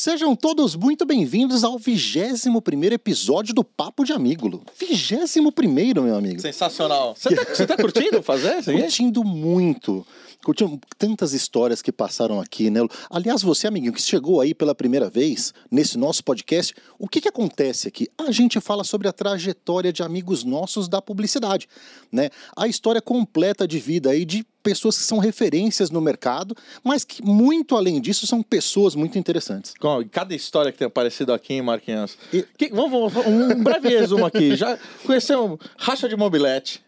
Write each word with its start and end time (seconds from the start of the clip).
sejam 0.00 0.34
todos 0.34 0.74
muito 0.74 1.04
bem-vindos 1.04 1.62
ao 1.62 1.78
21 1.78 2.58
primeiro 2.62 2.94
episódio 2.94 3.52
do 3.52 3.62
Papo 3.62 4.02
de 4.02 4.14
Amigo. 4.14 4.62
21 4.78 5.52
primeiro, 5.52 6.02
meu 6.02 6.16
amigo. 6.16 6.40
Sensacional. 6.40 7.14
Você 7.14 7.34
tá, 7.34 7.44
você 7.44 7.66
tá 7.66 7.76
curtindo 7.76 8.22
fazer? 8.22 8.64
Curtindo 8.64 9.22
muito. 9.22 10.06
Curtindo 10.44 10.80
tantas 10.98 11.32
histórias 11.32 11.82
que 11.82 11.92
passaram 11.92 12.40
aqui, 12.40 12.70
né? 12.70 12.80
Aliás, 13.10 13.42
você, 13.42 13.66
amiguinho, 13.66 13.92
que 13.92 14.00
chegou 14.00 14.40
aí 14.40 14.54
pela 14.54 14.74
primeira 14.74 15.10
vez 15.10 15.52
nesse 15.70 15.98
nosso 15.98 16.24
podcast, 16.24 16.74
o 16.98 17.06
que, 17.06 17.20
que 17.20 17.28
acontece 17.28 17.88
aqui? 17.88 18.08
A 18.18 18.30
gente 18.30 18.60
fala 18.60 18.84
sobre 18.84 19.06
a 19.08 19.12
trajetória 19.12 19.92
de 19.92 20.02
amigos 20.02 20.44
nossos 20.44 20.88
da 20.88 21.02
publicidade, 21.02 21.68
né? 22.10 22.30
A 22.56 22.66
história 22.66 23.02
completa 23.02 23.68
de 23.68 23.78
vida 23.78 24.10
aí 24.10 24.24
de 24.24 24.44
pessoas 24.62 24.96
que 24.96 25.04
são 25.04 25.18
referências 25.18 25.90
no 25.90 26.00
mercado, 26.00 26.56
mas 26.84 27.04
que, 27.04 27.22
muito 27.22 27.76
além 27.76 28.00
disso, 28.00 28.26
são 28.26 28.42
pessoas 28.42 28.94
muito 28.94 29.18
interessantes. 29.18 29.74
Cada 30.10 30.34
história 30.34 30.70
que 30.70 30.78
tem 30.78 30.86
aparecido 30.86 31.32
aqui, 31.32 31.54
hein, 31.54 31.62
Marquinhos? 31.62 32.16
E... 32.32 32.42
Que, 32.56 32.68
vamos, 32.70 33.12
vamos, 33.12 33.26
um 33.26 33.62
breve 33.62 33.88
resumo 33.88 34.24
aqui. 34.24 34.56
Já 34.56 34.78
conheceu 35.04 35.58
Racha 35.76 36.08
de 36.08 36.16
Mobilete? 36.16 36.82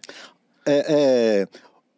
É, 0.65 1.47
é, 1.49 1.49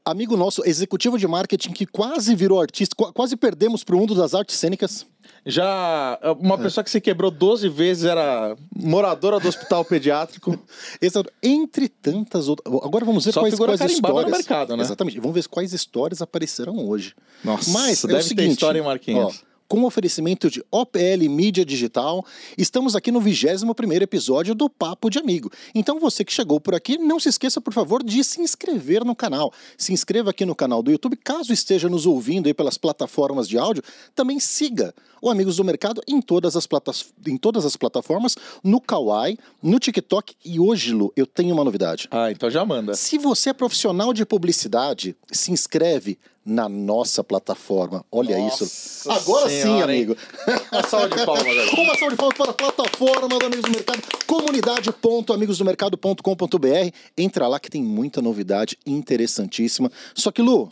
amigo 0.05 0.37
nosso, 0.37 0.63
executivo 0.65 1.19
de 1.19 1.27
marketing, 1.27 1.73
que 1.73 1.87
quase 1.87 2.35
virou 2.35 2.61
artista, 2.61 2.95
quase 3.13 3.37
perdemos 3.37 3.83
para 3.83 3.97
o 3.97 3.99
mundo 3.99 4.15
das 4.15 4.35
artes 4.35 4.57
cênicas. 4.57 5.07
Já 5.47 6.19
uma 6.39 6.59
pessoa 6.59 6.85
que 6.85 6.91
se 6.91 7.01
quebrou 7.01 7.31
12 7.31 7.69
vezes 7.69 8.05
era 8.05 8.57
moradora 8.75 9.41
do 9.41 9.49
hospital 9.49 9.85
pediátrico. 9.87 10.59
Exato. 11.01 11.31
Entre 11.43 11.89
tantas 11.89 12.49
outras. 12.49 12.75
Agora 12.83 13.05
vamos 13.05 13.25
ver 13.25 13.33
Só 13.33 13.41
quais, 13.41 13.55
quais 13.55 13.81
histórias. 13.81 14.25
no 14.25 14.31
mercado, 14.31 14.77
né? 14.77 14.83
Exatamente. 14.83 15.19
Vamos 15.19 15.35
ver 15.35 15.47
quais 15.49 15.73
histórias 15.73 16.21
apareceram 16.23 16.77
hoje. 16.87 17.15
Nossa, 17.43 17.71
Mas 17.71 18.03
deve 18.03 18.19
é 18.19 18.23
seguinte, 18.23 18.47
ter 18.47 18.53
história, 18.53 18.79
hein, 18.79 18.85
Marquinhos? 18.85 19.43
Ó, 19.43 19.54
com 19.69 19.85
oferecimento 19.85 20.51
de 20.51 20.65
OPL 20.71 21.29
Mídia 21.29 21.65
Digital. 21.65 22.25
Estamos 22.57 22.95
aqui 22.95 23.11
no 23.11 23.21
21º 23.21 24.03
episódio 24.03 24.55
do 24.55 24.69
Papo 24.69 25.11
de 25.11 25.19
Amigo. 25.19 25.51
Então 25.75 25.99
você 25.99 26.25
que 26.25 26.33
chegou 26.33 26.61
por 26.61 26.75
aqui, 26.75 26.99
não 26.99 27.19
se 27.19 27.29
esqueça, 27.29 27.61
por 27.61 27.73
favor, 27.73 28.03
de 28.03 28.23
se 28.23 28.41
inscrever 28.41 29.05
no 29.05 29.15
canal. 29.15 29.53
Se 29.77 29.93
inscreva 29.93 30.31
aqui 30.31 30.45
no 30.45 30.55
canal 30.55 30.83
do 30.83 30.91
YouTube, 30.91 31.17
caso 31.17 31.53
esteja 31.53 31.89
nos 31.89 32.07
ouvindo 32.07 32.47
aí 32.47 32.55
pelas 32.55 32.79
plataformas 32.79 33.49
de 33.49 33.59
áudio, 33.59 33.83
também 34.15 34.39
siga 34.39 34.95
o 35.21 35.31
Amigos 35.31 35.57
do 35.57 35.65
Mercado 35.65 36.03
em 36.07 36.21
todas 36.21 36.55
as, 36.55 36.69
em 37.27 37.37
todas 37.39 37.65
as 37.65 37.77
plataformas, 37.77 38.37
no 38.63 38.79
Kawaii, 38.81 39.39
no 39.63 39.79
TikTok 39.79 40.35
e 40.45 40.61
hoje, 40.61 40.93
Lu, 40.93 41.13
eu 41.17 41.27
tenho 41.27 41.55
uma 41.55 41.65
novidade. 41.65 42.09
Ah, 42.11 42.31
então 42.31 42.51
já 42.51 42.65
manda. 42.65 42.95
Se 42.95 43.17
você 43.17 43.51
é 43.51 43.53
profissional 43.55 44.13
de 44.13 44.27
publicidade, 44.27 45.17
se 45.33 45.51
inscreve 45.51 46.19
na 46.45 46.69
nossa 46.69 47.25
plataforma. 47.25 48.05
Olha 48.13 48.39
nossa 48.39 48.65
isso. 48.65 49.11
Agora 49.11 49.49
senhora, 49.49 49.93
sim, 49.93 49.93
amigo. 50.01 50.15
Uma 50.71 50.83
salva 50.83 51.09
de 51.09 51.25
palmas. 51.25 51.45
Uma 51.73 51.97
salva 51.97 52.11
de 52.11 52.17
palmas 52.17 52.37
para 52.37 52.51
a 52.51 52.55
plataforma 52.55 53.29
do 53.29 53.47
Amigos 53.47 53.63
do 53.63 53.71
Mercado, 53.71 54.03
comunidade.amigosdomercado.com.br. 54.27 56.91
Entra 57.17 57.49
lá 57.49 57.59
que 57.59 57.71
tem 57.71 57.83
muita 57.83 58.21
novidade 58.21 58.77
interessantíssima. 58.87 59.91
Só 60.15 60.31
que, 60.31 60.43
Lu, 60.43 60.71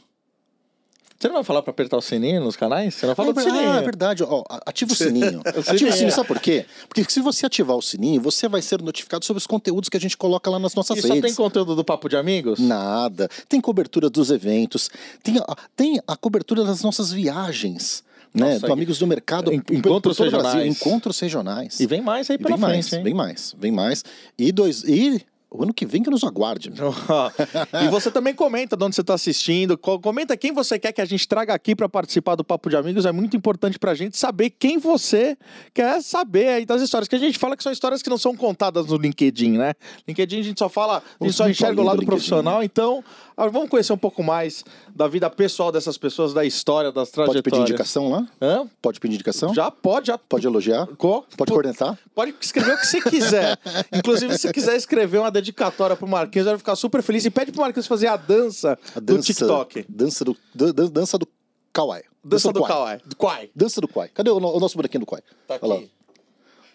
você 1.22 1.28
não 1.28 1.34
vai 1.36 1.44
falar 1.44 1.62
para 1.62 1.70
apertar 1.70 1.96
o 1.96 2.02
sininho 2.02 2.40
nos 2.40 2.56
canais? 2.56 2.94
Você 2.96 3.06
não 3.06 3.14
fala 3.14 3.30
ah, 3.30 3.32
do 3.32 3.40
sininho. 3.40 3.70
Ah, 3.70 3.76
é 3.76 3.82
verdade. 3.82 4.24
Ó, 4.24 4.42
ativa 4.66 4.92
o 4.92 4.96
sininho. 4.96 5.40
ativa 5.44 5.90
o 5.90 5.92
sininho, 5.92 6.10
sabe 6.10 6.26
por 6.26 6.40
quê? 6.40 6.66
Porque 6.88 7.04
se 7.08 7.20
você 7.20 7.46
ativar 7.46 7.76
o 7.76 7.82
sininho, 7.82 8.20
você 8.20 8.48
vai 8.48 8.60
ser 8.60 8.82
notificado 8.82 9.24
sobre 9.24 9.38
os 9.38 9.46
conteúdos 9.46 9.88
que 9.88 9.96
a 9.96 10.00
gente 10.00 10.16
coloca 10.16 10.50
lá 10.50 10.58
nas 10.58 10.74
nossas 10.74 10.98
e 10.98 11.00
redes. 11.00 11.16
só 11.16 11.22
tem 11.22 11.34
conteúdo 11.34 11.76
do 11.76 11.84
Papo 11.84 12.08
de 12.08 12.16
Amigos? 12.16 12.58
Nada. 12.58 13.28
Tem 13.48 13.60
cobertura 13.60 14.10
dos 14.10 14.32
eventos, 14.32 14.90
tem 15.22 15.38
a, 15.38 15.56
tem 15.76 16.00
a 16.08 16.16
cobertura 16.16 16.64
das 16.64 16.82
nossas 16.82 17.12
viagens. 17.12 18.02
Né, 18.34 18.54
Nossa, 18.54 18.66
do 18.66 18.72
Amigos 18.72 18.98
do 18.98 19.06
Mercado, 19.06 19.52
encontros 19.52 20.18
regionais. 20.18 20.54
Brasil, 20.54 20.72
encontros 20.72 21.20
regionais. 21.20 21.78
E 21.78 21.86
vem 21.86 22.00
mais 22.00 22.30
aí 22.30 22.38
pela 22.38 22.56
vem 22.56 22.66
frente, 22.66 22.72
mais, 22.72 22.92
hein? 22.94 23.02
Vem 23.02 23.14
mais, 23.14 23.54
vem 23.58 23.70
mais. 23.70 24.04
E, 24.38 24.50
dois, 24.50 24.82
e 24.84 25.22
o 25.54 25.62
ano 25.62 25.74
que 25.74 25.84
vem 25.84 26.02
que 26.02 26.10
nos 26.10 26.24
aguarde. 26.24 26.72
e 27.84 27.88
você 27.88 28.10
também 28.10 28.34
comenta 28.34 28.76
de 28.76 28.84
onde 28.84 28.94
você 28.94 29.02
está 29.02 29.14
assistindo. 29.14 29.76
Comenta 29.76 30.36
quem 30.36 30.52
você 30.52 30.78
quer 30.78 30.92
que 30.92 31.00
a 31.00 31.04
gente 31.04 31.28
traga 31.28 31.52
aqui 31.52 31.76
para 31.76 31.88
participar 31.88 32.34
do 32.36 32.42
Papo 32.42 32.70
de 32.70 32.76
Amigos. 32.76 33.04
É 33.04 33.12
muito 33.12 33.36
importante 33.36 33.78
para 33.78 33.90
a 33.90 33.94
gente 33.94 34.16
saber 34.16 34.50
quem 34.50 34.78
você 34.78 35.36
quer 35.74 36.02
saber 36.02 36.48
aí 36.48 36.64
das 36.64 36.80
histórias. 36.80 37.06
Que 37.06 37.16
a 37.16 37.18
gente 37.18 37.38
fala 37.38 37.56
que 37.56 37.62
são 37.62 37.70
histórias 37.70 38.02
que 38.02 38.08
não 38.08 38.18
são 38.18 38.34
contadas 38.34 38.86
no 38.86 38.96
LinkedIn, 38.96 39.58
né? 39.58 39.74
LinkedIn 40.08 40.40
a 40.40 40.42
gente 40.42 40.58
só 40.58 40.68
fala, 40.68 41.02
a 41.20 41.24
gente 41.24 41.36
só 41.36 41.48
enxerga 41.48 41.80
o 41.80 41.84
lado 41.84 42.04
profissional. 42.04 42.60
Né? 42.60 42.64
Então, 42.64 43.04
vamos 43.36 43.68
conhecer 43.68 43.92
um 43.92 43.98
pouco 43.98 44.22
mais 44.22 44.64
da 44.94 45.08
vida 45.08 45.28
pessoal 45.30 45.72
dessas 45.72 45.96
pessoas, 45.98 46.32
da 46.32 46.44
história, 46.44 46.92
das 46.92 47.10
trajetórias. 47.10 47.42
Pode 47.42 47.50
pedir 47.50 47.72
indicação 47.72 48.10
lá? 48.10 48.28
Hã? 48.40 48.68
Pode 48.80 49.00
pedir 49.00 49.14
indicação? 49.14 49.54
Já 49.54 49.70
pode. 49.70 50.08
Já... 50.08 50.18
Pode 50.18 50.46
elogiar? 50.46 50.86
Co... 50.96 51.24
Pode 51.36 51.52
cornetar? 51.52 51.98
Pode 52.14 52.34
escrever 52.40 52.74
o 52.74 52.78
que 52.78 52.86
você 52.86 53.00
quiser. 53.00 53.58
Inclusive, 53.92 54.36
se 54.38 54.52
quiser 54.52 54.76
escrever 54.76 55.18
uma 55.18 55.30
dedicatória 55.30 55.96
pro 55.96 56.06
Marquinhos, 56.06 56.46
vai 56.46 56.58
ficar 56.58 56.76
super 56.76 57.02
feliz. 57.02 57.24
E 57.24 57.30
pede 57.30 57.52
pro 57.52 57.60
Marquinhos 57.60 57.86
fazer 57.86 58.08
a 58.08 58.16
dança, 58.16 58.78
a 58.94 59.00
dança 59.00 59.18
do 59.18 59.22
TikTok. 59.22 59.86
Dança 59.88 60.24
do, 60.24 60.36
dan, 60.54 60.72
dança 60.88 61.18
do 61.18 61.26
Kawaii. 61.72 62.04
Dança, 62.24 62.48
dança 62.48 62.52
do, 62.52 62.60
do 62.60 62.66
Kawaii. 62.66 63.00
Do 63.04 63.16
Kwai. 63.16 63.50
Dança 63.54 63.80
do 63.80 63.88
Kwai. 63.88 64.08
Cadê 64.08 64.30
o, 64.30 64.36
o 64.36 64.60
nosso 64.60 64.76
bonequinho 64.76 65.00
do 65.00 65.06
Kwai? 65.06 65.22
Tá 65.48 65.56
aqui. 65.56 65.90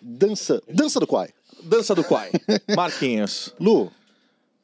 Dança, 0.02 0.62
dança 0.68 1.00
do 1.00 1.08
Kwai. 1.08 1.30
Dança 1.64 1.96
do 1.96 2.04
Kwai. 2.04 2.32
Marquinhos. 2.76 3.54
Lu, 3.60 3.92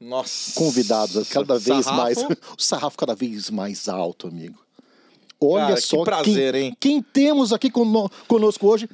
nossa. 0.04 0.54
Convidados 0.60 1.30
cada 1.30 1.58
vez 1.58 1.86
sarrafo? 1.86 2.02
mais. 2.02 2.18
O 2.58 2.62
sarrafo 2.62 2.98
cada 2.98 3.16
vez 3.16 3.50
mais 3.50 3.88
alto, 3.88 4.28
amigo. 4.28 4.60
Olha 5.40 5.68
Cara, 5.68 5.82
só 5.82 5.98
que 5.98 6.04
prazer, 6.04 6.54
quem, 6.54 6.64
hein? 6.64 6.78
quem 6.80 7.02
temos 7.02 7.52
aqui 7.52 7.70
conosco 7.70 8.68
hoje 8.68 8.90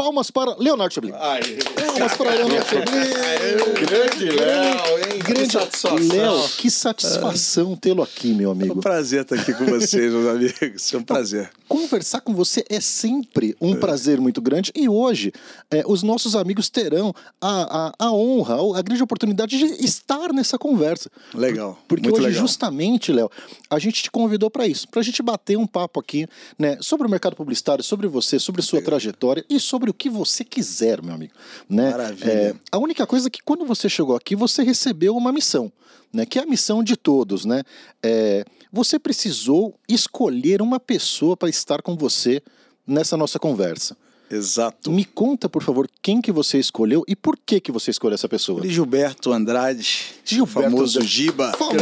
palmas 0.00 0.30
para 0.30 0.56
Leonardo 0.58 0.94
Chablin. 0.94 1.12
Palmas 1.12 2.16
para 2.16 2.30
Leonardo 2.30 2.64
Chablin. 2.70 3.86
Grande 3.86 4.30
Léo, 4.30 4.98
hein? 4.98 5.18
Grande 5.18 5.46
que 5.46 5.52
satisfação. 5.52 5.96
Léo, 5.96 6.48
que 6.56 6.70
satisfação 6.70 7.76
tê-lo 7.76 8.02
aqui, 8.02 8.32
meu 8.32 8.50
amigo. 8.50 8.72
É 8.72 8.76
um 8.78 8.80
prazer 8.80 9.20
estar 9.20 9.34
aqui 9.34 9.52
com 9.52 9.66
vocês, 9.66 10.10
meus 10.10 10.26
amigos. 10.26 10.94
É 10.94 10.96
um 10.96 11.02
prazer. 11.02 11.50
Conversar 11.68 12.22
com 12.22 12.32
você 12.32 12.64
é 12.70 12.80
sempre 12.80 13.54
um 13.60 13.74
é. 13.74 13.76
prazer 13.76 14.18
muito 14.18 14.40
grande 14.40 14.72
e 14.74 14.88
hoje 14.88 15.32
é, 15.70 15.84
os 15.86 16.02
nossos 16.02 16.34
amigos 16.34 16.70
terão 16.70 17.14
a, 17.38 17.88
a, 17.98 18.06
a, 18.06 18.12
honra, 18.12 18.56
a 18.78 18.82
grande 18.82 19.02
oportunidade 19.02 19.58
de 19.58 19.84
estar 19.84 20.32
nessa 20.32 20.58
conversa. 20.58 21.10
Legal. 21.34 21.78
Porque 21.86 22.08
muito 22.08 22.16
hoje, 22.16 22.28
legal. 22.28 22.40
justamente, 22.40 23.12
Léo, 23.12 23.30
a 23.68 23.78
gente 23.78 24.02
te 24.02 24.10
convidou 24.10 24.50
para 24.50 24.66
isso, 24.66 24.88
para 24.88 25.00
a 25.00 25.04
gente 25.04 25.22
bater 25.22 25.58
um 25.58 25.66
papo 25.66 26.00
aqui, 26.00 26.26
né, 26.58 26.78
sobre 26.80 27.06
o 27.06 27.10
mercado 27.10 27.36
publicitário, 27.36 27.84
sobre 27.84 28.08
você, 28.08 28.38
sobre 28.38 28.62
sua 28.62 28.78
legal. 28.78 28.92
trajetória 28.92 29.44
e 29.48 29.60
sobre 29.60 29.89
o 29.90 29.94
que 29.94 30.08
você 30.08 30.44
quiser, 30.44 31.02
meu 31.02 31.14
amigo. 31.14 31.32
Né? 31.68 31.90
Maravilha. 31.90 32.30
É, 32.30 32.54
a 32.72 32.78
única 32.78 33.06
coisa 33.06 33.28
é 33.28 33.30
que 33.30 33.42
quando 33.42 33.64
você 33.64 33.88
chegou 33.88 34.16
aqui, 34.16 34.34
você 34.34 34.62
recebeu 34.62 35.16
uma 35.16 35.32
missão, 35.32 35.72
né? 36.12 36.24
Que 36.24 36.38
é 36.38 36.42
a 36.42 36.46
missão 36.46 36.82
de 36.82 36.96
todos, 36.96 37.44
né? 37.44 37.62
É, 38.02 38.44
você 38.72 38.98
precisou 38.98 39.74
escolher 39.88 40.62
uma 40.62 40.78
pessoa 40.78 41.36
para 41.36 41.48
estar 41.48 41.82
com 41.82 41.96
você 41.96 42.42
nessa 42.86 43.16
nossa 43.16 43.38
conversa. 43.38 43.96
Exato. 44.30 44.92
Me 44.92 45.04
conta, 45.04 45.48
por 45.48 45.62
favor, 45.62 45.88
quem 46.00 46.20
que 46.20 46.30
você 46.30 46.56
escolheu 46.58 47.02
e 47.08 47.16
por 47.16 47.36
que 47.36 47.60
que 47.60 47.72
você 47.72 47.90
escolheu 47.90 48.14
essa 48.14 48.28
pessoa? 48.28 48.64
Gilberto 48.64 49.32
Andrade, 49.32 50.14
Gilberto 50.24 50.70
famoso 50.70 51.02
Giba. 51.02 51.52
Famo, 51.58 51.74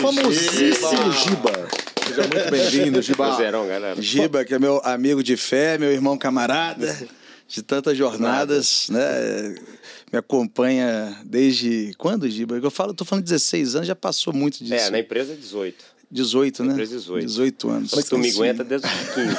famosíssimo 0.00 1.12
Giba. 1.12 1.12
Giba. 1.12 1.68
Seja 2.08 2.22
muito 2.22 2.50
bem-vindo, 2.50 3.02
Giba. 3.02 3.26
Prazerão, 3.26 3.68
galera. 3.68 4.00
Giba, 4.00 4.44
que 4.46 4.54
é 4.54 4.58
meu 4.58 4.80
amigo 4.82 5.22
de 5.22 5.36
fé, 5.36 5.76
meu 5.76 5.92
irmão 5.92 6.16
camarada 6.16 6.96
de 7.50 7.62
tantas 7.62 7.96
jornadas, 7.96 8.88
né? 8.90 9.56
Me 10.12 10.18
acompanha 10.18 11.20
desde 11.24 11.92
quando, 11.98 12.30
Giba? 12.30 12.56
Eu 12.56 12.70
falo, 12.70 12.94
tô 12.94 13.04
falando 13.04 13.24
16 13.24 13.74
anos, 13.74 13.88
já 13.88 13.96
passou 13.96 14.32
muito 14.32 14.58
disso. 14.62 14.74
É, 14.74 14.90
na 14.90 15.00
empresa 15.00 15.34
18. 15.34 15.84
18, 16.12 16.64
né? 16.64 16.74
18. 16.74 17.24
18 17.24 17.70
anos. 17.70 17.92
Mas 17.94 18.08
tu 18.08 18.18
me 18.18 18.28
aguenta 18.30 18.64
desde 18.64 18.88
os 18.88 18.92
15. 19.14 19.36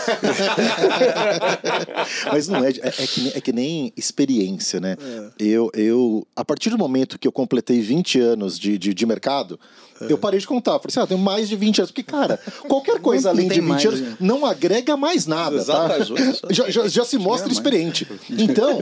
Mas 2.31 2.47
não 2.47 2.63
é, 2.63 2.69
é, 2.69 2.87
é, 2.87 3.07
que, 3.07 3.21
nem, 3.21 3.31
é 3.35 3.41
que 3.41 3.51
nem 3.51 3.93
experiência, 3.97 4.79
né? 4.79 4.95
É. 4.99 5.31
Eu, 5.43 5.69
eu, 5.73 6.25
a 6.33 6.45
partir 6.45 6.69
do 6.69 6.77
momento 6.77 7.19
que 7.19 7.27
eu 7.27 7.31
completei 7.31 7.81
20 7.81 8.21
anos 8.21 8.57
de, 8.57 8.77
de, 8.77 8.93
de 8.93 9.05
mercado, 9.05 9.59
é. 9.99 10.13
eu 10.13 10.17
parei 10.17 10.39
de 10.39 10.47
contar. 10.47 10.79
Falei 10.79 10.85
assim, 10.87 10.99
ah, 11.01 11.07
tenho 11.07 11.19
mais 11.19 11.49
de 11.49 11.57
20 11.57 11.79
anos. 11.79 11.91
Porque, 11.91 12.03
cara, 12.03 12.39
qualquer 12.69 12.99
coisa 13.03 13.29
além 13.29 13.49
de 13.49 13.59
20 13.59 13.67
mais, 13.67 13.85
anos 13.85 13.99
né? 13.99 14.17
não 14.21 14.45
agrega 14.45 14.95
mais 14.95 15.25
nada, 15.25 15.57
Exato, 15.57 16.15
tá? 16.15 16.53
já, 16.53 16.69
já, 16.69 16.87
já, 16.87 17.03
se 17.03 17.17
mostra 17.17 17.51
experiente. 17.51 18.07
Então, 18.29 18.81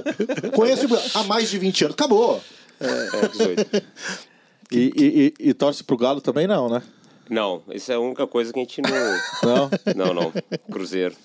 conheço 0.54 0.86
há 1.16 1.24
mais 1.24 1.50
de 1.50 1.58
20 1.58 1.86
anos. 1.86 1.96
Acabou. 1.96 2.40
É, 2.80 3.28
18. 3.30 3.84
E, 4.72 4.94
e, 4.96 5.34
e, 5.40 5.50
e 5.50 5.54
torce 5.56 5.84
pro 5.84 5.98
Galo 5.98 6.22
também 6.22 6.46
não, 6.46 6.70
né? 6.70 6.84
Não, 7.30 7.62
isso 7.72 7.92
é 7.92 7.96
a 7.96 8.00
única 8.00 8.26
coisa 8.28 8.52
que 8.52 8.60
a 8.60 8.64
gente 8.64 8.82
não. 8.82 8.90
Não? 9.44 9.70
Não, 9.96 10.14
não. 10.14 10.34
Cruzeiro. 10.72 11.16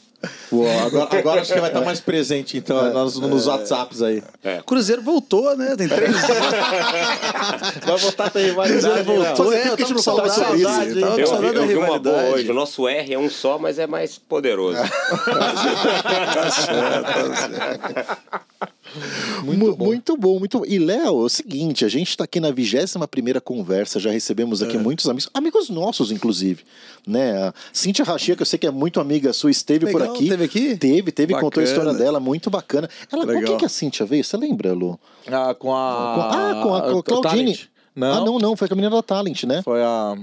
Pô, 0.49 0.65
agora, 0.87 1.19
agora 1.19 1.41
acho 1.43 1.53
que 1.53 1.61
vai 1.61 1.69
estar 1.69 1.83
mais 1.83 2.01
presente, 2.01 2.57
então, 2.57 2.87
É. 2.87 2.91
nos, 2.95 3.19
nos 3.19 3.47
WhatsApps 3.47 4.01
aí. 4.01 4.23
Cruzeiro 4.65 5.03
voltou, 5.03 5.55
né? 5.55 5.77
Tem 5.77 5.87
três. 5.87 6.17
Vai 7.85 7.97
voltar 7.99 8.25
a 8.27 8.31
ter 8.31 8.47
rivalidade. 8.47 8.81
Cruzeiro 8.81 9.05
voltou. 9.05 9.51
né? 9.51 9.57
É, 9.57 9.61
eu 9.61 9.63
Tempo 9.65 9.77
que 9.77 9.83
a 9.83 9.87
gente 9.87 10.03
tava 10.05 10.23
com 10.23 10.29
sobre 10.31 10.31
saudade, 10.63 10.91
isso. 10.91 11.01
tava 11.01 11.21
Eu, 11.21 11.27
saudade 11.27 11.49
vi, 11.53 11.55
da 11.55 11.61
eu 11.61 11.67
vi 11.69 11.75
uma 11.77 11.87
boa 11.87 11.99
rivalidade. 11.99 12.33
hoje. 12.41 12.51
O 12.51 12.55
nosso 12.55 12.89
R 12.89 13.13
é 13.15 13.19
um 13.19 13.29
só, 13.29 13.59
mas 13.59 13.79
é 13.79 13.87
mais 13.87 14.17
poderoso. 14.19 14.79
Tá 15.25 16.51
certo, 16.51 17.05
tá 17.05 17.37
certo. 17.37 18.74
Muito, 19.45 19.77
bom. 19.77 19.85
muito 19.85 20.17
bom, 20.17 20.39
muito 20.39 20.59
bom. 20.61 20.65
E, 20.67 20.79
Léo, 20.79 21.05
é 21.05 21.11
o 21.11 21.29
seguinte, 21.29 21.85
a 21.85 21.89
gente 21.89 22.09
está 22.11 22.25
aqui 22.25 22.39
na 22.41 22.51
21 22.51 23.07
primeira 23.07 23.41
conversa, 23.41 23.99
já 24.01 24.11
recebemos 24.11 24.63
aqui 24.63 24.79
muitos 24.79 25.09
amigos, 25.09 25.29
amigos 25.35 25.69
nossos, 25.69 26.11
inclusive. 26.11 26.63
Né? 27.07 27.37
A 27.49 27.55
Cíntia 27.73 28.05
Rachia, 28.05 28.35
que 28.37 28.43
eu 28.43 28.47
sei 28.47 28.59
que 28.59 28.67
é 28.67 28.71
muito 28.71 29.01
amiga 29.01 29.33
sua, 29.33 29.51
esteve 29.51 29.91
por 29.91 30.01
Legal, 30.01 30.15
aqui. 30.15 30.29
teve 30.29 30.45
aqui? 30.45 30.77
Teve, 30.77 31.13
teve, 31.13 31.33
contou 31.35 31.47
a 31.47 31.51
Bacana. 31.51 31.67
história 31.67 31.93
dela, 31.95 32.21
muito 32.21 32.49
bacana. 32.51 32.89
Ela, 33.13 33.25
com 33.27 33.33
Legal. 33.33 33.45
quem 33.51 33.59
que 33.59 33.65
a 33.65 33.69
Cíntia 33.69 34.07
veio? 34.07 34.25
Você 34.25 34.37
lembra, 34.37 34.73
Lu? 34.73 34.99
Ah, 35.27 35.55
com 35.55 35.75
a. 35.75 36.15
Com- 36.15 36.21
ah, 36.21 36.61
com 36.63 36.75
a, 36.75 36.81
com 36.93 36.99
a 36.99 37.03
Claudine. 37.03 37.45
Talent. 37.55 37.61
Não, 37.97 38.13
Ah, 38.13 38.25
não, 38.25 38.39
não, 38.39 38.57
foi 38.57 38.67
com 38.69 38.75
a 38.75 38.77
menina 38.77 38.95
da 38.97 39.03
Talent, 39.03 39.45
né? 39.45 39.63
Foi 39.63 39.83
a. 39.83 40.17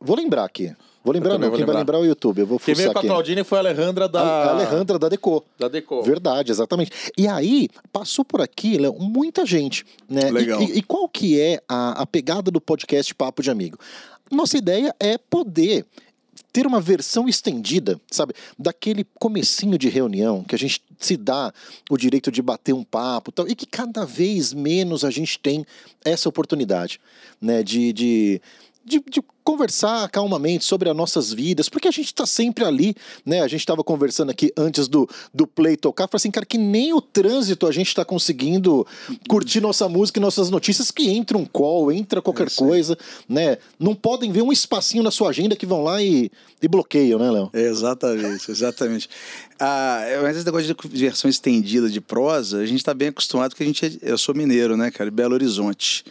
Vou 0.00 0.16
lembrar 0.16 0.44
aqui. 0.44 0.74
Vou 1.02 1.14
lembrar, 1.14 1.38
não. 1.38 1.48
vou 1.48 1.56
Quem 1.56 1.64
vai 1.66 1.74
lembrar. 1.74 1.78
lembrar 1.78 1.98
é 1.98 2.00
o 2.02 2.04
YouTube. 2.04 2.40
Eu 2.40 2.46
vou 2.46 2.58
Quem 2.58 2.74
veio 2.74 2.92
com 2.92 2.98
a. 2.98 3.02
Claudine 3.02 3.42
foi 3.42 3.58
a 3.58 3.60
Alejandra 3.62 4.08
da. 4.08 4.20
A, 4.20 4.50
Alejandra 4.50 4.98
da 4.98 5.08
Deco. 5.08 5.44
Da 5.58 5.68
Deco. 5.68 6.02
Verdade, 6.02 6.52
exatamente. 6.52 6.92
E 7.16 7.26
aí, 7.26 7.68
passou 7.92 8.24
por 8.24 8.40
aqui, 8.40 8.76
Léo, 8.76 8.94
muita 9.00 9.46
gente, 9.46 9.84
né? 10.08 10.28
E- 10.28 10.30
Legal. 10.30 10.62
E, 10.62 10.78
e 10.78 10.82
qual 10.82 11.08
que 11.08 11.40
é 11.40 11.60
a, 11.68 12.02
a 12.02 12.06
pegada 12.06 12.50
do 12.50 12.60
podcast 12.60 13.14
Papo 13.14 13.42
de 13.42 13.50
Amigo? 13.50 13.78
Nossa 14.30 14.58
ideia 14.58 14.94
é 15.00 15.16
poder 15.16 15.86
ter 16.52 16.66
uma 16.66 16.80
versão 16.80 17.28
estendida, 17.28 18.00
sabe? 18.10 18.34
Daquele 18.58 19.04
comecinho 19.18 19.78
de 19.78 19.88
reunião 19.88 20.42
que 20.42 20.54
a 20.54 20.58
gente 20.58 20.82
se 20.98 21.16
dá 21.16 21.52
o 21.88 21.96
direito 21.96 22.30
de 22.30 22.42
bater 22.42 22.72
um 22.72 22.84
papo 22.84 23.30
e 23.30 23.32
tal, 23.32 23.48
e 23.48 23.54
que 23.54 23.66
cada 23.66 24.04
vez 24.04 24.52
menos 24.52 25.04
a 25.04 25.10
gente 25.10 25.38
tem 25.38 25.64
essa 26.04 26.28
oportunidade, 26.28 27.00
né? 27.40 27.62
De, 27.62 27.92
de, 27.92 28.42
de, 28.90 29.02
de 29.08 29.22
conversar 29.44 30.08
calmamente 30.10 30.64
sobre 30.64 30.90
as 30.90 30.96
nossas 30.96 31.32
vidas, 31.32 31.68
porque 31.68 31.88
a 31.88 31.90
gente 31.90 32.06
está 32.06 32.26
sempre 32.26 32.64
ali, 32.64 32.94
né? 33.24 33.40
A 33.40 33.48
gente 33.48 33.60
estava 33.60 33.82
conversando 33.82 34.30
aqui 34.30 34.52
antes 34.56 34.86
do, 34.86 35.08
do 35.32 35.46
play 35.46 35.76
tocar, 35.76 36.08
falei 36.08 36.20
assim, 36.20 36.30
cara, 36.30 36.44
que 36.44 36.58
nem 36.58 36.92
o 36.92 37.00
trânsito 37.00 37.66
a 37.66 37.72
gente 37.72 37.88
está 37.88 38.04
conseguindo 38.04 38.86
curtir 39.28 39.60
nossa 39.60 39.88
música 39.88 40.18
e 40.18 40.22
nossas 40.22 40.50
notícias, 40.50 40.90
que 40.90 41.08
entra 41.08 41.38
um 41.38 41.46
call, 41.46 41.90
entra 41.90 42.20
qualquer 42.20 42.50
coisa, 42.50 42.98
né? 43.28 43.58
Não 43.78 43.94
podem 43.94 44.30
ver 44.30 44.42
um 44.42 44.52
espacinho 44.52 45.02
na 45.02 45.10
sua 45.10 45.30
agenda 45.30 45.56
que 45.56 45.66
vão 45.66 45.82
lá 45.82 46.02
e, 46.02 46.30
e 46.60 46.68
bloqueiam, 46.68 47.18
né, 47.18 47.30
Léo? 47.30 47.50
Exatamente, 47.54 48.50
exatamente. 48.50 49.08
Ah, 49.62 50.00
mas 50.22 50.38
esse 50.38 50.46
negócio 50.46 50.74
de 50.74 51.00
versão 51.04 51.28
estendida 51.28 51.90
de 51.90 52.00
prosa, 52.00 52.60
a 52.60 52.64
gente 52.64 52.78
está 52.78 52.94
bem 52.94 53.08
acostumado, 53.08 53.50
porque 53.50 53.62
a 53.62 53.66
gente 53.66 53.84
é, 53.84 54.10
eu 54.10 54.16
sou 54.16 54.34
mineiro, 54.34 54.74
né, 54.74 54.90
cara, 54.90 55.10
Belo 55.10 55.34
Horizonte. 55.34 56.02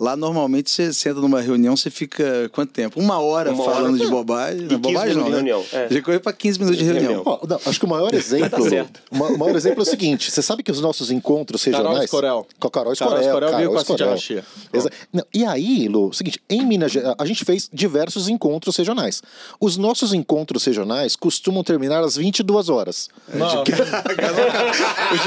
Lá, 0.00 0.16
normalmente, 0.16 0.70
você 0.70 0.92
senta 0.92 1.20
numa 1.20 1.40
reunião, 1.40 1.76
você 1.76 1.90
fica 1.90 2.48
quanto 2.52 2.72
tempo? 2.72 3.00
Uma 3.00 3.18
hora 3.18 3.52
Uma 3.52 3.64
hora. 3.64 3.74
falando 3.74 3.98
de 3.98 4.06
bobagem. 4.06 4.60
E 4.60 4.72
Não, 4.72 4.80
15 4.80 4.80
bobagem 4.80 5.16
não, 5.16 5.24
minutos 5.24 5.24
de 5.24 5.44
né? 5.44 5.52
reunião, 5.52 5.64
é. 5.72 5.88
Já 5.94 6.02
correu 6.02 6.20
para 6.20 6.32
15 6.32 6.58
minutos 6.60 6.78
de 6.78 6.84
reunião. 6.84 7.22
Ó, 7.26 7.38
não, 7.46 7.60
acho 7.66 7.78
que 7.80 7.84
o 7.84 7.88
maior 7.88 8.14
exemplo. 8.14 8.68
certo. 8.68 9.00
o 9.10 9.16
ma- 9.16 9.26
o 9.26 9.38
maior 9.38 9.56
exemplo 9.56 9.80
é 9.80 9.82
o 9.82 9.86
seguinte: 9.86 10.30
você 10.30 10.40
sabe 10.40 10.62
que 10.62 10.70
os 10.70 10.80
nossos 10.80 11.10
encontros 11.10 11.64
Carol 11.64 11.78
regionais. 11.80 12.04
Escorel. 12.04 12.46
Com 12.60 12.68
a 12.68 12.70
Carol 12.70 12.92
Carol 12.96 13.18
Escorel. 13.18 13.20
Escorel 13.22 13.48
veio 13.56 13.58
Carol 13.72 13.74
com 13.74 13.78
a 13.80 13.84
Cintia 13.84 14.42
Escorel. 14.72 14.92
Não, 15.12 15.24
e 15.34 15.44
aí, 15.44 15.88
Lu, 15.88 16.08
o 16.08 16.12
seguinte: 16.12 16.40
em 16.48 16.64
Minas 16.64 16.92
Gerais, 16.92 17.16
a 17.18 17.26
gente 17.26 17.44
fez 17.44 17.68
diversos 17.72 18.28
encontros 18.28 18.76
regionais. 18.76 19.20
Os 19.60 19.76
nossos 19.76 20.12
encontros 20.14 20.64
regionais 20.64 21.16
costumam 21.16 21.64
terminar 21.64 22.04
às 22.04 22.16
22 22.16 22.68
horas. 22.68 23.08
Não, 23.34 23.62
O 23.62 23.64
de 23.64 23.72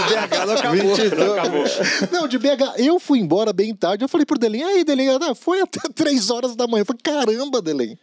BH 0.05 0.45
não 0.45 0.53
acabou. 0.53 1.33
Acabou. 1.33 1.63
Não, 2.11 2.27
de 2.27 2.37
BH, 2.37 2.73
eu 2.77 2.99
fui 2.99 3.19
embora 3.19 3.51
bem 3.51 3.73
tarde. 3.75 4.03
Eu 4.03 4.09
falei 4.09 4.25
pro 4.25 4.37
Delém, 4.63 4.77
aí, 4.77 4.83
Delém, 4.83 5.09
ah, 5.09 5.35
foi 5.35 5.61
até 5.61 5.79
3 5.93 6.29
horas 6.29 6.55
da 6.55 6.67
manhã. 6.67 6.81
Eu 6.81 6.85
falei, 6.85 6.99
caramba, 7.03 7.61
Delém. 7.61 7.97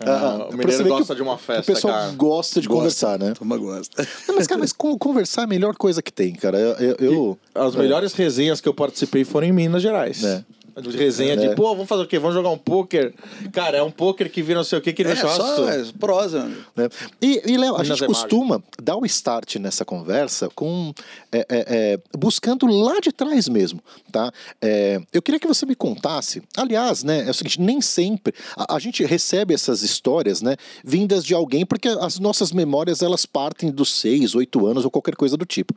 Ah, 0.00 0.46
o 0.46 0.48
pra 0.48 0.56
mineiro 0.56 0.84
gosta 0.88 1.14
de 1.14 1.20
uma 1.20 1.36
festa, 1.36 1.70
O 1.70 1.74
pessoal 1.74 1.92
cara. 1.94 2.12
gosta 2.12 2.60
de 2.62 2.68
conversar, 2.68 3.18
né? 3.18 3.32
Turma 3.34 3.58
gosta. 3.58 4.08
Não, 4.26 4.36
mas, 4.36 4.46
cara, 4.46 4.58
mas 4.58 4.72
con- 4.72 4.96
conversar 4.98 5.42
é 5.42 5.44
a 5.44 5.46
melhor 5.46 5.76
coisa 5.76 6.00
que 6.00 6.10
tem, 6.10 6.32
cara. 6.32 6.58
Eu. 6.58 6.72
eu- 6.76 6.96
eu- 6.98 7.38
As 7.54 7.76
melhores 7.76 8.14
resenhas 8.14 8.58
que 8.60 8.68
eu 8.68 8.72
participei 8.72 9.22
foram 9.22 9.46
em 9.48 9.52
Minas 9.52 9.82
Gerais. 9.82 10.24
É. 10.24 10.42
De 10.82 10.96
Resenha 10.96 11.32
É. 11.34 11.36
de, 11.36 11.54
pô, 11.54 11.72
vamos 11.74 11.88
fazer 11.88 12.02
o 12.02 12.06
quê? 12.06 12.18
Vamos 12.18 12.34
jogar 12.34 12.50
um 12.50 12.58
pôquer. 12.58 13.14
Cara, 13.52 13.78
é 13.78 13.82
um 13.82 13.90
pôquer 13.90 14.30
que 14.30 14.42
vira 14.42 14.58
não 14.58 14.64
sei 14.64 14.78
o 14.78 14.82
quê, 14.82 14.92
que 14.92 15.02
ele 15.02 15.10
É, 15.10 15.14
vai 15.14 15.22
chamar 15.22 15.56
só 15.56 15.68
é, 15.70 15.84
prosa. 15.98 16.50
né? 16.76 16.88
E, 17.20 17.42
e 17.52 17.56
Léo, 17.56 17.76
a 17.76 17.84
gente 17.84 18.02
é 18.04 18.06
costuma 18.06 18.62
dar 18.82 18.96
o 18.96 19.04
start 19.06 19.56
nessa 19.56 19.84
conversa 19.84 20.48
com 20.54 20.92
é, 21.32 21.38
é, 21.38 21.44
é, 21.48 21.98
buscando 22.16 22.66
lá 22.66 23.00
de 23.00 23.12
trás 23.12 23.48
mesmo, 23.48 23.80
tá? 24.12 24.32
É, 24.60 25.00
eu 25.12 25.22
queria 25.22 25.40
que 25.40 25.46
você 25.46 25.64
me 25.66 25.74
contasse. 25.74 26.42
Aliás, 26.56 27.02
né? 27.04 27.26
É 27.26 27.30
o 27.30 27.34
seguinte, 27.34 27.60
nem 27.60 27.80
sempre 27.80 28.34
a, 28.56 28.76
a 28.76 28.78
gente 28.78 29.04
recebe 29.04 29.54
essas 29.54 29.82
histórias, 29.82 30.42
né? 30.42 30.56
Vindas 30.84 31.24
de 31.24 31.34
alguém, 31.34 31.64
porque 31.66 31.88
as 31.88 32.18
nossas 32.18 32.52
memórias 32.52 33.02
elas 33.02 33.26
partem 33.26 33.70
dos 33.70 33.92
seis, 34.00 34.34
oito 34.34 34.66
anos 34.66 34.84
ou 34.84 34.90
qualquer 34.90 35.16
coisa 35.16 35.36
do 35.36 35.44
tipo. 35.46 35.74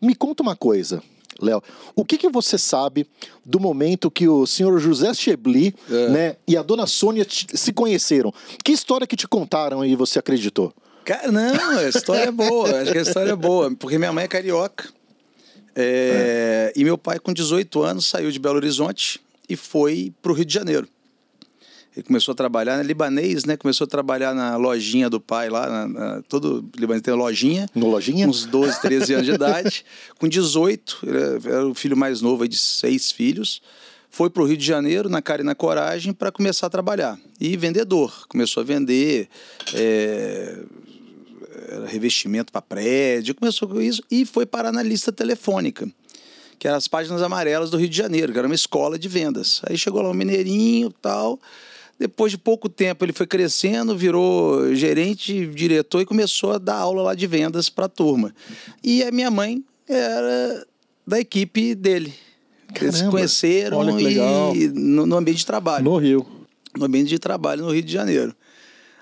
Me 0.00 0.14
conta 0.14 0.42
uma 0.42 0.56
coisa. 0.56 1.02
Léo, 1.40 1.62
o 1.94 2.04
que, 2.04 2.16
que 2.18 2.28
você 2.28 2.56
sabe 2.58 3.06
do 3.44 3.58
momento 3.60 4.10
que 4.10 4.28
o 4.28 4.46
senhor 4.46 4.78
José 4.80 5.12
Chebli 5.14 5.74
É. 5.90 6.08
né, 6.08 6.36
e 6.46 6.56
a 6.56 6.62
dona 6.62 6.86
Sônia 6.86 7.26
se 7.28 7.72
conheceram? 7.72 8.32
Que 8.64 8.72
história 8.72 9.06
que 9.06 9.16
te 9.16 9.26
contaram 9.28 9.84
e 9.84 9.94
você 9.96 10.18
acreditou? 10.18 10.72
Cara, 11.04 11.30
não, 11.30 11.78
a 11.78 11.88
história 11.88 12.24
é 12.28 12.32
boa. 12.32 12.80
Acho 12.82 12.90
que 12.92 12.98
a 12.98 13.02
história 13.02 13.30
é 13.30 13.36
boa. 13.36 13.72
Porque 13.78 13.96
minha 13.96 14.12
mãe 14.12 14.24
é 14.24 14.28
carioca. 14.28 14.88
É, 15.74 16.72
E 16.74 16.82
meu 16.84 16.96
pai, 16.98 17.18
com 17.18 17.32
18 17.32 17.82
anos, 17.82 18.06
saiu 18.06 18.30
de 18.30 18.38
Belo 18.38 18.56
Horizonte 18.56 19.20
e 19.48 19.54
foi 19.54 20.12
para 20.22 20.32
o 20.32 20.34
Rio 20.34 20.44
de 20.44 20.52
Janeiro. 20.54 20.88
Ele 21.96 22.04
começou 22.04 22.32
a 22.32 22.34
trabalhar, 22.34 22.76
né, 22.76 22.82
libanês, 22.82 23.46
né? 23.46 23.56
Começou 23.56 23.86
a 23.86 23.88
trabalhar 23.88 24.34
na 24.34 24.56
lojinha 24.56 25.08
do 25.08 25.18
pai 25.18 25.48
lá. 25.48 25.66
na- 25.68 25.88
na- 25.88 26.22
todo 26.28 26.68
libanês 26.76 27.00
tem 27.02 27.14
lojinha. 27.14 27.66
No 27.74 27.88
lojinha? 27.88 28.28
Uns 28.28 28.44
12, 28.44 28.80
13 28.82 29.14
anos 29.14 29.26
de 29.26 29.32
idade. 29.32 29.82
Com 30.18 30.28
18, 30.28 30.98
ele 31.02 31.16
era- 31.16 31.40
era 31.56 31.66
o 31.66 31.74
filho 31.74 31.96
mais 31.96 32.20
novo 32.20 32.46
de 32.46 32.58
seis 32.58 33.10
filhos. 33.10 33.62
Foi 34.10 34.28
para 34.30 34.42
o 34.42 34.46
Rio 34.46 34.56
de 34.58 34.64
Janeiro, 34.64 35.08
na 35.08 35.20
cara 35.22 35.40
e 35.42 35.44
na 35.44 35.54
coragem, 35.54 36.12
para 36.12 36.30
começar 36.30 36.66
a 36.66 36.70
trabalhar. 36.70 37.18
E 37.40 37.56
vendedor. 37.56 38.26
Começou 38.28 38.60
a 38.62 38.64
vender 38.64 39.28
é, 39.74 40.58
revestimento 41.86 42.52
para 42.52 42.62
prédio, 42.62 43.34
começou 43.34 43.68
com 43.68 43.80
isso 43.80 44.02
e 44.10 44.24
foi 44.24 44.46
parar 44.46 44.72
na 44.72 44.82
lista 44.82 45.12
telefônica, 45.12 45.88
que 46.58 46.66
eram 46.66 46.76
as 46.78 46.88
páginas 46.88 47.22
amarelas 47.22 47.70
do 47.70 47.76
Rio 47.76 47.88
de 47.88 47.96
Janeiro, 47.96 48.32
que 48.32 48.38
era 48.38 48.46
uma 48.48 48.54
escola 48.54 48.98
de 48.98 49.08
vendas. 49.08 49.60
Aí 49.68 49.76
chegou 49.76 50.02
lá 50.02 50.10
um 50.10 50.14
mineirinho 50.14 50.90
tal. 51.02 51.38
Depois 51.98 52.30
de 52.30 52.36
pouco 52.38 52.68
tempo 52.68 53.04
ele 53.04 53.12
foi 53.12 53.26
crescendo, 53.26 53.96
virou 53.96 54.74
gerente, 54.74 55.46
diretor 55.46 56.00
e 56.02 56.06
começou 56.06 56.52
a 56.52 56.58
dar 56.58 56.76
aula 56.76 57.02
lá 57.02 57.14
de 57.14 57.26
vendas 57.26 57.70
para 57.70 57.86
a 57.86 57.88
turma. 57.88 58.34
E 58.84 59.02
a 59.02 59.10
minha 59.10 59.30
mãe 59.30 59.64
era 59.88 60.66
da 61.06 61.18
equipe 61.18 61.74
dele. 61.74 62.12
Eles 62.74 62.94
se 62.96 63.00
Caramba. 63.00 63.10
conheceram 63.12 63.78
e 64.54 64.68
no, 64.68 65.06
no 65.06 65.16
ambiente 65.16 65.38
de 65.38 65.46
trabalho 65.46 65.84
No 65.84 65.96
Rio. 65.96 66.26
no 66.76 66.84
ambiente 66.84 67.08
de 67.08 67.18
trabalho 67.18 67.64
no 67.64 67.72
Rio 67.72 67.82
de 67.82 67.92
Janeiro. 67.92 68.34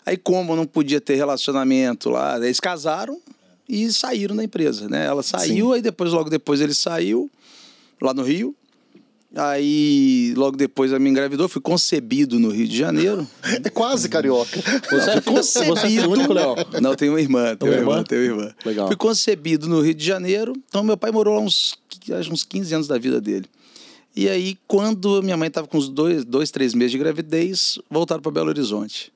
Aí, 0.06 0.16
como 0.18 0.54
não 0.54 0.66
podia 0.66 1.00
ter 1.00 1.14
relacionamento 1.16 2.10
lá, 2.10 2.36
eles 2.36 2.60
casaram 2.60 3.18
e 3.68 3.90
saíram 3.90 4.36
da 4.36 4.44
empresa, 4.44 4.86
né? 4.88 5.06
Ela 5.06 5.22
saiu, 5.22 5.72
aí 5.72 5.80
depois, 5.80 6.12
logo 6.12 6.28
depois, 6.28 6.60
ele 6.60 6.74
saiu 6.74 7.30
lá 8.00 8.12
no 8.12 8.22
Rio. 8.22 8.54
Aí, 9.36 10.32
logo 10.36 10.56
depois, 10.56 10.92
a 10.92 10.98
me 10.98 11.10
engravidou, 11.10 11.48
fui 11.48 11.60
concebido 11.60 12.38
no 12.38 12.50
Rio 12.50 12.68
de 12.68 12.76
Janeiro. 12.76 13.26
É 13.64 13.68
quase 13.68 14.08
carioca. 14.08 14.60
Você 14.90 15.10
é, 15.10 15.20
filho, 15.20 15.36
você 15.36 15.58
é 15.98 16.06
único, 16.06 16.32
Léo? 16.32 16.54
Não, 16.80 16.94
tenho 16.94 17.12
uma 17.12 17.20
irmã, 17.20 17.56
tenho 17.56 17.72
uma 17.72 17.78
irmã, 17.78 17.92
irmã? 17.94 18.04
tenho 18.04 18.20
uma 18.34 18.42
irmã. 18.42 18.54
Legal. 18.64 18.86
Fui 18.86 18.96
concebido 18.96 19.68
no 19.68 19.80
Rio 19.80 19.94
de 19.94 20.04
Janeiro, 20.06 20.52
então 20.68 20.84
meu 20.84 20.96
pai 20.96 21.10
morou 21.10 21.34
lá 21.34 21.40
uns, 21.40 21.74
acho 22.16 22.32
uns 22.32 22.44
15 22.44 22.74
anos 22.74 22.86
da 22.86 22.96
vida 22.96 23.20
dele. 23.20 23.46
E 24.14 24.28
aí, 24.28 24.56
quando 24.68 25.20
minha 25.22 25.36
mãe 25.36 25.48
estava 25.48 25.66
com 25.66 25.76
uns 25.78 25.88
dois, 25.88 26.24
dois, 26.24 26.52
três 26.52 26.72
meses 26.72 26.92
de 26.92 26.98
gravidez, 26.98 27.80
voltaram 27.90 28.22
para 28.22 28.30
Belo 28.30 28.48
Horizonte. 28.50 29.12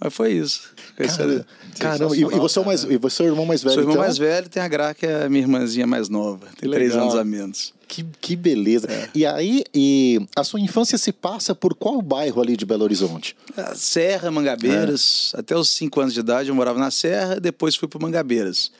Mas 0.00 0.14
foi 0.14 0.32
isso. 0.32 0.70
Era- 0.96 1.44
Caramba, 1.78 2.16
e, 2.16 2.20
e 2.20 2.24
você 2.24 2.58
é 2.58 2.62
o 2.62 2.64
mais, 2.64 2.84
e 2.84 2.96
você 2.96 3.22
é 3.22 3.26
o 3.26 3.28
irmão 3.28 3.44
mais 3.44 3.62
velho, 3.62 3.74
Sou 3.74 3.82
irmão 3.82 3.94
então? 3.96 4.02
mais 4.04 4.16
velho, 4.16 4.48
tem 4.48 4.62
a 4.62 4.68
Gra, 4.68 4.94
que 4.94 5.04
é 5.04 5.24
a 5.24 5.28
minha 5.28 5.42
irmãzinha 5.42 5.86
mais 5.86 6.08
nova. 6.08 6.46
Tem 6.58 6.70
Que 6.70 6.74
três 6.74 6.92
legal. 6.92 7.08
anos 7.08 7.14
a 7.20 7.24
menos. 7.24 7.74
Que, 7.88 8.04
que 8.20 8.36
beleza. 8.36 8.86
É. 8.90 9.08
E 9.14 9.24
aí, 9.24 9.64
e 9.74 10.20
a 10.36 10.44
sua 10.44 10.60
infância 10.60 10.98
se 10.98 11.10
passa 11.10 11.54
por 11.54 11.74
qual 11.74 12.00
bairro 12.02 12.40
ali 12.40 12.56
de 12.56 12.66
Belo 12.66 12.84
Horizonte? 12.84 13.34
A 13.56 13.74
Serra, 13.74 14.30
Mangabeiras. 14.30 15.32
Até 15.34 15.56
os 15.56 15.70
cinco 15.70 16.00
anos 16.00 16.12
de 16.12 16.20
idade 16.20 16.50
eu 16.50 16.54
morava 16.54 16.78
na 16.78 16.90
Serra, 16.90 17.40
depois 17.40 17.74
fui 17.74 17.88
para 17.88 17.98
Mangabeiras. 17.98 18.70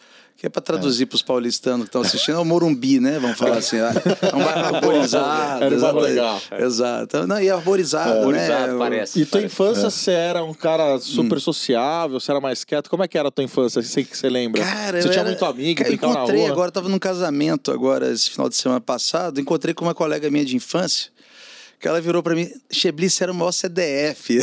Que 0.41 0.47
é 0.47 0.49
para 0.49 0.63
traduzir 0.63 1.07
para 1.07 1.17
os 1.17 1.23
paulistanos 1.23 1.81
que 1.81 1.89
estão 1.89 2.01
assistindo, 2.01 2.37
é 2.37 2.39
o 2.39 2.45
Morumbi, 2.45 3.01
né? 3.01 3.19
Vamos 3.19 3.37
falar 3.37 3.57
assim. 3.59 3.77
É 3.79 3.89
um 4.37 4.39
bairro 4.45 4.67
arborizado. 4.77 5.65
Era 5.65 5.77
um 5.77 5.81
bairro 5.81 5.99
legal. 5.99 6.41
Exato. 6.61 7.27
Não, 7.27 7.41
e 7.43 7.51
arborizado, 7.51 8.19
Arborizado, 8.21 8.73
né? 8.75 8.79
parece. 8.79 9.21
E 9.21 9.25
tua 9.25 9.41
parece. 9.41 9.47
infância, 9.53 9.91
você 9.91 10.13
era 10.13 10.45
um 10.45 10.55
cara 10.55 10.97
super 11.01 11.41
sociável, 11.41 12.21
você 12.21 12.31
era 12.31 12.41
mais 12.41 12.63
quieto? 12.63 12.89
Como 12.89 13.03
é 13.03 13.09
que 13.09 13.19
era 13.19 13.27
a 13.27 13.31
tua 13.33 13.43
infância? 13.43 13.83
Sei 13.83 14.05
que 14.05 14.17
você 14.17 14.29
lembra. 14.31 14.63
Cara, 14.63 15.03
você 15.03 15.09
tinha 15.09 15.23
era- 15.23 15.29
muito 15.29 15.45
amigo, 15.45 15.79
Cara, 15.79 15.89
eu 15.89 15.91
brincava 15.91 16.13
na 16.15 16.19
encontrei 16.21 16.41
rua? 16.43 16.51
agora, 16.53 16.71
tava 16.71 16.89
num 16.89 16.99
casamento 17.01 17.73
agora, 17.73 18.09
esse 18.13 18.31
final 18.31 18.49
de 18.49 18.55
semana 18.55 18.81
passado, 18.81 19.41
encontrei 19.41 19.75
com 19.75 19.85
uma 19.87 19.95
colega 19.95 20.31
minha 20.31 20.45
de 20.45 20.55
infância, 20.55 21.11
que 21.81 21.87
ela 21.87 22.01
virou 22.01 22.23
pra 22.23 22.35
mim, 22.35 22.51
Chebli, 22.71 23.09
você 23.09 23.23
era 23.23 23.31
o 23.31 23.35
maior 23.35 23.53
CDF. 23.53 24.41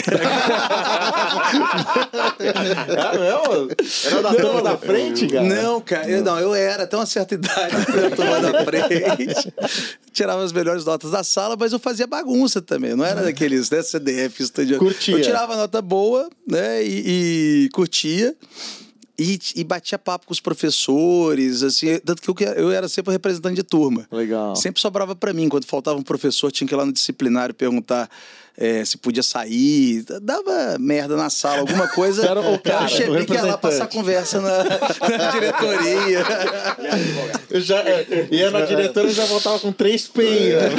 Era 2.40 3.20
mesmo? 3.20 3.70
Era 4.06 4.22
da 4.22 4.34
turma 4.34 4.62
da 4.62 4.78
frente, 4.78 5.28
cara? 5.28 5.44
Não, 5.44 5.82
cara, 5.82 6.10
eu, 6.10 6.24
não, 6.24 6.40
eu 6.40 6.56
era 6.56 6.84
até 6.84 6.96
uma 6.96 7.06
certa 7.06 7.36
idade, 7.36 7.76
tô 8.16 8.24
lá 8.24 8.40
na 8.40 8.64
frente. 8.64 9.54
Tirava 10.14 10.44
as 10.44 10.54
melhores 10.54 10.86
notas 10.86 11.12
da 11.12 11.26
sala, 11.26 11.58
mas 11.60 11.74
eu 11.74 11.80
fazia 11.80 12.08
bagunça 12.08 12.62
também. 12.62 12.96
Não 12.96 13.04
era 13.04 13.22
daqueles 13.22 13.70
né, 13.70 13.84
CDF 13.84 14.42
estudioso. 14.42 14.80
Curtia. 14.80 15.16
Eu 15.16 15.22
tirava 15.22 15.58
nota 15.58 15.82
boa, 15.82 16.30
né? 16.48 16.82
E, 16.82 17.66
e 17.66 17.70
curtia. 17.74 18.34
E, 19.18 19.40
e 19.56 19.64
batia 19.64 19.98
papo 19.98 20.28
com 20.28 20.34
os 20.34 20.42
professores, 20.42 21.64
assim, 21.64 21.98
tanto 22.00 22.22
que 22.34 22.44
eu, 22.44 22.48
eu 22.54 22.72
era 22.72 22.90
sempre 22.90 23.12
o 23.12 23.14
representante 23.14 23.56
de 23.56 23.64
turma. 23.64 24.06
Legal. 24.12 24.56
Sempre 24.56 24.82
sobrava 24.82 25.16
pra 25.16 25.32
mim. 25.34 25.48
Quando 25.48 25.66
faltava 25.66 25.98
um 25.98 26.04
professor, 26.04 26.52
tinha 26.52 26.68
que 26.68 26.74
ir 26.74 26.78
lá 26.78 26.86
no 26.86 26.92
disciplinário 26.92 27.56
perguntar 27.56 28.10
eh, 28.58 28.86
se 28.86 28.98
podia 28.98 29.24
sair. 29.24 30.04
Dava 30.22 30.78
merda 30.80 31.16
na 31.16 31.30
sala, 31.30 31.60
alguma 31.60 31.88
coisa. 31.90 32.26
Era 32.28 32.40
o 32.42 32.60
cara, 32.60 32.86
eu 32.86 32.90
cheguei 32.90 33.22
o 33.22 33.26
que 33.26 33.34
ia 33.34 33.44
lá 33.44 33.58
passar 33.58 33.88
conversa 33.88 34.40
na, 34.42 34.64
na 34.64 35.32
diretoria. 35.32 36.24
Eu 37.50 37.62
já 37.62 37.80
é, 37.80 38.28
ia 38.32 38.52
na 38.52 38.62
diretora 38.62 39.08
e 39.08 39.12
já 39.12 39.26
voltava 39.26 39.60
com 39.60 39.72
três 39.72 40.08
peias. 40.08 40.74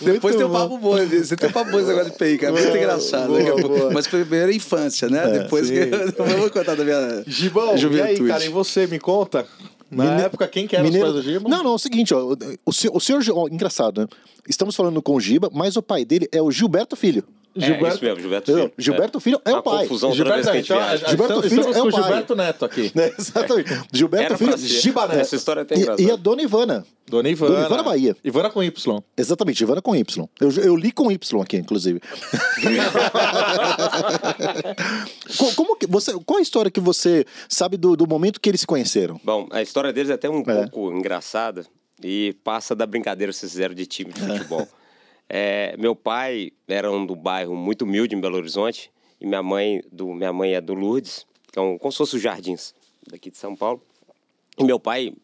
Depois 0.00 0.36
tem 0.36 0.44
o 0.44 0.48
bom. 0.48 0.54
papo 0.54 0.78
bom. 0.78 0.96
Você 1.06 1.36
tem 1.36 1.48
o 1.48 1.52
papo 1.52 1.70
bom 1.70 1.78
esse 1.78 1.88
negócio 1.88 2.10
de 2.10 2.18
PI, 2.18 2.38
cara. 2.38 2.52
Muito 2.52 2.66
Boa, 2.66 2.78
engraçado. 2.78 3.28
boa, 3.28 3.40
a 3.40 3.44
pouco. 3.44 3.68
boa. 3.68 3.90
Mas 3.92 4.06
primeiro 4.06 4.50
é 4.50 4.54
infância, 4.54 5.08
né? 5.08 5.26
Depois 5.26 5.68
sim. 5.68 5.74
que. 5.74 5.86
Vamos 6.16 6.50
contar 6.50 6.74
da 6.74 6.84
minha 6.84 7.22
Gibão, 7.26 7.76
juventude. 7.76 8.20
e 8.20 8.22
aí, 8.24 8.28
cara, 8.28 8.44
e 8.44 8.48
você, 8.48 8.86
me 8.86 8.98
conta? 8.98 9.46
Na 9.92 10.04
Mine- 10.04 10.22
época, 10.22 10.48
quem 10.48 10.66
que 10.66 10.74
era 10.74 10.82
Mineiro- 10.84 11.08
os 11.08 11.12
pais 11.12 11.24
do 11.24 11.30
Giba? 11.32 11.48
Não, 11.48 11.62
não, 11.62 11.72
é 11.72 11.74
o 11.74 11.78
seguinte, 11.78 12.14
ó, 12.14 12.34
o, 12.64 12.72
senhor, 12.72 12.96
o 12.96 13.00
senhor 13.00 13.22
ó, 13.34 13.46
engraçado, 13.48 14.00
né? 14.00 14.08
Estamos 14.48 14.74
falando 14.74 15.00
com 15.02 15.14
o 15.14 15.20
Giba, 15.20 15.50
mas 15.52 15.76
o 15.76 15.82
pai 15.82 16.04
dele 16.04 16.28
é 16.32 16.40
o 16.40 16.50
Gilberto 16.50 16.96
Filho. 16.96 17.22
É, 17.54 17.88
isso 17.88 18.02
mesmo, 18.04 18.20
Gilberto? 18.20 18.52
Filho. 18.54 18.72
Gilberto 18.78 19.20
Filho 19.20 19.40
é 19.44 19.50
Uma 19.50 19.58
o 19.58 19.62
pai. 19.62 19.82
confusão 19.82 20.10
toda 20.10 20.16
Gilberto, 20.16 20.42
que 20.44 20.48
a 20.50 20.54
gente 20.54 20.64
então, 20.72 20.78
a- 20.80 20.96
Gilberto 20.96 21.22
estamos, 21.22 21.46
Filho 21.48 21.60
estamos 21.70 21.76
é 21.76 21.82
o 21.82 21.90
pai. 21.92 22.02
Gilberto 22.02 22.36
Neto 22.36 22.64
aqui. 22.64 22.92
Né, 22.94 23.12
Exatamente. 23.18 23.80
Gilberto 23.92 24.26
Era 24.26 24.38
Filho. 24.38 24.56
Giba 24.58 25.06
Neto. 25.08 25.20
Essa 25.20 25.36
história 25.36 25.60
é 25.60 25.62
até 25.62 25.74
E- 25.74 25.78
engraçada. 25.80 26.02
E, 26.02 26.10
a 26.10 26.16
Dona 26.16 26.42
Ivana. 26.42 26.86
Dona 27.06 27.28
Ivana. 27.28 27.54
Dona 27.54 27.66
Ivana 27.66 27.82
Bahia. 27.82 28.16
Ivana 28.24 28.48
com 28.50 28.62
Y. 28.62 29.02
Exatamente, 29.16 29.62
Ivana 29.62 29.82
com 29.82 29.94
Y. 29.94 30.28
Eu, 30.40 30.50
eu 30.62 30.76
li 30.76 30.90
com 30.92 31.10
Y 31.12 31.42
aqui, 31.42 31.56
inclusive. 31.58 32.00
Co- 35.38 35.54
Como 35.56 35.76
que 35.76 35.86
você, 35.86 36.12
qual 36.24 36.38
a 36.38 36.42
história 36.42 36.70
que 36.70 36.80
você 36.80 37.24
sabe 37.48 37.76
do, 37.76 37.96
do 37.96 38.06
momento 38.06 38.40
que 38.40 38.48
eles 38.48 38.60
se 38.62 38.66
conheceram? 38.66 39.20
Bom, 39.24 39.46
a 39.50 39.60
história 39.62 39.92
deles 39.92 40.10
é 40.10 40.14
até 40.14 40.28
um 40.30 40.40
É. 40.40 40.66
pouco 40.66 40.90
engraçada 40.92 41.64
e 42.02 42.34
passa 42.44 42.74
da 42.74 42.86
brincadeira 42.86 43.32
que 43.32 43.38
vocês 43.38 43.52
fizeram 43.52 43.74
de 43.74 43.84
time 43.86 44.12
de 44.12 44.20
futebol. 44.20 44.66
É, 45.34 45.74
meu 45.78 45.96
pai 45.96 46.52
era 46.68 46.92
um 46.92 47.06
do 47.06 47.16
bairro 47.16 47.56
muito 47.56 47.86
humilde 47.86 48.14
em 48.14 48.20
Belo 48.20 48.36
Horizonte 48.36 48.92
e 49.18 49.26
minha 49.26 49.42
mãe, 49.42 49.80
do, 49.90 50.08
minha 50.08 50.30
mãe 50.30 50.52
é 50.52 50.60
do 50.60 50.74
Lourdes, 50.74 51.26
que 51.50 51.58
é 51.58 51.62
um, 51.62 51.78
como 51.78 51.90
se 51.90 51.96
fosse 51.96 52.16
os 52.16 52.20
Jardins 52.20 52.74
daqui 53.10 53.30
de 53.30 53.38
São 53.38 53.56
Paulo. 53.56 53.82
E 54.58 54.62
meu 54.62 54.78
pai 54.78 55.14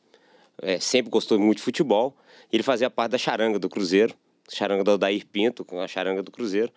é, 0.62 0.80
sempre 0.80 1.10
gostou 1.10 1.38
muito 1.38 1.58
de 1.58 1.62
futebol 1.62 2.16
e 2.50 2.56
ele 2.56 2.62
fazia 2.62 2.88
parte 2.88 3.10
da 3.10 3.18
charanga 3.18 3.58
do 3.58 3.68
Cruzeiro, 3.68 4.14
charanga 4.48 4.82
do 4.82 4.92
Odair 4.92 5.26
Pinto, 5.26 5.62
com 5.62 5.78
a 5.78 5.86
charanga 5.86 6.22
do 6.22 6.30
Cruzeiro. 6.30 6.72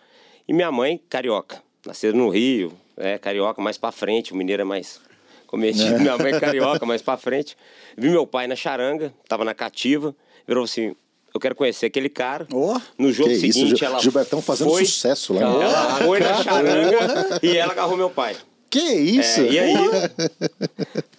E 0.46 0.52
minha 0.52 0.70
mãe, 0.70 1.02
carioca, 1.08 1.64
nascida 1.86 2.12
no 2.12 2.28
Rio, 2.28 2.74
é, 2.98 3.18
carioca 3.18 3.62
mais 3.62 3.78
pra 3.78 3.94
frente, 3.94 4.34
o 4.34 4.36
mineiro 4.36 4.64
é 4.64 4.66
mais 4.66 5.00
cometido. 5.48 6.02
Minha 6.02 6.18
mãe 6.18 6.34
é 6.34 6.40
carioca, 6.40 6.86
mais 6.86 7.02
pra 7.02 7.16
frente. 7.16 7.56
Vi 7.98 8.10
meu 8.10 8.28
pai 8.28 8.46
na 8.46 8.58
charanga, 8.58 9.14
tava 9.26 9.46
na 9.46 9.54
cativa, 9.54 10.14
virou 10.46 10.66
assim: 10.66 10.94
eu 11.34 11.40
quero 11.40 11.56
conhecer 11.56 11.86
aquele 11.88 12.10
cara. 12.10 12.48
Ó, 12.54 12.80
no 12.98 13.12
jogo 13.12 13.30
que 13.30 13.36
isso, 13.36 13.54
seguinte, 13.60 13.78
Gil- 13.80 13.88
ela. 13.88 14.00
Gilbertão 14.00 14.42
fazendo 14.42 14.70
foi, 14.70 14.86
sucesso 14.86 15.34
lá. 15.34 15.42
Ela 15.42 15.96
foi 16.06 16.20
na 16.20 16.44
charanga 16.44 17.40
e 17.44 17.58
ela 17.58 17.72
agarrou 17.74 17.98
meu 17.98 18.10
pai. 18.10 18.36
Que 18.70 18.80
isso? 18.80 19.42
É, 19.42 19.52
e 19.52 19.60
aí, 19.60 19.74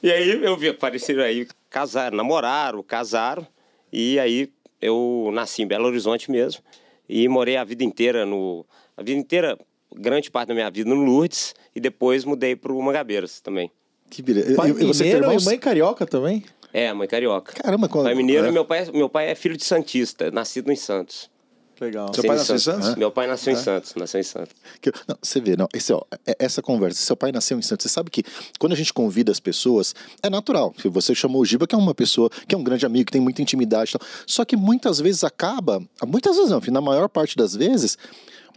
e 0.02 0.10
aí 0.10 0.44
eu 0.44 0.56
vi, 0.56 0.68
apareceram 0.68 1.22
aí, 1.22 1.46
casaram, 1.68 2.16
namoraram, 2.16 2.82
casaram, 2.82 3.46
e 3.92 4.18
aí 4.18 4.48
eu 4.80 5.30
nasci 5.32 5.62
em 5.62 5.66
Belo 5.66 5.86
Horizonte 5.86 6.30
mesmo, 6.30 6.62
e 7.08 7.28
morei 7.28 7.56
a 7.56 7.64
vida 7.64 7.84
inteira 7.84 8.24
no. 8.24 8.64
A 8.96 9.02
vida 9.02 9.18
inteira, 9.20 9.58
grande 9.94 10.30
parte 10.30 10.48
da 10.48 10.54
minha 10.54 10.70
vida 10.70 10.88
no 10.88 10.96
Lourdes, 10.96 11.54
e 11.76 11.80
depois 11.80 12.24
mudei 12.24 12.56
pro 12.56 12.80
Mangabeiras 12.80 13.40
também. 13.40 13.70
Que 14.10 14.22
beleza. 14.22 14.54
Pai 14.54 14.70
E- 14.70 14.72
e 14.72 14.84
você 14.86 15.04
tem 15.04 15.12
irmãos? 15.12 15.42
e 15.42 15.44
mãe 15.46 15.58
carioca 15.58 16.06
também? 16.06 16.44
É, 16.72 16.88
a 16.88 16.94
mãe 16.94 17.06
carioca. 17.06 17.52
Caramba, 17.52 17.88
quando... 17.88 18.04
Pai 18.04 18.14
mineiro, 18.14 18.46
é. 18.46 18.50
meu, 18.50 18.64
pai, 18.64 18.80
é- 18.80 18.92
meu 18.92 19.08
pai 19.08 19.30
é 19.30 19.34
filho 19.34 19.56
de 19.56 19.64
Santista, 19.64 20.30
nascido 20.30 20.70
em 20.72 20.76
Santos. 20.76 21.30
Legal. 21.80 22.14
Seu 22.14 22.22
pai 22.22 22.36
nasceu 22.36 22.54
em 22.54 22.58
Santos? 22.60 22.94
Meu 22.94 23.10
pai 23.10 23.26
nasceu 23.26 23.52
em 23.52 23.56
Santos, 23.56 23.94
nasceu 23.96 24.20
em 24.20 24.22
Santos. 24.22 24.54
Que- 24.80 24.92
não, 25.08 25.16
você 25.20 25.40
vê, 25.40 25.56
não, 25.56 25.66
esse, 25.74 25.92
ó, 25.92 26.00
é- 26.24 26.36
essa 26.38 26.62
conversa, 26.62 27.02
seu 27.02 27.16
pai 27.16 27.32
nasceu 27.32 27.58
em 27.58 27.62
Santos, 27.62 27.82
você 27.84 27.88
sabe 27.88 28.08
que 28.08 28.22
quando 28.58 28.72
a 28.72 28.76
gente 28.76 28.92
convida 28.92 29.32
as 29.32 29.40
pessoas, 29.40 29.92
é 30.22 30.30
natural. 30.30 30.72
Se 30.80 30.88
Você 30.88 31.12
chamou 31.14 31.42
o 31.42 31.44
Giba, 31.44 31.66
que 31.66 31.74
é 31.74 31.78
uma 31.78 31.94
pessoa, 31.94 32.30
que 32.46 32.54
é 32.54 32.58
um 32.58 32.62
grande 32.62 32.86
amigo, 32.86 33.06
que 33.06 33.12
tem 33.12 33.20
muita 33.20 33.42
intimidade 33.42 33.90
e 33.94 33.98
tal. 33.98 34.08
Só 34.26 34.44
que 34.44 34.56
muitas 34.56 35.00
vezes 35.00 35.24
acaba, 35.24 35.82
muitas 36.06 36.36
vezes 36.36 36.50
não, 36.50 36.60
na 36.68 36.80
maior 36.80 37.08
parte 37.08 37.36
das 37.36 37.56
vezes, 37.56 37.98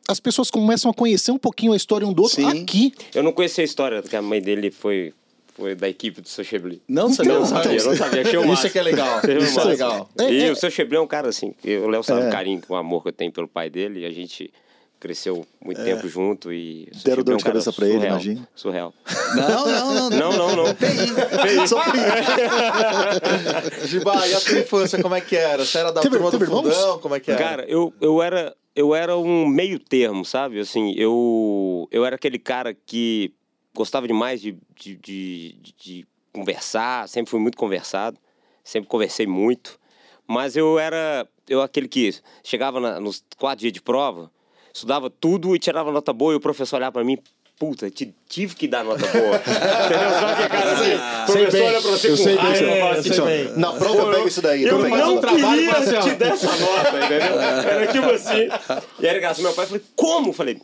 as 0.07 0.19
pessoas 0.19 0.51
começam 0.51 0.91
a 0.91 0.93
conhecer 0.93 1.31
um 1.31 1.37
pouquinho 1.39 1.73
a 1.73 1.75
história 1.75 2.07
um 2.07 2.13
do 2.13 2.21
outro 2.23 2.35
Sim. 2.35 2.61
aqui. 2.61 2.93
Eu 3.13 3.23
não 3.23 3.31
conhecia 3.33 3.63
a 3.63 3.65
história 3.65 4.03
que 4.03 4.15
a 4.15 4.21
mãe 4.21 4.39
dele 4.39 4.69
foi, 4.69 5.13
foi 5.55 5.73
da 5.73 5.89
equipe 5.89 6.21
do 6.21 6.29
seu 6.29 6.43
Chebli. 6.43 6.81
Não 6.87 7.11
sabia. 7.11 7.33
Não 7.33 7.39
Não 7.39 7.47
sabia, 7.47 7.73
então, 7.75 7.87
não 7.87 7.95
sabia. 7.97 8.21
Achei 8.21 8.37
o 8.37 8.53
Isso 8.53 8.67
é 8.67 8.69
que 8.69 8.79
é 8.79 8.83
legal. 8.83 9.19
Isso 9.41 9.59
é 9.59 9.63
legal. 9.63 10.09
É, 10.19 10.31
E 10.31 10.43
é. 10.43 10.51
o 10.51 10.55
seu 10.55 10.69
Chebli 10.69 10.97
é 10.97 11.01
um 11.01 11.07
cara 11.07 11.29
assim, 11.29 11.55
o 11.83 11.87
Léo 11.87 12.03
sabe 12.03 12.21
É. 12.23 12.27
o 12.27 12.31
carinho, 12.31 12.61
o 12.69 12.75
amor 12.75 13.01
que 13.01 13.09
eu 13.09 13.13
tenho 13.13 13.31
pelo 13.31 13.47
pai 13.47 13.69
dele, 13.69 14.01
e 14.01 14.05
a 14.05 14.11
gente 14.11 14.51
cresceu 14.99 15.45
muito 15.63 15.83
tempo 15.83 16.07
junto 16.07 16.51
e... 16.51 16.89
Deram 17.03 17.23
dor 17.23 17.33
é 17.33 17.35
um 17.35 17.37
de 17.37 17.43
cara 17.43 17.53
cabeça 17.53 17.71
pra 17.73 17.87
ele, 17.87 18.07
imagino. 18.07 18.47
Surreal. 18.55 18.93
Não, 19.35 19.65
não, 19.65 20.09
não. 20.09 20.11
Não, 20.31 20.31
não, 20.31 20.55
não. 20.55 21.67
Só 21.67 21.79
Giba, 23.85 24.27
e 24.27 24.33
a 24.33 24.39
tua 24.41 24.59
infância, 24.59 25.01
como 25.01 25.15
é 25.15 25.21
que 25.21 25.35
era? 25.35 25.65
Você 25.65 25.77
era 25.77 25.91
da 25.91 26.01
Teve- 26.01 26.17
turma 26.17 26.31
do 26.31 26.45
fundão? 26.45 26.99
Como 26.99 27.15
é 27.15 27.19
que 27.19 27.31
era? 27.31 27.39
Cara, 27.43 27.65
eu, 27.67 27.93
eu, 28.01 28.21
era, 28.21 28.55
eu 28.75 28.95
era 28.95 29.17
um 29.17 29.45
meio 29.47 29.79
termo, 29.79 30.25
sabe? 30.25 30.59
Assim, 30.59 30.93
eu, 30.97 31.87
eu 31.91 32.05
era 32.05 32.15
aquele 32.15 32.39
cara 32.39 32.73
que 32.73 33.33
gostava 33.75 34.07
demais 34.07 34.41
de, 34.41 34.57
de, 34.75 34.95
de, 34.95 35.55
de 35.77 36.07
conversar, 36.33 37.07
sempre 37.07 37.29
fui 37.31 37.39
muito 37.39 37.57
conversado, 37.57 38.17
sempre 38.63 38.89
conversei 38.89 39.27
muito, 39.27 39.79
mas 40.27 40.55
eu 40.55 40.79
era 40.79 41.27
eu 41.47 41.61
aquele 41.61 41.87
que 41.87 42.13
chegava 42.43 42.79
na- 42.79 42.99
nos 42.99 43.23
quatro 43.37 43.59
dias 43.61 43.73
de 43.73 43.81
prova, 43.81 44.31
estudava 44.73 45.09
tudo 45.09 45.55
e 45.55 45.59
tirava 45.59 45.91
nota 45.91 46.11
boa 46.11 46.33
e 46.33 46.35
o 46.35 46.39
professor 46.39 46.77
olhava 46.77 46.93
pra 46.93 47.03
mim, 47.03 47.17
puta, 47.59 47.89
ti- 47.89 48.13
tive 48.27 48.55
que 48.55 48.67
dar 48.67 48.83
nota 48.83 49.05
boa. 49.07 49.35
Entendeu? 49.85 50.09
Sabe 50.09 50.41
que 50.43 50.49
cara 50.49 50.71
assim, 50.71 50.93
o 50.93 51.31
Sei 51.31 51.43
professor 51.45 51.51
bem, 51.51 51.67
olha 51.67 51.81
pra 51.81 51.91
você 51.91 52.07
eu 52.07 52.11
com 52.11 52.23
sei 52.23 52.35
bem, 52.35 52.35
raiva, 52.45 52.65
eu 52.65 52.79
fala 52.79 52.93
assim, 52.99 53.13
sei 53.13 53.21
bem. 53.25 53.57
Na 53.57 53.73
prova 53.73 53.97
eu 53.99 54.11
pego 54.11 54.27
isso 54.27 54.41
daí. 54.41 54.63
eu 54.63 54.69
Quando 54.79 54.89
faz 54.89 55.01
não 55.05 55.15
um 55.15 55.21
trabalho, 55.21 55.41
queria 55.57 55.77
assim, 55.77 55.99
te 56.09 56.15
dar 56.15 56.27
essa 56.33 56.55
nota, 56.57 56.97
entendeu? 57.05 57.39
Era 57.39 57.87
tipo 57.93 58.09
assim. 58.09 58.81
E 58.99 59.07
era 59.07 59.17
engraçado. 59.19 59.43
Meu 59.43 59.53
pai 59.53 59.65
falou, 59.67 59.81
como? 59.95 60.29
Eu 60.29 60.33
falei, 60.33 60.59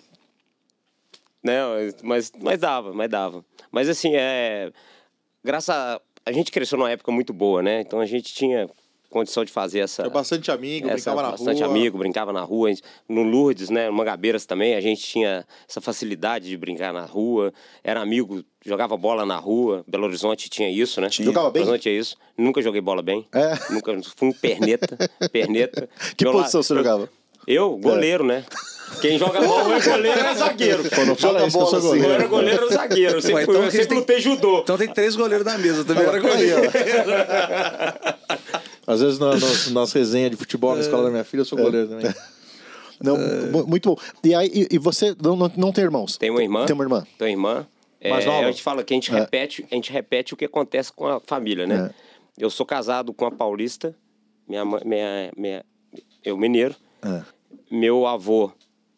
né, 1.43 1.59
mas, 2.03 2.31
mas 2.39 2.59
dava, 2.59 2.93
mas 2.93 3.09
dava. 3.09 3.45
Mas 3.71 3.89
assim, 3.89 4.15
é. 4.15 4.71
Graças 5.43 5.69
a. 5.69 6.01
A 6.23 6.31
gente 6.31 6.51
cresceu 6.51 6.77
numa 6.77 6.91
época 6.91 7.11
muito 7.11 7.33
boa, 7.33 7.63
né? 7.63 7.81
Então 7.81 7.99
a 7.99 8.05
gente 8.05 8.31
tinha 8.31 8.69
condição 9.11 9.43
de 9.43 9.51
fazer 9.51 9.79
essa. 9.79 10.03
Era 10.03 10.09
bastante 10.09 10.49
amigo, 10.49 10.87
essa, 10.87 10.95
brincava 10.95 11.21
na 11.21 11.31
bastante 11.31 11.61
rua. 11.61 11.71
amigo, 11.71 11.97
brincava 11.97 12.33
na 12.33 12.41
rua. 12.41 12.71
No 13.07 13.21
Lourdes, 13.21 13.69
né? 13.69 13.87
No 13.87 13.93
Mangabeiras 13.93 14.45
também, 14.45 14.73
a 14.73 14.81
gente 14.81 15.01
tinha 15.01 15.45
essa 15.67 15.81
facilidade 15.81 16.47
de 16.47 16.57
brincar 16.57 16.93
na 16.93 17.05
rua. 17.05 17.53
Era 17.83 18.01
amigo, 18.01 18.43
jogava 18.65 18.95
bola 18.97 19.25
na 19.25 19.37
rua. 19.37 19.83
Belo 19.87 20.05
Horizonte 20.05 20.49
tinha 20.49 20.69
isso, 20.69 21.01
né? 21.01 21.09
Jogava 21.09 21.51
bem? 21.51 21.61
Belo 21.61 21.71
Horizonte 21.71 21.83
tinha 21.83 21.99
isso. 21.99 22.15
Nunca 22.37 22.61
joguei 22.61 22.81
bola 22.81 23.01
bem. 23.01 23.27
É. 23.33 23.73
Nunca 23.73 23.91
fui 24.15 24.29
um 24.29 24.33
perneta. 24.33 24.97
perneta. 25.31 25.89
Que 26.15 26.23
Meu 26.23 26.33
posição 26.33 26.63
você 26.63 26.73
jogava? 26.73 27.09
Eu, 27.47 27.75
goleiro, 27.77 28.23
né? 28.23 28.45
Quem 28.99 29.17
joga 29.17 29.41
bola 29.41 29.75
é 29.77 29.79
goleiro 29.79 30.19
é 30.19 30.33
zagueiro. 30.35 30.83
Pô, 30.89 31.05
não 31.05 31.15
fala 31.15 31.39
Joga 31.39 31.47
isso 31.47 31.57
que 31.57 31.63
eu 31.63 31.67
sou 31.67 31.81
bola, 31.81 31.93
assim. 31.93 31.99
Eu 31.99 32.01
goleiro. 32.01 32.13
era 32.13 32.27
goleiro 32.27 32.63
ou 32.65 32.71
zagueiro. 32.71 33.15
Eu 33.17 33.21
sempre, 33.21 33.43
então 33.43 33.63
eu 33.63 33.71
sempre 33.71 33.87
tem- 33.87 33.97
lutei 33.97 34.19
judô. 34.21 34.59
Então 34.59 34.77
tem 34.77 34.87
três 34.87 35.15
goleiros 35.15 35.45
na 35.45 35.57
mesa, 35.57 35.83
também 35.85 36.03
era 36.03 36.13
Aí, 36.17 36.21
goleiro. 36.21 36.61
Às 38.85 39.01
vezes 39.01 39.19
na, 39.19 39.31
nas, 39.31 39.67
nas 39.71 39.93
resenhas 39.93 40.31
de 40.31 40.37
futebol 40.37 40.75
na 40.75 40.81
escola 40.81 41.03
da 41.05 41.09
minha 41.11 41.23
filha, 41.23 41.41
eu 41.41 41.45
sou 41.45 41.57
goleiro 41.57 41.87
também. 41.87 42.13
Não, 43.03 43.17
mu- 43.17 43.65
muito 43.65 43.89
bom. 43.89 43.97
E 44.23 44.35
aí, 44.35 44.47
e, 44.53 44.75
e 44.75 44.77
você 44.77 45.15
não, 45.19 45.35
não, 45.35 45.51
não 45.57 45.71
tem 45.71 45.83
irmãos? 45.83 46.17
Tem 46.17 46.29
uma 46.29 46.43
irmã. 46.43 46.67
Tem 46.67 46.75
uma 46.75 46.83
irmã. 46.83 47.03
Tem 47.17 47.35
uma 47.35 47.49
irmã. 47.49 47.67
É, 47.99 48.11
Mais 48.11 48.25
nova? 48.27 48.45
a 48.45 48.51
gente 48.51 48.61
fala 48.61 48.83
que 48.83 48.93
a 48.93 48.95
gente, 48.95 49.09
repete, 49.11 49.65
a 49.71 49.73
gente 49.75 49.91
repete 49.91 50.35
o 50.35 50.37
que 50.37 50.45
acontece 50.45 50.93
com 50.93 51.07
a 51.07 51.19
família, 51.19 51.65
né? 51.65 51.89
É. 52.37 52.43
Eu 52.43 52.51
sou 52.51 52.63
casado 52.63 53.11
com 53.11 53.25
a 53.25 53.31
paulista, 53.31 53.95
minha, 54.47 54.63
mãe- 54.63 54.81
minha, 54.85 55.31
minha, 55.35 55.65
eu 56.23 56.37
mineiro, 56.37 56.75
É. 57.03 57.21
meu 57.71 58.05
avô 58.05 58.51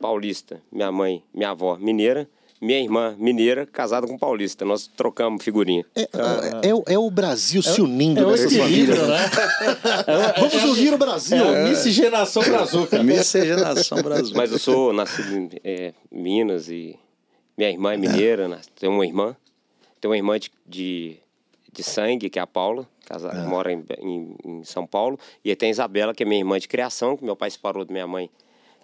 paulista, 0.07 0.61
minha 0.69 0.91
mãe, 0.91 1.23
minha 1.33 1.51
avó 1.51 1.77
mineira, 1.77 2.27
minha 2.61 2.77
irmã 2.79 3.15
mineira, 3.17 3.65
casada 3.65 4.05
com 4.05 4.17
paulista. 4.17 4.65
Nós 4.65 4.85
trocamos 4.85 5.41
figurinha. 5.43 5.85
É, 5.95 6.01
é- 6.01 6.69
é 6.69 6.75
o- 6.75 6.83
é 6.87 6.97
o 6.99 7.09
Brasil 7.09 7.61
se 7.63 7.79
unindo 7.81 8.19
É 8.21 8.25
nessas 8.25 8.53
famílias. 8.55 8.99
né? 9.07 9.17
Vamos 10.39 10.63
unir 10.77 10.93
o 10.93 10.97
Brasil. 10.97 11.37
É 11.43 11.69
miscigenação 11.69 12.43
brazuca. 12.43 13.01
Miscigenação 13.01 14.01
Brasil. 14.01 14.33
Mas 14.35 14.51
eu 14.51 14.59
sou 14.59 14.91
nascido 14.91 15.33
em 15.37 15.49
é, 15.63 15.93
Minas 16.11 16.67
e 16.69 16.97
minha 17.57 17.69
irmã 17.69 17.93
é 17.93 17.97
mineira, 17.97 18.59
tenho 18.77 18.91
uma 18.91 19.05
irmã. 19.05 19.35
Tenho 20.01 20.11
uma 20.11 20.17
irmã 20.17 20.37
de, 20.37 20.51
de, 20.67 21.15
de 21.71 21.81
sangue, 21.81 22.29
que 22.29 22.37
é 22.37 22.41
a 22.41 22.47
Paula, 22.47 22.85
casada, 23.05 23.41
mora 23.47 23.71
em, 23.71 23.83
em, 24.01 24.35
em 24.43 24.63
São 24.65 24.85
Paulo. 24.85 25.17
E 25.45 25.49
aí 25.49 25.55
tem 25.55 25.69
a 25.69 25.71
Isabela, 25.71 26.13
que 26.13 26.23
é 26.23 26.25
minha 26.25 26.39
irmã 26.41 26.59
de 26.59 26.67
criação, 26.67 27.15
que 27.15 27.23
meu 27.23 27.37
pai 27.37 27.49
separou 27.49 27.85
da 27.85 27.91
minha 27.93 28.05
mãe. 28.07 28.29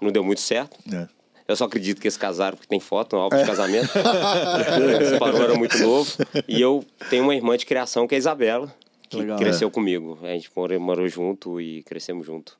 Não 0.01 0.11
deu 0.11 0.23
muito 0.23 0.41
certo. 0.41 0.77
É. 0.93 1.07
Eu 1.47 1.55
só 1.55 1.65
acredito 1.65 1.99
que 1.99 2.07
eles 2.07 2.15
casaram 2.15 2.55
porque 2.55 2.69
tem 2.69 2.79
foto, 2.79 3.15
um 3.15 3.19
álbum 3.19 3.37
de 3.37 3.45
casamento. 3.45 3.89
Separou, 5.09 5.41
era 5.41 5.55
muito 5.55 5.77
novo. 5.79 6.11
E 6.47 6.61
eu 6.61 6.85
tenho 7.09 7.23
uma 7.23 7.33
irmã 7.35 7.57
de 7.57 7.65
criação, 7.65 8.07
que 8.07 8.13
é 8.13 8.17
a 8.17 8.19
Isabela, 8.19 8.73
que 9.09 9.17
Legal. 9.17 9.37
cresceu 9.39 9.71
comigo. 9.71 10.19
A 10.21 10.27
gente 10.27 10.51
morou, 10.55 10.79
morou 10.79 11.07
junto 11.07 11.59
e 11.59 11.81
crescemos 11.83 12.25
junto. 12.25 12.55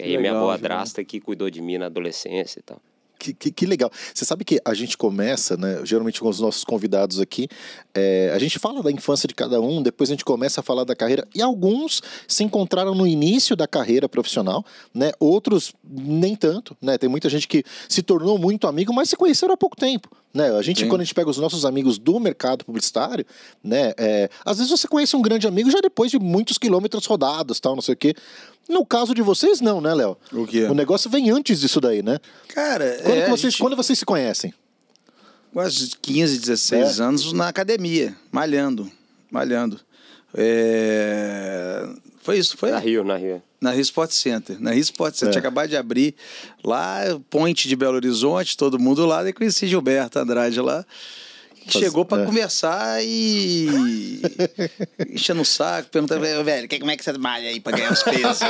E 0.00 0.02
aí 0.02 0.16
a 0.16 0.18
minha 0.18 0.32
legal, 0.32 0.48
avó 0.48 0.56
que 0.56 0.62
legal. 0.62 0.78
adrasta 0.78 1.04
que 1.04 1.20
cuidou 1.20 1.48
de 1.48 1.62
mim 1.62 1.78
na 1.78 1.86
adolescência 1.86 2.58
e 2.58 2.62
tal. 2.62 2.80
Que, 3.24 3.32
que, 3.32 3.50
que 3.50 3.64
legal. 3.64 3.90
Você 4.12 4.22
sabe 4.22 4.44
que 4.44 4.60
a 4.62 4.74
gente 4.74 4.98
começa, 4.98 5.56
né? 5.56 5.80
Geralmente 5.82 6.20
com 6.20 6.28
os 6.28 6.40
nossos 6.40 6.62
convidados 6.62 7.18
aqui, 7.18 7.48
é, 7.94 8.30
a 8.34 8.38
gente 8.38 8.58
fala 8.58 8.82
da 8.82 8.90
infância 8.90 9.26
de 9.26 9.34
cada 9.34 9.62
um, 9.62 9.82
depois 9.82 10.10
a 10.10 10.12
gente 10.12 10.26
começa 10.26 10.60
a 10.60 10.62
falar 10.62 10.84
da 10.84 10.94
carreira. 10.94 11.26
E 11.34 11.40
alguns 11.40 12.02
se 12.28 12.44
encontraram 12.44 12.94
no 12.94 13.06
início 13.06 13.56
da 13.56 13.66
carreira 13.66 14.06
profissional, 14.10 14.62
né? 14.92 15.12
Outros 15.18 15.72
nem 15.82 16.36
tanto, 16.36 16.76
né? 16.82 16.98
Tem 16.98 17.08
muita 17.08 17.30
gente 17.30 17.48
que 17.48 17.64
se 17.88 18.02
tornou 18.02 18.36
muito 18.36 18.66
amigo, 18.66 18.92
mas 18.92 19.08
se 19.08 19.16
conheceram 19.16 19.54
há 19.54 19.56
pouco 19.56 19.74
tempo. 19.74 20.10
Né? 20.34 20.50
A 20.50 20.60
gente, 20.62 20.84
quando 20.86 21.02
a 21.02 21.04
gente 21.04 21.14
pega 21.14 21.30
os 21.30 21.38
nossos 21.38 21.64
amigos 21.64 21.96
do 21.96 22.18
mercado 22.18 22.64
publicitário, 22.64 23.24
né? 23.62 23.92
é, 23.96 24.28
às 24.44 24.56
vezes 24.58 24.68
você 24.70 24.88
conhece 24.88 25.14
um 25.14 25.22
grande 25.22 25.46
amigo 25.46 25.70
já 25.70 25.80
depois 25.80 26.10
de 26.10 26.18
muitos 26.18 26.58
quilômetros 26.58 27.06
rodados, 27.06 27.60
tal, 27.60 27.76
não 27.76 27.82
sei 27.82 27.94
o 27.94 27.96
quê. 27.96 28.14
No 28.68 28.84
caso 28.84 29.14
de 29.14 29.22
vocês, 29.22 29.60
não, 29.60 29.80
né, 29.80 29.94
Léo? 29.94 30.16
O 30.32 30.44
quê? 30.44 30.64
O 30.64 30.74
negócio 30.74 31.08
vem 31.08 31.30
antes 31.30 31.60
disso 31.60 31.80
daí, 31.80 32.02
né? 32.02 32.18
Cara, 32.48 32.98
Quando, 33.04 33.16
é, 33.18 33.22
que 33.24 33.30
vocês, 33.30 33.52
gente- 33.52 33.62
quando 33.62 33.76
vocês 33.76 33.96
se 33.98 34.04
conhecem? 34.04 34.52
quase 35.52 35.90
15, 36.02 36.38
16 36.40 36.98
É. 36.98 37.02
anos 37.04 37.32
na 37.32 37.46
academia, 37.46 38.16
malhando, 38.32 38.90
malhando. 39.30 39.78
É, 40.36 41.86
Foi 42.22 42.38
isso, 42.38 42.56
foi 42.56 42.70
Na 42.70 42.78
Rio, 42.78 43.04
na 43.04 43.16
Rio. 43.16 43.40
Na 43.64 43.70
Rio 43.72 43.80
Sport 43.82 44.10
Center. 44.12 44.60
Na 44.60 44.70
Rio 44.72 44.82
Sport 44.82 45.14
Center, 45.14 45.34
É. 45.36 45.38
acabado 45.38 45.68
de 45.70 45.76
abrir 45.76 46.14
lá, 46.62 47.00
Ponte 47.30 47.66
de 47.66 47.74
Belo 47.74 47.96
Horizonte, 47.96 48.56
todo 48.56 48.78
mundo 48.78 49.04
lá, 49.06 49.22
daí 49.22 49.32
conheci 49.32 49.66
Gilberto 49.66 50.18
Andrade 50.18 50.60
lá. 50.60 50.84
Que 51.66 51.72
Faz- 51.72 51.84
Chegou 51.84 52.04
pra 52.04 52.22
é. 52.22 52.26
conversar 52.26 52.98
e. 53.02 54.20
enchendo 55.10 55.42
o 55.42 55.44
saco, 55.44 55.88
perguntando, 55.90 56.20
velho, 56.44 56.68
que- 56.68 56.78
como 56.78 56.90
é 56.90 56.96
que 56.96 57.04
você 57.04 57.12
malha 57.14 57.48
aí 57.48 57.60
pra 57.60 57.76
ganhar 57.76 57.92
os 57.92 58.02
pesos? 58.02 58.40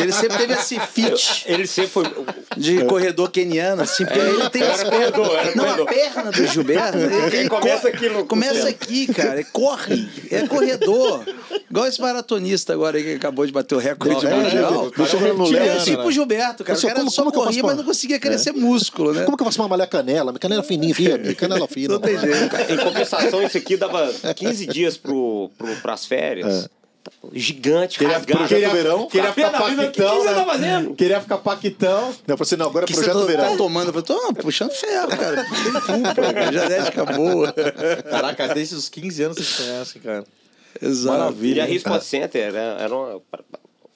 Ele 0.00 0.12
sempre 0.12 0.38
teve 0.38 0.52
esse 0.54 0.78
fit 0.80 1.42
Ele 1.46 1.66
sempre 1.66 1.90
foi. 1.90 2.04
de 2.56 2.84
corredor 2.84 3.30
keniano, 3.30 3.82
assim, 3.82 4.04
porque 4.04 4.18
ele 4.18 4.50
tem 4.50 4.62
as 4.62 4.82
pernas. 4.84 5.10
corredor, 5.10 5.38
era 5.38 5.54
Não, 5.54 5.64
a 5.64 5.66
corredor. 5.68 5.86
perna 5.86 6.30
do 6.30 6.46
Gilberto. 6.46 6.98
Ele, 6.98 7.36
ele 7.36 7.48
começa 7.48 7.80
corre- 7.82 7.94
aqui 7.96 8.08
no- 8.08 8.24
Começa 8.26 8.68
aqui, 8.68 9.06
cara. 9.12 9.34
Ele 9.34 9.44
corre. 9.52 10.08
É 10.30 10.46
corredor. 10.46 11.24
Igual 11.70 11.86
esse 11.86 12.00
maratonista 12.00 12.72
agora 12.72 12.96
aí 12.98 13.02
que 13.04 13.14
acabou 13.14 13.46
de 13.46 13.52
bater 13.52 13.74
o 13.74 13.78
recorde 13.78 14.26
É, 14.26 14.30
mundial. 14.34 14.84
é, 14.84 14.86
eu 14.86 14.90
Tipo, 14.90 15.06
tipo 15.84 15.96
né? 16.02 16.04
o 16.04 16.10
Gilberto, 16.12 16.64
cara. 16.64 16.78
O 16.78 16.82
cara 16.82 16.94
como- 16.94 17.10
só 17.10 17.22
como 17.22 17.32
corria, 17.34 17.62
mas 17.62 17.76
não 17.76 17.84
conseguia 17.84 18.18
crescer 18.18 18.52
músculo, 18.52 19.12
né? 19.12 19.24
Como 19.24 19.36
que 19.36 19.42
eu 19.42 19.46
faço 19.46 19.60
uma 19.60 19.68
malhar 19.68 19.88
canela? 19.88 20.32
Canela 20.38 20.62
fininha, 20.62 20.94
firme, 20.94 21.34
canela 21.34 21.66
fina. 21.68 21.94
Não 21.94 22.00
tem 22.00 22.18
jeito. 22.18 22.50
Em 22.68 22.76
compensação, 22.76 23.42
esse 23.42 23.58
aqui 23.58 23.76
dava 23.76 24.12
15 24.34 24.66
dias 24.66 24.96
pro, 24.96 25.50
pro, 25.56 25.74
pras 25.76 26.06
férias. 26.06 26.68
Gigante, 27.32 28.02
rasgado. 28.04 28.38
projeto 28.38 28.68
do 28.68 28.70
verão. 28.72 29.06
Queria 29.06 29.32
ficar 29.32 29.48
vida, 29.48 29.86
o 29.86 29.90
que 29.90 30.02
paquitão, 30.02 30.16
que 30.16 30.22
você 30.22 30.28
né? 30.28 30.34
tá 30.34 30.44
fazendo? 30.44 30.94
Queria 30.94 31.20
ficar 31.20 31.38
paquitão. 31.38 32.00
Não, 32.00 32.12
eu 32.28 32.36
falei 32.36 32.42
assim, 32.42 32.56
não, 32.56 32.66
agora 32.66 32.84
é 32.84 32.86
que 32.86 32.92
você 32.92 33.04
projeto 33.04 33.20
tá, 33.20 33.26
verão. 33.26 33.50
tá 33.50 33.56
tomando? 33.56 33.88
Eu 33.88 34.02
falei, 34.02 34.06
tô 34.06 34.34
puxando 34.34 34.72
ferro, 34.72 35.08
cara. 35.08 35.44
Pô, 36.14 36.52
Genética 36.52 37.04
boa. 37.06 37.54
Caraca, 38.08 38.48
desde 38.54 38.74
os 38.74 38.88
15 38.88 39.22
anos 39.22 39.36
vocês 39.38 39.56
conhecem, 39.56 40.02
cara. 40.02 40.24
Exato. 40.80 41.18
Maravilha. 41.18 41.68
E 41.68 41.72
a 41.72 41.76
Sport 41.76 42.02
Center 42.02 42.42
era, 42.42 42.76
era 42.80 42.94
uma. 42.94 43.20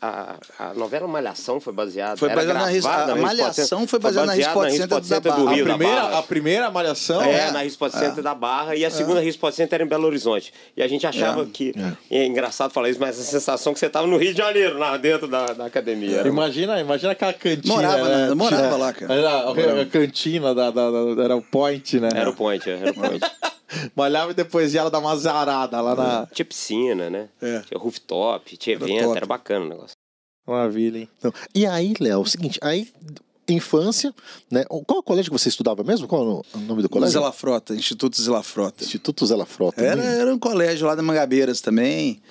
A, 0.07 0.37
a 0.59 0.75
novela 0.75 1.09
Malhação 1.09 1.59
foi 1.61 1.73
baseada. 1.73 2.17
Foi 2.17 2.29
baseada 2.29 2.53
na 2.53 2.71
gravada 2.71 2.75
a 2.75 3.15
Sport 3.17 3.21
Malhação 3.23 3.79
Center. 3.79 3.89
foi 3.89 3.99
baseada 3.99 4.27
na 4.27 4.33
Rio 4.35 4.43
Sport 4.47 4.69
Rio 4.71 4.77
Center 4.79 4.99
Sport 4.99 5.03
da 5.09 5.15
Center 5.17 5.33
do. 5.33 5.49
A 5.49 5.53
Rio, 5.55 5.65
da 5.65 5.71
primeira, 5.77 6.03
Barra. 6.03 6.19
a 6.19 6.23
primeira 6.23 6.71
malhação 6.71 7.23
É, 7.23 7.49
É. 7.49 7.51
na 7.51 7.59
Rio 7.61 7.69
Sport 7.69 7.93
Center 7.95 8.23
da 8.23 8.35
Barra 8.35 8.77
e 8.77 8.85
a 8.85 8.91
segunda 8.91 9.21
Rio 9.21 9.31
Sport 9.31 9.55
Center 9.55 9.77
era 9.77 9.85
em 9.85 9.89
Belo 9.89 10.07
Horizonte. 10.07 10.53
E 10.77 10.83
a 10.83 10.89
gente 10.89 11.07
achava 11.07 11.43
É. 11.43 11.47
que. 11.47 11.73
É. 12.11 12.27
engraçado 12.27 12.71
falar 12.73 12.91
isso, 12.91 13.01
mas 13.01 13.19
a 13.19 13.23
sensação 13.23 13.73
que 13.73 13.79
você 13.79 13.87
estava 13.87 14.07
no 14.07 14.17
Rio 14.19 14.33
de 14.33 14.39
Janeiro, 14.39 14.79
lá 14.79 14.97
dentro 14.97 15.27
da, 15.27 15.47
da 15.47 15.65
academia. 15.67 16.19
Era- 16.19 16.29
Imagina, 16.29 16.79
imagina 16.81 17.13
aquela 17.13 17.33
cantina. 17.33 17.75
Morava, 17.75 18.09
né? 18.09 18.29
né? 18.29 18.35
Morava 18.35 18.77
lá, 18.77 18.93
cara. 18.93 19.15
Era 19.15 19.31
a, 19.31 19.81
a 19.83 19.87
cantina 19.87 20.55
da, 20.55 20.71
da, 20.71 20.91
da- 21.15 21.23
era 21.25 21.37
o 21.37 21.43
point, 21.43 21.99
né? 22.01 22.09
Era 22.15 22.29
o 22.31 22.35
point, 22.35 22.69
era 22.69 22.91
o 22.91 22.95
point. 22.95 23.21
Malhava 23.97 24.31
e 24.31 24.35
depois 24.35 24.73
ia 24.75 24.89
dar 24.89 24.99
uma 25.01 25.17
zarada 25.17 25.81
lá 25.81 25.95
na. 25.97 26.27
Tinha 26.33 26.45
piscina, 26.45 27.11
né? 27.11 27.29
É. 27.43 27.61
Tinha 27.61 27.79
rooftop, 27.81 28.57
tinha 28.57 28.77
evento, 28.77 29.17
era 29.17 29.27
bacana 29.27 29.65
o 29.65 29.69
negócio. 29.69 29.94
Maravilha, 30.47 30.99
hein? 30.99 31.09
Não. 31.23 31.33
E 31.55 31.67
aí, 31.67 31.95
Léo, 31.99 32.13
é 32.13 32.19
o 32.19 32.27
seguinte, 32.27 32.59
aí, 32.63 32.89
infância, 33.49 34.15
né? 34.51 34.65
Qual 34.65 35.03
colégio 35.03 35.31
que 35.31 35.39
você 35.39 35.49
estudava 35.49 35.83
mesmo? 35.83 36.07
Qual 36.07 36.45
o 36.55 36.59
nome 36.59 36.83
do 36.83 36.89
colégio? 36.89 37.15
Zé 37.15 37.21
Lafrota, 37.21 37.75
Instituto 37.75 38.21
Zé 38.21 38.31
Lafrota. 38.31 38.85
Instituto 38.85 39.27
Zé 39.27 39.35
Lafrota. 39.35 39.83
Era, 39.83 40.03
né? 40.03 40.21
era 40.21 40.35
um 40.35 40.39
colégio 40.39 40.87
lá 40.87 40.95
da 40.95 41.03
Mangabeiras 41.03 41.61
também. 41.61 42.23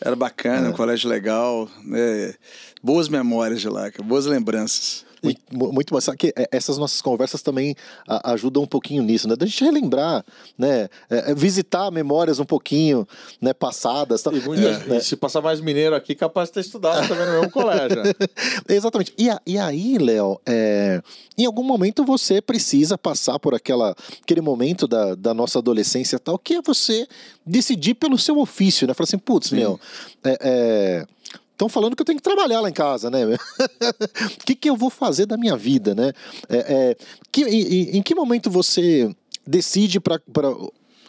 Era 0.00 0.16
bacana, 0.16 0.70
um 0.70 0.72
colégio 0.72 1.10
legal. 1.10 1.68
né? 1.84 2.34
Boas 2.82 3.08
memórias 3.08 3.60
de 3.60 3.68
lá, 3.68 3.90
boas 4.02 4.26
lembranças. 4.26 5.04
Muito, 5.22 5.40
mu- 5.52 5.72
muito. 5.72 6.00
Sabe 6.00 6.16
que 6.18 6.32
é, 6.36 6.48
essas 6.52 6.78
nossas 6.78 7.00
conversas 7.02 7.42
também 7.42 7.74
ajudam 8.24 8.62
um 8.62 8.66
pouquinho 8.66 9.02
nisso, 9.02 9.28
né? 9.28 9.36
Da 9.36 9.44
gente 9.46 9.62
relembrar, 9.64 10.24
né? 10.58 10.88
É, 11.10 11.30
é, 11.30 11.34
visitar 11.34 11.90
memórias 11.90 12.38
um 12.38 12.44
pouquinho, 12.44 13.06
né? 13.40 13.52
Passadas. 13.52 14.22
Tal. 14.22 14.32
E, 14.34 14.38
E- 14.38 14.88
né? 14.88 14.96
e 14.96 15.00
se 15.02 15.16
passar 15.16 15.40
mais 15.42 15.60
mineiro 15.60 15.94
aqui, 15.94 16.14
capaz 16.14 16.48
de 16.48 16.54
ter 16.54 16.60
estudado 16.60 17.06
também 17.08 17.26
no 17.26 17.32
mesmo 17.32 17.50
colégio. 17.50 18.02
Exatamente. 18.68 19.12
E, 19.18 19.28
a- 19.30 19.40
e 19.46 19.58
aí, 19.58 19.98
Léo, 19.98 20.40
é, 20.46 21.02
em 21.36 21.44
algum 21.46 21.62
momento 21.64 22.04
você 22.04 22.40
precisa 22.40 22.96
passar 22.98 23.38
por 23.38 23.54
aquela, 23.54 23.94
aquele 24.22 24.40
momento 24.40 24.86
da, 24.88 25.14
da 25.14 25.34
nossa 25.34 25.58
adolescência 25.58 26.18
tal, 26.18 26.38
que 26.38 26.54
é 26.54 26.62
você 26.62 27.06
decidir 27.44 27.94
pelo 27.94 28.18
seu 28.18 28.38
ofício, 28.38 28.86
né? 28.86 28.94
Falar 28.94 29.04
assim, 29.04 29.18
putz, 29.18 29.50
meu, 29.50 29.78
Estão 31.60 31.68
falando 31.68 31.94
que 31.94 32.00
eu 32.00 32.06
tenho 32.06 32.16
que 32.16 32.22
trabalhar 32.22 32.62
lá 32.62 32.70
em 32.70 32.72
casa, 32.72 33.10
né? 33.10 33.26
O 33.26 33.36
que, 34.46 34.54
que 34.54 34.70
eu 34.70 34.76
vou 34.78 34.88
fazer 34.88 35.26
da 35.26 35.36
minha 35.36 35.58
vida, 35.58 35.94
né? 35.94 36.10
É, 36.48 36.56
é, 36.56 36.96
que, 37.30 37.42
em, 37.42 37.98
em 37.98 38.02
que 38.02 38.14
momento 38.14 38.50
você 38.50 39.14
decide 39.46 40.00
para 40.00 40.18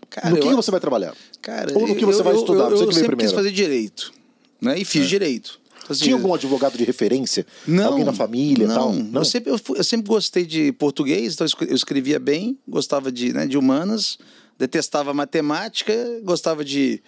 Cara, 0.09 0.29
no 0.29 0.37
que 0.41 0.47
eu- 0.49 0.55
você 0.57 0.69
vai 0.69 0.81
trabalhar? 0.81 1.15
Cara, 1.41 1.71
Ou 1.73 1.87
no 1.87 1.95
que 1.95 2.03
eu- 2.03 2.11
você 2.11 2.21
vai 2.21 2.33
eu- 2.33 2.39
estudar? 2.39 2.65
Eu, 2.65 2.71
eu 2.71 2.77
sempre 2.79 2.95
quis 2.95 3.07
primeiro. 3.07 3.33
fazer 3.33 3.51
direito, 3.51 4.11
né? 4.59 4.77
E 4.77 4.83
fiz 4.83 5.07
direito. 5.07 5.57
Assim, 5.87 6.03
Tinha 6.03 6.15
algum 6.15 6.33
advogado 6.33 6.77
de 6.77 6.83
referência? 6.83 7.45
Não, 7.65 7.85
Alguém 7.93 8.03
na 8.03 8.11
família 8.13 8.65
e 8.65 8.67
não, 8.67 8.75
tal? 8.75 8.93
Eu, 9.21 9.25
sempre, 9.25 9.51
eu, 9.53 9.59
eu 9.75 9.83
sempre 9.85 10.07
gostei 10.09 10.45
de 10.45 10.73
português, 10.73 11.33
então 11.33 11.47
eu 11.61 11.75
escrevia 11.75 12.19
bem, 12.19 12.57
gostava 12.67 13.09
de, 13.09 13.31
né, 13.31 13.47
de 13.47 13.57
humanas, 13.57 14.17
detestava 14.59 15.13
matemática, 15.13 15.93
gostava 16.23 16.63
de 16.65 17.01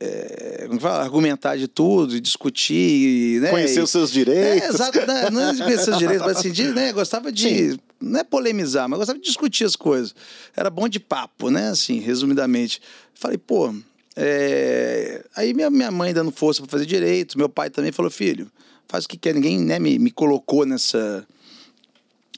é, 0.00 0.64
como 0.66 0.76
que 0.78 0.82
fala? 0.82 1.02
argumentar 1.02 1.56
de 1.56 1.68
tudo, 1.68 2.20
discutir. 2.20 3.40
Né, 3.40 3.50
Conhecer 3.50 3.80
e- 3.80 3.82
os 3.82 3.90
seus 3.90 4.10
direitos. 4.10 4.62
É, 4.62 4.68
exato, 4.68 4.98
né, 5.06 5.30
não 5.30 5.40
é 5.40 5.52
de 5.54 5.62
conhecer 5.62 5.90
os 5.90 5.98
direitos, 5.98 6.26
mas 6.26 6.36
assim, 6.38 6.50
de, 6.52 6.68
né, 6.68 6.92
gostava 6.92 7.30
de. 7.30 7.78
Não 8.00 8.20
é 8.20 8.24
polemizar, 8.24 8.88
mas 8.88 8.98
gostava 8.98 9.18
de 9.18 9.24
discutir 9.24 9.64
as 9.64 9.76
coisas. 9.76 10.14
Era 10.56 10.68
bom 10.70 10.88
de 10.88 10.98
papo, 10.98 11.50
né? 11.50 11.68
Assim, 11.68 12.00
resumidamente. 12.00 12.80
Falei, 13.14 13.38
pô. 13.38 13.72
é, 14.16 15.24
Aí 15.36 15.54
minha, 15.54 15.70
minha 15.70 15.90
mãe 15.90 16.12
dando 16.12 16.30
força 16.32 16.60
para 16.62 16.70
fazer 16.70 16.86
direito, 16.86 17.38
meu 17.38 17.48
pai 17.48 17.70
também 17.70 17.92
falou, 17.92 18.10
filho, 18.10 18.50
faz 18.88 19.04
o 19.04 19.08
que 19.08 19.16
quer. 19.16 19.34
Ninguém 19.34 19.60
né, 19.60 19.78
me, 19.78 19.98
me 19.98 20.10
colocou 20.10 20.66
nessa. 20.66 21.24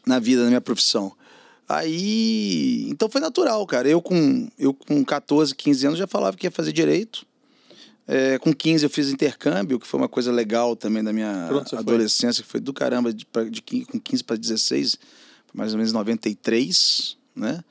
na 0.06 0.18
vida, 0.18 0.42
na 0.42 0.48
minha 0.48 0.60
profissão. 0.60 1.12
Aí. 1.66 2.86
Então 2.90 3.08
foi 3.08 3.20
natural, 3.20 3.66
cara. 3.66 3.88
Eu 3.88 4.02
com, 4.02 4.48
eu 4.58 4.74
com 4.74 5.02
14, 5.04 5.54
15 5.54 5.86
anos 5.86 5.98
já 5.98 6.06
falava 6.06 6.36
que 6.36 6.46
ia 6.46 6.50
fazer 6.50 6.72
direito. 6.72 7.24
É, 8.06 8.38
com 8.38 8.52
15 8.52 8.84
eu 8.84 8.90
fiz 8.90 9.10
intercâmbio, 9.10 9.80
que 9.80 9.86
foi 9.86 9.98
uma 9.98 10.08
coisa 10.08 10.30
legal 10.30 10.76
também 10.76 11.02
da 11.02 11.12
minha 11.12 11.48
você 11.50 11.70
foi? 11.70 11.78
adolescência, 11.78 12.42
que 12.42 12.48
foi 12.48 12.60
do 12.60 12.72
caramba, 12.72 13.12
de, 13.12 13.26
de 13.50 13.62
15 13.62 13.86
com 13.86 13.98
15 13.98 14.24
para 14.24 14.36
16, 14.36 14.98
mais 15.54 15.72
ou 15.72 15.78
menos 15.78 15.92
93, 15.92 17.16
né? 17.34 17.64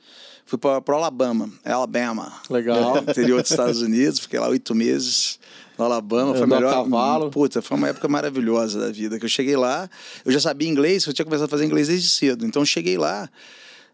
Fui 0.46 0.58
para 0.58 0.82
Alabama, 0.88 1.50
Alabama. 1.64 2.32
Legal. 2.50 3.02
No 3.02 3.02
interior 3.10 3.40
dos 3.40 3.50
Estados 3.50 3.80
Unidos, 3.80 4.18
fiquei 4.18 4.38
lá 4.38 4.48
oito 4.48 4.74
meses 4.74 5.38
no 5.78 5.84
Alabama. 5.84 6.34
Foi 6.34 6.42
Andou 6.42 6.58
a 6.58 6.60
melhor. 6.60 6.84
cavalo. 6.84 7.30
Puta, 7.30 7.62
foi 7.62 7.76
uma 7.78 7.88
época 7.88 8.08
maravilhosa 8.08 8.78
da 8.78 8.90
vida. 8.90 9.18
Que 9.18 9.24
eu 9.24 9.28
cheguei 9.28 9.56
lá, 9.56 9.88
eu 10.24 10.30
já 10.30 10.40
sabia 10.40 10.68
inglês, 10.68 11.06
eu 11.06 11.14
tinha 11.14 11.24
começado 11.24 11.46
a 11.46 11.50
fazer 11.50 11.64
inglês 11.64 11.88
desde 11.88 12.08
cedo. 12.08 12.44
Então 12.44 12.60
eu 12.60 12.66
cheguei 12.66 12.98
lá, 12.98 13.28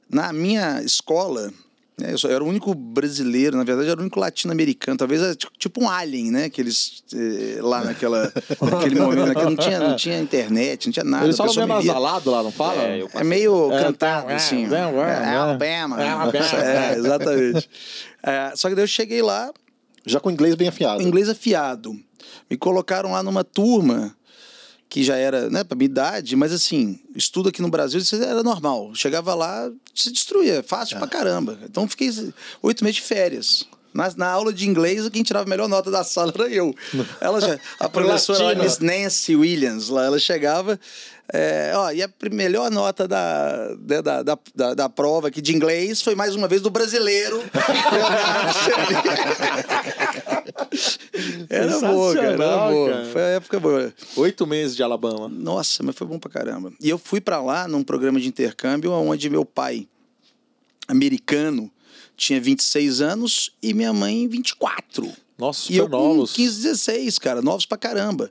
na 0.09 0.33
minha 0.33 0.83
escola, 0.83 1.47
né, 1.49 1.55
eu 2.09 2.19
só 2.19 2.29
era 2.29 2.43
o 2.43 2.47
único 2.47 2.75
brasileiro, 2.75 3.57
na 3.57 3.65
verdade, 3.65 3.89
era 3.89 3.99
o 3.99 4.03
único 4.03 4.19
latino-americano. 4.19 4.97
Talvez 4.97 5.21
era 5.23 5.35
tipo- 5.35 5.53
tipo 5.59 5.83
um 5.85 5.89
alien, 5.91 6.31
né? 6.31 6.49
Que 6.51 6.61
eles 6.61 7.03
eh, 7.15 7.59
lá 7.61 7.85
naquela, 7.85 8.33
naquele 8.61 8.95
momento, 9.01 9.27
né, 9.27 9.35
que 9.35 9.43
não 9.45 9.57
tinha, 9.57 9.79
não 9.81 9.97
tinha 9.97 10.19
internet, 10.21 10.87
não 10.87 10.93
tinha 10.93 11.05
nada. 11.05 11.25
Eles 11.27 11.37
falam 11.37 11.55
meio 11.55 11.67
nasalado 11.69 12.31
lá, 12.31 12.43
não 12.43 12.53
fala? 12.53 12.83
É, 12.83 13.03
eu 13.03 13.11
é 13.15 13.25
meio 13.25 13.73
É, 13.73 13.83
cantado, 13.85 14.31
é, 14.31 14.35
assim. 14.35 14.65
é, 14.73 14.77
é, 14.77 14.81
É, 14.81 15.33
é. 15.33 15.37
Alabama. 15.37 16.03
É, 16.03 16.09
Alabama. 16.09 16.47
É, 16.63 16.95
exatamente. 16.97 17.71
É, 18.23 18.53
só 18.57 18.69
que 18.69 18.75
daí 18.75 18.85
eu 18.85 18.89
cheguei 18.89 19.23
lá, 19.23 19.51
Já 20.07 20.21
com 20.21 20.31
inglês 20.31 20.55
bem 20.55 20.69
afiado. 20.69 21.03
inglês 21.03 21.29
afiado. 21.29 21.95
Me 22.51 22.57
colocaram 22.57 23.13
lá 23.13 23.23
numa 23.23 23.43
turma 23.45 24.15
que 24.91 25.03
já 25.05 25.17
era, 25.17 25.49
né, 25.49 25.63
pra 25.65 25.77
minha 25.77 25.87
idade, 25.87 26.35
mas 26.37 26.53
assim, 26.53 26.99
estudo 27.15 27.49
aqui 27.49 27.63
no 27.63 27.71
Brasil, 27.71 28.01
isso 28.01 28.17
era 28.17 28.43
normal. 28.43 28.91
Chegava 28.95 29.35
lá, 29.35 29.71
se 29.95 30.11
destruía, 30.13 30.63
fácil 30.67 30.99
pra 30.99 31.07
caramba. 31.07 31.57
Então 31.65 31.89
fiquei 31.89 32.11
oito 32.61 32.83
meses 32.85 32.97
de 32.97 33.03
férias. 33.03 33.65
Na, 33.95 34.13
na 34.17 34.27
aula 34.31 34.53
de 34.53 34.69
inglês, 34.69 35.09
quem 35.09 35.23
tirava 35.23 35.47
a 35.47 35.49
melhor 35.49 35.69
nota 35.69 35.91
da 35.91 36.05
sala 36.05 36.33
era 36.35 36.49
eu. 36.49 36.75
Ela 37.21 37.41
já, 37.41 37.59
a 37.81 37.89
professora. 37.91 38.55
Miss 38.63 38.79
Nancy 38.79 39.35
Williams, 39.35 39.89
lá, 39.89 40.05
ela 40.05 40.19
chegava. 40.19 40.79
é, 41.33 41.73
ó, 41.75 41.91
e 41.91 42.01
a 42.03 42.09
melhor 42.31 42.71
nota 42.71 43.07
da, 43.09 43.75
da, 43.81 44.01
da, 44.01 44.23
da, 44.23 44.39
da- 44.55 44.75
da 44.75 44.89
prova 44.89 45.27
aqui 45.29 45.41
de 45.41 45.53
inglês 45.55 46.03
foi 46.03 46.15
mais 46.15 46.35
uma 46.37 46.47
vez 46.47 46.63
do 46.63 46.71
brasileiro. 46.71 47.43
Era 51.51 51.79
boa, 51.81 52.15
cara. 52.15 52.27
Era 52.33 52.71
boa. 52.71 52.91
cara. 52.91 53.05
Foi 53.07 53.23
a 53.23 53.27
época 53.27 53.61
boa. 53.61 53.95
Oito 54.17 54.47
meses 54.47 54.77
de 54.77 54.83
Alabama. 54.83 55.29
Nossa, 55.29 55.83
mas 55.83 55.95
foi 55.97 56.07
bom 56.07 56.19
pra 56.19 56.31
caramba. 56.31 56.73
E 56.81 56.89
eu 56.89 56.99
fui 56.99 57.21
pra 57.21 57.41
lá 57.43 57.67
num 57.67 57.83
programa 57.83 58.21
de 58.21 58.29
intercâmbio 58.29 58.93
onde 58.93 59.29
meu 59.29 59.45
pai, 59.45 59.89
americano, 60.87 61.71
tinha 62.17 62.41
26 62.41 63.01
anos 63.01 63.51
e 63.63 63.73
minha 63.75 63.93
mãe 63.93 64.29
24. 64.29 65.11
Nossa, 65.39 65.73
E 65.73 65.77
eu 65.77 65.85
super 65.85 65.97
com 65.97 66.09
novos. 66.15 66.33
15, 66.33 66.63
16, 66.63 67.19
cara, 67.19 67.41
novos 67.43 67.65
pra 67.67 67.79
caramba. 67.79 68.31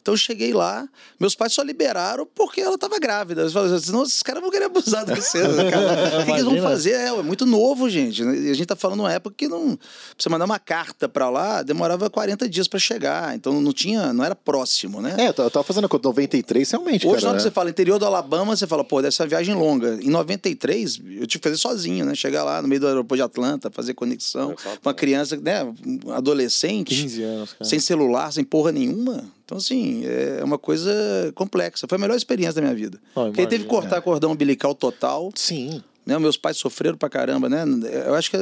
Então 0.00 0.14
eu 0.14 0.18
cheguei 0.18 0.54
lá, 0.54 0.88
meus 1.20 1.34
pais 1.34 1.52
só 1.52 1.62
liberaram 1.62 2.26
porque 2.34 2.60
ela 2.62 2.78
tava 2.78 2.98
grávida. 2.98 3.42
Eles 3.42 3.52
falaram, 3.52 3.78
senão 3.78 4.02
esses 4.04 4.22
caras 4.22 4.40
vão 4.40 4.50
querer 4.50 4.64
abusar 4.64 5.04
de 5.04 5.14
você. 5.14 5.46
né, 5.46 5.70
cara? 5.70 5.88
O 6.18 6.20
que, 6.20 6.24
que 6.26 6.30
eles 6.32 6.44
vão 6.44 6.62
fazer? 6.62 6.92
É, 6.92 7.08
é 7.08 7.22
muito 7.22 7.44
novo, 7.44 7.90
gente. 7.90 8.22
E 8.22 8.50
a 8.50 8.54
gente 8.54 8.66
tá 8.66 8.74
falando 8.76 9.00
uma 9.00 9.12
época 9.12 9.34
que 9.36 9.46
não. 9.48 9.76
Pra 9.76 9.86
você 10.16 10.28
mandar 10.30 10.44
uma 10.46 10.58
carta 10.58 11.08
pra 11.08 11.28
lá, 11.28 11.62
demorava 11.62 12.08
40 12.08 12.48
dias 12.48 12.66
pra 12.66 12.78
chegar. 12.78 13.34
Então 13.34 13.60
não 13.60 13.72
tinha, 13.72 14.12
não 14.12 14.24
era 14.24 14.34
próximo, 14.34 15.02
né? 15.02 15.14
É, 15.18 15.28
eu 15.28 15.34
tava- 15.50 15.62
fazendo 15.62 15.84
a 15.84 15.88
conta 15.88 16.08
93, 16.08 16.70
realmente, 16.70 17.06
Hoje, 17.06 17.16
cara. 17.16 17.22
na 17.24 17.28
hora 17.30 17.38
que 17.38 17.44
né? 17.44 17.50
você 17.50 17.54
fala 17.54 17.68
interior 17.68 17.98
do 17.98 18.06
Alabama, 18.06 18.56
você 18.56 18.66
fala, 18.66 18.82
pô, 18.84 19.02
deve 19.02 19.14
ser 19.14 19.22
uma 19.24 19.28
viagem 19.28 19.54
longa. 19.54 19.98
Em 20.02 20.08
93, 20.10 20.98
eu 21.20 21.26
tive 21.26 21.40
que 21.42 21.48
fazer 21.50 21.56
sozinho, 21.58 22.06
né? 22.06 22.14
Chegar 22.14 22.44
lá 22.44 22.62
no 22.62 22.68
meio 22.68 22.80
do 22.80 22.86
aeroporto 22.86 23.16
de 23.16 23.22
Atlanta, 23.22 23.70
fazer 23.70 23.92
conexão. 23.94 24.54
Exato. 24.58 24.78
Uma 24.82 24.94
criança, 24.94 25.36
né? 25.36 25.70
Adolescente. 26.14 26.94
15 27.02 27.22
anos, 27.22 27.52
cara. 27.52 27.64
Sem 27.64 27.78
celular, 27.80 28.32
sem 28.32 28.44
porra 28.44 28.72
nenhuma. 28.72 29.24
Então, 29.48 29.56
assim, 29.56 30.02
é 30.04 30.44
uma 30.44 30.58
coisa 30.58 30.92
complexa. 31.34 31.86
Foi 31.88 31.96
a 31.96 31.98
melhor 31.98 32.14
experiência 32.14 32.56
da 32.56 32.60
minha 32.60 32.74
vida. 32.74 33.00
Oh, 33.14 33.24
Porque 33.24 33.40
aí 33.40 33.46
teve 33.46 33.64
que 33.64 33.70
cortar 33.70 34.02
cordão 34.02 34.32
umbilical 34.32 34.74
total. 34.74 35.32
Sim. 35.34 35.82
Né? 36.04 36.18
Meus 36.18 36.36
pais 36.36 36.58
sofreram 36.58 36.98
pra 36.98 37.08
caramba, 37.08 37.48
né? 37.48 37.64
Eu 38.06 38.14
acho 38.14 38.30
que 38.30 38.36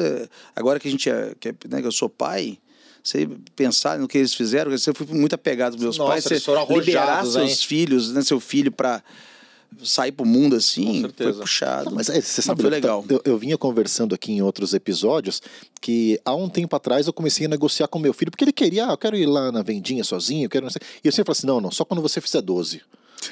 agora 0.57 0.81
que 0.81 0.89
a 0.89 0.91
gente 0.91 1.09
é, 1.09 1.33
que, 1.39 1.51
é- 1.51 1.55
né, 1.69 1.81
que 1.81 1.87
eu 1.87 1.93
sou 1.93 2.09
pai, 2.09 2.59
você 3.05 3.29
pensar 3.55 4.01
no 4.01 4.09
que 4.09 4.19
eles 4.19 4.35
fizeram, 4.35 4.69
você 4.69 4.93
foi 4.93 5.07
muito 5.07 5.33
apegado 5.37 5.75
aos 5.75 5.81
meus 5.81 5.97
Nossa, 5.97 6.11
pais, 6.11 6.25
você 6.25 6.75
liberar 6.81 7.23
seus 7.25 7.37
hein? 7.37 7.55
filhos, 7.55 8.13
né, 8.13 8.21
seu 8.23 8.41
filho 8.41 8.73
pra 8.73 9.01
sair 9.83 10.13
pro 10.13 10.25
mundo 10.25 10.57
assim, 10.57 11.05
foi 11.17 11.33
puxado. 11.33 11.95
Mas 11.95 12.09
é, 12.09 12.21
você 12.21 12.43
sabe, 12.43 12.63
foi 12.63 12.71
legal. 12.71 13.05
Eu, 13.09 13.21
eu 13.25 13.39
vinha 13.39 13.59
conversando 13.59 14.15
aqui 14.15 14.33
em 14.33 14.43
outros 14.43 14.75
episódios 14.75 15.43
que 15.81 16.21
há 16.25 16.35
um 16.35 16.49
tempo 16.49 16.75
atrás 16.75 17.07
eu 17.07 17.13
comecei 17.13 17.47
a 17.47 17.49
negociar 17.49 17.89
com 17.89 17.99
meu 17.99 18.13
filho, 18.13 18.31
porque 18.31 18.45
ele 18.45 18.53
queria, 18.53 18.89
ah, 18.89 18.93
eu 18.93 18.99
quero 18.99 19.17
ir 19.17 19.27
lá 19.27 19.53
na 19.53 19.63
vendinha 19.63 20.05
sozinho, 20.05 20.47
eu 20.47 20.51
quero. 20.51 20.67
E 20.67 21.07
eu 21.07 21.13
sempre 21.13 21.27
falei 21.27 21.39
assim: 21.39 21.47
não, 21.47 21.61
não, 21.61 21.71
só 21.71 21.85
quando 21.85 22.03
você 22.03 22.21
fizer 22.21 22.41
12. 22.41 22.83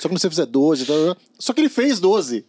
Só 0.00 0.08
quando 0.08 0.18
você 0.20 0.28
fizer 0.28 0.46
12. 0.46 0.84
tá, 0.86 0.92
tá, 0.92 1.14
tá. 1.14 1.20
Só 1.38 1.52
que 1.52 1.60
ele 1.60 1.68
fez 1.68 1.98
12. 2.00 2.44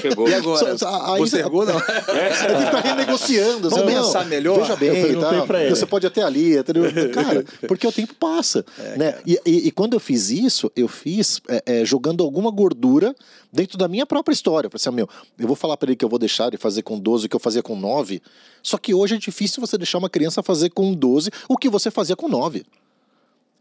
Chegou. 0.00 0.28
E 0.28 0.34
agora? 0.34 0.76
Só- 0.78 1.12
aí- 1.14 1.18
Postergou, 1.18 1.64
não? 1.66 1.76
Aí 1.76 1.84
tem 1.84 2.56
que 2.58 2.64
ficar 2.66 2.80
renegociando. 2.80 3.70
Vamos 3.70 3.92
não, 3.92 4.04
pensar 4.04 4.26
melhor? 4.26 4.60
Veja 4.60 4.76
bem, 4.76 4.88
Eu 4.90 5.06
ele. 5.54 5.70
você 5.70 5.86
pode 5.86 6.06
até 6.06 6.22
ali. 6.22 6.56
entendeu? 6.58 6.84
Cara, 7.12 7.44
porque 7.66 7.86
o 7.86 7.92
tempo 7.92 8.14
passa. 8.14 8.64
né? 8.96 9.18
E, 9.26 9.40
e- 9.46 9.68
e 9.68 9.70
quando 9.70 9.94
eu 9.94 10.00
fiz 10.00 10.30
isso, 10.30 10.70
eu 10.76 10.86
fiz 10.88 11.40
é, 11.48 11.62
é, 11.66 11.84
jogando 11.84 12.22
alguma 12.22 12.50
gordura 12.50 13.14
dentro 13.52 13.78
da 13.78 13.88
minha 13.88 14.04
própria 14.06 14.32
história. 14.32 14.66
Eu 14.66 14.70
falei 14.70 14.80
assim, 14.80 14.88
ah, 14.88 14.92
meu, 14.92 15.08
eu 15.38 15.46
vou 15.46 15.56
falar 15.56 15.76
pra 15.76 15.88
ele 15.88 15.96
que 15.96 16.04
eu 16.04 16.08
vou 16.08 16.18
deixar 16.18 16.48
ele 16.48 16.56
fazer 16.58 16.82
com 16.82 16.98
12 16.98 17.26
o 17.26 17.28
que 17.28 17.36
eu 17.36 17.40
fazia 17.40 17.62
com 17.62 17.76
9. 17.76 18.20
Só 18.62 18.76
que 18.78 18.94
hoje 18.94 19.14
é 19.14 19.18
difícil 19.18 19.60
você 19.60 19.76
deixar 19.78 19.98
uma 19.98 20.10
criança 20.10 20.42
fazer 20.42 20.70
com 20.70 20.92
12 20.92 21.30
o 21.48 21.56
que 21.56 21.68
você 21.68 21.90
fazia 21.90 22.16
com 22.16 22.28
9. 22.28 22.64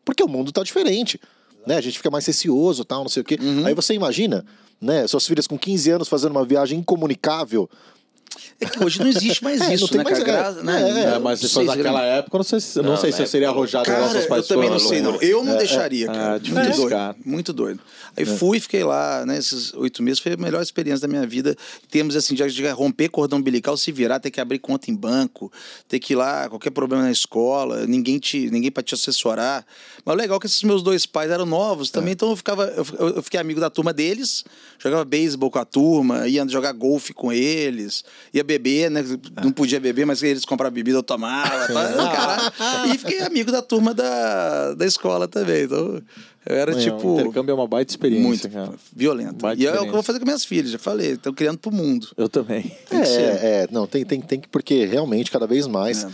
Porque 0.06 0.24
o 0.24 0.28
mundo 0.28 0.52
tá 0.52 0.64
diferente. 0.64 1.20
Né? 1.66 1.78
A 1.78 1.82
gente 1.82 1.98
fica 1.98 2.10
mais 2.12 2.26
receoso, 2.26 2.84
tal, 2.84 3.02
não 3.04 3.10
sei 3.10 3.22
o 3.22 3.24
quê. 3.24 3.38
Uhum. 3.42 3.66
Aí 3.66 3.74
você 3.74 3.94
imagina, 3.94 4.46
né, 4.82 5.08
suas 5.08 5.26
filhas 5.26 5.48
com 5.48 5.58
15 5.58 5.90
anos 5.92 6.08
fazendo 6.10 6.32
uma 6.32 6.46
viagem 6.46 6.80
incomunicável. 6.80 7.70
É 8.60 8.66
que 8.66 8.84
hoje 8.84 9.00
não 9.00 9.08
existe 9.08 9.44
mais 9.44 9.62
É, 9.62 9.68
não 9.68 9.74
isso, 9.74 9.88
tem 9.90 9.98
né, 10.00 10.04
mais- 10.04 10.24
cara? 10.24 10.60
é, 10.60 10.64
né? 10.64 10.82
é, 10.82 11.16
É, 11.16 11.20
mas 11.20 11.42
Não 11.42 11.48
se 11.48 11.54
fosse 11.54 11.54
sei, 11.54 11.66
naquela 11.66 12.02
época, 12.04 12.36
eu 12.36 12.40
não 12.40 12.44
sei, 12.44 12.60
se- 12.60 12.80
eu 12.80 12.84
não 12.84 12.90
Não, 12.92 12.98
sei 12.98 13.12
se 13.12 13.22
eu 13.22 13.28
seria 13.28 13.48
época- 13.48 13.60
arrojado 13.60 13.86
Cara, 13.86 14.02
pais 14.28 14.50
eu 14.50 14.56
também 14.56 14.70
não 14.70 14.80
sei, 14.80 15.02
não. 15.02 15.22
Eu 15.22 15.44
não 15.44 15.56
deixaria, 15.58 16.06
é, 16.06 16.08
cara. 16.08 16.40
muito 16.40 16.76
doido. 16.76 16.90
cara. 16.90 17.16
Muito 17.24 17.54
doido. 17.54 17.80
Aí 18.16 18.26
fui, 18.38 18.60
fiquei 18.60 18.84
lá, 18.84 19.26
né? 19.26 19.38
Esses 19.38 19.74
oito 19.74 20.02
meses 20.04 20.20
foi 20.20 20.34
a 20.34 20.38
melhor 20.38 20.62
experiência 20.62 21.08
da 21.08 21.08
minha 21.08 21.26
vida. 21.26 21.56
Temos 21.90 22.16
assim, 22.16 22.36
de, 22.36 22.46
de 22.48 22.68
romper 22.70 23.10
cordão 23.10 23.40
umbilical, 23.40 23.76
se 23.76 23.92
virar, 23.92 24.20
ter 24.20 24.30
que 24.32 24.40
abrir 24.40 24.60
conta 24.60 24.92
em 24.92 24.96
banco, 24.96 25.52
ter 25.88 26.00
que 26.00 26.14
ir 26.14 26.16
lá, 26.16 26.48
qualquer 26.50 26.70
problema 26.72 27.04
na 27.04 27.12
escola, 27.12 27.86
ninguém 27.88 28.20
te, 28.20 28.50
ninguém 28.52 28.72
para 28.72 28.84
te 28.84 28.94
assessorar. 28.94 29.66
Mas 30.06 30.14
o 30.16 30.18
legal 30.18 30.38
é 30.38 30.40
que 30.40 30.46
esses 30.46 30.62
meus 30.64 30.84
dois 30.84 31.06
pais 31.06 31.32
eram 31.32 31.46
novos 31.46 31.90
também, 31.90 32.14
então 32.14 32.30
eu 32.30 32.36
ficava, 32.36 32.66
eu, 32.66 32.86
eu- 33.16 33.24
fiquei 33.24 33.40
amigo 33.40 33.60
da 33.60 33.70
turma 33.70 33.92
deles, 33.94 34.44
jogava 34.78 35.04
beisebol 35.06 35.50
com 35.50 35.60
a 35.60 35.66
turma, 35.66 36.28
ia 36.28 36.48
jogar 36.48 36.72
golfe 36.74 37.14
com 37.14 37.32
eles, 37.32 38.04
ia 38.34 38.44
beber, 38.44 38.92
né? 38.92 39.04
Não 39.44 39.52
podia 39.52 39.80
beber, 39.80 40.06
mas 40.06 40.22
eles 40.22 40.46
compravam 40.46 40.74
bebida, 40.74 40.98
eu 40.98 41.04
tomava, 41.04 41.68
tá? 41.74 42.52
E 42.94 42.98
fiquei 42.98 43.22
amigo 43.22 43.52
da 43.52 43.62
turma 43.62 43.94
da, 43.94 44.74
da 44.74 44.86
escola 44.86 45.28
também. 45.28 45.64
Então, 45.64 46.02
eu 46.46 46.56
era 46.56 46.72
Não, 46.72 46.80
tipo. 46.80 47.08
O 47.08 47.20
intercâmbio 47.22 47.52
é 47.52 47.56
uma 47.56 47.68
baita 47.68 47.92
experiência, 47.92 48.28
Muito 48.28 48.50
cara. 48.50 48.74
violento. 48.96 49.36
Baita 49.42 49.62
E 49.62 49.66
é 49.66 49.72
o 49.80 49.82
que 49.84 49.88
eu 49.90 49.94
vou 49.94 50.04
fazer 50.04 50.20
com 50.20 50.26
minhas 50.26 50.44
filhas, 50.46 50.72
já 50.72 50.80
falei. 50.80 51.12
Estão 51.12 51.34
criando 51.34 51.58
pro 51.58 51.72
mundo. 51.72 52.10
Eu 52.18 52.28
também. 52.30 52.64
Tem. 52.90 53.00
É, 53.02 53.64
é, 53.64 53.68
não, 53.72 53.88
tem, 53.88 54.04
tem, 54.06 54.20
tem 54.22 54.40
que, 54.40 54.48
porque 54.48 54.86
realmente, 54.86 55.32
cada 55.32 55.48
vez 55.48 55.68
mais, 55.68 56.04
É. 56.04 56.10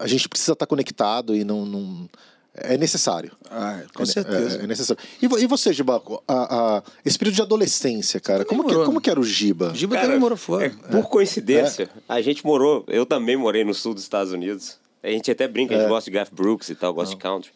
a, 0.00 0.06
gente 0.06 0.28
precisa 0.28 0.52
estar 0.52 0.66
conectado 0.66 1.34
e 1.34 1.44
não. 1.44 1.64
não 1.64 2.08
é 2.58 2.78
necessário. 2.78 3.32
Ah, 3.50 3.82
com 3.94 4.02
É- 4.02 4.06
certeza. 4.06 4.60
É, 4.60 4.64
é 4.64 4.66
necessário. 4.66 5.02
E, 5.20 5.26
e 5.26 5.46
você, 5.46 5.74
Giba, 5.74 6.02
a, 6.26 6.76
a- 6.78 6.82
esse 7.04 7.18
período 7.18 7.34
de 7.36 7.42
adolescência, 7.42 8.18
cara, 8.18 8.46
como 8.46 8.64
que, 8.66 8.74
como 8.74 8.94
né? 8.94 9.00
que 9.02 9.10
era 9.10 9.20
o 9.20 9.24
Giba? 9.24 9.72
Giba 9.74 9.94
Cara, 9.94 10.06
também 10.06 10.20
morou 10.20 10.38
fora. 10.38 10.66
é, 10.66 10.70
por 10.90 11.06
coincidência, 11.10 11.90
a 12.08 12.20
gente 12.22 12.42
morou, 12.46 12.82
eu 12.88 13.04
também 13.04 13.36
morei 13.36 13.62
no 13.62 13.74
sul 13.74 13.92
dos 13.92 14.02
Estados 14.04 14.32
Unidos. 14.32 14.78
A 15.02 15.08
gente 15.08 15.30
até 15.30 15.46
brinca, 15.46 15.76
a 15.76 15.78
gente 15.80 15.88
gosta 15.88 16.10
de 16.10 16.14
Garth 16.16 16.32
Brooks 16.32 16.70
e 16.70 16.74
tal, 16.74 16.94
gosta 16.94 17.14
de 17.14 17.20
country. 17.20 17.50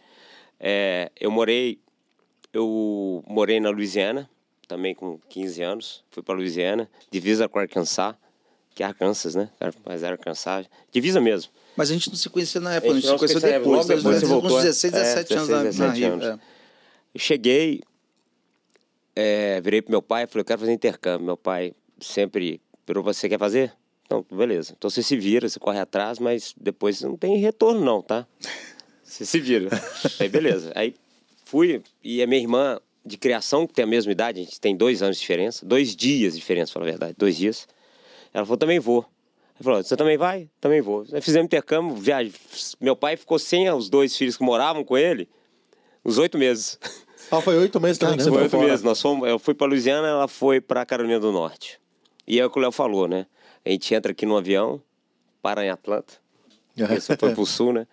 É, 0.60 1.10
eu 1.18 1.30
morei, 1.30 1.78
eu 2.52 3.22
morei 3.26 3.60
na 3.60 3.70
Louisiana, 3.70 4.28
também 4.68 4.94
com 4.94 5.18
15 5.28 5.62
anos. 5.62 6.04
Fui 6.10 6.22
para 6.22 6.34
Louisiana, 6.34 6.88
divisa 7.10 7.48
com 7.48 7.58
Arkansas, 7.58 8.14
que 8.74 8.82
é 8.82 8.86
Arkansas, 8.86 9.34
né? 9.34 9.50
Mas 9.84 10.02
era 10.02 10.14
Arkansas. 10.14 10.66
Divisa 10.92 11.20
mesmo. 11.20 11.50
Mas 11.76 11.90
a 11.90 11.94
gente 11.94 12.08
não 12.08 12.16
se 12.16 12.28
conhecia 12.28 12.60
na 12.60 12.74
época, 12.74 12.92
a 12.92 12.92
A 12.92 12.94
gente 13.00 13.06
gente 13.08 13.18
se 13.18 13.22
não 13.22 13.28
se 13.28 13.34
conheceu 13.40 13.58
depois. 13.60 13.86
depois 13.86 14.04
né? 14.04 14.20
você 14.20 14.26
voltou, 14.26 14.58
é? 14.58 14.62
16, 14.64 14.92
17 14.92 15.32
É, 15.32 15.36
anos 15.36 15.48
na, 15.48 15.62
16, 15.62 15.78
na 15.78 15.86
17 15.94 16.00
Rio. 16.04 16.12
anos. 16.12 16.26
é. 16.26 16.50
Eu 17.14 17.20
cheguei, 17.20 17.80
é, 19.16 19.60
virei 19.60 19.82
pro 19.82 19.90
meu 19.90 20.02
pai 20.02 20.24
e 20.24 20.26
falei, 20.26 20.40
eu 20.42 20.44
quero 20.44 20.60
fazer 20.60 20.72
intercâmbio. 20.72 21.26
Meu 21.26 21.36
pai 21.36 21.74
sempre 22.00 22.60
virou, 22.86 23.02
você 23.02 23.28
quer 23.28 23.38
fazer? 23.38 23.72
Então, 24.04 24.24
beleza. 24.32 24.74
Então 24.76 24.90
você 24.90 25.02
se 25.02 25.16
vira, 25.16 25.48
você 25.48 25.58
corre 25.58 25.78
atrás, 25.78 26.18
mas 26.18 26.54
depois 26.60 27.00
não 27.02 27.16
tem 27.16 27.36
retorno 27.38 27.80
não, 27.84 28.02
tá? 28.02 28.26
Você 29.04 29.26
se 29.26 29.40
vira. 29.40 29.68
Aí 30.20 30.28
beleza. 30.28 30.70
Aí 30.76 30.94
fui, 31.50 31.82
e 32.02 32.22
a 32.22 32.26
minha 32.28 32.40
irmã 32.40 32.80
de 33.04 33.16
criação, 33.16 33.66
que 33.66 33.74
tem 33.74 33.82
a 33.82 33.86
mesma 33.86 34.12
idade, 34.12 34.40
a 34.40 34.44
gente 34.44 34.60
tem 34.60 34.76
dois 34.76 35.02
anos 35.02 35.16
de 35.16 35.22
diferença, 35.22 35.66
dois 35.66 35.96
dias 35.96 36.34
de 36.34 36.38
diferença, 36.38 36.72
falar 36.72 36.86
a 36.86 36.90
verdade, 36.90 37.14
dois 37.18 37.36
dias. 37.36 37.66
Ela 38.32 38.44
falou, 38.44 38.56
também 38.56 38.78
vou. 38.78 39.04
Ele 39.56 39.64
falou, 39.64 39.82
você 39.82 39.96
também 39.96 40.16
vai? 40.16 40.48
Também 40.60 40.80
vou. 40.80 41.04
Nós 41.10 41.24
fizemos 41.24 41.46
intercâmbio, 41.46 41.96
viagem. 41.96 42.32
Meu 42.80 42.94
pai 42.94 43.16
ficou 43.16 43.38
sem 43.38 43.68
os 43.68 43.90
dois 43.90 44.16
filhos 44.16 44.36
que 44.36 44.44
moravam 44.44 44.84
com 44.84 44.96
ele, 44.96 45.28
uns 46.04 46.18
oito 46.18 46.38
meses. 46.38 46.78
Ah, 47.32 47.40
foi 47.40 47.56
oito 47.58 47.80
meses 47.80 47.98
também 47.98 48.16
que 48.16 48.22
você 48.22 48.30
Foi 48.30 48.42
oito 48.42 48.58
meses. 48.58 48.82
Nós 48.82 49.00
fomos, 49.00 49.28
eu 49.28 49.38
fui 49.38 49.54
para 49.54 49.66
Louisiana, 49.66 50.06
ela 50.06 50.28
foi 50.28 50.60
para 50.60 50.86
Carolina 50.86 51.18
do 51.18 51.32
Norte. 51.32 51.80
E 52.26 52.38
é 52.38 52.46
o 52.46 52.50
que 52.50 52.58
o 52.58 52.62
Léo 52.62 52.72
falou, 52.72 53.08
né? 53.08 53.26
A 53.64 53.70
gente 53.70 53.92
entra 53.92 54.12
aqui 54.12 54.24
no 54.24 54.36
avião, 54.36 54.80
para 55.42 55.64
em 55.64 55.68
Atlanta. 55.68 56.14
Você 56.76 57.16
foi 57.16 57.34
pro 57.34 57.44
sul, 57.44 57.72
né? 57.72 57.86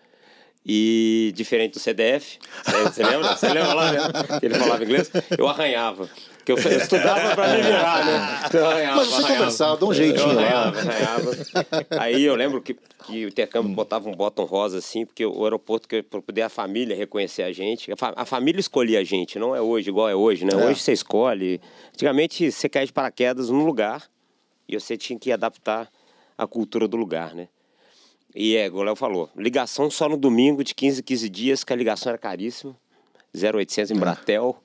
E 0.66 1.32
diferente 1.36 1.74
do 1.74 1.80
CDF, 1.80 2.40
você 2.84 3.04
lembra? 3.04 3.36
Você 3.36 3.48
lembra 3.48 3.74
lá, 3.74 3.92
né? 3.92 4.00
Que 4.40 4.46
ele 4.48 4.56
falava 4.56 4.84
inglês? 4.84 5.10
Eu 5.38 5.48
arranhava. 5.48 6.10
Que 6.44 6.52
eu, 6.54 6.58
eu 6.58 6.78
estudava 6.78 7.36
pra 7.36 7.56
me 7.56 7.62
virar, 7.62 8.06
né? 8.06 8.50
Eu 8.54 8.66
arranhava, 8.66 8.96
Mas 8.98 9.08
você 9.08 9.14
arranhava. 9.16 9.38
conversava, 9.38 9.78
dá 9.78 9.86
um 9.86 9.94
jeitinho 9.94 10.32
eu 10.32 10.40
arranhava, 10.40 10.80
arranhava. 10.80 11.32
Aí 12.00 12.24
eu 12.24 12.36
lembro 12.36 12.62
que, 12.62 12.74
que 13.06 13.26
o 13.26 13.28
intercâmbio 13.28 13.74
botava 13.74 14.10
um 14.10 14.14
botão 14.14 14.46
rosa 14.46 14.78
assim, 14.78 15.06
porque 15.06 15.26
o 15.26 15.44
aeroporto, 15.44 15.88
para 16.10 16.22
poder 16.22 16.42
a 16.42 16.50
família 16.50 16.96
reconhecer 16.96 17.44
a 17.44 17.52
gente, 17.52 17.92
a, 17.92 17.98
fa 17.98 18.14
a, 18.16 18.26
família 18.26 18.60
escolhia 18.60 19.00
a 19.00 19.04
gente, 19.04 19.38
não 19.38 19.56
é 19.56 19.62
hoje 19.62 19.90
igual 19.90 20.08
é 20.08 20.16
hoje, 20.16 20.46
né? 20.46 20.52
É. 20.54 20.68
Hoje 20.68 20.80
você 20.80 20.94
escolhe. 20.94 21.60
Antigamente 21.94 22.50
você 22.50 22.70
cai 22.70 22.86
de 22.86 22.94
paraquedas 22.94 23.50
num 23.50 23.66
lugar 23.66 24.04
e 24.68 24.80
você 24.80 24.96
tinha 24.96 25.20
que 25.20 25.32
adaptar 25.32 25.90
a 26.38 26.48
cultura 26.48 26.88
do 26.88 26.96
lugar, 26.96 27.34
né? 27.34 27.48
E 28.40 28.56
é, 28.56 28.70
o 28.70 28.84
Léo 28.84 28.96
falou, 28.96 29.32
ligação 29.36 29.90
só 29.90 30.08
no 30.08 30.16
domingo 30.16 30.64
de 30.64 30.76
15 30.76 31.02
15 31.02 31.28
dias, 31.28 31.64
que 31.64 31.74
a 31.74 31.76
ligação 31.76 32.12
era 32.12 32.20
caríssima. 32.20 32.78
0800 33.36 33.90
em 33.90 34.00
Bratel. 34.00 34.56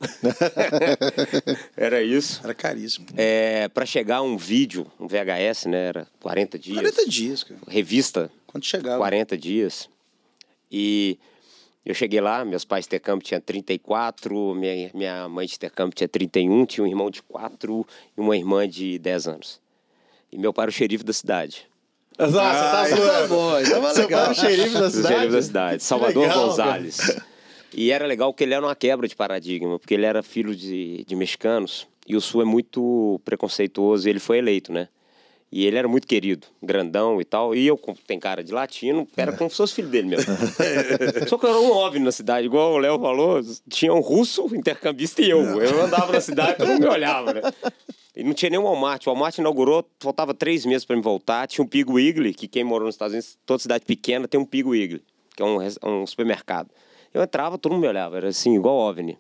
era 1.75 2.03
isso. 2.03 2.43
Era 2.45 2.53
caríssimo. 2.53 3.07
É, 3.17 3.69
para 3.69 3.87
chegar 3.87 4.21
um 4.21 4.37
vídeo, 4.37 4.87
um 5.01 5.09
VHS, 5.09 5.67
né? 5.67 5.87
Era 5.87 6.07
40 6.21 6.59
dias. 6.59 6.77
40 6.77 7.07
dias, 7.09 7.45
cara. 7.45 7.61
Revista. 7.67 8.31
Quando 8.47 8.65
chegava? 8.65 8.99
40 8.99 9.39
dias. 9.39 9.89
E 10.71 11.19
eu 11.85 11.95
cheguei 11.95 12.21
lá, 12.21 12.45
meus 12.45 12.67
pais 12.67 12.85
de 12.85 12.89
intercâmbio 12.91 13.27
tinham 13.27 13.41
34, 13.41 14.55
minha, 14.55 14.91
minha 14.93 15.29
mãe 15.31 15.47
de 15.47 15.55
intercâmbio 15.55 15.95
tinha 15.95 16.09
31, 16.09 16.67
tinha 16.67 16.85
um 16.85 16.87
irmão 16.87 17.11
de 17.11 17.23
4 17.23 17.87
e 18.17 18.21
uma 18.21 18.37
irmã 18.37 18.69
de 18.69 18.99
10 18.99 19.29
anos. 19.29 19.61
E 20.31 20.37
meu 20.37 20.53
pai 20.53 20.65
era 20.65 20.71
o 20.71 20.75
xerife 20.75 21.05
da 21.05 21.13
cidade. 21.15 21.72
Exato, 22.19 22.77
ah, 22.77 22.87
você 22.87 22.97
tá, 22.97 23.27
bom, 23.27 23.59
então 23.59 23.83
Você 23.83 24.03
legal. 24.03 24.31
o 24.31 24.35
xerife 24.35 24.79
da 24.79 24.91
cidade? 24.91 25.15
O 25.15 25.17
xerife 25.17 25.33
da 25.33 25.43
cidade, 25.43 25.83
Salvador 25.83 26.23
legal, 26.23 26.49
Gonzalez. 26.49 26.97
Cara. 26.97 27.27
E 27.75 27.91
era 27.91 28.07
legal 28.07 28.33
porque 28.33 28.45
ele 28.45 28.55
era 28.55 28.65
uma 28.65 28.77
quebra 28.77 29.09
de 29.09 29.17
paradigma, 29.17 29.79
porque 29.79 29.95
ele 29.95 30.05
era 30.05 30.23
filho 30.23 30.55
de, 30.55 31.05
de 31.05 31.17
mexicanos 31.17 31.87
e 32.07 32.17
o 32.17 32.21
Sul 32.21 32.43
é 32.43 32.45
muito 32.45 33.21
preconceituoso 33.25 34.07
e 34.07 34.11
ele 34.11 34.19
foi 34.19 34.39
eleito, 34.39 34.73
né? 34.73 34.89
E 35.51 35.67
ele 35.67 35.77
era 35.77 35.87
muito 35.87 36.07
querido, 36.07 36.47
grandão 36.63 37.21
e 37.21 37.25
tal. 37.27 37.55
E 37.55 37.67
eu, 37.67 37.79
tem 38.07 38.19
cara 38.19 38.43
de 38.43 38.53
latino, 38.53 39.07
era 39.15 39.33
como 39.33 39.51
se 39.51 39.57
fosse 39.59 39.75
filho 39.75 39.89
dele 39.89 40.09
mesmo. 40.09 40.33
Só 41.29 41.37
que 41.37 41.45
eu 41.45 41.51
era 41.51 41.61
um 41.61 41.71
óbvio 41.71 42.03
na 42.03 42.11
cidade, 42.11 42.47
igual 42.47 42.73
o 42.73 42.79
Léo 42.79 42.99
falou, 42.99 43.41
tinha 43.69 43.93
um 43.93 44.01
russo 44.01 44.49
intercambista 44.55 45.21
e 45.21 45.29
eu. 45.29 45.41
Eu 45.61 45.83
andava 45.83 46.11
na 46.11 46.21
cidade, 46.23 46.57
todo 46.57 46.69
mundo 46.69 46.81
me 46.81 46.89
olhava, 46.89 47.35
né? 47.35 47.43
E 48.15 48.23
não 48.23 48.35
tinha 48.35 48.51
nem 48.51 48.59
o 48.59 48.65
Walmart. 48.65 49.07
O 49.07 49.11
Walmart 49.11 49.39
inaugurou, 49.39 49.89
faltava 49.99 50.35
três 50.35 50.67
meses 50.67 50.85
para 50.85 50.97
me 50.97 51.03
voltar. 51.03 51.47
Tinha 51.47 51.65
um 51.65 51.69
Pigo 51.69 51.99
Igle, 51.99 52.35
que 52.35 52.47
quem 52.47 52.63
morou 52.63 52.87
nos 52.87 52.95
Estados 52.95 53.15
Unidos, 53.15 53.39
toda 53.47 53.59
cidade 53.59 53.85
pequena 53.85 54.29
tem 54.29 54.39
um 54.39 54.45
Pigo 54.45 54.75
Igle, 54.75 55.03
que 55.35 55.43
é 55.43 55.47
um, 55.47 55.59
um 55.83 56.07
supermercado. 56.07 56.71
Eu 57.13 57.23
entrava, 57.23 57.59
todo 57.59 57.73
mundo 57.73 57.83
me 57.83 57.89
olhava, 57.89 58.17
era 58.17 58.29
assim, 58.29 58.55
igual 58.55 58.77
OVNI. 58.77 59.19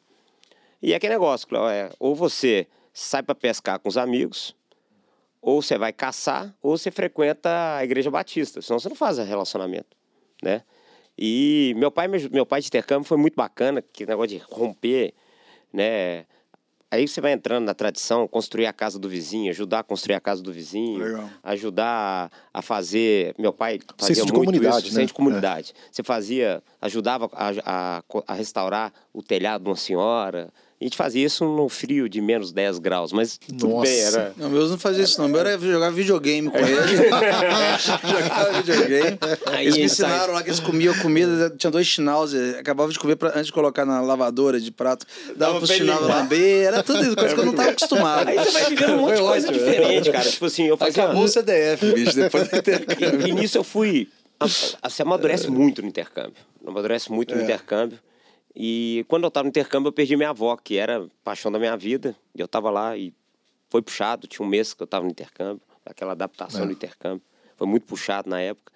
E 0.82 0.92
é 0.92 0.96
aquele 0.96 1.14
negócio, 1.14 1.46
é, 1.68 1.90
ou 1.98 2.14
você 2.14 2.66
sai 2.92 3.22
para 3.22 3.34
pescar 3.34 3.78
com 3.78 3.88
os 3.88 3.96
amigos, 3.96 4.54
ou 5.40 5.62
você 5.62 5.78
vai 5.78 5.92
caçar, 5.92 6.54
ou 6.62 6.76
você 6.76 6.90
frequenta 6.90 7.76
a 7.76 7.84
igreja 7.84 8.10
batista, 8.10 8.60
senão 8.60 8.78
você 8.78 8.88
não 8.88 8.96
faz 8.96 9.18
relacionamento, 9.18 9.96
né? 10.42 10.62
E 11.16 11.74
meu 11.76 11.90
pai, 11.90 12.08
meu 12.08 12.46
pai 12.46 12.60
de 12.60 12.68
intercâmbio 12.68 13.06
foi 13.06 13.18
muito 13.18 13.34
bacana, 13.34 13.82
que 13.82 14.06
negócio 14.06 14.38
de 14.38 14.44
romper, 14.50 15.14
né? 15.72 16.24
Aí 16.92 17.08
você 17.08 17.22
vai 17.22 17.32
entrando 17.32 17.64
na 17.64 17.72
tradição, 17.72 18.28
construir 18.28 18.66
a 18.66 18.72
casa 18.72 18.98
do 18.98 19.08
vizinho, 19.08 19.48
ajudar 19.48 19.78
a 19.78 19.82
construir 19.82 20.14
a 20.14 20.20
casa 20.20 20.42
do 20.42 20.52
vizinho, 20.52 21.02
Legal. 21.02 21.30
ajudar 21.42 22.30
a 22.52 22.60
fazer. 22.60 23.34
Meu 23.38 23.50
pai 23.50 23.80
fazia 23.96 24.16
Centro 24.16 24.36
muito 24.36 24.52
de 24.52 24.58
comunidade, 24.58 24.88
isso, 24.88 24.98
né? 24.98 25.06
de 25.06 25.14
comunidade. 25.14 25.72
É. 25.74 25.88
Você 25.90 26.02
fazia, 26.02 26.62
ajudava 26.82 27.30
a, 27.32 27.52
a, 27.64 28.02
a 28.26 28.34
restaurar 28.34 28.92
o 29.10 29.22
telhado 29.22 29.64
de 29.64 29.70
uma 29.70 29.76
senhora, 29.76 30.50
a 30.82 30.84
gente 30.84 30.96
fazia 30.96 31.24
isso 31.24 31.44
no 31.44 31.68
frio 31.68 32.08
de 32.08 32.20
menos 32.20 32.50
10 32.52 32.80
graus, 32.80 33.12
mas 33.12 33.38
tudo 33.38 33.68
Nossa. 33.68 33.88
bem, 33.88 34.00
era. 34.00 34.32
Não, 34.36 34.50
meus 34.50 34.68
não 34.68 34.76
fazia 34.76 35.04
isso, 35.04 35.20
não. 35.20 35.28
Meu 35.28 35.38
era 35.38 35.56
jogar 35.56 35.90
videogame 35.90 36.50
com 36.50 36.58
ele. 36.58 36.68
Jogava 38.02 38.52
videogame. 38.62 39.18
Aí, 39.46 39.66
eles 39.66 39.76
me 39.76 39.84
ensinaram 39.84 40.24
sai... 40.24 40.34
lá 40.34 40.42
que 40.42 40.48
eles 40.48 40.58
comiam 40.58 40.92
comida, 40.98 41.54
tinha 41.56 41.70
dois 41.70 41.86
schnauzer, 41.86 42.58
acabava 42.58 42.90
de 42.90 42.98
comer 42.98 43.14
pra, 43.14 43.28
antes 43.30 43.46
de 43.46 43.52
colocar 43.52 43.86
na 43.86 44.00
lavadora 44.00 44.60
de 44.60 44.72
prato, 44.72 45.06
dava 45.36 45.58
pro 45.58 45.68
schnauzer 45.68 46.08
lamber, 46.08 46.66
era 46.66 46.82
tudo 46.82 47.00
isso, 47.00 47.14
coisa 47.14 47.32
que 47.32 47.40
eu 47.40 47.46
não 47.46 47.54
tava 47.54 47.70
acostumado. 47.70 48.28
Aí 48.28 48.36
você 48.36 48.50
vai 48.50 48.64
vivendo 48.70 48.94
um 48.94 48.98
monte 49.02 49.14
de 49.14 49.22
coisa 49.22 49.48
ótimo. 49.48 49.64
diferente, 49.64 50.10
cara. 50.10 50.28
Tipo 50.28 50.46
assim, 50.46 50.64
eu 50.64 50.76
fazia. 50.76 51.04
Acabou 51.04 51.22
o 51.22 51.28
CDF, 51.28 51.92
bicho, 51.92 52.16
depois 52.16 52.48
do 52.48 52.56
intercâmbio. 52.56 53.28
E 53.28 53.32
nisso 53.32 53.56
eu 53.56 53.62
fui. 53.62 54.08
Você 54.40 55.02
amadurece 55.02 55.48
muito 55.48 55.80
no 55.80 55.86
intercâmbio. 55.86 56.34
Amadurece 56.66 57.12
muito 57.12 57.36
no 57.36 57.40
é. 57.40 57.44
intercâmbio. 57.44 58.00
E 58.54 59.04
quando 59.08 59.24
eu 59.24 59.28
estava 59.28 59.44
no 59.44 59.48
intercâmbio, 59.48 59.88
eu 59.88 59.92
perdi 59.92 60.16
minha 60.16 60.30
avó, 60.30 60.56
que 60.56 60.76
era 60.76 61.08
paixão 61.24 61.50
da 61.50 61.58
minha 61.58 61.76
vida. 61.76 62.14
E 62.34 62.40
eu 62.40 62.46
estava 62.46 62.70
lá 62.70 62.96
e 62.96 63.12
foi 63.70 63.80
puxado. 63.82 64.26
Tinha 64.26 64.46
um 64.46 64.48
mês 64.48 64.74
que 64.74 64.82
eu 64.82 64.84
estava 64.84 65.04
no 65.04 65.10
intercâmbio, 65.10 65.62
aquela 65.84 66.12
adaptação 66.12 66.62
é. 66.62 66.66
do 66.66 66.72
intercâmbio. 66.72 67.22
Foi 67.56 67.66
muito 67.66 67.86
puxado 67.86 68.28
na 68.28 68.40
época. 68.40 68.72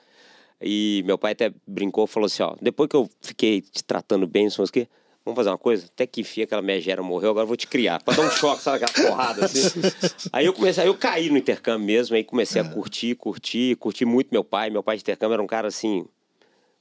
E 0.60 1.02
meu 1.04 1.18
pai 1.18 1.32
até 1.32 1.52
brincou, 1.66 2.06
falou 2.06 2.26
assim: 2.26 2.42
ó, 2.42 2.56
depois 2.60 2.88
que 2.88 2.96
eu 2.96 3.08
fiquei 3.20 3.60
te 3.60 3.84
tratando 3.84 4.26
bem, 4.26 4.44
não 4.44 4.50
sei 4.50 4.88
vamos 5.26 5.36
fazer 5.36 5.50
uma 5.50 5.58
coisa? 5.58 5.86
Até 5.86 6.06
que 6.06 6.20
enfim, 6.20 6.42
aquela 6.42 6.62
megera 6.62 7.02
morreu, 7.02 7.30
agora 7.30 7.42
eu 7.42 7.48
vou 7.48 7.56
te 7.56 7.66
criar. 7.66 8.00
Pra 8.02 8.14
dar 8.14 8.22
um 8.22 8.30
choque, 8.30 8.62
sabe 8.62 8.82
aquela 8.82 9.08
porrada 9.08 9.44
assim. 9.44 9.80
aí 10.32 10.46
eu 10.46 10.52
comecei, 10.52 10.84
aí 10.84 10.88
eu 10.88 10.94
caí 10.94 11.28
no 11.28 11.36
intercâmbio 11.36 11.84
mesmo, 11.84 12.14
aí 12.14 12.22
comecei 12.22 12.62
a 12.62 12.64
é. 12.64 12.68
curtir, 12.68 13.16
curtir, 13.16 13.76
curti 13.76 14.04
muito 14.04 14.28
meu 14.30 14.44
pai. 14.44 14.70
Meu 14.70 14.84
pai 14.84 14.96
de 14.96 15.02
intercâmbio 15.02 15.34
era 15.34 15.42
um 15.42 15.46
cara 15.46 15.66
assim, 15.66 16.06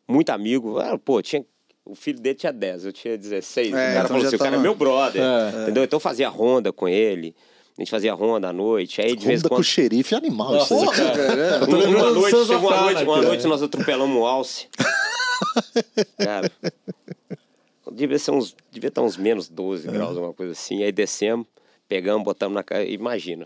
muito 0.08 0.30
amigo. 0.30 0.78
Pô, 1.04 1.22
tinha 1.24 1.44
o 1.86 1.94
filho 1.94 2.20
dele 2.20 2.36
tinha 2.36 2.52
10, 2.52 2.86
eu 2.86 2.92
tinha 2.92 3.18
16. 3.18 3.68
É, 3.68 3.70
o 3.70 3.74
cara 3.74 3.94
então 3.94 4.08
falou 4.08 4.26
assim: 4.26 4.36
o 4.36 4.40
cara 4.40 4.56
é 4.56 4.60
meu 4.60 4.76
brother. 4.76 5.22
É, 5.22 5.62
entendeu? 5.64 5.84
Então 5.84 5.98
eu 5.98 6.02
fazia 6.02 6.28
ronda 6.28 6.74
com 6.74 6.88
ele. 6.88 7.36
A 7.78 7.82
gente 7.82 7.92
fazia 7.92 8.14
ronda 8.14 8.50
à 8.50 8.54
noite. 8.54 9.02
Aí, 9.02 9.10
de 9.10 9.16
ronda 9.16 9.28
vez 9.28 9.42
quando... 9.42 9.50
com 9.50 9.60
o 9.60 9.64
xerife 9.64 10.16
é 10.16 10.18
animal. 10.18 10.58
Isso 10.58 10.70
Porra, 10.70 10.96
cara. 10.96 11.66
Uma, 11.66 12.12
noite, 12.12 12.36
uma, 12.36 12.82
noite, 12.82 13.04
uma 13.04 13.22
noite 13.22 13.48
nós 13.48 13.62
atropelamos 13.62 14.18
um 14.18 14.26
alce. 14.26 14.68
cara. 16.18 16.52
Devia, 17.92 18.18
ser 18.18 18.32
uns, 18.32 18.56
devia 18.72 18.88
estar 18.88 19.02
uns 19.02 19.16
menos 19.16 19.48
12 19.48 19.88
graus, 19.88 20.16
alguma 20.16 20.34
coisa 20.34 20.54
assim. 20.54 20.84
Aí 20.84 20.92
descemos, 20.92 21.46
pegamos, 21.88 22.24
botamos 22.24 22.56
na 22.56 22.64
casa. 22.64 22.84
Imagina, 22.86 23.46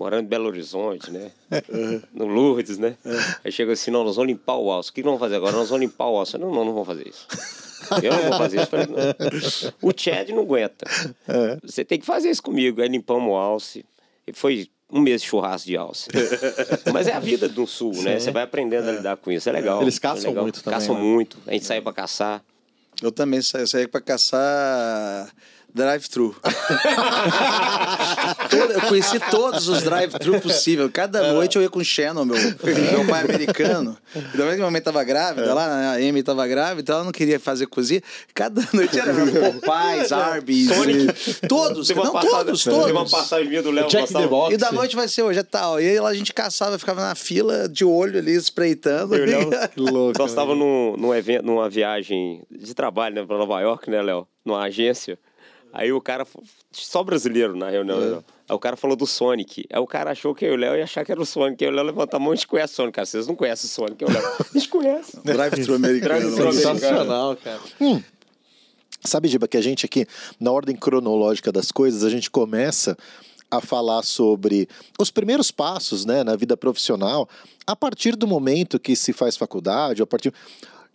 morando 0.00 0.24
em 0.24 0.28
Belo 0.28 0.46
Horizonte, 0.46 1.10
né? 1.10 1.30
Uhum. 1.68 2.00
No 2.14 2.26
Lourdes, 2.26 2.78
né? 2.78 2.96
Uhum. 3.04 3.18
Aí 3.44 3.52
chega 3.52 3.72
assim, 3.72 3.90
não, 3.90 4.02
nós 4.02 4.16
vamos 4.16 4.30
limpar 4.30 4.56
o 4.56 4.70
alço. 4.70 4.90
O 4.90 4.94
que 4.94 5.02
nós 5.02 5.08
vamos 5.10 5.20
fazer 5.20 5.36
agora? 5.36 5.52
Nós 5.52 5.68
vamos 5.68 5.84
limpar 5.84 6.08
o 6.08 6.16
alço. 6.16 6.38
Não, 6.38 6.50
não, 6.50 6.64
não 6.64 6.72
vamos 6.72 6.86
fazer 6.86 7.06
isso. 7.06 7.26
Eu 8.02 8.12
não 8.12 8.22
vou 8.22 8.38
fazer 8.38 8.60
isso. 8.60 8.66
Falei, 8.66 8.86
o 9.82 9.92
Chad 9.94 10.30
não 10.30 10.40
aguenta. 10.42 10.86
Uhum. 11.28 11.58
Você 11.62 11.84
tem 11.84 11.98
que 11.98 12.06
fazer 12.06 12.30
isso 12.30 12.42
comigo. 12.42 12.80
Aí 12.80 12.88
limpamos 12.88 13.30
o 13.30 13.34
alce. 13.34 13.84
E 14.26 14.32
foi 14.32 14.70
um 14.90 15.00
mês 15.00 15.22
de 15.22 15.28
churrasco 15.28 15.68
de 15.68 15.76
alce. 15.76 16.08
Mas 16.92 17.06
é 17.06 17.12
a 17.12 17.20
vida 17.20 17.48
do 17.48 17.66
sul, 17.66 17.92
né? 18.02 18.18
Você 18.18 18.30
vai 18.30 18.44
aprendendo 18.44 18.88
a 18.88 18.92
lidar 18.92 19.16
com 19.16 19.30
isso. 19.30 19.48
É 19.48 19.52
legal. 19.52 19.82
Eles 19.82 19.98
caçam 19.98 20.26
é 20.26 20.28
legal. 20.28 20.44
muito 20.44 20.62
também. 20.62 20.78
Caçam 20.78 20.94
né? 20.94 21.00
muito. 21.00 21.38
A 21.46 21.52
gente 21.52 21.64
sai 21.66 21.80
pra 21.80 21.92
caçar. 21.92 22.42
Eu 23.02 23.12
também 23.12 23.42
saí, 23.42 23.66
saí 23.66 23.88
pra 23.88 24.00
caçar 24.00 25.30
drive-thru. 25.74 26.34
eu 28.74 28.80
conheci 28.88 29.18
todos 29.30 29.68
os 29.68 29.82
drive-thru 29.82 30.40
possíveis. 30.40 30.90
Cada 30.92 31.26
é. 31.26 31.32
noite 31.32 31.56
eu 31.56 31.62
ia 31.62 31.68
com 31.68 31.78
o 31.78 31.84
Shannon, 31.84 32.24
meu, 32.24 32.36
meu 32.36 33.06
pai 33.08 33.22
americano. 33.22 33.96
E 34.14 34.36
da 34.36 34.44
vez 34.44 34.54
que 34.54 34.60
minha 34.60 34.70
mãe 34.70 34.80
tava 34.80 35.02
grávida, 35.04 35.48
é. 35.48 35.52
lá 35.52 35.68
né, 35.68 35.86
a 35.86 35.92
Amy 36.08 36.22
tava 36.22 36.46
grávida, 36.46 36.82
então 36.82 36.96
ela 36.96 37.04
não 37.04 37.12
queria 37.12 37.38
fazer 37.38 37.66
cozinha. 37.66 38.02
Cada 38.34 38.62
noite 38.72 38.98
era 38.98 39.12
Popeyes, 39.12 40.12
Arby's. 40.12 40.68
Sonic. 40.68 41.48
Todos, 41.48 41.88
não, 41.90 42.12
todos, 42.12 42.64
todos. 42.64 42.84
Teve 42.84 42.92
uma 42.92 43.08
passagem 43.08 43.48
minha 43.48 43.62
do 43.62 43.70
Léo 43.70 43.88
Jack 43.88 44.12
the 44.12 44.26
Box. 44.26 44.54
E 44.54 44.56
da 44.56 44.72
noite 44.72 44.96
vai 44.96 45.08
ser 45.08 45.22
hoje, 45.22 45.38
é 45.38 45.42
tal. 45.42 45.80
E 45.80 45.88
aí 45.88 46.00
lá 46.00 46.08
a 46.08 46.14
gente 46.14 46.32
caçava, 46.32 46.78
ficava 46.78 47.00
na 47.00 47.14
fila, 47.14 47.68
de 47.68 47.84
olho 47.84 48.18
ali, 48.18 48.34
espreitando. 48.34 49.14
Eu, 49.14 49.26
Léo, 49.26 49.50
que 49.74 49.80
louco. 49.80 50.18
Nós 50.18 50.30
estávamos 50.30 50.58
num, 50.58 50.96
num 50.96 51.14
evento, 51.14 51.44
numa 51.44 51.68
viagem 51.68 52.42
de 52.50 52.74
trabalho, 52.74 53.14
né, 53.14 53.24
pra 53.24 53.38
Nova 53.38 53.60
York, 53.60 53.90
né, 53.90 54.02
Léo? 54.02 54.26
Numa 54.44 54.62
agência. 54.62 55.18
Aí 55.72 55.92
o 55.92 56.00
cara, 56.00 56.26
só 56.72 57.02
brasileiro 57.02 57.56
na 57.56 57.70
reunião, 57.70 57.98
é. 57.98 58.16
aí 58.48 58.56
o 58.56 58.58
cara 58.58 58.76
falou 58.76 58.96
do 58.96 59.06
Sonic. 59.06 59.64
Aí 59.72 59.80
o 59.80 59.86
cara 59.86 60.10
achou 60.10 60.34
que 60.34 60.44
eu 60.44 60.52
e 60.52 60.54
o 60.54 60.56
Léo 60.56 60.76
ia 60.76 60.84
achar 60.84 61.04
que 61.04 61.12
era 61.12 61.20
o 61.20 61.26
Sonic. 61.26 61.64
Aí 61.64 61.70
o 61.70 61.74
Léo 61.74 61.84
levantou 61.84 62.16
a 62.16 62.20
mão 62.20 62.32
e 62.32 62.34
a 62.34 62.36
gente 62.36 62.46
conhece 62.46 62.72
o 62.72 62.76
Sonic, 62.76 62.94
cara. 62.94 63.06
Vocês 63.06 63.26
não 63.26 63.36
conhecem 63.36 63.68
o 63.68 63.72
Sonic, 63.72 64.02
eu, 64.02 64.10
Léo. 64.10 64.22
Gente 64.52 64.68
conhece. 64.68 65.20
Drive-thru 65.22 65.74
americano. 65.74 66.34
Drive 66.34 66.54
Sensacional, 66.54 67.36
cara. 67.36 67.60
Hum. 67.80 68.02
Sabe, 69.04 69.28
Giba, 69.28 69.48
que 69.48 69.56
a 69.56 69.62
gente 69.62 69.86
aqui, 69.86 70.06
na 70.38 70.52
ordem 70.52 70.76
cronológica 70.76 71.50
das 71.50 71.72
coisas, 71.72 72.04
a 72.04 72.10
gente 72.10 72.30
começa 72.30 72.98
a 73.50 73.60
falar 73.60 74.02
sobre 74.02 74.68
os 74.98 75.10
primeiros 75.10 75.50
passos 75.50 76.04
né, 76.04 76.22
na 76.22 76.36
vida 76.36 76.56
profissional 76.56 77.28
a 77.66 77.74
partir 77.74 78.14
do 78.14 78.26
momento 78.26 78.78
que 78.78 78.94
se 78.94 79.12
faz 79.12 79.36
faculdade, 79.36 80.02
a 80.02 80.06
partir 80.06 80.32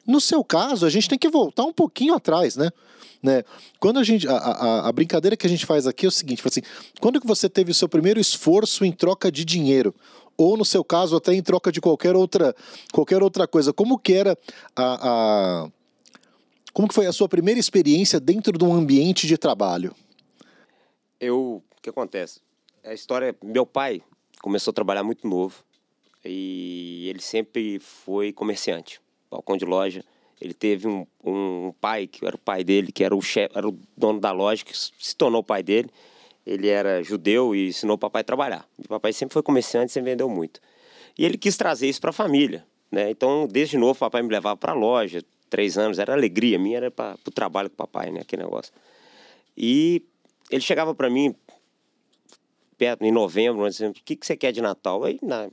No 0.06 0.22
seu 0.22 0.44
caso, 0.44 0.86
a 0.86 0.90
gente 0.90 1.10
tem 1.10 1.18
que 1.18 1.30
voltar 1.30 1.64
um 1.64 1.74
pouquinho 1.74 2.14
atrás, 2.14 2.56
né? 2.56 2.70
Né? 3.26 3.44
Quando 3.80 3.98
a 3.98 4.04
gente. 4.04 4.28
A, 4.28 4.36
a, 4.36 4.90
a, 4.90 4.92
brincadeira 4.92 5.36
que 5.36 5.48
a 5.48 5.50
gente 5.50 5.66
faz 5.66 5.88
aqui 5.88 6.06
é 6.06 6.10
o 6.10 6.12
seguinte: 6.12 6.44
assim, 6.46 6.62
quando 7.02 7.20
que 7.20 7.26
você 7.26 7.50
teve 7.50 7.72
o 7.72 7.74
seu 7.74 7.90
primeiro 7.90 8.20
esforço 8.20 8.86
em 8.86 8.92
troca 8.92 9.32
de 9.32 9.44
dinheiro? 9.44 9.96
Ou, 10.38 10.58
no 10.58 10.66
seu 10.66 10.84
caso, 10.84 11.16
até 11.16 11.34
em 11.34 11.42
troca 11.42 11.72
de 11.72 11.80
qualquer 11.80 12.16
outra, 12.16 12.54
qualquer 12.94 13.24
outra 13.24 13.48
coisa. 13.48 13.74
Como 13.74 13.98
que 13.98 14.14
era 14.14 14.38
a, 14.76 15.64
a. 15.64 15.72
Como 16.72 16.88
que 16.88 16.94
foi 16.94 17.08
a 17.08 17.14
sua 17.14 17.28
primeira 17.28 17.60
experiência 17.60 18.20
dentro 18.20 18.58
de 18.58 18.64
um 18.64 18.74
ambiente 18.74 19.26
de 19.26 19.38
trabalho? 19.38 19.96
Eu. 21.20 21.64
O 21.78 21.82
que 21.82 21.90
acontece? 21.90 22.42
A 22.84 22.94
história. 22.94 23.36
Meu 23.44 23.66
pai 23.66 24.04
começou 24.42 24.72
a 24.72 24.74
trabalhar 24.76 25.04
muito 25.04 25.28
novo. 25.28 25.64
E 26.24 27.08
ele 27.08 27.22
sempre 27.22 27.80
foi 27.80 28.34
comerciante, 28.34 29.00
balcão 29.36 29.58
de 29.58 29.66
loja 29.66 30.04
ele 30.40 30.54
teve 30.54 30.88
um, 30.88 31.06
um 31.24 31.74
pai, 31.80 32.08
que 32.08 32.26
era 32.26 32.36
o 32.36 32.40
pai 32.40 32.64
dele, 32.64 32.92
que 32.92 33.04
era 33.04 33.16
o 33.16 33.22
chefe, 33.22 33.58
era 33.58 33.68
o 33.68 33.78
dono 33.96 34.20
da 34.20 34.32
loja, 34.32 34.64
que 34.66 34.78
se 34.78 35.16
tornou 35.16 35.42
o 35.42 35.44
pai 35.44 35.64
dele. 35.64 35.90
Ele 36.46 36.68
era 36.68 37.02
judeu 37.02 37.56
e 37.56 37.70
ensinou 37.70 37.96
o 37.96 37.98
papai 37.98 38.22
a 38.22 38.24
trabalhar. 38.24 38.68
O 38.78 38.88
papai 38.88 39.14
sempre 39.14 39.34
foi 39.34 39.42
comerciante, 39.42 39.92
sempre 39.92 40.12
vendeu 40.12 40.30
muito. 40.30 40.60
E 41.18 41.26
ele 41.26 41.38
quis 41.38 41.58
trazer 41.58 41.88
isso 41.88 42.02
para 42.02 42.10
a 42.10 42.14
família. 42.14 42.66
Né? 42.92 43.10
Então, 43.10 43.48
desde 43.48 43.78
novo, 43.78 43.94
o 43.94 44.00
papai 44.00 44.22
me 44.22 44.30
levava 44.30 44.58
para 44.58 44.74
a 44.74 44.76
loja, 44.76 45.24
três 45.50 45.78
anos, 45.78 45.98
era 45.98 46.14
alegria 46.14 46.60
minha, 46.60 46.78
era 46.78 46.92
para 46.92 47.18
o 47.26 47.32
trabalho 47.32 47.70
com 47.70 47.76
o 47.76 47.78
papai, 47.78 48.12
né? 48.12 48.22
aquele 48.22 48.44
negócio. 48.44 48.74
E 49.58 50.04
ele 50.52 50.62
chegava 50.62 50.94
para 50.94 51.10
mim, 51.10 51.34
perto, 52.78 53.04
em 53.04 53.12
novembro, 53.12 53.68
dizendo: 53.68 53.92
O 53.92 54.04
que, 54.04 54.16
que 54.16 54.26
você 54.26 54.36
quer 54.36 54.52
de 54.52 54.62
Natal? 54.62 55.04
Aí, 55.06 55.18
na, 55.24 55.50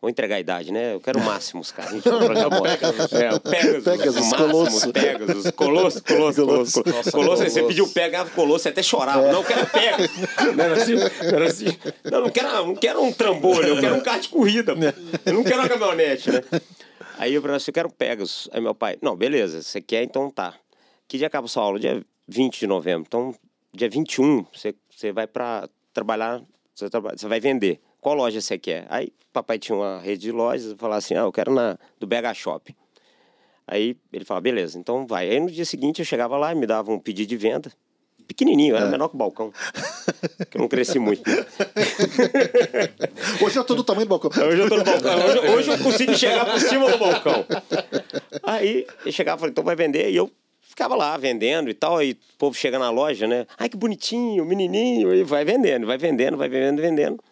Vou 0.00 0.10
entregar 0.10 0.36
a 0.36 0.40
idade, 0.40 0.70
né? 0.72 0.94
Eu 0.94 1.00
quero 1.00 1.20
máximos, 1.20 1.72
cara. 1.72 1.88
A 1.88 1.92
gente 1.92 2.06
é, 2.08 3.38
Pegasus, 3.38 3.84
Pegasus, 3.84 4.32
Colossus. 4.32 4.92
Pegasus, 4.92 5.50
Colosso, 5.52 6.04
Colosso, 6.04 6.44
Colosso. 6.44 6.82
Colosso. 6.82 7.10
Colosso, 7.10 7.44
você 7.44 7.62
pediu 7.62 7.88
Pega, 7.88 8.24
Colosso, 8.26 8.64
você 8.64 8.68
até 8.68 8.82
chorava. 8.82 9.26
É. 9.26 9.32
Não, 9.32 9.40
eu 9.40 9.44
quero 9.44 9.66
Pegasus. 9.66 10.10
Não 10.54 10.64
era 10.64 10.74
assim? 10.74 10.94
Não, 10.94 11.28
era 11.28 11.46
assim. 11.46 11.78
não, 12.04 12.20
não 12.20 12.30
quero, 12.30 12.66
não 12.66 12.74
quero 12.76 13.02
um 13.02 13.12
trambolho, 13.12 13.68
eu 13.68 13.80
quero 13.80 13.94
um 13.94 14.00
carro 14.00 14.20
de 14.20 14.28
corrida. 14.28 14.74
Pô. 14.74 14.80
Eu 15.24 15.32
não 15.32 15.42
quero 15.42 15.60
uma 15.60 15.68
caminhonete, 15.68 16.30
né? 16.30 16.42
Aí 17.18 17.32
eu 17.32 17.40
falei 17.40 17.56
assim, 17.56 17.70
eu 17.70 17.74
quero 17.74 17.90
Pegasus. 17.90 18.48
Aí 18.52 18.60
meu 18.60 18.74
pai, 18.74 18.98
não, 19.00 19.16
beleza, 19.16 19.62
você 19.62 19.80
quer, 19.80 20.02
então 20.02 20.30
tá. 20.30 20.54
Que 21.08 21.18
dia 21.18 21.26
acaba 21.26 21.46
a 21.46 21.48
sua 21.48 21.62
aula? 21.62 21.78
Dia 21.78 22.04
20 22.28 22.60
de 22.60 22.66
novembro. 22.66 23.04
Então, 23.06 23.34
dia 23.72 23.88
21, 23.88 24.44
você, 24.52 24.74
você 24.90 25.12
vai 25.12 25.26
para 25.26 25.68
trabalhar, 25.92 26.42
você, 26.74 26.88
trabalha, 26.88 27.16
você 27.16 27.28
vai 27.28 27.40
vender 27.40 27.80
qual 28.04 28.14
loja 28.14 28.38
você 28.38 28.58
quer? 28.58 28.86
Aí 28.90 29.10
papai 29.32 29.58
tinha 29.58 29.74
uma 29.74 29.98
rede 29.98 30.20
de 30.20 30.30
lojas, 30.30 30.72
eu 30.72 30.76
falava 30.76 30.98
assim, 30.98 31.14
ah, 31.14 31.20
eu 31.20 31.32
quero 31.32 31.54
na 31.54 31.78
do 31.98 32.06
BH 32.06 32.34
Shop. 32.34 32.76
Aí 33.66 33.96
ele 34.12 34.26
falava, 34.26 34.42
beleza, 34.42 34.78
então 34.78 35.06
vai. 35.06 35.30
Aí 35.30 35.40
no 35.40 35.50
dia 35.50 35.64
seguinte 35.64 36.00
eu 36.00 36.04
chegava 36.04 36.36
lá 36.36 36.52
e 36.52 36.54
me 36.54 36.66
dava 36.66 36.92
um 36.92 36.98
pedido 36.98 37.30
de 37.30 37.36
venda. 37.38 37.72
Pequenininho, 38.28 38.76
era 38.76 38.86
é. 38.86 38.90
menor 38.90 39.08
que 39.08 39.14
o 39.14 39.18
balcão. 39.18 39.50
que 40.50 40.58
eu 40.58 40.60
não 40.60 40.68
cresci 40.68 40.98
muito. 40.98 41.28
Né? 41.28 41.46
Hoje 43.42 43.58
eu 43.58 43.64
tô 43.64 43.74
do 43.74 43.82
tamanho 43.82 44.06
do 44.06 44.10
balcão. 44.10 44.30
Hoje 44.48 44.60
eu 44.60 44.68
tô 44.68 44.76
no 44.76 44.84
balcão. 44.84 45.26
Hoje, 45.26 45.38
hoje 45.38 45.70
eu 45.70 45.78
consigo 45.78 46.14
chegar 46.14 46.44
por 46.44 46.60
cima 46.60 46.90
do 46.90 46.98
balcão. 46.98 47.46
Aí 48.42 48.86
eu 49.06 49.12
chegava 49.12 49.38
e 49.38 49.40
falei, 49.40 49.50
então 49.50 49.64
vai 49.64 49.76
vender. 49.76 50.10
E 50.10 50.16
eu 50.16 50.30
ficava 50.60 50.94
lá 50.94 51.16
vendendo 51.16 51.70
e 51.70 51.74
tal. 51.74 51.96
Aí 51.96 52.12
o 52.12 52.38
povo 52.38 52.54
chega 52.54 52.78
na 52.78 52.90
loja, 52.90 53.26
né? 53.26 53.46
Ai, 53.58 53.70
que 53.70 53.78
bonitinho, 53.78 54.44
menininho. 54.44 55.14
E 55.14 55.24
vai 55.24 55.42
vendendo, 55.42 55.86
vai 55.86 55.96
vendendo, 55.96 56.36
vai 56.36 56.50
vendendo, 56.50 56.82
vendendo. 56.82 57.24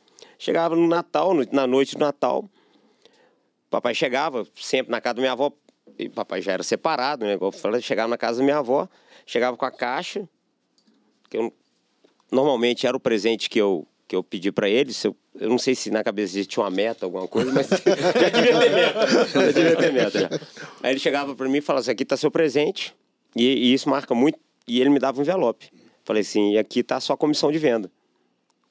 Chegava 0.42 0.74
no 0.74 0.88
Natal, 0.88 1.32
na 1.52 1.68
noite 1.68 1.94
do 1.94 2.00
Natal, 2.00 2.50
papai 3.70 3.94
chegava 3.94 4.44
sempre 4.56 4.90
na 4.90 5.00
casa 5.00 5.14
da 5.14 5.20
minha 5.20 5.30
avó, 5.30 5.52
e 5.96 6.08
papai 6.08 6.42
já 6.42 6.50
era 6.50 6.64
separado, 6.64 7.24
né? 7.24 7.38
Chegava 7.80 8.08
na 8.08 8.18
casa 8.18 8.38
da 8.38 8.44
minha 8.44 8.58
avó, 8.58 8.88
chegava 9.24 9.56
com 9.56 9.64
a 9.64 9.70
caixa, 9.70 10.28
que 11.30 11.36
eu, 11.36 11.52
normalmente 12.28 12.88
era 12.88 12.96
o 12.96 12.98
presente 12.98 13.48
que 13.48 13.60
eu, 13.60 13.86
que 14.08 14.16
eu 14.16 14.24
pedi 14.24 14.50
para 14.50 14.68
ele. 14.68 14.92
Eu, 15.04 15.16
eu, 15.38 15.48
não 15.48 15.58
sei 15.58 15.76
se 15.76 15.92
na 15.92 16.02
cabeça 16.02 16.34
dele 16.34 16.46
tinha 16.46 16.64
uma 16.64 16.72
meta, 16.72 17.06
alguma 17.06 17.28
coisa, 17.28 17.52
mas 17.52 17.68
já 18.18 18.28
devia 18.28 18.58
ter 18.58 18.70
meta. 18.72 19.26
Já 19.28 19.52
devia 19.52 19.76
ter 19.76 19.92
meta. 19.92 20.18
Já. 20.22 20.28
Aí 20.82 20.92
ele 20.92 20.98
chegava 20.98 21.36
para 21.36 21.48
mim 21.48 21.58
e 21.58 21.60
falava 21.60 21.82
assim: 21.82 21.92
aqui 21.92 22.02
está 22.02 22.16
seu 22.16 22.32
presente, 22.32 22.92
e, 23.36 23.44
e, 23.44 23.72
isso 23.72 23.88
marca 23.88 24.12
muito. 24.12 24.40
E 24.66 24.80
ele 24.80 24.90
me 24.90 24.98
dava 24.98 25.20
um 25.20 25.22
envelope. 25.22 25.70
Falei 26.04 26.22
assim: 26.22 26.54
e 26.54 26.58
aqui 26.58 26.80
está 26.80 26.96
a 26.96 27.00
sua 27.00 27.16
comissão 27.16 27.52
de 27.52 27.58
venda. 27.58 27.88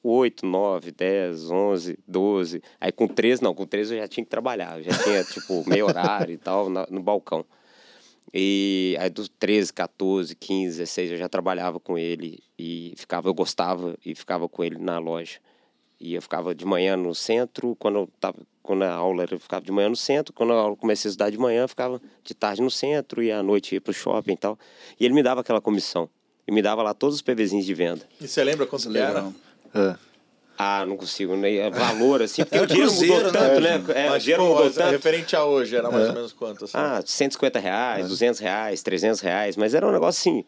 8, 0.02 0.44
9, 0.44 0.90
10, 0.90 1.50
11, 1.50 1.98
12. 2.06 2.62
Aí 2.80 2.90
com 2.90 3.06
13, 3.06 3.42
não, 3.42 3.54
com 3.54 3.66
13 3.66 3.94
eu 3.94 4.00
já 4.00 4.08
tinha 4.08 4.24
que 4.24 4.30
trabalhar. 4.30 4.78
Eu 4.78 4.84
já 4.84 5.02
tinha, 5.02 5.22
tipo, 5.24 5.68
meio 5.68 5.86
horário 5.86 6.34
e 6.34 6.38
tal 6.38 6.68
no, 6.68 6.86
no 6.90 7.02
balcão. 7.02 7.44
E 8.34 8.96
aí 8.98 9.10
dos 9.10 9.28
13, 9.28 9.72
14, 9.72 10.34
15, 10.34 10.78
16 10.78 11.10
eu 11.12 11.18
já 11.18 11.28
trabalhava 11.28 11.78
com 11.78 11.98
ele 11.98 12.42
e 12.58 12.94
ficava, 12.96 13.28
eu 13.28 13.34
gostava 13.34 13.94
e 14.04 14.14
ficava 14.14 14.48
com 14.48 14.64
ele 14.64 14.78
na 14.78 14.98
loja. 14.98 15.38
E 16.00 16.14
eu 16.14 16.22
ficava 16.22 16.54
de 16.54 16.64
manhã 16.64 16.96
no 16.96 17.14
centro, 17.14 17.76
quando 17.78 17.98
eu 18.00 18.08
tava, 18.18 18.38
quando 18.60 18.82
a 18.82 18.92
aula 18.92 19.24
eu 19.30 19.38
ficava 19.38 19.64
de 19.64 19.70
manhã 19.70 19.88
no 19.88 19.94
centro, 19.94 20.32
quando 20.32 20.52
a 20.52 20.56
aula 20.56 20.74
comecei 20.74 21.08
a 21.08 21.10
estudar 21.10 21.30
de 21.30 21.38
manhã, 21.38 21.62
eu 21.62 21.68
ficava 21.68 22.00
de 22.24 22.34
tarde 22.34 22.60
no 22.60 22.70
centro 22.70 23.22
e 23.22 23.30
à 23.30 23.40
noite 23.40 23.74
ia 23.74 23.80
pro 23.80 23.92
shopping 23.92 24.32
e 24.32 24.36
tal. 24.36 24.58
E 24.98 25.04
ele 25.04 25.14
me 25.14 25.22
dava 25.22 25.42
aquela 25.42 25.60
comissão. 25.60 26.08
E 26.44 26.50
me 26.50 26.60
dava 26.60 26.82
lá 26.82 26.92
todos 26.92 27.16
os 27.16 27.22
PVzinhos 27.22 27.64
de 27.64 27.72
venda. 27.72 28.02
E 28.20 28.26
você 28.26 28.42
lembra 28.42 28.66
quanto 28.66 28.96
era? 28.96 29.32
É. 29.74 29.94
Ah, 30.58 30.84
não 30.86 30.96
consigo, 30.96 31.34
né? 31.34 31.56
É 31.56 31.70
valor, 31.70 32.22
assim, 32.22 32.44
porque 32.44 32.58
é 32.58 32.62
o 32.62 32.66
dinheiro 32.66 32.92
mudou 32.92 33.20
né? 33.20 33.30
tanto, 33.32 33.60
né? 33.60 33.82
É, 33.94 34.10
Mas, 34.10 34.22
o 34.22 34.24
dinheiro 34.24 34.44
mudou 34.44 34.70
tanto. 34.70 34.90
Referente 34.90 35.34
a 35.34 35.44
hoje, 35.44 35.74
era 35.74 35.90
mais 35.90 36.04
é. 36.04 36.08
ou 36.08 36.14
menos 36.14 36.32
quanto? 36.32 36.66
Assim? 36.66 36.76
Ah, 36.76 37.02
150 37.04 37.58
reais, 37.58 38.04
é. 38.04 38.08
200 38.08 38.40
reais, 38.40 38.82
300 38.82 39.20
reais, 39.20 39.56
mas 39.56 39.74
era 39.74 39.86
um 39.86 39.90
negócio 39.90 40.20
assim, 40.20 40.44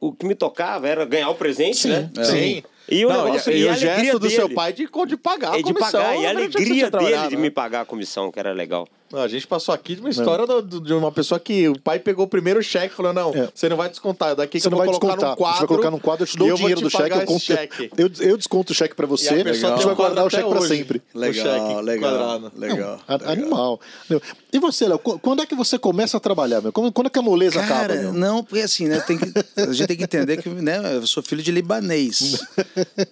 o 0.00 0.12
que 0.12 0.24
me 0.24 0.34
tocava 0.34 0.88
era 0.88 1.04
ganhar 1.04 1.28
o 1.28 1.34
presente, 1.34 1.76
Sim. 1.76 1.90
né? 1.90 2.10
É. 2.16 2.24
Sim. 2.24 2.62
E 2.88 3.04
o 3.04 3.08
não, 3.08 3.24
negócio, 3.24 3.52
e, 3.52 3.56
e, 3.56 3.60
e 3.60 3.68
o 3.68 3.74
gesto 3.74 4.18
do 4.18 4.30
seu 4.30 4.48
pai 4.48 4.72
de, 4.72 4.88
de 5.06 5.16
pagar 5.16 5.52
a 5.52 5.58
é, 5.58 5.62
comissão. 5.62 5.86
De 5.86 5.92
pagar, 5.92 6.16
e 6.16 6.26
a 6.26 6.30
alegria 6.30 6.90
dele 6.90 7.28
de 7.28 7.36
me 7.36 7.50
pagar 7.50 7.82
a 7.82 7.84
comissão, 7.84 8.32
que 8.32 8.38
era 8.38 8.52
legal. 8.52 8.88
A 9.12 9.26
gente 9.26 9.46
passou 9.46 9.74
aqui 9.74 9.96
de 9.96 10.00
uma 10.00 10.10
história 10.10 10.46
do, 10.46 10.80
de 10.80 10.92
uma 10.94 11.10
pessoa 11.10 11.40
que 11.40 11.68
o 11.68 11.78
pai 11.78 11.98
pegou 11.98 12.26
o 12.26 12.28
primeiro 12.28 12.62
cheque 12.62 12.92
e 12.92 12.96
falou: 12.96 13.12
Não, 13.12 13.34
é. 13.34 13.48
você 13.52 13.68
não 13.68 13.76
vai 13.76 13.88
descontar. 13.88 14.36
Daqui 14.36 14.60
que 14.60 14.66
eu 14.66 14.70
vou 14.70 14.84
colocar 14.84 15.06
descontar. 15.08 15.30
num 15.30 15.36
quadro. 15.36 15.54
Você 15.54 15.60
vai 15.60 15.68
colocar 15.68 15.90
num 15.90 15.98
quadro, 15.98 16.22
eu 16.22 16.26
te 16.28 16.36
dou 16.36 16.52
o 16.52 16.54
dinheiro 16.54 16.80
do 16.80 16.90
cheque, 16.90 17.16
eu, 17.16 17.26
conto, 17.26 17.40
cheque. 17.40 17.90
Eu, 17.96 18.10
eu 18.20 18.36
desconto 18.36 18.72
o 18.72 18.74
cheque 18.74 18.94
pra 18.94 19.06
você, 19.06 19.42
e 19.42 19.48
a, 19.48 19.52
gente 19.52 19.84
vai 19.84 19.94
guardar 19.94 20.24
o 20.24 20.30
cheque 20.30 20.44
hoje. 20.44 20.58
pra 20.58 20.68
sempre. 20.68 21.02
Legal, 21.12 21.80
legal, 21.80 22.38
legal, 22.38 22.52
legal. 22.56 23.00
Animal. 23.26 23.80
E 24.52 24.58
você, 24.58 24.86
Léo, 24.86 24.98
quando 24.98 25.42
é 25.42 25.46
que 25.46 25.54
você 25.54 25.78
começa 25.78 26.16
a 26.16 26.20
trabalhar, 26.20 26.60
meu? 26.60 26.72
Quando 26.72 27.06
é 27.06 27.10
que 27.10 27.18
a 27.18 27.22
moleza 27.22 27.60
Cara, 27.60 27.94
acaba? 27.94 27.94
Meu? 27.94 28.12
Não, 28.12 28.44
porque 28.44 28.62
assim, 28.62 28.86
né? 28.86 29.00
Tem 29.00 29.18
que, 29.18 29.32
a 29.56 29.72
gente 29.72 29.86
tem 29.86 29.96
que 29.96 30.04
entender 30.04 30.42
que 30.42 30.48
né, 30.48 30.80
eu 30.94 31.06
sou 31.06 31.22
filho 31.22 31.42
de 31.42 31.50
libanês, 31.52 32.40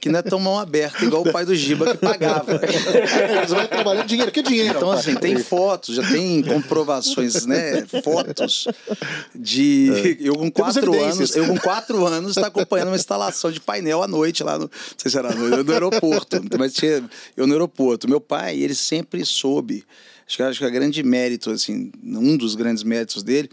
que 0.00 0.08
não 0.08 0.18
é 0.18 0.22
tão 0.22 0.38
mão 0.38 0.58
aberta 0.58 1.04
igual 1.04 1.22
o 1.22 1.32
pai 1.32 1.44
do 1.44 1.54
Giba 1.54 1.92
que 1.92 1.98
pagava. 1.98 2.58
Eles 3.38 3.50
vão 3.50 3.66
trabalhando 3.66 4.06
dinheiro, 4.06 4.32
que 4.32 4.42
dinheiro? 4.42 4.76
Então, 4.76 4.90
assim, 4.90 5.14
tem 5.14 5.38
fotos, 5.38 5.87
já 5.94 6.02
tem 6.08 6.42
comprovações, 6.44 7.46
né? 7.46 7.86
Fotos 8.02 8.66
de. 9.34 10.18
Eu 10.20 10.34
com 10.34 10.50
quatro 10.50 11.02
anos, 11.02 11.36
eu 11.36 11.46
com 11.46 11.58
quatro 11.58 12.06
anos 12.06 12.36
está 12.36 12.48
acompanhando 12.48 12.88
uma 12.88 12.96
instalação 12.96 13.50
de 13.50 13.60
painel 13.60 14.02
à 14.02 14.08
noite 14.08 14.42
lá 14.42 14.58
no. 14.58 14.64
Não 14.64 14.70
sei 14.96 15.10
se 15.10 15.18
era 15.18 15.34
no, 15.34 15.64
no 15.64 15.72
aeroporto, 15.72 16.40
mas 16.58 16.72
tinha, 16.74 17.02
eu 17.36 17.46
no 17.46 17.52
aeroporto. 17.52 18.08
Meu 18.08 18.20
pai, 18.20 18.58
ele 18.58 18.74
sempre 18.74 19.24
soube 19.24 19.84
Acho 20.28 20.36
que, 20.36 20.42
acho 20.42 20.58
que 20.58 20.66
o 20.66 20.70
grande 20.70 21.02
mérito, 21.02 21.50
assim, 21.50 21.90
um 22.04 22.36
dos 22.36 22.54
grandes 22.54 22.82
méritos 22.82 23.22
dele 23.22 23.48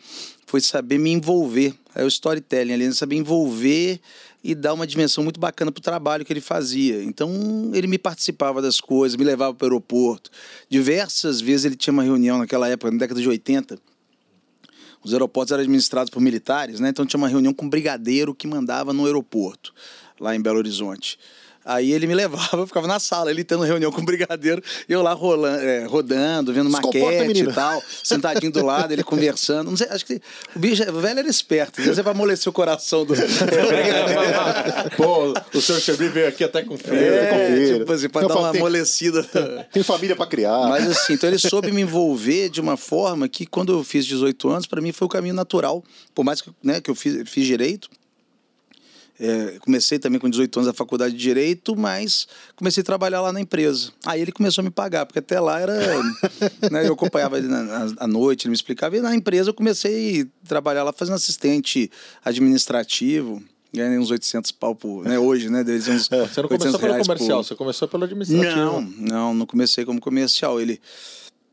foi 0.46 0.60
saber 0.60 0.98
me 0.98 1.10
envolver. 1.10 1.74
É 1.96 2.04
o 2.04 2.08
storytelling 2.08 2.74
ali, 2.74 2.94
saber 2.94 3.16
envolver 3.16 4.02
e 4.48 4.54
dar 4.54 4.76
uma 4.76 4.86
dimensão 4.86 5.24
muito 5.24 5.40
bacana 5.40 5.72
para 5.72 5.80
o 5.80 5.82
trabalho 5.82 6.24
que 6.24 6.32
ele 6.32 6.40
fazia. 6.40 7.04
Então, 7.04 7.72
ele 7.74 7.88
me 7.88 7.98
participava 7.98 8.62
das 8.62 8.80
coisas, 8.80 9.18
me 9.18 9.26
levava 9.26 9.56
para 9.56 9.66
o 9.66 9.68
aeroporto. 9.68 10.30
Diversas 10.70 11.42
vezes 11.42 11.66
ele 11.66 11.76
tinha 11.76 11.92
uma 11.92 12.04
reunião 12.04 12.38
naquela 12.38 12.70
época, 12.70 12.92
na 12.92 13.00
década 13.00 13.20
de 13.20 13.28
80. 13.28 13.80
Os 15.04 15.14
aeroportos 15.14 15.52
eram 15.52 15.64
administrados 15.64 16.12
por 16.12 16.22
militares, 16.22 16.80
né? 16.80 16.90
Então 16.90 17.08
tinha 17.08 17.18
uma 17.18 17.28
reunião 17.28 17.56
com 17.56 17.66
um 17.66 17.70
brigadeiro 17.70 18.36
que 18.36 18.46
mandava 18.46 18.94
no 18.94 19.08
aeroporto, 19.08 19.74
lá 20.20 20.36
em 20.36 20.42
Belo 20.42 20.60
Horizonte. 20.60 21.18
Aí 21.66 21.92
ele 21.92 22.06
me 22.06 22.14
levava, 22.14 22.58
eu 22.62 22.68
ficava 22.68 22.86
na 22.86 23.00
sala, 23.00 23.32
ele 23.32 23.44
tendo 23.44 23.64
reunião 23.64 23.92
com 23.92 24.02
o 24.02 24.06
brigadeiro, 24.06 24.62
e 24.88 24.94
eu 24.94 25.02
lá 25.02 25.14
rolando, 25.14 25.64
é, 25.64 25.86
rodando, 25.86 26.54
vendo 26.54 26.70
maquete 26.70 27.42
e 27.42 27.52
tal, 27.52 27.82
sentadinho 28.04 28.52
do 28.52 28.64
lado, 28.64 28.94
ele 28.94 29.04
conversando. 29.04 29.72
Não 29.72 29.78
sei, 29.78 29.88
acho 29.90 30.06
que 30.06 30.22
o, 30.56 30.60
bicho, 30.60 30.84
o 30.84 31.02
velho 31.02 31.20
era 31.20 31.28
esperto, 31.28 31.80
às 31.80 31.88
vezes 31.88 32.04
vai 32.04 32.14
amolecer 32.14 32.48
o 32.50 32.54
coração 32.54 33.04
do. 33.04 33.16
Pô, 34.96 35.34
o 35.58 35.62
senhor 35.62 35.82
Chebri 35.82 36.10
veio 36.10 36.28
aqui 36.28 36.44
até 36.44 36.62
com 36.62 36.78
filho. 36.78 36.96
É, 36.96 37.28
com 37.32 37.56
filho. 37.56 37.80
Tipo 37.80 37.94
assim, 37.94 38.10
pra 38.10 38.28
dar 38.28 38.38
uma 38.38 38.52
tem, 38.52 38.62
amolecida. 38.62 39.24
Tem 39.72 39.82
família 39.82 40.16
pra 40.16 40.28
criar. 40.28 40.68
Mas 40.68 40.88
assim, 40.88 41.14
então 41.14 41.28
ele 41.28 41.40
soube 41.40 41.72
me 41.72 41.82
envolver 41.82 42.50
de 42.50 42.62
uma 42.62 42.78
forma 42.78 43.28
que, 43.28 43.46
quando 43.46 43.74
eu 43.74 43.84
fiz 43.84 44.06
18 44.06 44.50
anos, 44.50 44.68
para 44.68 44.82
mim 44.82 44.92
foi 44.92 45.08
o 45.08 45.10
caminho 45.10 45.34
natural. 45.34 45.84
Por 46.14 46.24
mais 46.24 46.42
que, 46.42 46.52
né, 46.64 46.80
que 46.80 46.92
eu 46.92 46.96
fiz, 46.96 47.28
fiz 47.28 47.46
direito, 47.46 47.90
É, 49.20 49.58
comecei 49.62 49.98
também 49.98 50.20
com 50.20 50.30
18 50.30 50.60
anos 50.60 50.70
a 50.70 50.74
faculdade 50.74 51.16
de 51.16 51.20
Direito, 51.20 51.76
mas 51.76 52.28
comecei 52.56 52.82
a 52.82 52.84
trabalhar 52.84 53.22
lá 53.22 53.32
na 53.32 53.40
empresa. 53.40 53.92
Aí 54.06 54.22
ele 54.22 54.32
começou 54.32 54.62
a 54.62 54.66
me 54.66 54.70
pagar, 54.70 55.06
porque 55.06 55.20
até 55.20 55.40
lá 55.40 55.60
era. 55.60 55.74
né, 56.70 56.88
eu 56.88 56.94
acompanhava 56.94 57.38
ele 57.38 57.48
na, 57.48 57.64
na, 57.64 57.94
à 57.98 58.08
noite, 58.08 58.46
ele 58.46 58.52
me 58.52 58.56
explicava. 58.56 58.98
E 58.98 59.02
na 59.02 59.16
empresa 59.16 59.50
eu 59.50 59.54
comecei 59.54 60.28
a 60.44 60.48
trabalhar 60.48 60.84
lá 60.84 60.92
fazendo 60.92 61.16
assistente 61.16 61.90
administrativo. 62.24 63.42
Ganhei 63.74 63.98
uns 63.98 64.12
800 64.12 64.52
pau 64.52 64.74
por, 64.74 65.04
né, 65.04 65.20
hoje, 65.20 65.50
né? 65.50 65.62
Uns 65.62 66.10
é, 66.12 66.28
você 66.28 66.42
não 66.42 66.50
começou 66.50 66.80
pelo 66.80 66.98
comercial, 66.98 67.40
por... 67.40 67.44
você 67.46 67.56
começou 67.56 67.88
pelo 67.88 68.04
administrativo. 68.04 68.56
Não, 68.56 68.82
não, 68.82 69.34
não 69.34 69.46
comecei 69.46 69.86
como 69.86 70.00
comercial. 70.00 70.60
Ele 70.60 70.80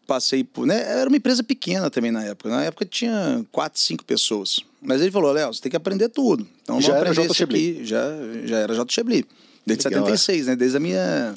passei 0.06 0.44
por. 0.44 0.66
Né, 0.66 0.82
era 0.82 1.08
uma 1.08 1.16
empresa 1.16 1.42
pequena 1.42 1.90
também 1.90 2.10
na 2.10 2.24
época. 2.24 2.50
Na 2.50 2.64
época 2.64 2.84
tinha 2.84 3.44
quatro, 3.50 3.80
cinco 3.80 4.04
pessoas. 4.04 4.60
Mas 4.80 5.00
ele 5.00 5.10
falou: 5.10 5.32
Léo, 5.32 5.52
você 5.52 5.62
tem 5.62 5.70
que 5.70 5.76
aprender 5.76 6.08
tudo. 6.08 6.46
Então 6.62 6.80
já 6.80 6.96
era 6.96 7.12
J. 7.12 7.32
Chebli. 7.32 7.84
Já, 7.84 8.02
já 8.44 8.58
era 8.58 8.74
J. 8.74 8.92
Chebli. 8.92 9.24
Desde 9.64 9.88
Legal, 9.88 10.04
76, 10.04 10.46
é. 10.46 10.50
né? 10.50 10.56
Desde 10.56 10.76
a 10.76 10.80
minha. 10.80 11.34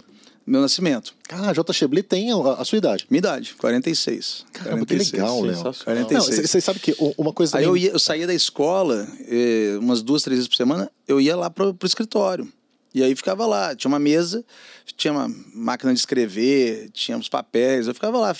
Meu 0.48 0.62
nascimento. 0.62 1.16
Ah, 1.30 1.52
J. 1.54 1.74
Chebli 1.74 2.04
tem 2.04 2.30
a, 2.32 2.64
sua 2.64 2.78
idade. 2.78 3.08
Minha 3.10 3.18
idade, 3.18 3.56
46. 3.56 4.46
Caramba, 4.54 4.86
46. 4.86 5.10
que 5.10 5.18
legal, 5.18 5.42
Léo. 5.42 5.74
46. 5.84 6.50
Você 6.50 6.62
sabe 6.62 6.80
que 6.80 6.96
uma 7.18 7.34
coisa. 7.34 7.58
Aí 7.58 7.64
eu, 7.64 7.76
ia, 7.76 7.90
eu 7.90 7.98
saía 7.98 8.28
da 8.28 8.34
escola, 8.34 9.08
eh, 9.28 9.76
umas 9.80 10.04
duas, 10.04 10.22
três 10.22 10.38
vezes 10.38 10.48
por 10.48 10.56
semana, 10.56 10.92
eu 11.08 11.20
ia 11.20 11.36
lá 11.36 11.50
pro, 11.50 11.74
pro 11.74 11.88
escritório. 11.88 12.48
E 12.96 13.04
aí 13.04 13.14
ficava 13.14 13.46
lá, 13.46 13.76
tinha 13.76 13.90
uma 13.90 14.00
mesa, 14.00 14.42
tinha 14.96 15.12
uma 15.12 15.30
máquina 15.54 15.94
de 15.94 16.00
escrever, 16.00 16.90
tinha 16.94 17.18
uns 17.18 17.28
papéis, 17.28 17.88
eu 17.88 17.94
ficava 17.94 18.18
lá, 18.18 18.34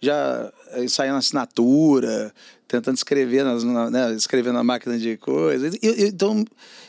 já 0.00 0.52
ensaiando 0.76 1.18
assinatura, 1.18 2.32
tentando 2.68 2.96
escrever, 2.96 3.44
nas, 3.44 3.64
na, 3.64 3.90
né, 3.90 4.12
escrever 4.14 4.52
na 4.52 4.62
máquina 4.62 4.96
de 4.96 5.16
coisa. 5.16 5.76
Eu, 5.82 5.92
eu, 5.92 6.06
então, 6.06 6.44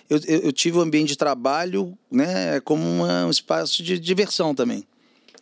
eu, 0.07 0.20
eu, 0.28 0.51
tive 0.51 0.78
o 0.78 0.80
um 0.80 0.84
ambiente 0.84 1.07
de 1.07 1.18
trabalho 1.18 1.97
né, 2.11 2.59
como 2.59 2.84
uma, 2.84 3.26
um 3.26 3.32
espaço 3.32 3.82
de 3.82 3.97
diversão 3.97 4.53
também. 4.53 4.86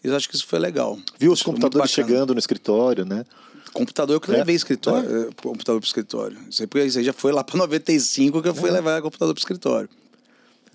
Eu 0.01 0.15
acho 0.15 0.29
que 0.29 0.35
isso 0.35 0.47
foi 0.47 0.59
legal. 0.59 0.97
Viu 1.19 1.33
os 1.33 1.43
computadores 1.43 1.91
chegando 1.91 2.31
no 2.31 2.39
escritório, 2.39 3.03
né? 3.03 3.25
Computador 3.73 4.21
que 4.21 4.29
eu 4.29 4.35
é. 4.35 4.37
levei 4.37 4.55
escritório, 4.55 5.23
é. 5.23 5.41
computador 5.41 5.81
para 5.81 5.85
o 5.85 5.89
escritório. 5.89 6.37
Isso 6.49 6.63
aí 6.99 7.03
já 7.03 7.11
foi 7.11 7.33
lá 7.33 7.43
para 7.43 7.57
95 7.57 8.41
que 8.41 8.47
eu 8.47 8.55
fui 8.55 8.69
é. 8.69 8.73
levar 8.73 9.01
computador 9.01 9.33
para 9.33 9.39
o 9.39 9.41
escritório. 9.41 9.89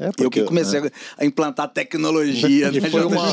É 0.01 0.07
porque, 0.07 0.24
eu 0.24 0.30
que 0.30 0.42
comecei 0.44 0.80
é. 0.80 0.90
a 1.18 1.24
implantar 1.26 1.68
tecnologia 1.68 2.70
e, 2.72 2.80
foi 2.90 3.05
uma, 3.05 3.28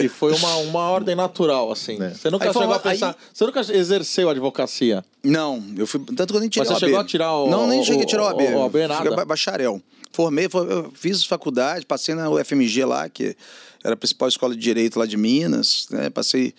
e 0.00 0.08
foi 0.08 0.32
uma, 0.32 0.56
uma 0.58 0.88
ordem 0.88 1.16
natural, 1.16 1.72
assim. 1.72 2.00
É. 2.00 2.10
Você 2.10 2.30
nunca 2.30 2.46
aí 2.46 2.52
chegou 2.52 2.72
a 2.72 2.78
pensar. 2.78 3.08
Aí... 3.08 3.14
Você 3.32 3.44
nunca 3.44 3.60
exerceu 3.60 4.28
a 4.28 4.30
advocacia? 4.30 5.04
Não, 5.24 5.60
eu 5.76 5.88
fui. 5.88 6.00
Tanto 6.16 6.28
que 6.28 6.36
eu 6.36 6.40
nem 6.40 6.48
tirei 6.48 6.68
Mas 6.68 6.78
você 6.78 6.86
chegou 6.86 7.00
a 7.00 7.04
tirar 7.04 7.34
o. 7.34 7.50
Não, 7.50 7.66
nem 7.66 7.82
cheguei 7.82 8.04
a 8.04 8.06
tirar 8.06 8.22
o 8.22 8.26
AB. 8.28 8.44
O, 8.44 8.58
o 8.58 8.64
AB 8.64 8.86
nada. 8.86 9.24
bacharel. 9.24 9.82
Formei, 10.12 10.46
fiz 10.94 11.24
faculdade, 11.24 11.84
passei 11.84 12.14
na 12.14 12.30
UFMG 12.30 12.84
lá, 12.84 13.08
que 13.08 13.36
era 13.82 13.94
a 13.94 13.96
principal 13.96 14.28
escola 14.28 14.54
de 14.54 14.60
direito 14.60 14.96
lá 14.96 15.06
de 15.06 15.16
Minas, 15.16 15.88
né? 15.90 16.08
Passei 16.10 16.54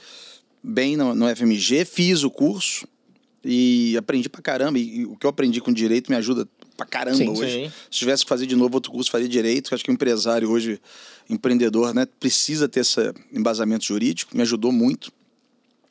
bem 0.62 0.98
no, 0.98 1.16
no 1.16 1.32
UFMG, 1.32 1.86
fiz 1.86 2.24
o 2.24 2.30
curso 2.30 2.86
e 3.46 3.96
aprendi 3.96 4.28
pra 4.28 4.42
caramba. 4.42 4.78
E, 4.78 5.00
e 5.00 5.06
o 5.06 5.16
que 5.16 5.26
eu 5.26 5.30
aprendi 5.30 5.62
com 5.62 5.72
direito 5.72 6.12
me 6.12 6.18
ajuda 6.18 6.46
pra 6.76 6.86
caramba 6.86 7.18
sim, 7.18 7.30
hoje. 7.30 7.66
Sim. 7.66 7.72
Se 7.90 8.00
tivesse 8.00 8.24
que 8.24 8.30
fazer 8.30 8.46
de 8.46 8.56
novo 8.56 8.76
outro 8.76 8.92
curso, 8.92 9.12
faria 9.12 9.28
direito. 9.28 9.74
Acho 9.74 9.84
que 9.84 9.92
o 9.92 9.94
empresário 9.94 10.50
hoje, 10.50 10.82
empreendedor, 11.30 11.94
né, 11.94 12.06
precisa 12.20 12.68
ter 12.68 12.82
esse 12.82 13.14
embasamento 13.32 13.86
jurídico. 13.86 14.36
Me 14.36 14.42
ajudou 14.42 14.72
muito, 14.72 15.12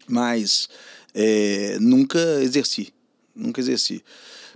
mas 0.06 0.68
é, 1.14 1.76
nunca 1.80 2.18
exerci. 2.42 2.92
Nunca 3.34 3.60
exerci. 3.60 4.02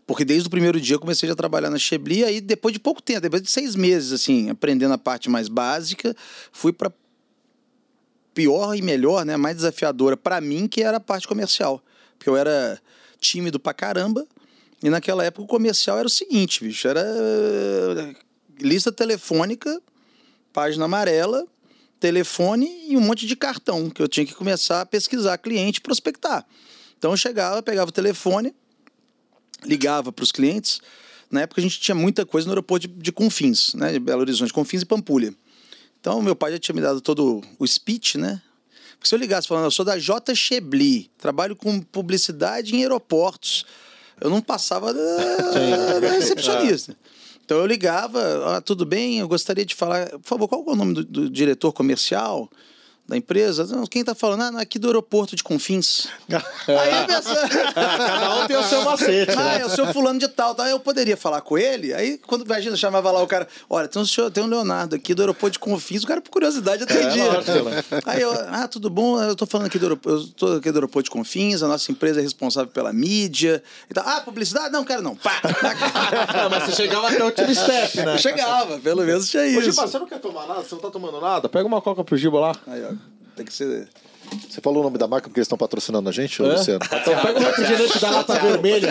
Porque 0.07 0.25
desde 0.25 0.47
o 0.47 0.51
primeiro 0.51 0.81
dia 0.81 0.97
eu 0.97 1.01
comecei 1.01 1.31
a 1.31 1.35
trabalhar 1.35 1.69
na 1.69 1.79
Chebli, 1.79 2.25
aí 2.25 2.41
depois 2.41 2.73
de 2.73 2.81
pouco 2.81 3.03
tempo, 3.03 3.21
depois 3.21 3.43
de 3.43 3.51
seis 3.51 3.77
meses, 3.77 4.11
assim, 4.11 4.49
aprendendo 4.49 4.95
a 4.95 4.99
parte 4.99 5.29
mais 5.29 5.49
básica, 5.49 6.17
fui 6.51 6.73
para 6.73 6.91
pior 8.33 8.75
e 8.75 8.81
melhor, 8.81 9.27
né, 9.27 9.37
mais 9.37 9.57
desafiadora 9.57 10.17
para 10.17 10.41
mim, 10.41 10.67
que 10.67 10.83
era 10.83 10.97
a 10.97 11.01
parte 11.01 11.29
comercial. 11.29 11.83
Porque 12.17 12.31
eu 12.31 12.37
era 12.37 12.81
tímido 13.21 13.61
pra 13.61 13.75
caramba, 13.75 14.27
e 14.83 14.89
naquela 14.89 15.25
época 15.25 15.43
o 15.43 15.47
comercial 15.47 15.99
era 15.99 16.07
o 16.07 16.11
seguinte, 16.11 16.63
bicho, 16.63 16.87
era 16.87 17.01
eh, 17.01 18.15
lista 18.61 18.93
telefônica, 18.93 19.81
página 20.53 20.85
amarela, 20.85 21.47
telefone 21.99 22.87
e 22.89 22.97
um 22.97 23.01
monte 23.01 23.27
de 23.27 23.35
cartão, 23.35 23.91
que 23.91 24.01
eu 24.01 24.07
tinha 24.07 24.25
que 24.25 24.35
começar 24.35 24.81
a 24.81 24.87
pesquisar 24.87 25.37
cliente 25.39 25.81
prospectar. 25.81 26.47
Então 26.97 27.11
eu 27.11 27.17
chegava, 27.17 27.61
pegava 27.61 27.89
o 27.89 27.93
telefone, 27.93 28.55
ligava 29.65 30.13
para 30.13 30.23
os 30.23 30.31
clientes. 30.31 30.81
Na 31.29 31.43
época 31.43 31.61
a 31.61 31.63
gente 31.63 31.81
tinha 31.81 31.95
muita 31.95 32.25
coisa 32.25 32.47
no 32.47 32.53
aeroporto 32.53 32.87
de, 32.87 32.95
de 32.95 33.13
Confins, 33.13 33.75
né? 33.75 33.93
De 33.93 33.99
Belo 33.99 34.21
Horizonte, 34.21 34.53
Confins 34.53 34.83
e 34.83 34.87
Pampulha. 34.87 35.35
Então 36.01 36.23
meu 36.23 36.37
pai 36.37 36.53
já 36.53 36.59
tinha 36.59 36.75
me 36.75 36.81
dado 36.81 37.01
todo 37.01 37.43
o 37.59 37.67
speech, 37.67 38.17
né? 38.17 38.41
Porque 38.93 39.09
se 39.09 39.15
eu 39.15 39.19
ligasse 39.19 39.47
falando, 39.47 39.65
eu 39.65 39.71
sou 39.71 39.85
da 39.85 39.99
J. 39.99 40.35
Chebli, 40.35 41.11
trabalho 41.19 41.55
com 41.55 41.81
publicidade 41.81 42.75
em 42.75 42.83
aeroportos 42.83 43.65
eu 44.21 44.31
não 44.31 44.41
passava 44.41 44.93
da, 44.93 46.01
da 46.01 46.11
recepcionista. 46.11 46.97
Então 47.45 47.59
eu 47.59 47.67
ligava, 47.67 48.57
ah, 48.57 48.61
tudo 48.61 48.85
bem, 48.85 49.19
eu 49.19 49.29
gostaria 49.29 49.65
de 49.65 49.75
falar, 49.75 50.11
por 50.11 50.23
favor, 50.23 50.49
qual 50.49 50.65
é 50.67 50.71
o 50.71 50.77
nome 50.77 50.95
do, 50.95 51.05
do 51.05 51.31
diretor 51.31 51.73
comercial? 51.73 52.51
Da 53.09 53.17
empresa. 53.17 53.67
Não, 53.67 53.87
quem 53.87 54.01
está 54.01 54.15
falando? 54.15 54.59
Ah, 54.59 54.61
aqui 54.61 54.79
do 54.79 54.87
aeroporto 54.89 55.35
de 55.35 55.43
Confins. 55.43 56.09
aí 56.29 57.07
pensa... 57.07 57.49
Cada 57.75 58.35
um 58.37 58.47
tem 58.47 58.57
o 58.57 58.63
seu 58.63 58.83
macete. 58.83 59.33
Ah, 59.33 59.45
né? 59.45 59.61
é 59.63 59.67
o 59.67 59.71
seu 59.71 59.87
fulano 59.95 60.19
de 60.19 60.29
tal. 60.29 60.55
Tá? 60.55 60.69
Eu 60.69 60.79
poderia 60.79 61.17
falar 61.17 61.41
com 61.41 61.57
ele. 61.57 61.95
Aí, 61.95 62.19
quando 62.19 62.53
a 62.53 62.61
gente 62.61 62.77
chamava 62.77 63.11
lá 63.11 63.23
o 63.23 63.27
cara, 63.27 63.49
olha, 63.71 63.89
tem 63.89 64.03
um, 64.03 64.05
senhor, 64.05 64.31
tem 64.31 64.45
um 64.45 64.47
Leonardo 64.47 64.95
aqui 64.95 65.15
do 65.15 65.23
aeroporto 65.23 65.55
de 65.55 65.59
Confins, 65.59 66.05
o 66.05 66.07
cara, 66.07 66.21
por 66.21 66.31
curiosidade, 66.31 66.83
atendia. 66.83 67.25
É, 67.25 68.03
aí 68.05 68.21
eu, 68.21 68.31
ah, 68.49 68.69
tudo 68.69 68.91
bom? 68.91 69.21
Eu 69.23 69.33
estou 69.33 69.49
falando 69.49 69.69
aqui 69.69 69.79
do 69.79 69.87
aeroporto, 69.87 70.19
eu 70.19 70.29
tô 70.29 70.47
aqui 70.55 70.71
do 70.71 70.77
aeroporto 70.77 71.05
de 71.05 71.11
Confins, 71.11 71.63
a 71.63 71.69
nossa 71.69 71.91
empresa 71.91 72.21
é 72.21 72.23
responsável 72.23 72.71
pela 72.71 72.93
mídia. 72.93 73.63
Então, 73.91 74.03
ah, 74.07 74.21
publicidade? 74.21 74.71
Não, 74.71 74.85
quero 74.85 75.01
não. 75.01 75.17
Pá. 75.17 75.41
Mas 76.51 76.65
você 76.65 76.73
chegava 76.73 77.09
até 77.09 77.25
o 77.25 77.31
time 77.31 77.55
step, 77.55 77.97
né? 77.99 78.15
Eu 78.15 78.19
chegava, 78.19 78.79
pelo 78.79 79.03
menos 79.03 79.31
tinha 79.31 79.47
isso. 79.47 79.61
Ô, 79.61 79.63
Giba, 79.63 79.87
você 79.87 79.99
não 79.99 80.07
quer 80.07 80.19
tomar 80.19 80.47
nada? 80.47 80.63
Você 80.63 80.75
não 80.75 80.83
tá 80.83 80.91
tomando 80.91 81.21
nada? 81.21 81.49
Pega 81.49 81.67
uma 81.67 81.81
coca 81.81 82.05
pro 82.05 82.17
Giba 82.17 82.39
lá. 82.39 82.53
Aí, 82.67 82.83
ó. 82.85 82.98
Tem 83.39 83.47
que 83.47 83.53
ser. 83.53 83.89
Você 84.49 84.61
falou 84.61 84.81
o 84.81 84.83
nome 84.83 84.99
da 84.99 85.07
marca 85.07 85.29
porque 85.29 85.39
eles 85.39 85.47
estão 85.47 85.57
patrocinando 85.57 86.09
a 86.09 86.13
gente, 86.13 86.43
é? 86.43 86.45
Luciano? 86.45 86.81
Então 86.85 87.23
pega 87.23 87.39
o 87.39 87.43
refrigerante 87.43 88.01
da 88.01 88.11
lata 88.11 88.39
vermelha, 88.41 88.89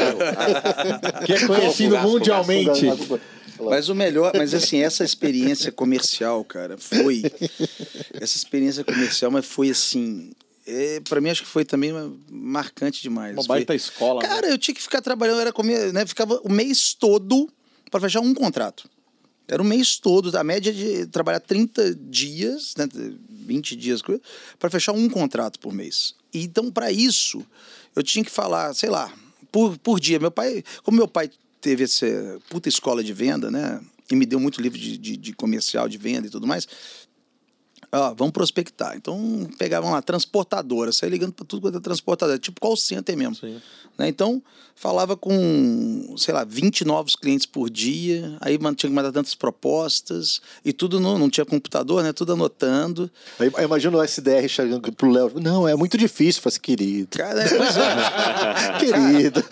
que 1.26 1.34
é 1.34 1.46
conhecido 1.46 1.98
mundialmente. 2.00 2.86
Mas 3.60 3.90
o 3.90 3.96
melhor, 3.96 4.32
mas 4.38 4.54
assim, 4.54 4.82
essa 4.82 5.04
experiência 5.04 5.70
comercial, 5.70 6.46
cara, 6.46 6.78
foi. 6.78 7.24
Essa 8.14 8.38
experiência 8.38 8.86
comercial, 8.86 9.30
mas 9.30 9.46
foi 9.46 9.70
assim. 9.70 10.32
É, 10.66 11.02
para 11.02 11.20
mim, 11.20 11.30
acho 11.30 11.44
que 11.44 11.50
foi 11.50 11.66
também 11.66 11.92
marcante 12.32 13.02
demais. 13.02 13.34
Uma 13.34 13.44
baita 13.44 13.68
foi, 13.68 13.76
escola. 13.76 14.22
Né? 14.22 14.30
Cara, 14.30 14.48
né? 14.48 14.54
eu 14.54 14.58
tinha 14.58 14.74
que 14.74 14.82
ficar 14.82 15.02
trabalhando, 15.02 15.42
era 15.42 15.52
comer, 15.52 15.92
né? 15.92 16.06
Ficava 16.06 16.40
o 16.42 16.50
mês 16.50 16.94
todo 16.94 17.50
para 17.92 18.00
fechar 18.00 18.22
um 18.22 18.34
contrato. 18.34 18.90
Era 19.48 19.62
o 19.62 19.66
mês 19.66 19.98
todo, 19.98 20.36
a 20.38 20.44
média 20.44 20.74
de 20.74 21.06
trabalhar 21.08 21.40
30 21.40 21.96
dias, 21.96 22.74
né, 22.78 22.86
20 23.48 23.76
dias, 23.76 24.02
para 24.60 24.70
fechar 24.70 24.92
um 24.92 25.10
contrato 25.10 25.60
por 25.60 25.74
mês. 25.74 26.14
E, 26.34 26.44
então, 26.44 26.70
para 26.70 26.92
isso, 26.92 27.46
eu 27.96 28.04
tinha 28.04 28.24
que 28.24 28.32
falar, 28.32 28.74
sei 28.74 28.90
lá, 28.90 29.12
por, 29.52 29.78
por 29.78 30.00
dia. 30.00 30.20
Meu 30.20 30.32
pai, 30.32 30.64
como 30.84 30.98
meu 30.98 31.08
pai 31.08 31.32
teve 31.62 31.86
essa 31.86 32.06
puta 32.50 32.70
escola 32.70 33.04
de 33.04 33.14
venda, 33.14 33.50
né? 33.50 33.82
E 34.12 34.16
me 34.16 34.26
deu 34.26 34.40
muito 34.40 34.62
livro 34.62 34.78
de, 34.78 34.98
de, 34.98 35.18
de 35.18 35.34
comercial, 35.34 35.90
de 35.90 35.98
venda 35.98 36.28
e 36.28 36.30
tudo 36.30 36.48
mais. 36.48 36.68
Ó, 37.92 38.14
vamos 38.14 38.34
prospectar. 38.34 38.96
Então, 38.98 39.48
pegavam 39.58 39.92
lá, 39.92 40.02
transportadora, 40.02 40.92
saia 40.92 41.10
ligando 41.10 41.32
para 41.32 41.46
tudo 41.46 41.62
quanto 41.62 41.78
é 41.78 41.82
transportadora, 41.82 42.38
tipo 42.38 42.60
call 42.60 42.76
center 42.76 43.16
mesmo. 43.16 43.38
Né? 43.98 44.10
Então, 44.10 44.42
falava 44.76 45.16
com, 45.18 46.14
sei 46.18 46.34
lá, 46.34 46.44
20 46.44 46.86
novos 46.86 47.16
clientes 47.16 47.46
por 47.46 47.70
dia, 47.70 48.38
aí 48.42 48.58
tinha 48.58 48.76
que 48.76 48.90
mandar 48.90 49.12
tantas 49.12 49.34
propostas, 49.34 50.40
e 50.64 50.72
tudo 50.72 51.00
no, 51.00 51.18
não 51.18 51.30
tinha 51.30 51.46
computador, 51.46 52.04
né? 52.04 52.14
Tudo 52.14 52.34
anotando. 52.34 53.10
Eu 53.40 53.64
imagino 53.64 53.98
o 53.98 54.04
SDR 54.04 54.48
chegando 54.48 54.92
pro 54.92 55.10
Léo, 55.10 55.40
não, 55.40 55.68
é 55.68 55.76
muito 55.76 55.98
difícil, 55.98 56.42
fazer 56.42 56.60
querido. 56.60 57.18
Cara, 57.18 57.42
é, 57.42 57.48
querido. 58.78 59.44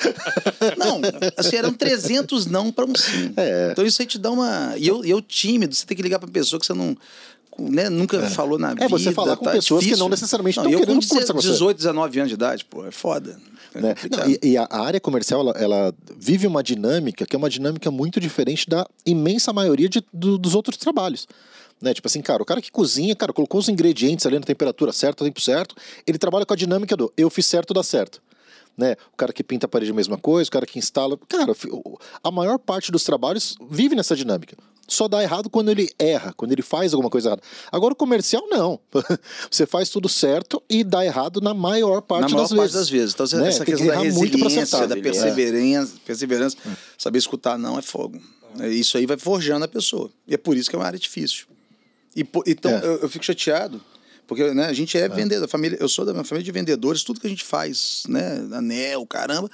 Não, 0.77 1.01
assim, 1.37 1.55
eram 1.55 1.73
300 1.73 2.45
não 2.45 2.71
para 2.71 2.85
um 2.85 2.93
sim. 2.95 3.33
É. 3.35 3.69
Então 3.71 3.85
isso 3.85 4.01
aí 4.01 4.07
te 4.07 4.19
dá 4.19 4.29
uma... 4.29 4.75
E 4.77 4.87
eu, 4.87 5.03
eu 5.03 5.21
tímido, 5.21 5.73
você 5.73 5.87
tem 5.87 5.97
que 5.97 6.03
ligar 6.03 6.19
pra 6.19 6.29
pessoa 6.29 6.59
que 6.59 6.65
você 6.65 6.73
não 6.73 6.95
né, 7.57 7.89
nunca 7.89 8.17
é. 8.17 8.29
falou 8.29 8.59
na 8.59 8.69
vida. 8.69 8.85
É, 8.85 8.87
você 8.87 9.11
falar 9.11 9.37
com 9.37 9.45
tá 9.45 9.51
pessoas 9.51 9.81
difícil. 9.81 9.97
que 9.97 10.03
não 10.03 10.09
necessariamente 10.09 10.57
não, 10.57 10.65
estão 10.65 10.79
querendo 10.79 11.01
com 11.01 11.07
conversar 11.07 11.33
com 11.33 11.41
você. 11.41 11.49
18, 11.49 11.77
19 11.77 12.19
anos 12.19 12.29
de 12.29 12.35
idade, 12.35 12.65
pô, 12.65 12.85
é 12.85 12.91
foda. 12.91 13.39
É 13.73 13.81
né? 13.81 13.95
não, 14.11 14.29
e, 14.29 14.39
e, 14.41 14.57
a 14.57 14.67
área 14.71 14.99
comercial, 14.99 15.41
ela, 15.41 15.51
ela, 15.51 15.93
vive 16.17 16.47
uma 16.47 16.63
dinâmica 16.63 17.25
que 17.25 17.35
é 17.35 17.37
uma 17.37 17.49
dinâmica 17.49 17.91
muito 17.91 18.19
diferente 18.19 18.69
da 18.69 18.87
imensa 19.05 19.51
maioria 19.51 19.89
de, 19.89 20.03
do, 20.13 20.37
dos 20.37 20.55
outros 20.55 20.77
trabalhos. 20.77 21.27
Né? 21.81 21.93
Tipo 21.93 22.07
assim, 22.07 22.21
cara, 22.21 22.41
o 22.41 22.45
cara 22.45 22.61
que 22.61 22.71
cozinha, 22.71 23.15
cara, 23.15 23.33
colocou 23.33 23.59
os 23.59 23.69
ingredientes 23.69 24.25
ali 24.25 24.39
na 24.39 24.45
temperatura 24.45 24.91
certa, 24.91 25.23
tempo 25.23 25.41
certo, 25.41 25.75
ele 26.07 26.17
trabalha 26.17 26.45
com 26.45 26.53
a 26.53 26.57
dinâmica 26.57 26.95
do 26.95 27.11
eu 27.17 27.29
fiz 27.29 27.45
certo, 27.45 27.73
dá 27.73 27.83
certo. 27.83 28.21
Né? 28.77 28.95
O 29.13 29.17
cara 29.17 29.31
que 29.31 29.43
pinta 29.43 29.65
a 29.65 29.69
parede 29.69 29.91
é 29.91 29.93
a 29.93 29.95
mesma 29.95 30.17
coisa, 30.17 30.47
o 30.47 30.51
cara 30.51 30.65
que 30.65 30.77
instala. 30.79 31.17
Cara, 31.27 31.53
a 32.23 32.31
maior 32.31 32.57
parte 32.57 32.91
dos 32.91 33.03
trabalhos 33.03 33.55
vive 33.69 33.95
nessa 33.95 34.15
dinâmica. 34.15 34.57
Só 34.87 35.07
dá 35.07 35.23
errado 35.23 35.49
quando 35.49 35.71
ele 35.71 35.89
erra, 35.97 36.31
quando 36.37 36.51
ele 36.51 36.61
faz 36.61 36.93
alguma 36.93 37.09
coisa 37.09 37.29
errada. 37.29 37.41
Agora 37.71 37.93
o 37.93 37.95
comercial 37.95 38.43
não. 38.47 38.79
você 39.49 39.65
faz 39.65 39.89
tudo 39.89 40.07
certo 40.07 40.61
e 40.69 40.83
dá 40.83 41.03
errado 41.03 41.41
na 41.41 41.55
maior 41.55 42.01
parte, 42.01 42.29
na 42.29 42.29
maior 42.29 42.43
das, 42.43 42.49
parte 42.49 42.61
vezes. 42.61 42.75
das 42.75 42.89
vezes. 42.89 43.13
Então 43.15 43.39
né? 43.39 43.47
essa 43.47 43.65
Tem 43.65 43.73
questão 43.73 43.87
que 43.87 43.95
da 43.95 43.99
resiliência, 44.03 44.87
da 44.87 44.95
perseverança, 44.95 45.93
perseverança 46.05 46.57
saber 46.97 47.17
escutar 47.17 47.57
não 47.57 47.79
é 47.79 47.81
fogo. 47.81 48.19
É, 48.59 48.69
Isso 48.69 48.97
aí 48.97 49.07
vai 49.07 49.17
forjando 49.17 49.65
a 49.65 49.67
pessoa. 49.67 50.11
E 50.27 50.35
é 50.35 50.37
por 50.37 50.55
isso 50.55 50.69
que 50.69 50.75
é 50.75 50.79
uma 50.79 50.85
área 50.85 50.99
difícil. 50.99 51.47
E, 52.15 52.25
então 52.45 52.71
É. 52.71 52.85
eu, 52.85 52.99
eu 52.99 53.09
fico 53.09 53.25
chateado. 53.25 53.81
Porque 54.27 54.53
né, 54.53 54.65
a 54.65 54.73
gente 54.73 54.97
é, 54.97 55.07
vendedor, 55.07 55.45
a 55.45 55.47
família, 55.47 55.77
eu 55.79 55.87
sou 55.87 56.05
da 56.05 56.11
minha 56.13 56.23
família 56.23 56.43
de 56.43 56.51
vendedores, 56.51 57.03
tudo 57.03 57.19
que 57.19 57.27
a 57.27 57.29
gente 57.29 57.43
faz, 57.43 58.03
né, 58.07 58.45
anel, 58.51 59.05
caramba, 59.05 59.49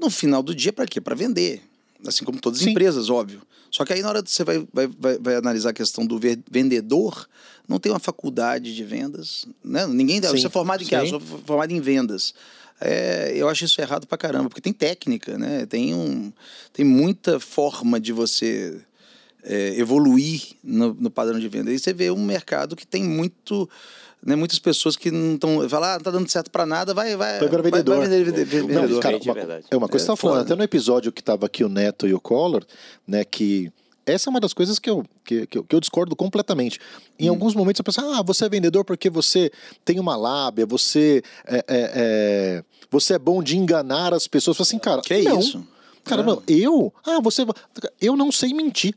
no 0.00 0.10
final 0.10 0.42
do 0.42 0.54
dia 0.54 0.72
para 0.72 0.86
quê? 0.86 1.00
Para 1.00 1.14
vender. 1.14 1.62
Assim 2.06 2.24
como 2.24 2.40
todas 2.40 2.60
as 2.60 2.64
Sim. 2.64 2.70
empresas, 2.70 3.10
óbvio. 3.10 3.42
Só 3.70 3.84
que 3.84 3.92
aí 3.92 4.02
na 4.02 4.08
hora 4.08 4.22
que 4.22 4.30
você 4.30 4.44
vai, 4.44 4.66
vai, 4.72 4.86
vai, 4.86 5.18
vai 5.18 5.34
analisar 5.34 5.70
a 5.70 5.74
questão 5.74 6.06
do 6.06 6.18
vendedor, 6.50 7.28
não 7.66 7.78
tem 7.78 7.92
uma 7.92 7.98
faculdade 7.98 8.74
de 8.74 8.84
vendas, 8.84 9.46
né? 9.62 9.86
Ninguém, 9.86 10.22
Sim, 10.22 10.28
você 10.28 10.46
é 10.46 10.50
formado 10.50 10.82
em 10.82 10.86
que? 10.86 10.94
Ah, 10.94 11.06
sou 11.06 11.20
formado 11.20 11.70
em 11.72 11.80
vendas. 11.80 12.32
É, 12.80 13.32
eu 13.34 13.48
acho 13.48 13.64
isso 13.64 13.80
errado 13.80 14.06
pra 14.06 14.16
caramba, 14.16 14.48
porque 14.48 14.60
tem 14.60 14.72
técnica, 14.72 15.36
né? 15.36 15.66
Tem, 15.66 15.94
um, 15.94 16.32
tem 16.72 16.84
muita 16.84 17.40
forma 17.40 17.98
de 17.98 18.12
você 18.12 18.80
é, 19.48 19.78
evoluir 19.80 20.42
no, 20.62 20.94
no 20.94 21.10
padrão 21.10 21.38
de 21.40 21.48
venda. 21.48 21.70
Aí 21.70 21.78
você 21.78 21.92
vê 21.92 22.10
um 22.10 22.22
mercado 22.24 22.76
que 22.76 22.86
tem 22.86 23.02
muito. 23.02 23.68
Né, 24.20 24.34
muitas 24.34 24.58
pessoas 24.58 24.96
que 24.96 25.12
não 25.12 25.34
estão. 25.34 25.68
Falar, 25.68 25.92
ah, 25.94 25.96
não 25.96 26.02
tá 26.02 26.10
dando 26.10 26.28
certo 26.28 26.50
pra 26.50 26.66
nada, 26.66 26.92
vai. 26.92 27.14
Vai, 27.16 27.38
Vai 27.38 27.48
virar 27.48 27.62
vendedor. 27.62 27.98
Vai, 27.98 28.08
vender, 28.08 28.26
Não, 28.36 28.44
vendedor. 28.44 28.90
Não, 28.90 29.00
cara, 29.00 29.16
é 29.16 29.20
uma, 29.20 29.30
é 29.30 29.36
uma 29.36 29.38
coisa 29.38 29.64
É 29.70 29.86
que 29.86 29.92
você 29.92 29.96
estava 29.98 30.16
falando, 30.16 30.40
até 30.42 30.56
no 30.56 30.62
episódio 30.64 31.12
que 31.12 31.22
tava 31.22 31.46
aqui 31.46 31.62
o 31.62 31.68
Neto 31.68 32.06
e 32.06 32.12
o 32.12 32.20
Collor, 32.20 32.64
né, 33.06 33.24
que 33.24 33.70
essa 34.04 34.28
é 34.28 34.30
uma 34.30 34.40
das 34.40 34.52
coisas 34.52 34.78
que 34.80 34.90
eu, 34.90 35.04
que, 35.24 35.46
que 35.46 35.58
eu, 35.58 35.62
que 35.64 35.72
eu 35.76 35.78
discordo 35.78 36.16
completamente. 36.16 36.80
Em 37.16 37.28
Hum. 37.28 37.34
alguns 37.34 37.54
momentos 37.54 37.78
eu 37.78 37.84
penso, 37.84 38.00
ah, 38.00 38.20
você 38.22 38.44
é 38.46 38.48
vendedor 38.48 38.84
porque 38.84 39.08
você 39.08 39.52
tem 39.84 40.00
uma 40.00 40.16
lábia, 40.16 40.66
você 40.66 41.22
é, 41.46 41.56
é, 41.58 41.62
é- 41.68 42.64
você 42.90 43.14
é 43.14 43.18
bom 43.20 43.40
de 43.40 43.56
enganar 43.56 44.12
as 44.14 44.26
pessoas. 44.26 44.56
Eu 44.58 44.64
falo 44.64 44.68
assim, 44.68 44.78
cara, 44.80 45.02
Que 45.02 45.22
não. 45.28 45.38
isso? 45.38 45.64
Cara, 46.04 46.22
É. 46.22 46.24
não, 46.24 46.42
eu, 46.48 46.92
ah, 47.06 47.20
você, 47.20 47.46
eu 48.00 48.16
não 48.16 48.32
sei 48.32 48.52
mentir. 48.52 48.94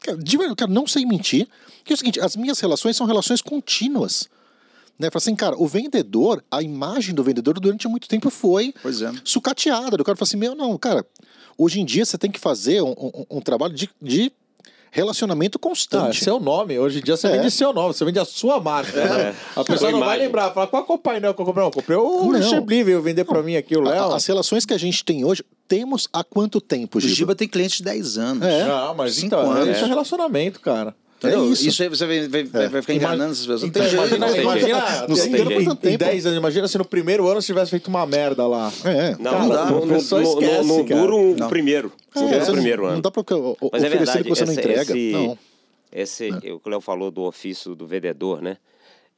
Cara, 0.00 0.18
cara, 0.56 0.70
não 0.70 0.86
sei 0.86 1.04
mentir. 1.04 1.48
Que 1.84 1.92
é 1.92 1.94
o 1.94 1.96
seguinte, 1.96 2.20
as 2.20 2.36
minhas 2.36 2.60
relações 2.60 2.96
são 2.96 3.06
relações 3.06 3.40
contínuas. 3.40 4.28
Né? 4.98 5.10
Fala 5.10 5.20
assim, 5.22 5.34
cara, 5.36 5.56
o 5.56 5.66
vendedor, 5.66 6.42
a 6.50 6.60
imagem 6.62 7.14
do 7.14 7.22
vendedor 7.22 7.58
durante 7.60 7.86
muito 7.88 8.08
tempo 8.08 8.30
foi 8.30 8.74
Pois 8.82 9.00
é. 9.00 9.12
sucateada. 9.24 9.94
O 10.00 10.04
cara 10.04 10.16
fala 10.16 10.26
assim, 10.26 10.36
meu, 10.36 10.54
não, 10.54 10.76
cara, 10.76 11.06
hoje 11.56 11.80
em 11.80 11.84
dia 11.84 12.04
você 12.04 12.18
tem 12.18 12.30
que 12.30 12.40
fazer 12.40 12.82
um, 12.82 12.90
um- 12.90 13.26
um 13.38 13.40
trabalho 13.40 13.74
de, 13.74 13.88
de 14.02 14.32
relacionamento 14.90 15.58
Não, 15.62 15.68
é 15.68 15.70
constante. 15.70 16.24
seu 16.24 16.40
nome. 16.40 16.78
Hoje 16.78 16.98
em 16.98 17.02
dia 17.02 17.16
você 17.16 17.28
É. 17.28 17.36
vende 17.36 17.50
seu 17.50 17.72
nome, 17.72 17.94
você 17.94 18.04
vende 18.04 18.18
a 18.18 18.24
sua 18.24 18.60
marca. 18.60 19.04
né? 19.04 19.36
A 19.54 19.64
pessoa 19.64 19.90
não 19.92 20.00
vai 20.00 20.18
lembrar. 20.18 20.52
Fala, 20.52 20.66
qual 20.66 20.84
é 20.90 20.98
painel 20.98 21.32
que 21.34 21.40
eu 21.40 21.44
comprei? 21.46 21.62
Não, 21.62 21.68
eu 21.68 21.72
comprei 21.72 21.96
o 21.96 22.32
Não. 22.32 22.42
Chablis, 22.50 22.84
veio 22.84 23.00
vender 23.02 23.24
pra 23.24 23.42
mim 23.42 23.54
aqui 23.56 23.76
o 23.76 23.80
Léo. 23.80 24.12
As 24.12 24.26
relações 24.26 24.64
que 24.66 24.74
a 24.74 24.78
gente 24.78 25.04
tem 25.04 25.24
hoje, 25.24 25.44
temos 25.68 26.08
há 26.12 26.24
quanto 26.24 26.60
tempo, 26.60 26.98
O 26.98 27.00
Giba? 27.00 27.14
Giba 27.14 27.34
tem 27.34 27.46
cliente 27.46 27.78
de 27.78 27.84
10 27.84 28.18
anos. 28.18 28.42
É. 28.46 28.66
Não, 28.66 28.94
mas 28.94 29.14
Cinco 29.14 29.26
então, 29.26 29.50
anos. 29.52 29.76
isso 29.76 29.84
é 29.84 29.88
relacionamento, 29.88 30.60
cara. 30.60 30.94
É 31.22 31.36
isso. 31.36 31.66
Isso 31.68 31.82
aí 31.82 31.88
você 31.88 32.06
vai, 32.06 32.28
vai, 32.28 32.44
vai- 32.44 32.68
vai 32.68 32.80
ficar 32.80 32.94
enganando 32.94 33.32
essas 33.32 33.40
pessoas. 33.44 33.62
Não 33.62 33.68
Então, 33.68 33.82
tem 33.82 33.90
jeito. 33.90 34.14
imagina, 34.14 34.26
não 34.26 34.32
tem 34.32 34.42
imagina, 34.42 35.06
Não 35.08 35.16
se 35.16 35.26
em- 35.28 35.32
engana 35.32 35.50
por 35.50 35.62
em, 35.62 35.64
tanto 35.64 35.78
em 35.78 35.90
tempo. 35.90 35.98
10 36.04 36.26
anos, 36.26 36.38
imagina 36.38 36.68
se 36.68 36.78
no 36.78 36.84
primeiro 36.84 37.26
ano 37.28 37.42
você 37.42 37.46
tivesse 37.48 37.70
feito 37.72 37.88
uma 37.88 38.06
merda 38.06 38.46
lá. 38.46 38.72
É. 38.84 39.16
Não, 39.18 39.30
Cara, 39.32 39.44
não, 39.46 39.52
a 39.52 39.64
não, 39.66 39.80
não, 39.80 39.86
não- 39.86 39.96
esquece, 39.96 40.64
não 40.68 40.84
cara. 40.86 41.00
dura 41.00 41.14
o 41.16 41.36
Não. 41.36 41.48
primeiro. 41.48 41.92
É, 42.14 42.20
Não 42.20 42.28
dura 42.28 42.44
você 42.44 42.50
o 42.50 42.54
primeiro 42.54 42.82
não, 42.82 42.86
ano. 42.88 42.94
não 42.96 43.02
dá 43.02 43.10
pra 43.10 43.36
o- 43.36 43.56
o- 43.60 43.70
Mas 43.72 43.82
é 43.82 43.88
verdade, 43.88 44.22
que 44.22 44.28
você 44.28 44.44
não 44.44 44.52
essa- 44.52 44.60
entrega. 44.60 44.80
esse- 44.82 45.10
Não. 45.12 45.38
Esse, 45.90 46.28
o 46.30 46.40
que 46.60 46.68
o 46.68 46.70
Léo 46.70 46.80
falou 46.80 47.10
do 47.10 47.22
ofício 47.22 47.74
do 47.74 47.84
vendedor, 47.86 48.40
né? 48.40 48.56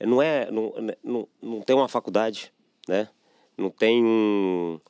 Não 0.03 0.23
é, 0.23 0.51
não, 0.51 0.73
não, 1.05 1.29
não 1.43 1.61
tem 1.61 1.77
uma 1.77 1.87
faculdade, 1.89 2.51
né? 2.89 3.09
Não 3.59 3.69
tem 3.69 4.03
um, 4.03 4.81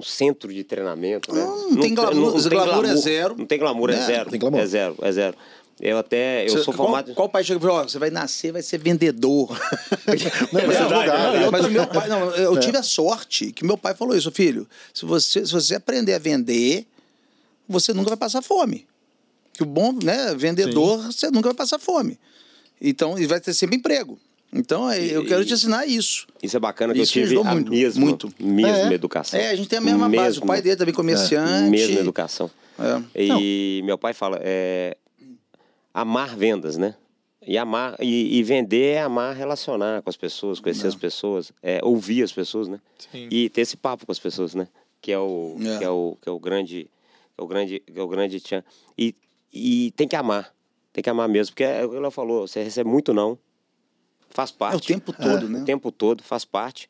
um 0.00 0.02
centro 0.02 0.52
de 0.52 0.64
treinamento, 0.64 1.32
né? 1.34 1.44
Não, 1.44 1.70
não 1.70 1.80
tem 1.82 1.94
glamour, 1.94 2.48
glamour 2.48 2.84
é 2.84 2.96
zero. 2.96 3.34
Não 3.38 3.46
tem 3.46 3.58
glamour, 3.58 3.90
é, 3.90 3.94
É, 3.94 4.06
zero. 4.06 4.30
tem 4.30 4.40
glamour. 4.40 4.60
É 4.60 4.66
zero, 4.66 4.96
é 5.02 5.12
zero. 5.12 5.36
Eu 5.80 5.96
até, 5.96 6.44
eu 6.44 6.50
Você- 6.50 6.64
sou 6.64 6.74
qual, 6.74 6.88
formado... 6.88 7.14
Qual 7.14 7.28
pai 7.28 7.42
chega 7.42 7.58
e 7.58 7.62
fala, 7.62 7.88
você 7.88 7.98
vai 7.98 8.10
nascer, 8.10 8.52
vai 8.52 8.60
ser 8.60 8.76
vendedor. 8.78 9.48
Não, 10.52 10.66
mas 10.66 10.76
é 10.76 10.78
verdade, 10.78 10.82
advogado, 10.82 11.32
Não, 11.34 11.40
né? 11.40 11.48
mas 11.50 11.64
o 11.64 11.70
meu 11.70 11.86
pai, 11.86 12.08
não, 12.08 12.30
eu 12.34 12.56
tive 12.60 12.76
a 12.76 12.82
sorte 12.82 13.50
que 13.50 13.64
meu 13.64 13.78
pai 13.78 13.94
falou 13.94 14.14
isso, 14.14 14.30
filho. 14.30 14.68
Se 14.92 15.06
você, 15.06 15.46
se 15.46 15.52
você 15.52 15.76
aprender 15.76 16.12
a 16.12 16.18
vender, 16.18 16.84
você 17.66 17.94
nunca 17.94 18.10
vai 18.10 18.18
passar 18.18 18.42
fome. 18.42 18.86
Que 19.54 19.62
o 19.62 19.66
bom, 19.66 19.92
né, 19.92 20.34
vendedor, 20.34 20.98
você 21.06 21.30
nunca 21.30 21.48
vai 21.48 21.54
passar 21.56 21.78
fome. 21.78 22.18
Então, 22.80 23.18
e 23.18 23.26
vai 23.26 23.40
ter 23.40 23.54
sempre 23.54 23.76
emprego. 23.76 24.18
Então, 24.52 24.90
é, 24.90 24.98
eu 25.00 25.22
E- 25.22 25.26
quero 25.26 25.44
te 25.44 25.52
ensinar 25.54 25.86
isso. 25.86 26.26
Isso 26.42 26.56
é 26.56 26.60
bacana 26.60 26.92
que 26.92 27.00
Isso 27.00 27.10
eu 27.18 27.22
tive 27.22 27.34
ajudou 27.36 27.44
a 27.50 27.54
muito, 27.54 27.70
mesma, 27.70 28.00
muito. 28.04 28.32
mesma 28.40 28.90
É. 28.90 28.94
educação. 28.94 29.38
É, 29.38 29.50
a 29.50 29.54
gente 29.54 29.68
tem 29.68 29.78
a 29.78 29.82
mesma 29.82 30.08
base. 30.08 30.38
O 30.38 30.46
pai 30.46 30.60
dele 30.60 30.76
também 30.76 30.92
comerciante. 30.94 31.70
Mesma 31.70 32.00
educação. 32.00 32.50
É. 32.78 33.20
E 33.22 33.80
meu 33.84 33.96
pai 33.96 34.12
fala, 34.12 34.40
é, 34.42 34.96
amar 35.92 36.36
vendas, 36.36 36.76
né? 36.76 36.94
E 37.46 37.56
amar 37.56 37.96
e, 38.00 38.38
e 38.38 38.42
vender 38.42 38.96
é 38.96 39.02
amar 39.02 39.34
relacionar 39.34 40.02
com 40.02 40.10
as 40.10 40.16
pessoas, 40.16 40.60
conhecer 40.60 40.86
as 40.86 40.94
pessoas, 40.94 41.52
é, 41.62 41.80
ouvir 41.82 42.22
as 42.22 42.32
pessoas, 42.32 42.68
né? 42.68 42.78
Sim. 43.10 43.28
E 43.30 43.48
ter 43.48 43.62
esse 43.62 43.76
papo 43.76 44.04
com 44.04 44.12
as 44.12 44.18
pessoas, 44.18 44.54
né? 44.54 44.68
Que 45.00 45.10
é 45.12 45.18
o 45.18 45.56
É. 45.60 45.78
que 45.78 45.84
é 45.84 45.88
o 45.88 46.16
que 46.20 46.28
é 46.28 46.32
o 46.32 46.38
grande 46.38 46.86
é 47.38 47.42
o 47.42 47.46
grande 47.46 47.82
é 47.94 48.02
o 48.02 48.08
grande 48.08 48.40
tchan. 48.40 48.62
E, 48.98 49.14
e 49.52 49.90
tem 49.96 50.06
que 50.06 50.14
amar, 50.16 50.52
tem 50.92 51.02
que 51.02 51.08
amar 51.08 51.28
mesmo, 51.28 51.52
porque 51.52 51.64
é 51.64 51.84
o 51.84 51.90
que 51.90 51.96
ela 51.96 52.10
falou, 52.10 52.46
você 52.46 52.62
recebe 52.62 52.90
muito 52.90 53.14
não, 53.14 53.38
faz 54.30 54.50
parte. 54.50 54.74
É 54.74 54.76
o 54.76 54.80
tempo 54.80 55.12
todo, 55.12 55.48
né? 55.48 55.60
O 55.60 55.64
tempo 55.64 55.92
todo 55.92 56.22
faz 56.22 56.44
parte. 56.44 56.88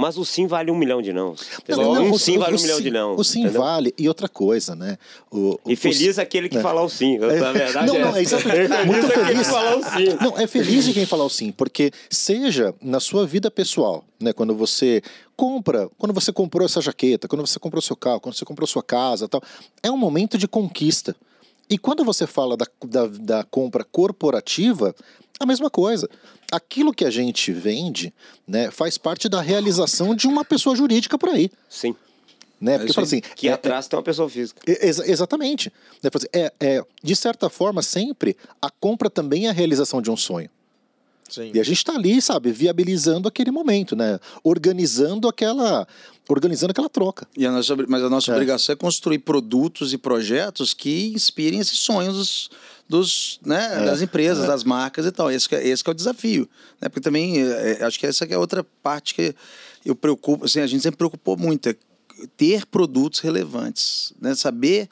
Mas 0.00 0.16
o 0.16 0.24
sim 0.24 0.46
vale 0.46 0.70
um 0.70 0.76
milhão 0.76 1.02
de 1.02 1.12
não. 1.12 1.34
Não, 1.68 1.92
não, 1.92 2.10
o- 2.12 2.18
sim 2.20 2.38
vale 2.38 2.54
o 2.54 2.58
um 2.58 2.62
milhão 2.62 2.76
sim- 2.76 2.82
de 2.84 2.90
não. 2.92 3.16
O 3.16 3.24
sim 3.24 3.40
entendeu? 3.40 3.60
vale. 3.62 3.92
E 3.98 4.06
outra 4.06 4.28
coisa, 4.28 4.76
né? 4.76 4.96
O, 5.28 5.54
o- 5.54 5.60
E 5.66 5.74
feliz 5.74 6.18
o, 6.18 6.20
aquele 6.20 6.48
que 6.48 6.54
né? 6.54 6.62
falar 6.62 6.82
o 6.84 6.88
sim. 6.88 7.16
Eu, 7.16 7.34
na 7.40 7.50
verdade, 7.50 7.84
Não, 7.88 7.98
não, 7.98 8.14
é 8.16 8.22
exatamente. 8.22 8.86
Muito 8.86 9.08
feliz. 9.08 9.48
falar 9.48 9.76
o 9.76 9.82
sim. 9.82 10.16
Não, 10.20 10.38
é 10.38 10.46
feliz 10.46 10.84
de 10.84 10.92
quem 10.94 11.04
falar 11.04 11.24
o 11.24 11.28
sim, 11.28 11.50
porque 11.50 11.90
seja 12.08 12.72
na 12.80 13.00
sua 13.00 13.26
vida 13.26 13.50
pessoal, 13.50 14.04
né? 14.20 14.32
Quando 14.32 14.54
você 14.54 15.02
compra, 15.36 15.90
quando 15.98 16.12
você 16.14 16.32
comprou 16.32 16.64
essa 16.64 16.80
jaqueta, 16.80 17.26
quando 17.26 17.44
você 17.44 17.58
comprou 17.58 17.82
seu 17.82 17.96
carro, 17.96 18.20
quando 18.20 18.36
você 18.36 18.44
comprou 18.44 18.68
sua 18.68 18.84
casa 18.84 19.28
tal, 19.28 19.42
é 19.82 19.90
um 19.90 19.96
momento 19.98 20.38
de 20.38 20.46
conquista. 20.46 21.16
E 21.70 21.76
quando 21.78 22.04
você 22.04 22.26
fala 22.26 22.56
da, 22.56 22.66
da, 22.84 23.06
da 23.06 23.44
compra 23.44 23.84
corporativa, 23.84 24.94
a 25.38 25.46
mesma 25.46 25.70
coisa. 25.70 26.08
Aquilo 26.50 26.94
que 26.94 27.04
a 27.04 27.10
gente 27.10 27.52
vende, 27.52 28.12
né, 28.46 28.70
faz 28.70 28.96
parte 28.96 29.28
da 29.28 29.40
realização 29.40 30.14
de 30.14 30.26
uma 30.26 30.44
pessoa 30.44 30.74
jurídica 30.74 31.18
por 31.18 31.28
aí, 31.28 31.50
Sim. 31.68 31.94
né? 32.58 32.72
Porque 32.78 32.86
isso 32.86 32.94
fala 32.94 33.06
assim, 33.06 33.20
Que 33.20 33.48
é- 33.48 33.52
atrás 33.52 33.86
tem 33.86 33.98
uma 33.98 34.02
pessoa 34.02 34.30
física. 34.30 34.60
é- 34.66 34.88
exa- 34.88 35.06
exatamente. 35.06 35.70
Né, 36.02 36.10
assim, 36.14 36.26
É, 36.32 36.52
é, 36.58 36.82
de 37.02 37.14
certa 37.14 37.50
forma, 37.50 37.82
sempre 37.82 38.34
a 38.62 38.70
compra 38.70 39.10
também 39.10 39.46
é 39.46 39.50
a 39.50 39.52
realização 39.52 40.00
de 40.00 40.10
um 40.10 40.16
sonho. 40.16 40.48
Sim. 41.28 41.50
E 41.54 41.60
a 41.60 41.62
gente 41.62 41.76
está 41.78 41.94
ali, 41.94 42.20
sabe, 42.22 42.50
viabilizando 42.52 43.28
aquele 43.28 43.50
momento, 43.50 43.94
né? 43.94 44.18
Organizando 44.42 45.28
aquela, 45.28 45.86
organizando 46.28 46.70
aquela 46.70 46.88
troca. 46.88 47.26
E 47.36 47.46
a 47.46 47.52
nossa, 47.52 47.76
mas 47.88 48.02
a 48.02 48.08
nossa 48.08 48.30
É. 48.30 48.34
obrigação 48.34 48.72
é 48.72 48.76
construir 48.76 49.18
produtos 49.20 49.92
e 49.92 49.98
projetos 49.98 50.72
que 50.72 51.12
inspirem 51.14 51.60
esses 51.60 51.78
sonhos 51.78 52.16
dos, 52.16 52.50
dos, 52.88 53.40
né, 53.44 53.82
É. 53.82 53.84
das 53.84 54.00
empresas, 54.00 54.46
das 54.46 54.64
marcas 54.64 55.04
e 55.06 55.12
tal. 55.12 55.30
Esse 55.30 55.54
é, 55.54 55.68
esse 55.68 55.82
é 55.86 55.90
o 55.90 55.94
desafio. 55.94 56.48
Né? 56.80 56.88
Porque 56.88 57.00
também, 57.00 57.42
é, 57.42 57.78
é, 57.80 57.84
acho 57.84 57.98
que 57.98 58.06
essa 58.06 58.24
é 58.24 58.38
outra 58.38 58.64
parte 58.82 59.14
que 59.14 59.34
eu 59.84 59.94
preocupo, 59.94 60.44
assim, 60.46 60.60
a 60.60 60.66
gente 60.66 60.82
sempre 60.82 60.98
preocupou 60.98 61.36
muito, 61.36 61.68
é 61.68 61.76
ter 62.36 62.66
produtos 62.66 63.20
relevantes, 63.20 64.12
né? 64.20 64.34
saber 64.34 64.88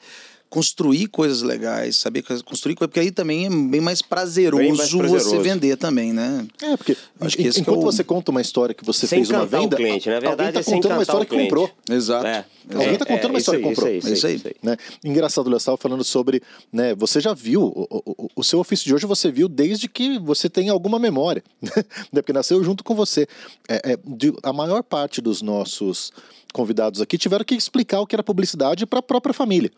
construir 0.49 1.07
coisas 1.07 1.41
legais, 1.41 1.97
saber 1.97 2.21
co- 2.21 2.43
construir 2.43 2.75
coisas, 2.75 2.89
porque 2.89 2.99
aí 3.01 3.11
também 3.11 3.45
é 3.45 3.49
bem 3.49 3.81
mais 3.81 4.01
prazeroso, 4.01 4.61
Bem 4.63 4.73
mais 4.73 4.89
você 4.91 4.97
prazeroso. 4.97 5.39
vender 5.41 5.75
também, 5.77 6.13
né? 6.13 6.47
É, 6.61 6.77
porque 6.77 6.95
Acho 7.19 7.35
que 7.35 7.43
que 7.43 7.57
é 7.57 7.61
enquanto 7.61 7.79
o- 7.79 7.81
você 7.81 8.03
conta 8.03 8.31
uma 8.31 8.39
história 8.41 8.73
que 8.73 8.83
você 8.85 9.05
Sem 9.05 9.19
fez 9.19 9.29
uma 9.29 9.39
encantar 9.39 9.59
o 9.59 9.63
venda, 9.63 9.75
cliente, 9.75 10.07
na 10.09 10.15
alguém 10.15 10.29
verdade, 10.29 10.57
está 10.59 10.71
é 10.71 10.73
contando 10.75 10.91
uma 10.93 11.01
história 11.03 11.25
que 11.25 11.37
comprou. 11.37 11.69
Exato. 11.89 12.25
É. 12.27 12.45
Alguém 12.73 12.93
está 12.93 13.05
contando 13.05 13.29
uma 13.31 13.39
história 13.39 13.57
aí, 13.59 13.63
que 13.63 13.69
comprou. 13.69 13.89
Isso 13.93 14.07
aí, 14.07 14.11
É 14.11 14.15
isso 14.15 14.27
aí. 14.27 14.35
isso 14.35 14.47
aí. 14.47 14.55
Né? 14.63 14.77
Engraçado, 15.03 15.49
Léo, 15.49 15.57
estava 15.57 15.77
falando 15.77 16.03
sobre, 16.03 16.41
né, 16.71 16.95
você 16.95 17.19
já 17.21 17.33
viu, 17.33 17.61
o, 17.63 17.87
o- 17.89 18.11
o- 18.25 18.29
o 18.37 18.43
seu 18.43 18.59
ofício 18.59 18.85
de 18.85 18.93
hoje 18.93 19.05
você 19.05 19.31
viu 19.31 19.47
desde 19.49 19.87
que 19.87 20.17
você 20.19 20.49
tem 20.49 20.69
alguma 20.69 20.97
memória, 20.99 21.43
né? 22.11 22.21
porque 22.21 22.33
nasceu 22.33 22.63
junto 22.63 22.83
com 22.83 22.95
você. 22.95 23.27
É, 23.67 23.93
é, 23.93 23.97
de- 24.05 24.33
a 24.43 24.51
maior 24.53 24.81
parte 24.83 25.21
dos 25.21 25.41
nossos 25.41 26.11
convidados 26.53 27.01
aqui 27.01 27.17
tiveram 27.17 27.43
que 27.45 27.53
explicar 27.55 27.99
o 28.01 28.07
que 28.07 28.15
era 28.15 28.23
publicidade 28.23 28.85
para 28.85 28.99
a 28.99 29.03
própria 29.03 29.33
família. 29.33 29.71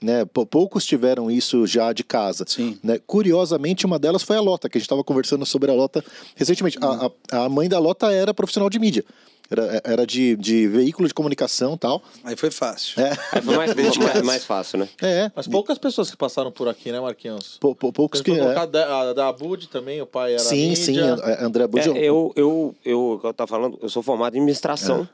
Né? 0.00 0.24
Pou- 0.26 0.44
Poucos 0.46 0.84
tiveram 0.84 1.30
isso 1.30 1.66
já 1.66 1.92
de 1.92 2.04
casa. 2.04 2.44
Sim. 2.46 2.78
Né? 2.82 2.98
Curiosamente, 3.06 3.86
uma 3.86 3.98
delas 3.98 4.22
foi 4.22 4.36
a 4.36 4.40
Lota, 4.40 4.68
que 4.68 4.76
a 4.76 4.78
gente 4.78 4.86
estava 4.86 5.02
conversando 5.02 5.46
sobre 5.46 5.70
a 5.70 5.74
Lota 5.74 6.04
recentemente. 6.34 6.78
A, 6.82 7.10
a, 7.32 7.44
a 7.44 7.48
mãe 7.48 7.68
da 7.68 7.78
Lota 7.78 8.12
era 8.12 8.34
profissional 8.34 8.68
de 8.68 8.78
mídia. 8.78 9.04
Era, 9.48 9.80
era 9.84 10.06
de, 10.06 10.34
de 10.36 10.66
veículo 10.66 11.06
de 11.06 11.14
comunicação 11.14 11.74
e 11.74 11.78
tal. 11.78 12.02
Aí 12.24 12.34
foi 12.34 12.50
fácil. 12.50 13.00
É, 13.00 13.16
Aí 13.30 13.40
foi 13.40 13.56
mais, 13.56 13.72
Desde 13.76 13.98
mais, 14.00 14.22
mais 14.22 14.44
fácil, 14.44 14.80
né? 14.80 14.88
é. 15.00 15.30
Mas 15.36 15.46
poucas 15.46 15.78
pessoas 15.78 16.10
que 16.10 16.16
passaram 16.16 16.50
por 16.50 16.68
aqui, 16.68 16.90
né, 16.90 16.98
Marquinhos? 17.00 17.56
Pou- 17.60 17.74
pou- 17.74 17.92
poucos 17.92 18.20
que. 18.20 18.32
é. 18.32 18.66
da, 18.66 19.12
da 19.12 19.32
Bud 19.32 19.68
também, 19.68 20.02
o 20.02 20.06
pai 20.06 20.32
era 20.32 20.40
Sim, 20.42 20.70
mídia. 20.70 20.76
sim, 20.84 20.98
a 21.00 21.44
André 21.44 21.64
Budi. 21.68 21.88
É, 21.90 21.96
eu, 21.98 22.32
eu, 22.34 22.74
eu, 22.84 23.00
o 23.12 23.18
que 23.20 23.26
eu 23.28 23.32
tava 23.32 23.46
falando, 23.48 23.78
eu 23.80 23.88
sou 23.88 24.02
formado 24.02 24.34
em 24.34 24.38
administração. 24.40 25.08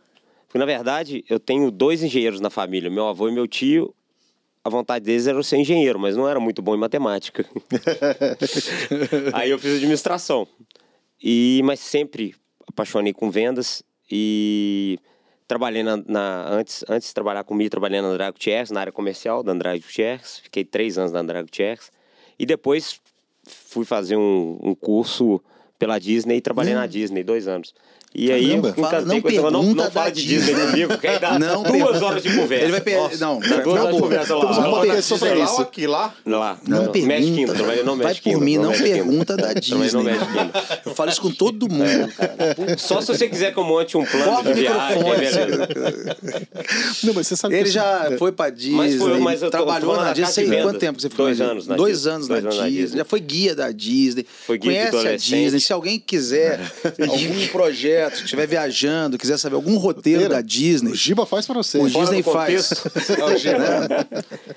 Porque, 0.48 0.58
na 0.58 0.64
verdade, 0.66 1.24
eu 1.28 1.38
tenho 1.38 1.70
dois 1.70 2.02
engenheiros 2.02 2.40
na 2.40 2.48
família, 2.50 2.90
meu 2.90 3.06
avô 3.08 3.28
e 3.28 3.32
meu 3.32 3.46
tio. 3.46 3.94
A 4.64 4.70
vontade 4.70 5.04
deles 5.04 5.26
era 5.26 5.42
ser 5.42 5.56
engenheiro, 5.56 5.98
mas 5.98 6.16
não 6.16 6.28
era 6.28 6.38
muito 6.38 6.62
bom 6.62 6.74
em 6.74 6.78
matemática. 6.78 7.44
Aí 9.32 9.50
eu 9.50 9.58
fiz 9.58 9.76
administração. 9.76 10.46
E, 11.22 11.60
mas 11.64 11.80
sempre 11.80 12.34
apaixonei 12.66 13.12
com 13.12 13.30
vendas 13.30 13.82
e 14.10 14.98
trabalhei 15.48 15.82
na, 15.82 15.96
na- 15.96 16.48
antes, 16.48 16.84
antes 16.88 17.08
de 17.08 17.14
trabalhar 17.14 17.44
comigo, 17.44 17.70
trabalhei 17.70 18.00
na 18.00 18.08
Andrade 18.08 18.32
Gutierrez, 18.32 18.70
na 18.70 18.80
área 18.80 18.92
comercial 18.92 19.42
da 19.42 19.52
Andrade 19.52 19.80
Gutierrez. 19.80 20.38
Fiquei 20.42 20.64
três 20.64 20.96
anos 20.98 21.12
na 21.12 21.20
Andrade 21.20 21.44
Gutierrez. 21.46 21.90
E 22.38 22.46
depois 22.46 23.00
fui 23.46 23.84
fazer 23.84 24.16
um, 24.16 24.58
um 24.62 24.74
curso 24.74 25.40
pela 25.78 25.98
Disney 25.98 26.36
e 26.36 26.40
trabalhei 26.40 26.74
na 26.74 26.86
Disney 26.86 27.22
dois 27.24 27.48
anos. 27.48 27.74
E 28.14 28.30
aí 28.30 28.48
Caramba. 28.48 28.68
Hum. 28.76 28.82
Fala- 28.82 29.00
não 29.00 29.14
negócio. 29.14 29.40
não, 29.42 29.50
pergunta 29.60 29.84
não 29.84 29.90
fala 29.90 30.06
da 30.06 30.10
de 30.12 30.26
Disney 30.26 30.54
comigo, 30.54 30.98
que 30.98 31.06
aí 31.06 31.18
dá 31.18 31.38
Não 31.38 31.62
duas 31.62 31.72
pergunta. 31.72 32.04
horas 32.06 32.22
de 32.22 32.36
conversa. 32.36 32.64
Ele 32.64 32.72
vai 32.72 32.80
per... 32.82 32.96
Nossa, 32.98 33.16
Não, 33.24 33.40
dá 33.40 33.56
duas 33.56 33.80
horas 33.80 33.94
de 33.94 34.00
conversa 34.02 34.34
lá. 34.34 34.40
Estamos 34.40 34.56
numa 34.58 34.68
Lá, 34.68 34.80
conversa 34.82 35.02
sobre 35.18 35.34
lá 35.34 35.44
isso. 35.44 35.54
ou 35.54 35.60
aqui 35.62 35.86
lá? 35.86 36.14
Lá. 36.26 36.58
Não 36.66 36.82
Mexe 36.92 36.92
pergunta. 37.06 37.22
quinta, 37.34 37.54
trabalhei 37.54 37.82
no 37.82 37.96
Vai 37.96 38.06
Mexe 38.06 38.20
por 38.20 38.30
Quinta, 38.30 38.44
mim, 38.44 38.56
não 38.58 38.70
Mexe 38.70 38.82
pergunta 38.82 39.36
da 39.36 39.52
Disney. 39.54 40.02
Mexe 40.02 40.26
Quinta. 40.26 40.64
Eu 40.86 40.94
falo 40.94 41.10
isso 41.10 41.20
com 41.22 41.30
todo 41.30 41.68
mundo, 41.68 42.12
cara. 42.12 42.76
Só 42.78 43.00
se 43.00 43.06
você 43.08 43.28
quiser 43.28 43.52
que 43.52 43.58
eu 43.58 43.64
monte 43.64 43.96
um 43.96 44.04
plano 44.04 44.42
de 44.42 44.60
viagem, 44.60 44.98
microfone. 44.98 45.20
beleza. 45.20 45.68
Não, 47.04 47.14
mas 47.14 47.26
você 47.26 47.36
sabe 47.36 47.54
Ele 47.54 47.64
que 47.64 47.70
já 47.70 48.10
foi 48.18 48.32
pra 48.32 48.50
Disney, 48.50 48.76
Mas 48.76 48.96
foi- 48.96 49.18
mas 49.20 49.42
eu 49.42 49.50
tô- 49.50 49.56
trabalhou 49.56 49.96
na 49.96 50.12
Disney. 50.12 50.62
quanto 50.62 50.78
tempo 50.78 51.00
você 51.00 51.08
ficou 51.08 51.26
Dois 51.26 51.38
na 51.38 51.44
Disney? 51.46 51.52
anos 51.52 51.66
na 51.66 51.76
Dois 51.76 51.96
Disney. 51.98 52.12
anos 52.14 52.28
Dois 52.28 52.42
na 52.44 52.50
anos 52.50 52.60
na 52.62 52.68
Disney. 52.68 52.98
Já 52.98 53.04
foi 53.04 53.20
guia 53.20 53.54
da 53.54 53.70
Disney. 53.72 54.26
Foi 54.46 54.58
guia 54.58 54.84
de 54.86 54.90
Conhece 54.90 54.96
a. 55.08 55.16
Disney. 55.40 55.60
Se 55.60 55.72
alguém 55.72 55.98
quiser 55.98 56.60
algum 57.00 57.46
projeto, 57.48 58.01
estiver 58.09 58.46
viajando, 58.46 59.18
quiser 59.18 59.38
saber 59.38 59.57
algum 59.57 59.76
roteiro 59.76 60.28
da 60.28 60.40
Disney, 60.40 60.92
o 60.92 60.94
Giba 60.94 61.26
faz 61.26 61.46
pra 61.46 61.55
você. 61.55 61.78
o 61.78 61.88
Fora 61.88 62.05
Disney 62.05 62.22
faz. 62.22 62.72
É 62.72 63.59
né? 63.59 64.07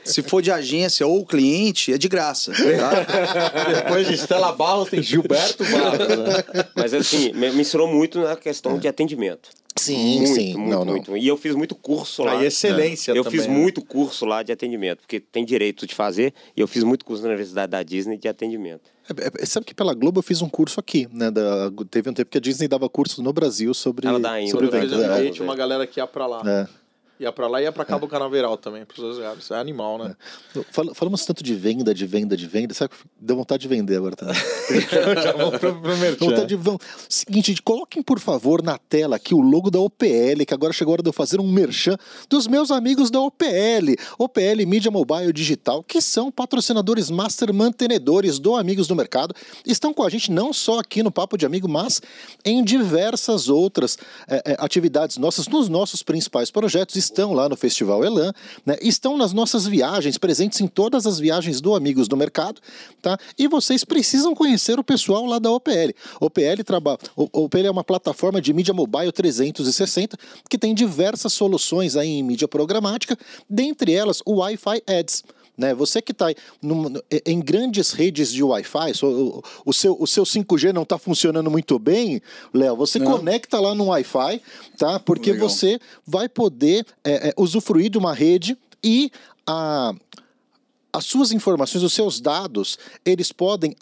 Se 0.04 0.22
for 0.22 0.42
de 0.42 0.52
agência 0.52 1.06
ou 1.06 1.26
cliente, 1.26 1.94
é 1.94 1.98
de 1.98 2.08
graça. 2.08 2.52
Tá? 2.52 3.74
Depois 3.84 4.08
de 4.08 4.14
Estela 4.14 4.52
Barros 4.52 4.90
tem 4.90 5.02
Gilberto 5.02 5.64
Barros, 5.64 6.08
né? 6.08 6.66
Mas 6.76 6.94
assim, 6.94 7.34
me 7.34 7.48
ensinou 7.50 7.88
muito 7.88 8.20
na 8.20 8.36
questão 8.36 8.78
de 8.78 8.88
atendimento. 8.88 9.50
Sim, 9.78 10.20
muito, 10.20 10.36
sim. 10.36 10.56
Muito, 10.56 10.70
não, 10.70 10.86
não. 10.86 10.94
muito. 10.94 11.18
E 11.18 11.28
eu 11.28 11.36
fiz 11.36 11.54
muito 11.54 11.76
curso 11.76 12.24
lá. 12.24 12.40
Aí 12.40 12.46
excelência 12.46 13.12
Eu 13.12 13.24
também, 13.24 13.40
fiz 13.40 13.48
né? 13.48 13.54
muito 13.54 13.82
curso 13.82 14.26
lá 14.26 14.42
de 14.42 14.52
atendimento, 14.52 15.00
porque 15.00 15.20
tem 15.20 15.44
direito 15.44 15.86
de 15.86 15.94
fazer. 15.94 16.34
E 16.56 16.62
eu 16.62 16.68
fiz 16.68 16.84
muito 16.84 17.04
curso 17.04 17.24
na 17.24 17.30
Universidade 17.30 17.72
da 17.72 17.84
Disney 17.84 18.18
de 18.18 18.28
atendimento. 18.28 18.95
É, 19.10 19.44
é, 19.44 19.46
sabe 19.46 19.66
que 19.66 19.74
pela 19.76 19.94
Globo 19.94 20.20
eu 20.20 20.24
fiz 20.24 20.42
um 20.42 20.50
curso 20.50 20.80
aqui, 20.80 21.08
né? 21.12 21.30
da- 21.30 21.72
teve 21.90 22.10
um 22.10 22.14
tempo 22.14 22.30
que 22.32 22.38
a 22.38 22.42
Disney 22.42 22.68
dava 22.68 22.90
curso 22.90 23.22
no 23.22 23.32
Brasil 23.32 23.74
sobre, 23.74 24.08
Ela 24.08 24.20
dá 24.20 24.32
ainda, 24.32 24.52
sobre 24.52 24.68
vendas. 24.68 25.00
É, 25.00 25.42
uma 25.44 25.56
galera 25.56 25.86
que 25.86 26.00
ia 26.00 26.08
pra 26.08 26.26
lá. 26.26 26.42
é. 26.46 26.68
Ia 27.20 27.32
pra 27.32 27.48
lá 27.48 27.62
e 27.62 27.64
ia 27.64 27.72
pra 27.72 27.86
Cabo 27.86 28.08
Canaveral 28.10 28.58
também, 28.58 28.84
pros 28.84 29.00
dois 29.00 29.16
lugares. 29.18 29.50
É 29.50 29.56
animal, 29.56 29.98
né? 29.98 30.16
Fal- 30.72 30.94
Falamos 30.94 31.26
tanto 31.26 31.42
de 31.44 31.56
venda, 31.56 31.94
de 31.94 32.06
venda, 32.06 32.36
de 32.36 32.46
venda. 32.46 32.74
Sabe 32.74 32.90
que 32.94 32.98
deu 33.20 33.38
vontade 33.38 33.62
de 33.62 33.68
vender 33.70 33.96
agora 33.96 34.16
também. 34.18 34.36
Já 35.24 35.32
vamos 35.32 35.58
pro, 35.60 35.82
pro 35.82 35.96
vontade 36.20 36.48
de 36.48 36.56
vão. 36.58 36.78
Seguinte, 37.08 37.48
gente, 37.52 37.62
coloquem 37.62 38.04
por 38.04 38.20
favor 38.20 38.62
na 38.62 38.78
tela 38.78 39.16
aqui 39.16 39.34
o 39.34 39.40
logo 39.40 39.72
da 39.72 39.80
OPL, 39.80 40.44
que 40.46 40.54
agora 40.54 40.74
chegou 40.74 40.92
a 40.92 40.96
hora 40.96 41.04
de 41.04 41.08
eu 41.10 41.14
fazer 41.14 41.40
um 41.40 41.50
merchan 41.50 41.98
dos 42.30 42.48
meus 42.48 42.70
amigos 42.70 43.10
da 43.10 43.22
OPL. 43.22 43.96
OPL 44.20 44.66
Mídia 44.68 44.92
Mobile 44.92 45.32
Digital, 45.32 45.82
que 45.84 46.02
são 46.02 46.30
patrocinadores 46.30 47.10
master 47.10 47.54
mantenedores 47.54 48.40
do 48.40 48.56
Amigos 48.56 48.88
do 48.88 48.96
Mercado. 48.96 49.34
Estão 49.66 49.94
com 49.94 50.04
a 50.04 50.10
gente 50.10 50.32
não 50.32 50.52
só 50.52 50.80
aqui 50.80 51.02
no 51.02 51.12
Papo 51.12 51.38
de 51.38 51.46
Amigo, 51.46 51.70
mas 51.70 52.02
em 52.44 52.62
diversas 52.62 53.48
outras 53.48 53.98
eh, 54.28 54.42
eh, 54.48 54.56
atividades 54.60 55.18
nossas, 55.18 55.48
nos 55.48 55.70
nossos 55.70 56.04
principais 56.04 56.52
projetos. 56.52 57.05
Estão 57.06 57.34
lá 57.34 57.48
no 57.48 57.56
Festival 57.56 58.04
Elan, 58.04 58.34
né? 58.66 58.78
estão 58.82 59.18
nas 59.18 59.32
nossas 59.32 59.66
viagens, 59.68 60.18
presentes 60.18 60.60
em 60.60 60.68
todas 60.68 61.06
as 61.06 61.20
viagens 61.20 61.62
do 61.62 61.76
Amigos 61.76 62.08
do 62.08 62.18
Mercado, 62.18 62.60
tá? 63.02 63.18
E 63.38 63.48
vocês 63.48 63.84
precisam 63.84 64.34
conhecer 64.34 64.80
o 64.80 64.84
pessoal 64.84 65.26
lá 65.26 65.40
da 65.40 65.52
OPL. 65.52 65.94
OPL, 66.20 66.64
traba... 66.66 66.98
o 67.16 67.44
OPL 67.46 67.68
é 67.68 67.72
uma 67.72 67.84
plataforma 67.84 68.42
de 68.42 68.54
mídia 68.54 68.74
mobile 68.74 69.12
360 69.12 70.18
que 70.50 70.58
tem 70.58 70.74
diversas 70.74 71.34
soluções 71.34 71.96
aí 71.96 72.10
em 72.10 72.24
mídia 72.24 72.48
programática, 72.48 73.18
dentre 73.50 73.94
elas 73.94 74.22
o 74.26 74.38
Wi-Fi 74.38 74.82
Ads. 74.88 75.24
Né? 75.58 75.74
Você 75.74 76.02
que 76.02 76.12
está 76.12 76.28
em 77.26 77.40
grandes 77.40 77.92
redes 77.92 78.32
de 78.32 78.44
Wi-Fi, 78.44 78.92
o, 79.04 79.44
o 79.66 79.74
seu, 79.74 79.96
o 80.00 80.08
seu 80.08 80.24
5G 80.24 80.74
não 80.74 80.84
está 80.84 80.98
funcionando 80.98 81.50
muito 81.50 81.80
bem, 81.80 82.22
Léo, 82.54 82.76
você 82.76 83.00
conecta 83.00 83.60
lá 83.60 83.74
no 83.74 83.86
Wi-Fi, 83.86 84.42
tá? 84.78 85.00
Porque 85.00 85.32
Legal. 85.32 85.50
você 85.50 85.80
vai 86.06 86.28
poder 86.28 86.86
é, 87.04 87.30
é, 87.30 87.34
usufruir 87.38 87.90
de 87.90 87.98
uma 87.98 88.14
rede 88.14 88.58
e 88.84 89.12
a, 89.48 89.94
as 90.92 91.06
suas 91.06 91.32
informações, 91.32 91.84
os 91.84 91.94
seus 91.94 92.20
dados, 92.20 92.78
eles 93.06 93.32
podem 93.32 93.76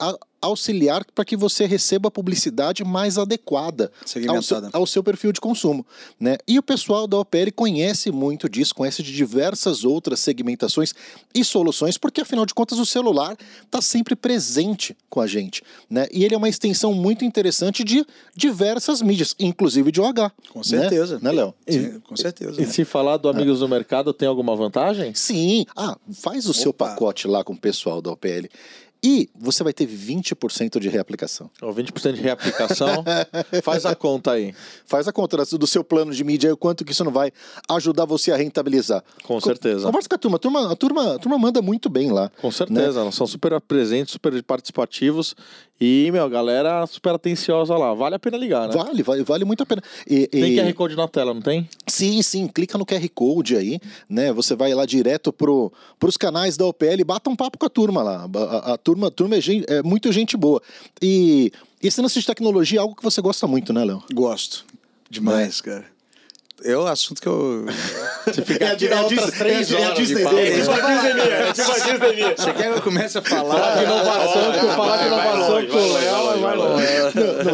auxiliar 0.46 1.06
para 1.16 1.26
que 1.26 1.36
você 1.36 1.66
receba 1.66 2.10
a 2.10 2.12
publicidade 2.12 2.84
mais 2.84 3.18
adequada 3.18 3.92
ao 4.28 4.42
seu, 4.42 4.70
ao 4.74 4.86
seu 4.86 5.04
perfil 5.04 5.32
de 5.32 5.40
consumo. 5.40 5.86
Né? 6.20 6.38
E 6.48 6.60
o 6.60 6.64
pessoal 6.64 7.08
da 7.08 7.18
OPL 7.18 7.52
conhece 7.56 8.12
muito 8.12 8.50
disso, 8.50 8.76
conhece 8.76 9.02
de 9.02 9.14
diversas 9.14 9.84
outras 9.86 10.20
segmentações 10.20 10.94
e 11.34 11.44
soluções, 11.44 11.98
porque 11.98 12.22
afinal 12.22 12.46
de 12.46 12.54
contas 12.54 12.78
o 12.80 12.86
celular 12.86 13.38
está 13.64 13.82
sempre 13.82 14.16
presente 14.16 14.96
com 15.10 15.22
a 15.22 15.28
gente. 15.28 15.64
Né? 15.90 16.08
E 16.12 16.24
ele 16.24 16.36
é 16.36 16.38
uma 16.38 16.50
extensão 16.50 16.94
muito 16.94 17.24
interessante 17.24 17.84
de 17.84 18.06
diversas 18.36 19.02
mídias, 19.02 19.36
inclusive 19.40 19.92
de 19.92 20.02
OH. 20.02 20.32
Com 20.50 20.60
né? 20.60 20.66
certeza. 20.66 21.20
Né, 21.22 21.32
Léo? 21.32 21.54
Sim, 21.68 22.00
com 22.02 22.16
certeza. 22.16 22.62
E 22.62 22.66
se 22.66 22.84
falar 22.84 23.18
do 23.18 23.30
Amigos 23.30 23.60
do 23.60 23.70
Mercado, 23.70 24.14
tem 24.14 24.28
alguma 24.28 24.56
vantagem? 24.56 25.14
Sim. 25.14 25.66
Ah, 25.76 25.98
faz 26.14 26.48
o 26.48 26.54
seu 26.54 26.72
Opa. 26.72 26.90
pacote 26.90 27.28
lá 27.28 27.44
com 27.44 27.54
o 27.54 27.58
pessoal 27.58 28.02
da 28.02 28.12
OPL. 28.12 28.48
E 29.04 29.30
você 29.36 29.64
vai 29.64 29.74
ter 29.74 29.86
20% 29.86 30.80
de 30.80 30.88
reaplicação. 30.88 31.52
Ó, 31.62 31.74
20% 31.74 32.14
de 32.14 32.22
reaplicação. 32.22 33.04
Faz 33.62 33.86
a 33.86 33.94
conta 33.94 34.32
aí. 34.32 34.56
Faz 34.86 35.08
a 35.08 35.12
conta 35.12 35.44
do 35.58 35.68
seu 35.68 35.84
plano 35.84 36.14
de 36.14 36.24
mídia 36.24 36.48
e 36.48 36.52
o 36.52 36.58
quanto 36.58 36.86
que 36.86 36.94
isso 36.94 37.04
não 37.04 37.12
vai 37.12 37.32
ajudar 37.70 38.06
você 38.06 38.32
a 38.32 38.38
rentabilizar. 38.38 39.04
Com 39.24 39.42
certeza. 39.42 39.88
Conversa 39.88 40.08
com 40.08 40.16
a 40.16 40.18
turma. 40.18 40.38
A 40.38 40.40
turma, 40.40 40.72
a 40.72 40.76
turma, 40.76 41.16
a 41.16 41.20
turma 41.20 41.38
manda 41.38 41.62
muito 41.62 41.90
bem 41.90 42.12
lá. 42.12 42.32
Com 42.42 42.50
certeza, 42.50 43.02
elas 43.02 43.16
são 43.16 43.28
super 43.28 43.60
presentes, 43.60 44.14
super 44.14 44.42
participativos 44.44 45.36
e, 45.86 46.12
meu, 46.12 46.30
galera 46.30 46.86
super 46.88 47.16
atenciosa 47.16 47.76
lá. 47.76 47.94
Vale 47.94 48.16
a 48.16 48.20
pena 48.20 48.38
ligar, 48.38 48.68
né? 48.70 48.74
Vale, 48.74 49.04
vale, 49.04 49.24
vale 49.24 49.44
muito 49.46 49.64
a 49.64 49.66
pena. 49.66 49.82
E- 50.08 50.28
Tem 50.28 50.54
e- 50.54 50.56
QR 50.56 50.74
Code 50.74 50.96
na 50.96 51.08
tela, 51.08 51.34
não 51.34 51.42
tem? 51.42 51.68
Sim, 51.86 52.22
sim, 52.22 52.48
clica 52.48 52.78
no 52.78 52.86
QR 52.86 53.08
Code 53.10 53.56
aí, 53.58 53.80
né? 54.10 54.32
Você 54.32 54.56
vai 54.56 54.74
lá 54.74 54.86
direto 54.86 55.34
pro, 55.34 55.72
pros 56.00 56.16
canais 56.16 56.56
da 56.56 56.66
OPL 56.66 57.02
e 57.02 57.04
bata 57.04 57.30
um 57.30 57.36
papo 57.36 57.58
com 57.58 57.66
a 57.66 57.70
turma 57.70 58.02
lá. 58.02 58.30
A, 58.34 58.40
a- 58.40 58.74
a 58.74 58.78
turma, 58.78 59.08
a 59.08 59.12
turma 59.12 59.36
é, 59.36 59.42
gen- 59.42 59.66
é 59.68 59.84
muito 59.84 60.12
gente 60.12 60.38
boa. 60.38 60.62
E 61.02 61.52
esse 61.82 62.00
lance 62.02 62.20
de 62.20 62.26
tecnologia 62.26 62.80
é 62.80 62.82
algo 62.82 62.96
que 62.96 63.04
você 63.04 63.22
gosta 63.22 63.46
muito, 63.48 63.74
né, 63.74 63.84
Léo? 63.84 64.02
Gosto. 64.14 64.66
Demais, 65.10 65.60
cara. 65.62 65.86
É 66.66 66.78
o 66.78 66.88
assunto 66.88 67.22
que 67.22 67.28
eu. 67.28 67.66
Você 68.26 68.42
fica 68.42 68.72
aqui 68.72 68.88
é 68.88 68.94
a 68.94 69.02
outras 69.02 69.20
Disney- 69.26 69.38
três 69.40 69.72
é 69.72 69.76
a 69.76 69.80
horas 69.82 69.98
de 69.98 70.06
Disney 70.06 70.24
papo. 70.24 70.36
dele. 70.36 70.50
É 70.50 70.62
tipo 70.62 70.72
a 70.72 70.76
Disney 70.76 71.22
é 71.22 71.54
tipo 71.54 71.72
a 71.72 72.10
Disney. 72.10 72.36
Você 72.38 72.54
quer 72.54 72.72
que 72.72 72.78
eu 72.78 72.82
comece 72.82 73.18
a 73.18 73.22
Falar 73.22 73.54
falar? 73.54 73.76
de 73.78 73.84
inovação, 73.84 74.52
que 74.52 74.66
eu 74.66 74.70
falar 74.70 74.98
de 74.98 75.08
inovação 75.08 75.68
com 75.68 75.78
o 75.78 75.94
Léo, 75.94 76.26
vai 76.26 76.40
vai 76.40 76.56
longe. 76.58 76.86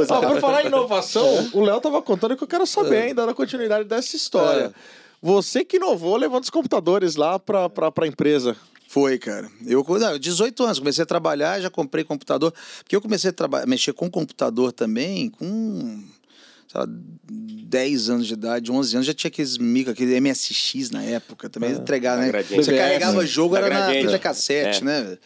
Ó, 0.10 0.22
por 0.28 0.40
falar 0.42 0.64
em 0.64 0.68
inovação, 0.68 1.50
o 1.54 1.62
Léo 1.62 1.82
tava 1.82 2.02
contando 2.02 2.38
que 2.38 2.44
eu 2.44 2.48
quero 2.48 2.66
saber 2.68 2.98
ainda 3.04 3.26
da 3.26 3.34
continuidade 3.34 3.86
dessa 3.88 4.16
história. 4.16 4.74
Você 5.22 5.66
que 5.66 5.78
inovou 5.78 6.16
levando 6.16 6.44
os 6.44 6.50
computadores 6.50 7.16
lá 7.16 7.38
pra, 7.40 7.68
pra, 7.68 7.92
pra 7.92 8.08
empresa. 8.08 8.56
Foi, 8.88 9.18
cara. 9.20 9.48
Eu, 9.68 9.86
não, 9.88 10.18
18 10.18 10.64
anos, 10.64 10.80
comecei 10.80 11.04
a 11.04 11.06
trabalhar, 11.06 11.60
já 11.60 11.70
comprei 11.70 12.04
computador. 12.04 12.54
Porque 12.80 12.96
eu 12.96 13.02
comecei 13.02 13.32
a 13.32 13.66
mexer 13.68 13.94
com 13.94 14.10
computador 14.10 14.72
também 14.72 15.30
com, 15.30 16.02
sei 16.72 16.82
lá, 16.82 16.88
10 16.88 18.10
anos 18.10 18.28
de 18.28 18.34
idade, 18.34 18.72
11 18.72 18.96
anos. 18.96 19.08
Já 19.08 19.14
tinha 19.14 19.30
aqueles 19.30 19.58
micro, 19.58 19.92
aquele 19.94 20.20
MSX 20.20 20.90
na 20.92 21.04
época 21.04 21.50
também, 21.50 21.72
entregar, 21.72 22.16
Da 22.16 22.22
né? 22.24 22.28
Gradiente. 22.30 22.64
Você 22.64 22.72
BBS, 22.72 22.88
carregava 22.88 23.22
né? 23.22 23.28
jogo, 23.28 23.56
era 23.56 23.70
na 23.70 23.92
fita 23.92 24.20
cassete, 24.20 24.82
É. 24.82 24.86
né? 24.86 25.18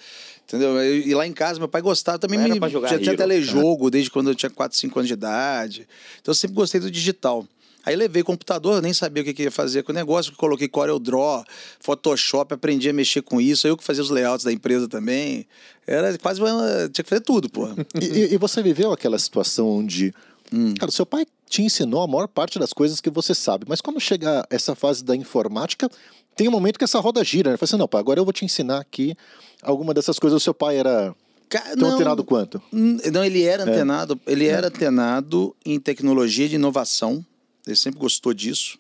Entendeu? 0.45 0.81
E 0.83 1.07
e 1.09 1.15
lá 1.15 1.25
em 1.25 1.31
casa, 1.33 1.57
meu 1.59 1.67
pai 1.69 1.81
gostava 1.81 2.19
também. 2.19 2.37
Me, 2.39 2.49
já 2.69 2.97
tinha 2.97 3.09
Hero. 3.11 3.17
telejogo 3.17 3.89
desde 3.89 4.09
quando 4.11 4.29
eu 4.29 4.35
tinha 4.35 4.49
4, 4.49 4.77
5 4.77 4.99
anos 4.99 5.07
de 5.07 5.13
idade. 5.13 5.87
Então 6.21 6.31
eu 6.31 6.35
sempre 6.35 6.55
gostei 6.55 6.79
do 6.81 6.91
digital. 6.91 7.45
Aí 7.85 7.95
levei 7.97 8.23
computador, 8.23 8.81
nem 8.81 8.93
sabia 8.93 9.23
o 9.23 9.25
que, 9.25 9.33
que 9.33 9.43
ia 9.43 9.51
fazer 9.51 9.83
com 9.83 9.91
o 9.91 9.95
negócio, 9.95 10.31
coloquei 10.37 10.69
CorelDRAW, 10.69 11.43
Photoshop, 11.81 12.53
aprendi 12.53 12.87
a 12.89 12.93
mexer 12.93 13.21
com 13.21 13.41
isso. 13.41 13.67
Eu 13.67 13.75
que 13.75 13.83
fazia 13.83 14.01
os 14.01 14.09
layouts 14.09 14.45
da 14.45 14.53
empresa 14.53 14.87
também. 14.87 15.45
Era 15.85 16.17
quase 16.17 16.41
uma... 16.41 16.89
tinha 16.93 17.03
que 17.03 17.09
fazer 17.09 17.21
tudo, 17.21 17.49
pô. 17.49 17.67
E, 18.01 18.33
e 18.33 18.37
você 18.37 18.61
viveu 18.63 18.91
aquela 18.93 19.17
situação 19.19 19.67
onde, 19.67 20.13
Hum. 20.51 20.73
cara, 20.79 20.91
seu 20.91 21.05
pai 21.05 21.25
te 21.53 21.61
ensinou 21.61 22.01
a 22.01 22.07
maior 22.07 22.27
parte 22.27 22.57
das 22.57 22.73
coisas 22.73 22.99
que 22.99 23.11
você 23.11 23.35
sabe, 23.35 23.65
mas 23.69 23.79
quando 23.79 23.99
chega 23.99 24.43
essa 24.49 24.73
fase 24.73 25.03
da 25.03 25.15
informática, 25.15 25.87
tem 26.35 26.47
um 26.47 26.51
momento 26.51 26.79
que 26.79 26.83
essa 26.83 26.99
roda 26.99 27.23
gira, 27.23 27.51
né? 27.51 27.57
Fala 27.57 27.65
assim, 27.69 27.77
não, 27.77 27.87
pai, 27.87 27.99
agora 28.01 28.19
eu 28.19 28.23
vou 28.25 28.33
te 28.33 28.43
ensinar 28.43 28.79
aqui 28.79 29.15
alguma 29.61 29.93
dessas 29.93 30.17
coisas. 30.17 30.41
O 30.41 30.43
seu 30.43 30.51
pai 30.53 30.77
era 30.77 31.15
Ca- 31.47 31.75
tão 31.77 31.91
antenado 31.91 32.23
quanto? 32.23 32.59
Não, 32.71 33.23
ele 33.23 33.43
era 33.43 33.61
É. 33.63 33.69
antenado, 33.69 34.19
ele 34.25 34.47
era 34.47 34.65
antenado 34.67 35.55
em 35.63 35.79
tecnologia 35.79 36.49
de 36.49 36.55
inovação. 36.55 37.23
Ele 37.67 37.75
sempre 37.75 37.99
gostou 37.99 38.33
disso. 38.33 38.79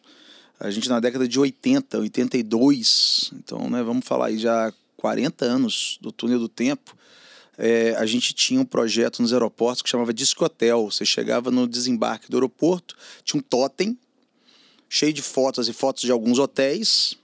A 0.59 0.71
gente 0.71 0.89
na 0.89 0.99
década 0.99 1.27
de 1.27 1.39
80, 1.39 1.99
82, 1.99 3.31
então, 3.35 3.69
né, 3.69 3.83
vamos 3.83 4.03
falar 4.03 4.27
aí 4.27 4.39
já 4.39 4.73
40 4.97 5.45
anos 5.45 5.99
do 6.01 6.11
túnel 6.11 6.39
do 6.39 6.49
tempo. 6.49 6.95
É, 7.57 7.95
a 7.95 8.05
gente 8.05 8.33
tinha 8.33 8.59
um 8.59 8.65
projeto 8.65 9.21
nos 9.21 9.31
aeroportos 9.31 9.81
que 9.81 9.89
chamava 9.89 10.13
Discotel. 10.13 10.89
Você 10.89 11.05
chegava 11.05 11.51
no 11.51 11.67
desembarque 11.67 12.29
do 12.29 12.37
aeroporto, 12.37 12.95
tinha 13.23 13.39
um 13.39 13.43
totem 13.43 13.97
cheio 14.89 15.13
de 15.13 15.21
fotos 15.21 15.67
e 15.67 15.73
fotos 15.73 16.03
de 16.03 16.11
alguns 16.11 16.39
hotéis 16.39 17.15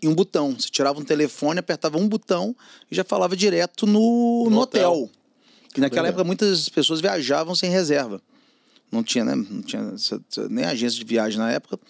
e 0.00 0.08
um 0.08 0.14
botão. 0.14 0.52
Você 0.58 0.68
tirava 0.68 1.00
um 1.00 1.04
telefone, 1.04 1.60
apertava 1.60 1.98
um 1.98 2.08
botão 2.08 2.54
e 2.90 2.94
já 2.94 3.04
falava 3.04 3.36
direto 3.36 3.86
no, 3.86 4.48
no 4.50 4.60
hotel. 4.60 5.10
E 5.76 5.80
naquela 5.80 6.08
época 6.08 6.24
muitas 6.24 6.68
pessoas 6.68 7.00
viajavam 7.00 7.54
sem 7.54 7.70
reserva. 7.70 8.20
Não 8.90 9.02
tinha, 9.02 9.24
né? 9.24 9.34
Não 9.34 9.62
tinha 9.62 9.94
nem 10.50 10.64
agência 10.64 10.98
de 10.98 11.04
viagem 11.04 11.38
na 11.38 11.50
época 11.50 11.80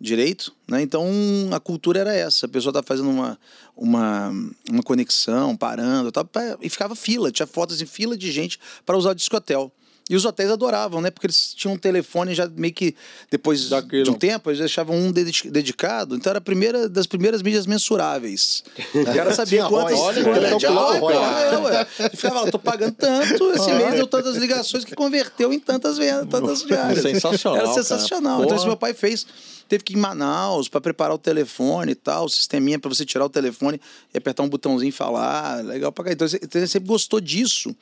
direito, 0.00 0.54
né? 0.68 0.82
Então 0.82 1.04
a 1.52 1.60
cultura 1.60 2.00
era 2.00 2.14
essa. 2.14 2.46
A 2.46 2.48
pessoa 2.48 2.70
estava 2.70 2.86
fazendo 2.86 3.10
uma, 3.10 3.38
uma, 3.76 4.30
uma 4.68 4.82
conexão, 4.82 5.56
parando, 5.56 6.12
e 6.60 6.68
ficava 6.68 6.94
fila. 6.94 7.32
Tinha 7.32 7.46
fotos 7.46 7.80
em 7.80 7.86
fila 7.86 8.16
de 8.16 8.30
gente 8.30 8.58
para 8.84 8.96
usar 8.96 9.10
o 9.10 9.14
discotel. 9.14 9.72
E 10.08 10.14
os 10.14 10.24
hotéis 10.24 10.50
adoravam, 10.52 11.00
né? 11.00 11.10
Porque 11.10 11.26
eles 11.26 11.52
tinham 11.52 11.74
um 11.74 11.76
telefone 11.78 12.32
já 12.32 12.46
meio 12.48 12.72
que 12.72 12.94
depois 13.28 13.68
Daquilo. 13.68 14.04
de 14.04 14.10
um 14.10 14.14
tempo 14.14 14.48
eles 14.50 14.60
deixavam 14.60 14.96
um 14.96 15.10
dedi- 15.10 15.50
dedicado. 15.50 16.14
Então 16.14 16.30
era 16.30 16.38
a 16.38 16.40
primeira 16.40 16.88
das 16.88 17.06
primeiras 17.08 17.42
mídias 17.42 17.66
mensuráveis. 17.66 18.62
O 18.94 19.04
cara 19.04 19.34
sabia 19.34 19.64
quantas. 19.66 19.98
ROI, 19.98 20.22
Olha, 20.22 20.22
né? 20.40 20.56
tinha 20.58 20.70
Calculava 20.70 20.98
ROI, 20.98 21.14
o 21.56 21.60
ROI. 21.60 21.74
é. 21.74 21.86
E 22.12 22.16
ficava 22.16 22.40
lá, 22.42 22.50
tô 22.50 22.58
pagando 22.58 22.94
tanto, 22.94 23.50
esse 23.52 23.72
mês 23.72 23.94
deu 23.94 24.06
tantas 24.06 24.36
ligações 24.36 24.84
que 24.84 24.94
converteu 24.94 25.52
em 25.52 25.58
tantas 25.58 25.98
vendas, 25.98 26.28
tantas 26.30 26.62
diárias. 26.62 27.02
Sensacional, 27.02 27.58
Era 27.64 27.72
sensacional. 27.74 28.44
Então, 28.44 28.56
isso 28.56 28.66
meu 28.66 28.76
pai 28.76 28.94
fez. 28.94 29.26
Teve 29.68 29.82
que 29.82 29.94
ir 29.94 29.96
em 29.96 30.00
Manaus 30.00 30.68
para 30.68 30.80
preparar 30.80 31.12
o 31.16 31.18
telefone 31.18 31.90
e 31.90 31.94
tal, 31.96 32.26
o 32.26 32.28
sisteminha 32.28 32.78
para 32.78 32.88
você 32.88 33.04
tirar 33.04 33.24
o 33.24 33.28
telefone 33.28 33.80
e 34.14 34.18
apertar 34.18 34.44
um 34.44 34.48
botãozinho 34.48 34.90
e 34.90 34.92
falar. 34.92 35.64
Legal 35.64 35.90
pra 35.90 36.04
cá. 36.04 36.12
Então, 36.12 36.24
ele 36.28 36.38
ele 36.54 36.66
sempre 36.68 36.88
gostou 36.88 37.20
disso. 37.20 37.74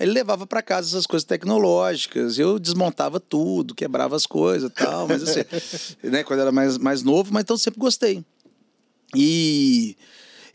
Ele 0.00 0.12
levava 0.12 0.46
para 0.46 0.62
casa 0.62 0.88
essas 0.88 1.06
coisas 1.06 1.26
tecnológicas. 1.26 2.38
Eu 2.38 2.58
desmontava 2.58 3.20
tudo, 3.20 3.74
quebrava 3.74 4.16
as 4.16 4.24
coisas 4.24 4.70
e 4.70 4.72
tal. 4.72 5.06
Mas 5.06 5.22
assim, 5.22 5.40
né, 6.02 6.24
quando 6.24 6.40
era 6.40 6.50
mais, 6.50 6.78
mais 6.78 7.02
novo, 7.02 7.30
mas 7.30 7.42
então 7.42 7.58
sempre 7.58 7.78
gostei. 7.78 8.24
E, 9.14 9.94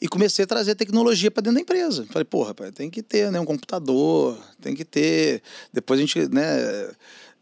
e 0.01 0.07
comecei 0.07 0.43
a 0.45 0.47
trazer 0.47 0.73
tecnologia 0.73 1.29
para 1.29 1.41
dentro 1.41 1.55
da 1.55 1.61
empresa. 1.61 2.07
Falei, 2.09 2.25
porra, 2.25 2.55
tem 2.71 2.89
que 2.89 3.03
ter 3.03 3.31
né, 3.31 3.39
um 3.39 3.45
computador, 3.45 4.35
tem 4.59 4.73
que 4.73 4.83
ter. 4.83 5.43
Depois 5.71 5.99
a 5.99 6.01
gente, 6.01 6.27
né, 6.27 6.91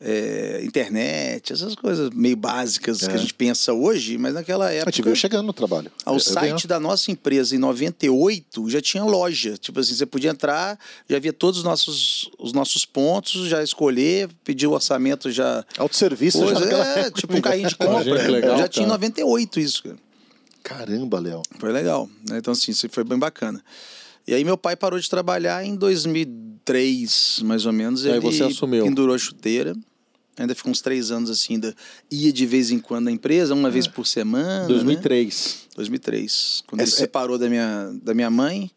é, 0.05 0.61
internet, 0.65 1.53
essas 1.53 1.75
coisas 1.75 2.09
meio 2.09 2.35
básicas 2.35 2.99
que 3.07 3.13
a 3.13 3.17
gente 3.17 3.33
pensa 3.33 3.71
hoje, 3.71 4.17
mas 4.17 4.33
naquela 4.33 4.67
A 4.67 4.73
época. 4.73 4.91
gente 4.91 5.01
viu 5.01 5.15
chegando 5.15 5.45
no 5.45 5.53
trabalho. 5.53 5.89
Ao 6.05 6.15
Eu- 6.15 6.17
eu 6.17 6.19
site 6.19 6.43
venho- 6.55 6.67
da 6.67 6.77
nossa 6.79 7.09
empresa, 7.09 7.55
em 7.55 7.57
98, 7.59 8.69
já 8.69 8.81
tinha 8.81 9.03
loja. 9.05 9.57
Tipo 9.57 9.79
assim, 9.79 9.93
você 9.95 10.05
podia 10.05 10.31
entrar, 10.31 10.77
já 11.09 11.17
via 11.19 11.31
todos 11.31 11.59
os 11.59 11.63
nossos, 11.63 12.29
os 12.37 12.51
nossos 12.51 12.83
pontos, 12.85 13.47
já 13.47 13.63
escolher, 13.63 14.27
pedir 14.43 14.67
o 14.67 14.71
orçamento 14.73 15.31
já. 15.31 15.63
Autosserviço 15.77 16.39
já 16.39 16.45
Coisa, 16.47 16.59
naquela 16.59 16.99
é, 16.99 17.09
tipo 17.09 17.37
um 17.37 17.41
carrinho 17.41 17.69
de 17.69 17.75
compra. 17.75 18.27
Legal, 18.27 18.57
já 18.57 18.67
tinha 18.67 18.83
em 18.83 18.87
cara. 18.89 18.97
98 18.99 19.59
isso, 19.61 19.83
cara. 19.83 19.97
Caramba, 20.61 21.19
Léo. 21.19 21.41
Foi 21.59 21.71
legal. 21.71 22.09
né? 22.29 22.37
Então, 22.39 22.51
assim, 22.51 22.71
isso 22.71 22.87
foi 22.89 23.03
bem 23.05 23.17
bacana. 23.17 23.63
E 24.27 24.33
aí, 24.33 24.43
meu 24.43 24.57
pai 24.57 24.75
parou 24.75 24.99
de 24.99 25.09
trabalhar 25.09 25.65
em 25.65 25.75
2003, 25.75 27.41
mais 27.43 27.65
ou 27.65 27.73
menos. 27.73 28.05
Aí 28.05 28.11
Ele 28.13 28.19
você 28.19 28.43
assumiu. 28.43 28.83
pendurou 28.85 29.15
a 29.15 29.17
chuteira. 29.17 29.75
Ainda 30.37 30.55
ficou 30.55 30.71
uns 30.71 30.81
três 30.81 31.11
anos 31.11 31.29
assim, 31.29 31.53
ainda 31.53 31.75
ia 32.09 32.33
de 32.33 32.45
vez 32.45 32.71
em 32.71 32.79
quando 32.79 33.05
na 33.05 33.11
empresa, 33.11 33.53
uma 33.53 33.69
vez 33.69 33.87
por 33.87 34.07
semana. 34.07 34.61
né? 34.61 34.67
2003. 34.67 35.67
2003. 35.75 36.63
Quando 36.65 36.79
É, 36.81 36.83
ele 36.83 36.91
se 36.91 36.97
é- 36.97 36.99
separou 37.01 37.37
da 37.37 37.47
minha, 37.49 37.91
da 38.01 38.13
minha 38.15 38.29
mãe, 38.31 38.71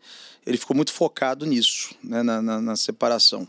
ele 0.46 0.58
ficou 0.58 0.76
muito 0.76 0.92
focado 0.92 1.46
nisso, 1.46 1.94
né, 2.04 2.22
na, 2.22 2.42
na, 2.42 2.60
na 2.60 2.76
separação. 2.76 3.48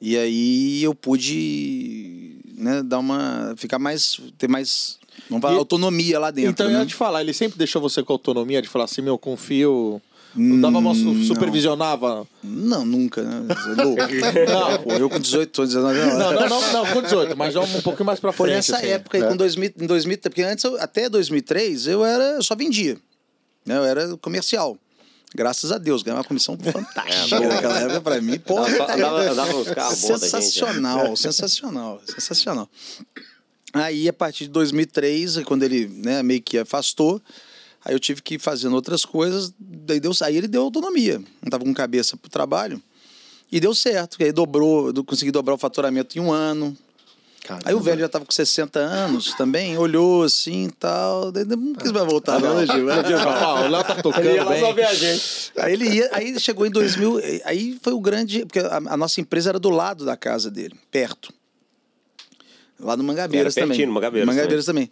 E 0.00 0.16
aí 0.18 0.82
eu 0.82 0.94
pude 0.94 2.36
né, 2.56 2.82
dar 2.82 2.98
uma. 2.98 3.54
ficar 3.56 3.78
mais. 3.78 4.20
ter 4.38 4.48
mais. 4.48 4.98
Vamos 5.28 5.42
falar, 5.42 5.54
E- 5.54 5.58
autonomia 5.58 6.18
lá 6.18 6.30
dentro. 6.30 6.50
então 6.50 6.66
eu 6.66 6.72
né? 6.72 6.78
ia 6.80 6.86
te 6.86 6.94
falar, 6.94 7.20
ele 7.20 7.32
sempre 7.34 7.58
deixou 7.58 7.80
você 7.82 8.02
com 8.02 8.12
autonomia 8.12 8.62
de 8.62 8.68
falar 8.68 8.84
assim, 8.84 9.02
meu, 9.02 9.18
confio. 9.18 10.00
Não 10.34 10.60
dava 10.60 10.78
uma 10.78 10.94
su- 10.94 11.08
Hum, 11.08 11.14
não. 11.14 11.24
supervisionava. 11.24 12.26
Não, 12.42 12.84
nunca, 12.86 13.22
né? 13.22 13.42
É 13.48 13.82
louco. 13.82 14.02
Não. 14.48 14.82
Pô, 14.82 14.92
eu 14.92 15.10
com 15.10 15.18
18 15.18 15.60
anos, 15.62 15.74
19 15.74 15.98
anos. 15.98 16.14
Não, 16.18 16.32
não, 16.32 16.48
não, 16.48 16.72
não, 16.72 16.86
com 16.92 17.02
18, 17.02 17.36
mas 17.36 17.52
já 17.54 17.60
um 17.60 17.80
pouquinho 17.82 18.06
mais 18.06 18.20
pra 18.20 18.30
Foi 18.32 18.48
frente. 18.50 18.56
nessa 18.70 18.76
assim. 18.76 18.86
época 18.92 19.18
aí, 19.18 19.24
É. 19.24 19.26
com 19.28 19.36
2000, 19.36 19.72
em 19.80 19.86
2000, 19.86 20.18
porque 20.18 20.42
antes, 20.42 20.62
eu- 20.64 20.80
até 20.80 21.08
2003, 21.08 21.86
eu 21.88 22.04
era, 22.04 22.22
eu 22.36 22.42
só 22.44 22.54
vendia. 22.54 22.96
Né? 23.66 23.76
Eu 23.76 23.84
era 23.84 24.16
comercial. 24.18 24.76
Graças 25.34 25.70
a 25.72 25.78
Deus, 25.78 26.02
ganhei 26.02 26.16
uma 26.18 26.24
comissão 26.24 26.56
fantástica 26.62 27.40
naquela 27.40 27.78
época 27.80 28.00
pra 28.00 28.20
mim. 28.20 28.38
Pô, 28.38 28.58
Andava- 28.58 28.86
tá- 28.86 28.94
andava 29.30 29.52
nos 29.52 29.68
carros 29.70 30.00
bons 30.00 30.08
da 30.08 30.26
gente, 30.26 30.32
né? 30.34 30.40
sensacional, 30.42 31.16
sensacional, 31.16 32.02
sensacional. 32.06 32.68
Aí, 33.72 34.08
a 34.08 34.12
partir 34.12 34.44
de 34.44 34.50
2003, 34.50 35.38
aí 35.38 35.44
quando 35.44 35.62
ele 35.62 35.86
né, 35.88 36.22
meio 36.22 36.42
que 36.42 36.58
afastou, 36.58 37.20
aí 37.84 37.94
eu 37.94 38.00
tive 38.00 38.22
que 38.22 38.34
ir 38.34 38.38
fazendo 38.38 38.74
outras 38.74 39.04
coisas, 39.04 39.52
daí 39.58 40.00
deu, 40.00 40.12
aí 40.22 40.36
ele 40.36 40.48
deu 40.48 40.62
autonomia, 40.62 41.18
não 41.42 41.50
tava 41.50 41.64
com 41.64 41.72
cabeça 41.74 42.16
pro 42.16 42.30
trabalho, 42.30 42.82
e 43.50 43.58
deu 43.60 43.74
certo, 43.74 44.16
que 44.16 44.24
aí 44.24 44.32
dobrou, 44.32 44.92
consegui 45.04 45.30
dobrar 45.30 45.54
o 45.54 45.58
faturamento 45.58 46.16
em 46.18 46.20
um 46.20 46.32
ano, 46.32 46.76
Caramba. 47.42 47.68
Aí 47.68 47.74
o 47.74 47.80
velho 47.80 48.00
já 48.00 48.08
tava 48.08 48.24
com 48.24 48.30
60 48.32 48.78
anos 48.78 49.34
também, 49.34 49.76
olhou 49.78 50.22
assim 50.22 50.66
e 50.66 50.70
tal. 50.70 51.32
daí 51.32 51.44
Não 51.44 51.74
quis 51.74 51.90
mais 51.90 52.06
voltar, 52.06 52.38
não, 52.38 52.54
né, 52.54 52.66
Gil? 52.66 52.86
Ah, 53.18 53.62
o 53.64 53.68
Léo 53.68 53.82
tá 53.82 53.94
tocando 53.96 54.26
Ele 54.26 54.34
ia 54.34 54.44
lá 54.44 54.50
bem. 54.50 54.60
só 54.60 54.72
ver 54.72 54.84
a 54.84 54.94
gente. 54.94 55.52
Aí 55.56 55.72
ele 55.72 55.88
ia, 55.88 56.10
aí 56.12 56.38
chegou 56.38 56.66
em 56.66 56.70
2000, 56.70 57.20
aí 57.44 57.78
foi 57.82 57.92
o 57.92 58.00
grande, 58.00 58.44
porque 58.44 58.58
a, 58.60 58.76
a 58.76 58.96
nossa 58.96 59.20
empresa 59.20 59.50
era 59.50 59.58
do 59.58 59.70
lado 59.70 60.04
da 60.04 60.16
casa 60.16 60.50
dele, 60.50 60.78
perto. 60.90 61.32
Lá 62.78 62.96
no 62.96 63.02
Mangabeiras 63.04 63.56
Era 63.56 63.64
também. 63.64 63.76
pertinho, 63.76 63.88
no 63.88 63.94
Mangabeiras 63.94 64.26
Mangabeiras 64.26 64.64
também. 64.64 64.90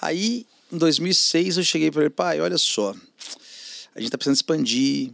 Aí, 0.00 0.46
em 0.72 0.78
2006, 0.78 1.56
eu 1.56 1.64
cheguei 1.64 1.90
para 1.90 2.02
ele, 2.02 2.10
pai, 2.10 2.40
olha 2.40 2.58
só, 2.58 2.94
a 3.94 4.00
gente 4.00 4.10
tá 4.10 4.18
precisando 4.18 4.36
expandir. 4.36 5.10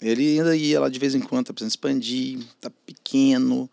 Ele 0.00 0.38
ainda 0.38 0.56
ia 0.56 0.80
lá 0.80 0.88
de 0.88 0.98
vez 0.98 1.14
em 1.14 1.20
quando, 1.20 1.46
tá 1.46 1.52
precisando 1.52 1.70
expandir, 1.70 2.38
tá 2.60 2.70
pequeno. 2.86 3.70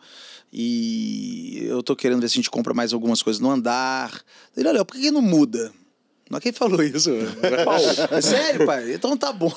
E 0.51 1.59
eu 1.63 1.83
tô 1.83 1.95
querendo 1.95 2.21
ver 2.21 2.29
se 2.29 2.33
a 2.33 2.37
gente 2.37 2.49
compra 2.49 2.73
mais 2.73 2.93
algumas 2.93 3.21
coisas 3.21 3.39
no 3.39 3.49
andar. 3.49 4.21
Ele, 4.55 4.67
olha, 4.67 4.83
por 4.83 4.97
que 4.97 5.11
não 5.11 5.21
muda? 5.21 5.71
Não 6.29 6.37
é 6.37 6.41
quem 6.41 6.51
falou 6.51 6.81
isso. 6.83 7.09
É 8.11 8.19
Sério, 8.21 8.65
pai? 8.65 8.93
Então 8.93 9.15
tá 9.15 9.31
bom. 9.31 9.51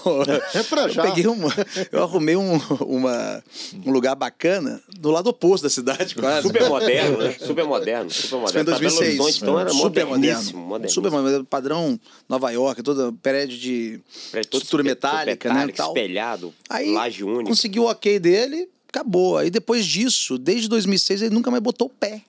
É 0.54 0.62
pra 0.62 0.88
já. 0.88 1.04
Eu 1.04 1.08
peguei 1.10 1.26
uma. 1.26 1.48
Eu 1.90 2.02
arrumei 2.02 2.36
um, 2.36 2.56
uma, 2.80 3.42
um 3.84 3.90
lugar 3.90 4.14
bacana 4.14 4.80
do 4.98 5.10
lado 5.10 5.28
oposto 5.28 5.64
da 5.64 5.70
cidade, 5.70 6.14
quase. 6.14 6.46
Super 6.46 6.68
moderno, 6.68 7.18
né? 7.18 7.34
Super 7.44 7.64
moderno, 7.64 8.10
super 8.10 8.36
moderno. 8.38 8.40
Isso 8.40 8.50
foi 8.50 8.60
em 8.60 8.64
Pra 8.64 8.64
Belo 8.64 8.78
2006. 8.80 9.20
Horizonte, 9.20 9.42
então 9.42 9.58
era 9.60 9.70
super 9.70 10.06
moderníssimo, 10.06 10.58
moderno. 10.60 10.68
moderníssimo. 10.68 10.94
Super 11.04 11.10
moderno. 11.10 11.44
Padrão 11.44 12.00
Nova 12.28 12.50
York, 12.50 12.82
todo 12.82 13.12
prédio 13.22 13.58
de 13.58 14.00
Prédio 14.30 14.48
estrutura 14.48 14.82
espe- 14.82 14.90
metálica, 14.90 15.52
né? 15.52 15.68
Tal. 15.74 15.88
espelhado, 15.88 16.54
Aí 16.68 16.92
laje 16.92 17.24
única. 17.24 17.50
conseguiu 17.50 17.84
o 17.84 17.90
ok 17.90 18.18
dele, 18.20 18.68
acabou. 18.88 19.38
Aí 19.38 19.50
depois 19.50 19.84
disso, 19.84 20.38
desde 20.38 20.68
2006, 20.68 21.22
ele 21.22 21.34
nunca 21.34 21.50
mais 21.50 21.62
botou 21.62 21.88
o 21.88 21.90
pé 21.90 22.22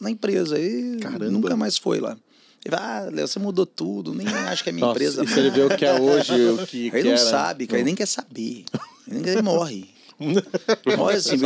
na 0.00 0.10
empresa. 0.10 0.56
Aí 0.56 0.96
Caramba. 1.00 1.30
nunca 1.30 1.56
mais 1.56 1.76
foi 1.76 1.98
lá. 2.00 2.16
Ele 2.64 2.76
vai, 2.76 2.80
ah, 2.82 3.08
Léo, 3.10 3.26
você 3.26 3.38
mudou 3.38 3.64
tudo, 3.64 4.12
nem 4.14 4.26
acho 4.28 4.62
que 4.62 4.68
é 4.68 4.72
minha 4.72 4.84
Nossa, 4.86 4.98
empresa. 5.02 5.26
se 5.26 5.38
ele 5.38 5.50
vê 5.50 5.62
o 5.62 5.76
que 5.76 5.84
é 5.84 5.98
hoje, 5.98 6.32
o 6.50 6.66
que, 6.66 6.84
Aí 6.84 6.90
que 6.90 6.96
ele 6.98 7.08
não 7.08 7.16
era, 7.16 7.30
sabe, 7.30 7.66
cara, 7.66 7.78
ele 7.78 7.86
nem 7.86 7.94
quer 7.94 8.06
saber. 8.06 8.64
Ele, 9.10 9.30
ele 9.30 9.42
morre. 9.42 9.88
Morre 10.98 11.16
assim, 11.16 11.36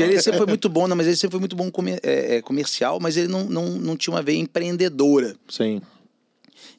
ele 0.00 0.20
sempre 0.20 0.38
foi 0.38 0.46
muito 0.46 0.68
bom, 0.68 0.88
não, 0.88 0.96
mas 0.96 1.06
ele 1.06 1.14
sempre 1.14 1.32
foi 1.34 1.40
muito 1.40 1.54
bom 1.54 1.70
comer- 1.70 2.00
é, 2.02 2.36
é, 2.38 2.42
comercial, 2.42 2.98
mas 3.00 3.16
ele 3.16 3.28
não, 3.28 3.44
não, 3.44 3.66
não 3.78 3.96
tinha 3.96 4.12
uma 4.12 4.20
veia 4.22 4.38
empreendedora. 4.38 5.36
Sim. 5.48 5.80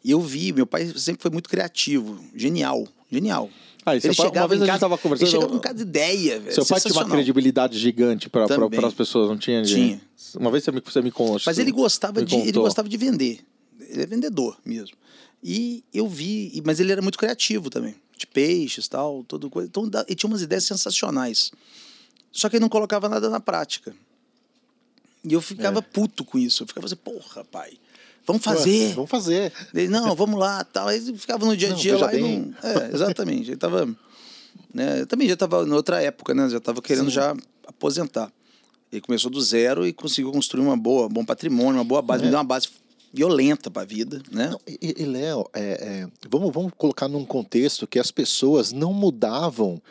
E 0.04 0.12
eu 0.12 0.20
vi, 0.20 0.52
meu 0.52 0.68
pai 0.68 0.92
sempre 0.98 1.22
foi 1.22 1.32
muito 1.32 1.50
criativo, 1.50 2.20
genial, 2.36 2.86
genial. 3.10 3.50
Ah, 3.86 3.96
ele 3.96 4.02
pai- 4.02 4.10
uma 4.10 4.26
chegava 4.26 4.48
vez 4.50 4.60
em 4.60 4.64
a 4.64 4.66
gente 4.66 4.74
casa, 4.74 4.80
tava 4.82 4.98
conversando, 4.98 5.28
Ele 5.28 5.32
chegava 5.32 5.52
com 5.54 5.60
cada 5.60 5.82
ideia, 5.82 6.40
velho. 6.42 6.54
Seu 6.54 6.66
pai 6.66 6.82
tinha 6.82 6.94
uma 6.94 7.06
credibilidade 7.10 7.80
gigante 7.80 8.30
para 8.30 8.46
as 8.88 8.94
pessoas, 8.94 9.30
não 9.30 9.38
tinha? 9.38 9.62
Tinha. 9.64 10.02
Uma 10.36 10.52
vez 10.52 10.66
você 10.66 10.72
me, 10.74 10.82
você 10.82 11.02
me 11.02 11.10
contou. 11.10 11.40
Mas 11.46 11.58
ele 11.58 11.72
gostava 11.72 12.22
de 12.22 12.36
ele 12.36 12.52
gostava 12.52 12.90
de 12.90 12.98
vender. 12.98 13.40
Ele 13.90 14.04
é 14.04 14.06
vendedor 14.06 14.58
mesmo. 14.66 14.96
E 15.44 15.84
eu 15.94 16.08
vi, 16.08 16.62
mas 16.66 16.80
ele 16.80 16.92
era 16.92 17.02
muito 17.02 17.18
criativo 17.18 17.70
também, 17.70 17.96
de 18.18 18.28
peixes, 18.28 18.88
tal, 18.88 19.24
tudo 19.24 19.50
coisa. 19.50 19.68
Então 19.70 19.90
ele 20.08 20.16
tinha 20.16 20.30
umas 20.30 20.42
ideias 20.42 20.66
sensacionais. 20.66 21.52
Só 22.32 22.50
que 22.50 22.58
ele 22.58 22.62
não 22.62 22.70
colocava 22.70 23.08
nada 23.10 23.30
na 23.30 23.40
prática. 23.40 23.96
E 25.24 25.34
eu 25.34 25.40
É. 25.40 25.42
ficava 25.42 25.82
puto 25.82 26.24
com 26.24 26.38
isso. 26.38 26.64
Eu 26.64 26.68
ficava 26.68 26.86
assim, 26.86 26.96
porra, 26.96 27.44
pai, 27.46 27.74
vamos 28.26 28.44
fazer. 28.44 28.94
Vamos 28.94 29.10
fazer. 29.10 29.52
Ele, 29.74 29.88
não, 29.88 30.16
vamos 30.16 30.40
lá, 30.40 30.64
tal. 30.64 30.88
Aí 30.88 30.98
ele 30.98 31.18
ficava 31.18 31.46
no 31.46 31.56
dia 31.58 31.70
a 31.70 31.72
Não, 31.72 31.78
dia 31.78 31.94
veja 31.94 32.06
lá 32.06 32.14
e 32.14 32.22
não. 32.22 32.54
É, 32.62 32.94
exatamente. 32.94 33.50
Ele 33.50 33.58
tava. 33.58 33.88
Né, 34.74 35.02
eu 35.02 35.08
também 35.08 35.28
já 35.28 35.34
estava 35.34 35.64
em 35.64 35.72
outra 35.72 36.02
época, 36.02 36.34
né? 36.34 36.48
Já 36.50 36.58
estava 36.58 36.82
querendo 36.82 37.10
já 37.10 37.36
aposentar. 37.66 38.32
Ele 38.92 39.02
começou 39.02 39.30
do 39.32 39.42
zero 39.42 39.86
e 39.88 39.94
conseguiu 39.94 40.32
construir 40.32 40.62
uma 40.64 40.76
boa, 40.78 41.06
um 41.08 41.10
bom 41.10 41.24
patrimônio, 41.26 41.76
uma 41.80 41.84
boa 41.84 42.02
base, 42.02 42.24
me 42.24 42.30
deu 42.30 42.38
uma 42.38 42.44
base 42.44 42.68
violenta 43.14 43.70
para 43.72 43.82
a 43.82 43.86
vida, 43.86 44.22
né? 44.32 44.50
Não, 44.50 44.60
e, 44.68 44.96
e, 44.98 45.06
Léo, 45.06 45.50
é, 45.54 45.62
é, 45.62 46.08
vamos, 46.30 46.54
vamos 46.54 46.72
colocar 46.78 47.08
num 47.08 47.26
contexto 47.26 47.88
que 47.88 48.00
as 48.00 48.12
pessoas 48.12 48.72
não 48.72 48.94
mudavam 48.94 49.82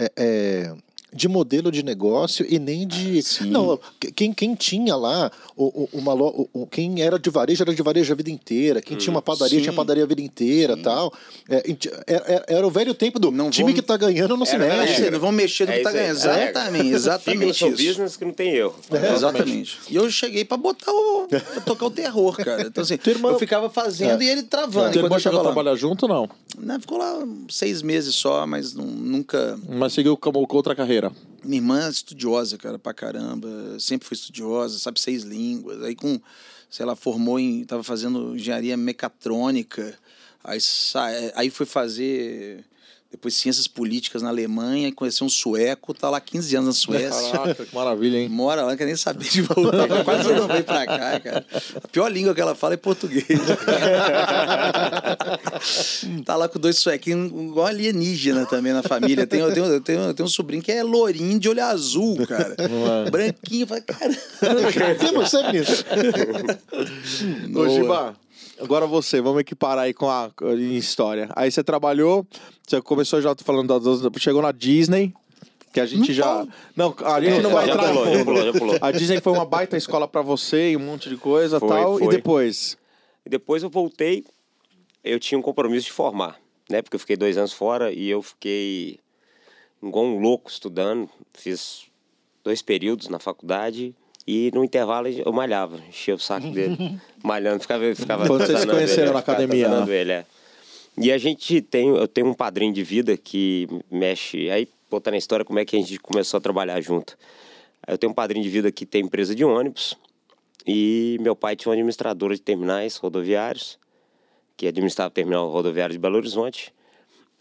é, 0.00 0.12
é, 0.16 0.74
de 1.14 1.28
modelo 1.28 1.70
de 1.70 1.82
negócio 1.82 2.46
e 2.48 2.58
nem 2.58 2.86
de. 2.86 3.22
sim. 3.22 3.50
não, 3.50 3.78
quem, 4.14 4.32
quem 4.32 4.54
tinha 4.54 4.96
lá, 4.96 5.30
o, 5.56 5.82
o- 5.84 5.88
uma, 5.92 6.12
lo- 6.14 6.48
o- 6.54 6.62
o- 6.62 6.66
quem 6.66 7.02
era 7.02 7.18
de 7.18 7.28
varejo 7.30 7.62
era 7.62 7.74
de 7.74 7.82
varejo 7.82 8.12
a 8.12 8.16
vida 8.16 8.30
inteira, 8.30 8.80
quem 8.80 8.96
tinha 8.96 9.10
uma 9.12 9.20
padaria 9.22 9.58
Sim. 9.58 9.62
tinha 9.64 9.72
padaria 9.72 10.04
a 10.04 10.06
vida 10.06 10.20
inteira 10.22 10.76
tal. 10.76 11.12
É, 11.48 11.70
e 11.70 11.74
ti- 11.74 11.90
era, 12.06 12.24
era- 12.26 12.44
era 12.48 12.66
o 12.66 12.70
velho 12.70 12.94
tempo 12.94 13.18
do 13.18 13.30
Não 13.30 13.50
time 13.50 13.64
vamos- 13.70 13.80
que 13.80 13.86
tá 13.86 13.96
ganhando 13.96 14.36
não 14.36 14.46
se 14.46 14.54
Era- 14.54 14.66
mexe. 14.78 15.04
É, 15.06 15.10
não 15.10 15.20
vamos 15.20 15.36
mexer 15.36 15.66
no 15.66 15.72
É 15.72 15.78
que 15.78 15.82
tá 15.84 15.92
ganhando. 15.92 16.08
É. 16.08 16.10
Exatamente, 16.12 16.82
Fica 16.82 16.88
no 16.90 16.96
exatamente 16.96 17.58
seu 17.58 17.68
isso. 17.68 17.76
business 17.86 18.16
que 18.16 18.24
não 18.24 18.32
tem 18.32 18.54
erro. 18.54 18.74
É, 18.90 19.12
exatamente. 19.12 19.78
E 19.90 19.96
eu 19.96 20.10
cheguei 20.10 20.44
pra 20.44 20.56
botar 20.56 20.92
o. 20.92 21.26
pra 21.28 21.40
tocar 21.64 21.86
o 21.86 21.90
terror, 21.90 22.36
cara. 22.36 22.62
Então, 22.62 22.82
assim, 22.82 22.98
eu 23.24 23.38
ficava 23.38 23.68
fazendo 23.70 24.22
e 24.22 24.28
ele 24.28 24.42
travando. 24.42 24.92
Teu 24.92 25.02
irmão 25.02 25.18
chegou 25.18 25.40
a 25.40 25.42
trabalhar 25.42 25.74
junto 25.74 26.04
ou 26.04 26.08
não? 26.08 26.28
Não, 26.58 26.80
ficou 26.80 26.98
lá 26.98 27.26
seis 27.48 27.82
meses 27.82 28.14
só, 28.14 28.46
mas 28.46 28.74
nunca. 28.74 29.58
Mas 29.68 29.92
seguiu 29.92 30.16
com 30.16 30.30
outra 30.56 30.74
carreira. 30.74 31.01
Minha 31.44 31.58
irmã 31.60 31.86
é 31.86 31.90
estudiosa, 31.90 32.56
cara, 32.56 32.78
pra 32.78 32.94
caramba. 32.94 33.48
Sempre 33.80 34.06
foi 34.06 34.14
estudiosa, 34.14 34.78
sabe 34.78 35.00
seis 35.00 35.22
línguas. 35.22 35.82
Aí 35.82 35.96
com, 35.96 36.20
sei 36.70 36.86
lá, 36.86 36.94
formou 36.94 37.38
em. 37.38 37.64
Tava 37.64 37.82
fazendo 37.82 38.36
engenharia 38.36 38.76
mecatrônica. 38.76 39.98
Aí, 40.44 40.60
sa... 40.60 41.06
aí 41.34 41.50
foi 41.50 41.66
fazer. 41.66 42.64
Depois 43.12 43.34
ciências 43.34 43.68
políticas 43.68 44.22
na 44.22 44.30
Alemanha 44.30 44.88
e 44.88 44.92
conheceu 44.92 45.26
um 45.26 45.30
sueco, 45.30 45.92
tá 45.92 46.08
lá 46.08 46.18
15 46.18 46.56
anos 46.56 46.66
na 46.68 46.72
Suécia. 46.72 47.30
Caraca, 47.30 47.66
que 47.66 47.74
maravilha, 47.74 48.16
hein? 48.16 48.26
Mora 48.30 48.62
lá, 48.62 48.70
não 48.70 48.76
quer 48.76 48.86
nem 48.86 48.96
saber 48.96 49.28
de 49.28 49.42
voltar. 49.42 49.86
Quase 50.02 50.32
não 50.32 50.48
veio 50.48 50.64
pra 50.64 50.86
cá, 50.86 51.20
cara. 51.20 51.44
A 51.84 51.88
pior 51.88 52.10
língua 52.10 52.34
que 52.34 52.40
ela 52.40 52.54
fala 52.54 52.72
é 52.72 52.78
português. 52.78 53.26
tá 56.24 56.36
lá 56.36 56.48
com 56.48 56.58
dois 56.58 56.78
suequinhos, 56.78 57.30
igual 57.30 57.66
alienígena 57.66 58.46
também 58.46 58.72
na 58.72 58.82
família. 58.82 59.26
Tem, 59.26 59.40
eu, 59.40 59.52
tenho, 59.52 59.66
eu, 59.66 59.80
tenho, 59.82 60.00
eu 60.00 60.14
tenho 60.14 60.26
um 60.26 60.30
sobrinho 60.30 60.62
que 60.62 60.72
é 60.72 60.82
lourinho 60.82 61.38
de 61.38 61.50
olho 61.50 61.62
azul, 61.62 62.16
cara. 62.26 62.56
é? 62.58 63.10
Branquinho. 63.10 63.66
Fala, 63.66 63.82
cara. 63.82 64.14
Tem 64.98 65.12
você, 65.12 65.42
menino? 65.42 65.66
Ô, 67.60 67.68
Giba, 67.68 68.16
agora 68.62 68.86
você, 68.86 69.20
vamos 69.20 69.40
equiparar 69.40 69.84
aí 69.84 69.94
com 69.94 70.08
a 70.08 70.30
em 70.56 70.76
história. 70.76 71.28
Aí 71.34 71.50
você 71.50 71.62
trabalhou, 71.62 72.26
você 72.66 72.80
começou 72.80 73.20
já 73.20 73.34
falando 73.42 73.78
das, 73.78 74.00
das- 74.00 74.22
chegou 74.22 74.40
na 74.42 74.52
Disney, 74.52 75.12
que 75.72 75.80
a 75.80 75.86
gente 75.86 76.12
já. 76.12 76.46
Não, 76.76 76.94
a 77.04 77.20
gente 77.20 77.40
não 77.42 77.50
vai 77.50 77.66
já 77.66 77.72
entrar 77.74 77.88
pulou, 77.88 78.06
já 78.14 78.24
pulou, 78.24 78.44
já 78.44 78.52
pulou. 78.52 78.78
A 78.80 78.90
Disney 78.92 79.20
foi 79.20 79.32
uma 79.32 79.44
baita 79.44 79.76
escola 79.76 80.06
pra 80.06 80.22
você 80.22 80.72
e 80.72 80.76
um 80.76 80.80
monte 80.80 81.08
de 81.08 81.16
coisa 81.16 81.56
e 81.56 81.60
Foi, 81.60 81.68
tal. 81.68 81.96
E 82.00 82.04
foi. 82.04 82.14
depois? 82.16 82.76
E 83.24 83.30
depois 83.30 83.62
eu 83.62 83.70
voltei, 83.70 84.24
eu 85.04 85.18
tinha 85.18 85.38
um 85.38 85.42
compromisso 85.42 85.86
de 85.86 85.92
formar, 85.92 86.38
né? 86.68 86.82
Porque 86.82 86.96
eu 86.96 87.00
fiquei 87.00 87.16
dois 87.16 87.36
anos 87.38 87.52
fora 87.52 87.92
e 87.92 88.08
eu 88.08 88.20
fiquei 88.22 88.98
igual 89.82 90.04
um 90.04 90.18
louco 90.18 90.50
estudando. 90.50 91.08
Fiz 91.32 91.84
dois 92.44 92.60
períodos 92.60 93.08
na 93.08 93.18
faculdade 93.18 93.94
e 94.26 94.50
no 94.54 94.64
intervalo 94.64 95.08
eu 95.08 95.32
malhava, 95.32 95.80
enchia 95.88 96.14
o 96.14 96.18
saco 96.18 96.48
dele, 96.48 96.98
malhando, 97.22 97.60
ficava, 97.60 97.94
ficava 97.94 98.26
Quando 98.26 98.46
vocês 98.46 98.64
conheceram 98.64 99.08
ele, 99.08 99.12
na 99.12 99.18
academia, 99.18 99.68
né? 99.68 99.94
ele, 99.94 100.12
é. 100.12 100.26
E 100.98 101.10
a 101.10 101.18
gente 101.18 101.60
tem, 101.62 101.88
eu 101.88 102.06
tenho 102.06 102.28
um 102.28 102.34
padrinho 102.34 102.72
de 102.72 102.82
vida 102.82 103.16
que 103.16 103.66
mexe, 103.90 104.50
aí 104.50 104.68
botando 104.90 105.14
a 105.14 105.18
história 105.18 105.44
como 105.44 105.58
é 105.58 105.64
que 105.64 105.74
a 105.74 105.78
gente 105.78 105.98
começou 105.98 106.38
a 106.38 106.40
trabalhar 106.40 106.80
junto. 106.80 107.16
Eu 107.86 107.96
tenho 107.96 108.12
um 108.12 108.14
padrinho 108.14 108.44
de 108.44 108.50
vida 108.50 108.70
que 108.70 108.84
tem 108.84 109.02
empresa 109.02 109.34
de 109.34 109.44
ônibus 109.44 109.96
e 110.66 111.16
meu 111.20 111.34
pai 111.34 111.56
tinha 111.56 111.70
um 111.70 111.72
administrador 111.72 112.32
de 112.32 112.40
terminais 112.40 112.96
rodoviários, 112.96 113.78
que 114.56 114.66
administrava 114.66 115.08
o 115.08 115.12
terminal 115.12 115.50
rodoviário 115.50 115.92
de 115.92 115.98
Belo 115.98 116.16
Horizonte. 116.16 116.72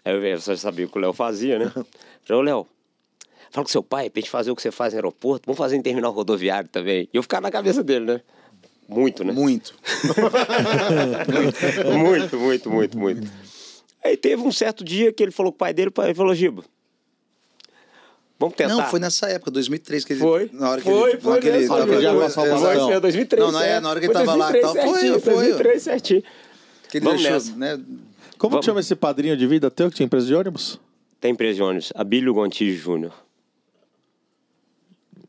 Aí 0.04 0.14
eu, 0.14 0.24
eu 0.24 0.42
só 0.42 0.56
sabia 0.56 0.86
o 0.86 0.90
que 0.90 0.98
o 0.98 1.02
Léo 1.02 1.14
fazia, 1.14 1.60
né? 1.60 1.72
Falei, 2.24 2.42
ô 2.42 2.42
Léo, 2.42 2.68
fala 3.52 3.66
com 3.66 3.72
seu 3.72 3.84
pai 3.84 4.10
pra 4.10 4.20
gente 4.22 4.30
fazer 4.30 4.50
o 4.52 4.56
que 4.56 4.62
você 4.62 4.72
faz 4.72 4.94
no 4.94 4.98
aeroporto, 4.98 5.46
vamos 5.46 5.58
fazer 5.58 5.76
em 5.76 5.82
terminal 5.82 6.12
rodoviário 6.12 6.70
também. 6.70 7.08
E 7.14 7.18
eu 7.18 7.22
ficava 7.22 7.42
na 7.42 7.52
cabeça 7.52 7.84
dele, 7.84 8.06
né? 8.06 8.22
Muito, 8.88 9.24
né? 9.24 9.32
Muito. 9.32 9.74
muito, 11.98 12.38
muito, 12.38 12.70
muito, 12.70 12.98
muito. 12.98 13.32
Aí 14.04 14.18
teve 14.18 14.42
um 14.42 14.52
certo 14.52 14.84
dia 14.84 15.12
que 15.14 15.22
ele 15.24 15.32
falou 15.32 15.52
com 15.52 15.56
o 15.56 15.60
pai 15.60 15.74
dele, 15.74 15.90
o 15.90 15.92
pai 15.92 16.14
falou, 16.14 16.34
Giba, 16.34 16.64
vamos 18.40 18.56
tentar. 18.56 18.76
Não, 18.76 18.86
foi 18.88 19.00
nessa 19.00 19.28
época, 19.30 19.52
2003, 19.52 20.04
que 20.04 20.14
ele. 20.14 20.20
Foi. 20.20 20.50
Na 20.54 20.72
hora 20.72 20.82
que 20.82 20.90
Foi, 20.90 21.12
ele. 21.12 21.22
foi 21.22 21.30
na 21.30 21.32
hora 21.36 21.42
que 21.42 21.48
ele 21.48 21.68
tava- 21.68 21.94
Ele 21.94 22.02
já 22.02 22.12
foi. 22.30 22.50
Foi, 22.60 22.80
foi 22.80 23.00
2003. 23.00 23.44
Não, 23.46 23.52
não 23.52 23.62
é, 23.62 23.80
na 23.80 23.90
hora 23.90 24.00
que 24.00 24.06
ele 24.08 24.14
Foi 24.14 24.26
tava 24.26 24.38
lá 24.38 24.50
e 24.50 24.62
2003 24.62 24.62
tal. 24.62 24.74
Foi, 24.92 25.00
certinho, 25.00 25.20
foi. 25.22 25.34
2003 25.34 25.84
certinho. 25.84 26.24
Que 26.90 26.98
ele 26.98 27.06
Vamos 27.06 27.22
deixou, 27.22 27.40
nessa. 27.40 27.56
né? 27.78 27.84
Como 28.38 28.52
Vamos. 28.52 28.66
que 28.66 28.70
chama 28.72 28.80
esse 28.80 28.96
padrinho 28.96 29.38
de 29.38 29.46
vida 29.46 29.70
teu 29.70 29.90
que 29.90 29.96
tinha 29.98 30.06
empresa 30.06 30.26
de 30.26 30.34
ônibus? 30.34 30.80
Tem 31.20 31.32
empresa 31.32 31.54
de 31.54 31.62
ônibus, 31.62 31.94
Abílio 31.96 32.34
Gontijo 32.34 32.76
Júnior. 32.82 33.14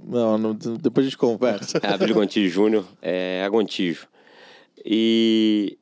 Não, 0.04 0.38
não, 0.38 0.54
depois 0.54 1.06
a 1.06 1.10
gente 1.10 1.18
conversa. 1.18 1.78
É, 1.82 1.88
Abílio 1.88 2.14
Gontijo 2.14 2.52
Júnior, 2.52 2.84
é 3.00 3.42
a 3.44 3.48
Gontijo. 3.48 4.06
E 4.84 5.78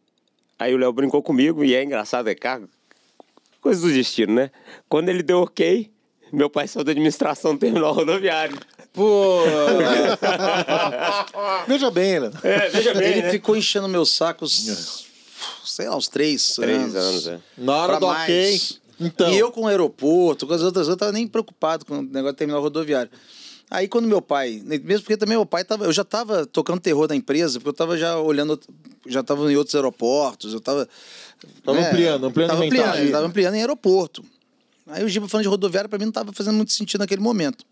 aí 0.58 0.74
o 0.74 0.78
Léo 0.78 0.92
brincou 0.92 1.22
comigo, 1.22 1.64
e 1.64 1.74
é 1.74 1.82
engraçado, 1.82 2.28
é 2.28 2.34
cara, 2.34 2.62
coisa 3.60 3.80
do 3.80 3.92
destino, 3.92 4.34
né? 4.34 4.50
Quando 4.88 5.08
ele 5.08 5.22
deu 5.22 5.38
ok, 5.40 5.90
meu 6.32 6.50
pai 6.50 6.68
saiu 6.68 6.84
da 6.84 6.92
administração 6.92 7.54
do 7.54 7.60
terminal 7.60 7.92
rodoviário. 7.94 8.58
Pô, 8.92 9.40
Veja 11.66 11.90
bem, 11.90 12.20
né? 12.20 12.30
É, 12.42 12.68
veja 12.68 12.92
bem, 12.94 13.08
ele 13.12 13.22
né? 13.22 13.30
ficou 13.30 13.56
enchendo 13.56 13.88
meus 13.88 14.10
sacos, 14.12 15.06
sei 15.64 15.88
lá, 15.88 15.96
uns 15.96 16.08
três, 16.08 16.54
Três 16.56 16.94
anos, 16.96 17.26
é. 17.28 17.38
Na 17.56 17.76
hora 17.76 17.92
Pra 17.92 17.98
do 18.00 18.06
mais. 18.08 18.72
ok. 18.72 18.80
Então. 19.00 19.30
E 19.32 19.38
eu 19.38 19.50
com 19.50 19.62
o 19.62 19.66
aeroporto, 19.66 20.46
com 20.46 20.52
as 20.52 20.60
outras, 20.62 20.88
eu 20.88 20.96
tava 20.96 21.12
nem 21.12 21.26
preocupado 21.26 21.86
com 21.86 22.00
o 22.00 22.02
negócio 22.02 22.32
de 22.32 22.38
terminal 22.38 22.60
rodoviário. 22.60 23.10
Aí 23.70 23.86
quando 23.86 24.08
meu 24.08 24.20
pai, 24.20 24.60
mesmo 24.64 25.02
porque 25.02 25.16
também 25.16 25.36
meu 25.36 25.46
pai 25.46 25.64
tava, 25.64 25.84
eu 25.84 25.92
já 25.92 26.02
tava 26.02 26.44
tocando 26.44 26.80
terror 26.80 27.06
da 27.06 27.14
empresa, 27.14 27.60
porque 27.60 27.68
eu 27.68 27.72
tava 27.72 27.96
já 27.96 28.18
olhando, 28.18 28.58
já 29.06 29.22
tava 29.22 29.50
em 29.50 29.56
outros 29.56 29.76
aeroportos, 29.76 30.52
eu 30.52 30.60
tava 30.60 30.88
Tava 31.64 31.80
ampliando, 31.80 32.26
ampliando 32.26 32.50
tava 32.50 32.64
ampliando, 32.64 33.10
tava 33.12 33.26
ampliando 33.26 33.54
em 33.54 33.60
aeroporto. 33.60 34.24
Aí 34.86 35.04
o 35.04 35.08
Giba 35.08 35.28
falando 35.28 35.44
de 35.44 35.48
rodoviária 35.48 35.88
pra 35.88 35.98
mim 35.98 36.06
não 36.06 36.12
tava 36.12 36.32
fazendo 36.32 36.56
muito 36.56 36.72
sentido 36.72 37.00
naquele 37.00 37.22
momento. 37.22 37.64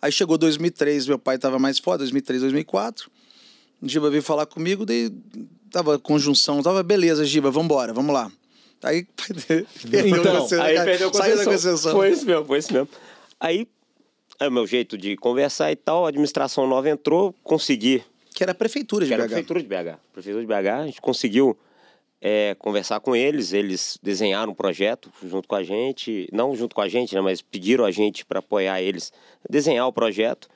Aí 0.00 0.10
chegou 0.10 0.36
2003, 0.36 1.06
meu 1.06 1.18
pai 1.18 1.38
tava 1.38 1.58
mais 1.58 1.78
foda, 1.78 1.98
2003, 1.98 2.42
2004. 2.42 3.10
O 3.82 3.88
Giba 3.88 4.10
veio 4.10 4.22
falar 4.22 4.46
comigo, 4.46 4.84
daí 4.84 5.12
tava 5.70 5.98
conjunção, 5.98 6.62
tava 6.62 6.82
beleza, 6.82 7.24
Giba, 7.24 7.50
vambora, 7.50 7.92
vamos 7.92 8.14
lá. 8.14 8.30
Aí 8.82 9.06
Então, 9.84 10.62
Aí 10.62 10.84
perdeu 10.84 11.10
a 11.10 11.12
Saiu 11.12 11.36
da 11.36 11.44
concessão. 11.44 11.52
concessão. 11.52 11.92
Foi 11.92 12.10
isso 12.10 12.26
mesmo, 12.26 12.44
foi 12.44 12.58
isso 12.58 12.72
mesmo. 12.72 12.88
Aí, 13.38 13.68
é 14.40 14.48
o 14.48 14.52
meu 14.52 14.66
jeito 14.66 14.96
de 14.98 15.16
conversar 15.16 15.70
e 15.72 15.76
tal, 15.76 16.04
a 16.06 16.08
administração 16.08 16.66
nova 16.66 16.88
entrou, 16.88 17.34
consegui, 17.42 18.02
Que 18.34 18.42
era 18.42 18.52
a 18.52 18.54
prefeitura 18.54 19.04
de 19.04 19.10
que 19.10 19.14
era 19.14 19.24
a 19.24 19.26
BH. 19.26 19.30
prefeitura 19.30 19.62
de 19.62 19.68
BH. 19.68 19.98
Prefeitura 20.12 20.40
de 20.42 20.46
BH, 20.46 20.68
a 20.68 20.86
gente 20.86 21.00
conseguiu 21.00 21.56
é, 22.20 22.54
conversar 22.58 23.00
com 23.00 23.14
eles, 23.14 23.52
eles 23.52 23.98
desenharam 24.02 24.52
um 24.52 24.54
projeto 24.54 25.10
junto 25.22 25.46
com 25.46 25.54
a 25.54 25.62
gente, 25.62 26.28
não 26.32 26.56
junto 26.56 26.74
com 26.74 26.80
a 26.80 26.88
gente, 26.88 27.14
né, 27.14 27.20
mas 27.20 27.42
pediram 27.42 27.84
a 27.84 27.90
gente 27.90 28.24
para 28.24 28.38
apoiar 28.40 28.80
eles, 28.80 29.12
desenhar 29.48 29.86
o 29.86 29.92
projeto. 29.92 30.48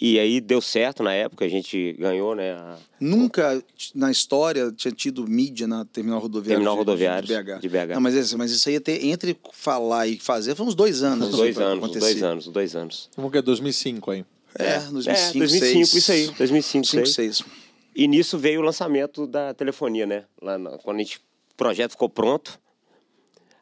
E 0.00 0.18
aí 0.18 0.40
deu 0.40 0.60
certo 0.60 1.02
na 1.02 1.12
época, 1.12 1.44
a 1.44 1.48
gente 1.48 1.92
ganhou, 1.94 2.34
né? 2.34 2.52
a- 2.52 2.76
Nunca 3.00 3.62
na 3.94 4.10
história 4.10 4.72
tinha 4.72 4.90
tido 4.92 5.26
mídia 5.28 5.66
na 5.66 5.84
terminal 5.84 6.18
rodoviária. 6.18 6.56
Terminal 6.56 6.74
de- 6.74 6.78
rodoviário 6.78 7.26
de, 7.28 7.34
BH. 7.34 7.58
de 7.60 7.68
BH. 7.68 7.94
Não, 7.94 8.00
mas, 8.00 8.14
esse- 8.14 8.36
mas 8.36 8.50
isso 8.50 8.68
aí 8.68 8.80
ter, 8.80 9.04
entre 9.04 9.36
falar 9.52 10.06
e 10.06 10.18
fazer 10.18 10.54
foi 10.54 10.66
uns 10.66 10.74
dois 10.74 11.02
anos. 11.02 11.28
Uns 11.28 11.36
dois 11.36 11.58
anos, 11.58 11.84
acontecer. 11.84 12.00
dois 12.00 12.22
anos, 12.22 12.46
dois 12.48 12.76
anos. 12.76 13.10
Como 13.14 13.30
que 13.30 13.38
é 13.38 13.42
2005 13.42 14.10
aí? 14.10 14.24
É, 14.58 14.78
2005, 14.80 15.10
é, 15.10 15.38
2005, 15.38 15.98
isso 15.98 16.12
aí, 16.12 16.26
2005, 16.36 16.86
5, 16.86 17.02
isso 17.04 17.20
aí. 17.20 17.26
6. 17.32 17.42
E 17.94 18.08
nisso 18.08 18.38
veio 18.38 18.60
o 18.60 18.64
lançamento 18.64 19.26
da 19.26 19.52
telefonia, 19.54 20.06
né? 20.06 20.24
Lá 20.40 20.58
na- 20.58 20.78
quando 20.78 20.96
a 20.96 21.02
gente, 21.02 21.18
o 21.18 21.54
projeto 21.56 21.92
ficou 21.92 22.08
pronto, 22.08 22.58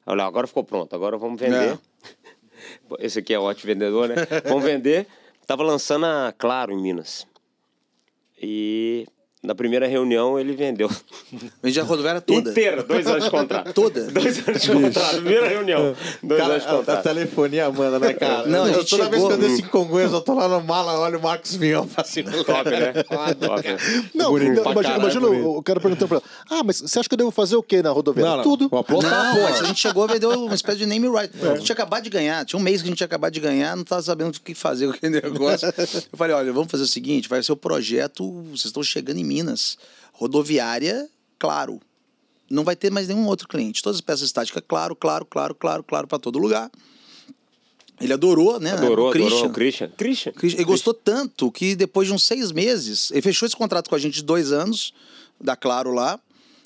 Olha, 0.07 0.25
agora 0.25 0.47
ficou 0.47 0.64
pronto, 0.64 0.93
agora 0.97 1.16
vamos 1.18 1.41
vender. 1.41 1.75
É. 1.75 1.79
Esse 3.07 3.18
aqui 3.21 3.33
é 3.35 3.39
ótimo 3.39 3.66
vendedor, 3.73 4.09
né? 4.09 4.16
vamos 4.47 4.64
vender. 4.64 5.07
Tava 5.51 5.65
lançando 5.65 6.07
a 6.07 6.33
Claro 6.33 6.71
em 6.71 6.81
Minas. 6.81 7.27
E 8.41 9.05
na 9.43 9.55
primeira 9.55 9.86
reunião 9.86 10.38
ele 10.38 10.55
vendeu. 10.55 10.91
Vendi 11.62 11.80
a 11.80 11.82
rodoviária 11.82 12.20
toda. 12.20 12.51
Inteira, 12.51 12.82
dois 12.82 13.07
anos 13.07 13.24
de 13.24 13.30
contrato. 13.30 13.72
Toda. 13.72 14.03
Dois 14.11 14.47
anos 14.49 14.61
de 14.62 14.70
contrato, 14.70 15.14
primeira 15.16 15.49
reunião. 15.49 15.95
Dois 16.22 16.41
Cara, 16.41 16.53
anos 16.55 16.62
de 16.64 16.68
a, 16.68 16.72
a 16.72 16.76
contrato. 16.76 17.03
telefonia 17.03 17.70
manda, 17.70 17.99
né, 17.99 18.12
cara? 18.12 18.47
Não, 18.47 18.64
a 18.64 18.68
Eu- 18.68 18.74
gente 18.80 18.91
toda 18.91 19.09
vez 19.09 19.22
chegou- 19.22 19.28
que 19.28 19.45
eu 19.45 19.49
desço 19.49 19.62
em 19.62 19.68
Congonhas, 19.68 20.12
eu 20.12 20.20
tô 20.20 20.34
lá 20.34 20.47
no 20.49 20.61
mala, 20.62 20.99
olha 20.99 21.16
o 21.18 21.22
Marcos 21.22 21.55
Vinhão 21.57 21.88
assim. 21.97 22.22
Top, 22.22 22.68
né? 22.70 22.93
Top, 23.03 23.66
né? 23.68 23.76
Não, 24.14 24.30
Bonito 24.30 24.49
não, 24.62 24.72
imagina, 24.72 24.82
caralho, 24.82 25.01
imagina 25.03 25.26
bonito. 25.26 25.47
o, 25.47 25.57
o 25.59 25.62
cara 25.62 25.80
perguntando 25.80 26.09
pra 26.09 26.16
ela: 26.18 26.24
Ah, 26.51 26.62
mas 26.64 26.80
você 26.80 26.99
acha 26.99 27.09
que 27.09 27.14
eu 27.14 27.18
devo 27.18 27.30
fazer 27.30 27.57
o 27.57 27.62
quê 27.62 27.82
na 27.82 27.91
rodoviária? 27.91 28.30
Não, 28.30 28.45
não. 28.45 28.45
Tudo. 28.45 28.68
Não, 28.70 29.43
mas 29.43 29.61
a 29.62 29.64
gente 29.64 29.80
chegou 29.80 30.05
a 30.05 30.07
vender 30.07 30.26
uma 30.26 30.55
espécie 30.55 30.78
de 30.78 30.86
name 30.86 31.09
right. 31.09 31.32
A 31.47 31.55
gente 31.57 31.64
tinha 31.64 31.74
acabado 31.74 32.03
de 32.05 32.11
ganhar, 32.11 32.45
tinha 32.45 32.59
um 32.59 32.62
mês 32.62 32.82
que 32.82 32.88
a 32.88 32.91
gente 32.91 32.99
tinha 32.99 33.07
acabado 33.07 33.32
de 33.32 33.41
ganhar, 33.41 33.74
não 33.74 33.82
estava 33.82 34.03
sabendo 34.03 34.34
o 34.36 34.41
que 34.41 34.55
fazer 34.55 34.86
com 34.86 34.93
aquele 34.93 35.20
negócio. 35.20 35.66
Eu 36.12 36.18
falei, 36.18 36.34
olha, 36.34 36.53
vamos 36.53 36.70
fazer 36.70 36.84
o 36.84 36.86
seguinte, 36.86 37.28
vai 37.28 37.43
ser 37.43 37.53
o 37.53 37.57
projeto, 37.57 38.30
vocês 38.51 38.66
estão 38.66 38.82
chegando 38.82 39.18
em 39.18 39.24
Minas, 39.31 39.78
rodoviária, 40.12 41.09
claro. 41.39 41.81
Não 42.51 42.64
vai 42.64 42.74
ter 42.74 42.91
mais 42.91 43.07
nenhum 43.07 43.26
outro 43.26 43.47
cliente. 43.47 43.81
Todas 43.81 43.99
as 43.99 44.01
peças 44.01 44.26
estáticas, 44.26 44.61
claro, 44.66 44.97
claro, 44.97 45.24
claro, 45.24 45.55
claro, 45.55 45.85
claro, 45.85 46.09
para 46.09 46.18
todo 46.18 46.37
lugar. 46.37 46.68
Ele 48.01 48.12
adorou, 48.12 48.59
né? 48.59 48.72
Adorou, 48.72 49.11
o 49.11 49.12
Christian. 49.12 49.37
adorou 49.37 49.51
o 49.51 49.55
Christian. 49.55 49.91
Christian. 49.91 50.33
Christian, 50.33 50.59
Ele 50.59 50.64
gostou 50.64 50.93
tanto 50.93 51.53
que 51.53 51.76
depois 51.76 52.09
de 52.09 52.14
uns 52.14 52.24
seis 52.24 52.51
meses, 52.51 53.11
ele 53.12 53.22
fechou 53.22 53.47
esse 53.47 53.55
contrato 53.55 53.89
com 53.89 53.95
a 53.95 53.99
gente 53.99 54.14
de 54.14 54.24
dois 54.24 54.51
anos, 54.51 54.93
da 55.41 55.55
Claro 55.55 55.93
lá. 55.93 56.18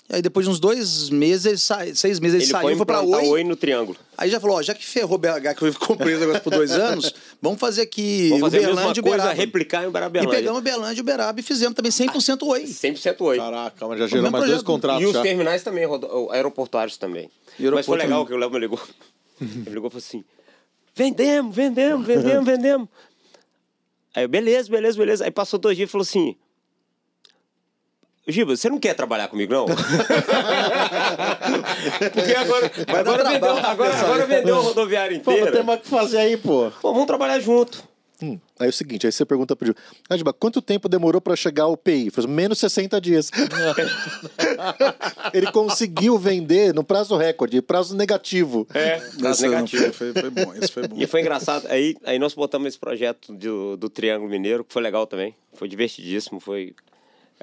E 0.09 0.17
aí 0.17 0.23
depois 0.23 0.47
de 0.47 0.53
uns 0.53 0.61
dois 0.61 1.11
meses, 1.11 1.45
ele 1.47 1.59
sai, 1.59 1.95
seis 1.95 2.21
meses, 2.21 2.37
ele, 2.37 2.45
Ele 2.45 2.51
saiu, 2.51 2.63
foi 2.63 2.77
foi 2.77 2.87
pra 2.87 3.03
Oi. 3.03 3.27
o 3.27 3.31
Oi 3.31 3.45
no 3.45 3.57
Triângulo. 3.57 3.99
Aí 4.17 4.31
já 4.31 4.39
falou, 4.39 4.57
ó, 4.59 4.63
já 4.63 4.75
que 4.75 4.85
ferrou 4.85 5.19
BH, 5.19 5.55
que 5.57 5.65
eu 5.65 5.75
comprei 5.75 6.15
o 6.15 6.21
negócio 6.21 6.41
por 6.43 6.51
dois 6.55 6.71
anos, 6.79 7.13
vamos 7.43 7.59
fazer 7.59 7.83
aqui 7.83 8.29
Vamos 8.29 8.43
fazer 8.43 8.59
a 8.59 8.61
mesma 8.61 8.73
Uberlândia 8.75 9.01
e 9.01 9.03
coisa, 9.03 9.17
Uberaba. 9.19 9.35
replicar 9.41 9.81
em 9.83 9.85
E 9.85 9.89
Uberabelândia. 9.89 10.37
pegamos 10.39 10.59
Uberlândia 10.61 10.99
e 10.99 11.03
Uberaba 11.03 11.41
e 11.41 11.43
fizemos 11.43 11.75
também 11.75 11.91
100% 11.91 12.43
Oi. 12.47 12.63
100% 12.65 13.21
Oi. 13.21 13.37
Caraca, 13.39 13.89
mas 13.89 13.99
já 13.99 14.07
gerou 14.07 14.31
mais 14.31 14.45
dois 14.45 14.63
projeto. 14.63 14.67
contratos 14.67 15.03
E 15.03 15.07
os 15.07 15.13
já. 15.13 15.23
terminais 15.23 15.63
também, 15.63 15.85
aeroportuários 16.31 16.97
também. 16.97 17.25
E 17.25 17.31
Mas 17.49 17.61
aeroporto 17.65 17.87
foi 17.87 17.99
legal 17.99 18.25
também. 18.25 18.27
que 18.27 18.35
o 18.35 18.37
Léo 18.39 18.51
me 18.51 18.59
ligou. 18.61 18.81
Ele 19.41 19.71
ligou 19.75 19.89
e 19.89 19.91
falou 19.91 19.99
assim: 19.99 20.25
vendemos, 20.95 21.55
vendemos, 21.55 22.07
vendemos, 22.07 22.45
vendemos. 22.45 22.89
Aí 24.15 24.23
eu, 24.25 24.29
beleza, 24.29 24.71
beleza, 24.71 24.97
beleza. 24.97 25.25
Aí 25.25 25.31
passou 25.33 25.59
dois 25.59 25.77
dias 25.77 25.89
e 25.89 25.93
falou 25.93 26.03
assim: 26.03 26.37
Giba, 28.29 28.57
você 28.57 28.71
não 28.71 28.79
quer 28.79 28.95
trabalhar 28.95 29.29
comigo, 29.29 29.53
não? 29.53 29.67
Porque 32.13 32.35
agora, 32.35 32.71
agora, 32.87 33.25
dar 33.25 33.33
vendeu, 33.33 33.57
agora, 33.57 33.95
agora 33.95 34.27
vendeu 34.27 34.57
a 34.57 34.61
rodoviária 34.61 35.19
Pô, 35.21 35.33
inteira. 35.33 35.53
tem 35.53 35.63
mais 35.63 35.81
o 35.81 35.83
que 35.83 35.89
fazer 35.89 36.19
aí, 36.19 36.37
pô. 36.37 36.71
Pô, 36.81 36.93
vamos 36.93 37.07
trabalhar 37.07 37.41
junto. 37.41 37.83
Hum, 38.23 38.39
Aí 38.61 38.67
é 38.67 38.71
o 38.71 38.73
seguinte, 38.73 39.05
aí 39.05 39.13
você 39.13 39.25
pergunta 39.25 39.57
pro 39.57 39.67
Gil, 39.67 39.75
Giba, 40.17 40.33
quanto 40.33 40.63
tempo 40.63 40.89
demorou 40.89 41.21
pra 41.21 41.35
chegar 41.35 41.67
o 41.67 41.77
PI? 41.77 42.11
Faz 42.11 42.25
menos 42.27 42.59
60 42.61 43.01
dias. 43.01 43.29
Ele 45.35 45.51
conseguiu 45.51 46.17
vender 46.17 46.73
no 46.73 46.85
prazo 46.85 47.17
recorde, 47.17 47.61
prazo 47.61 47.97
negativo. 47.97 48.67
É, 48.73 48.99
Esse 49.31 49.49
negativo. 49.49 49.93
Foi, 49.93 50.13
foi, 50.13 50.31
bom, 50.31 50.55
esse 50.55 50.73
foi 50.73 50.87
bom. 50.87 50.97
E 50.97 51.07
foi 51.07 51.21
engraçado. 51.21 51.67
Aí, 51.69 51.97
aí 52.05 52.19
nós 52.19 52.35
botamos 52.35 52.69
esse 52.69 52.79
projeto 52.79 53.33
do, 53.33 53.77
do 53.77 53.91
Triângulo 53.91 54.31
Mineiro, 54.31 54.65
que 54.65 54.73
foi 54.73 54.83
legal 54.83 55.07
também. 55.07 55.35
Foi 55.55 55.69
divertidíssimo. 55.69 56.39
Foi. 56.39 56.73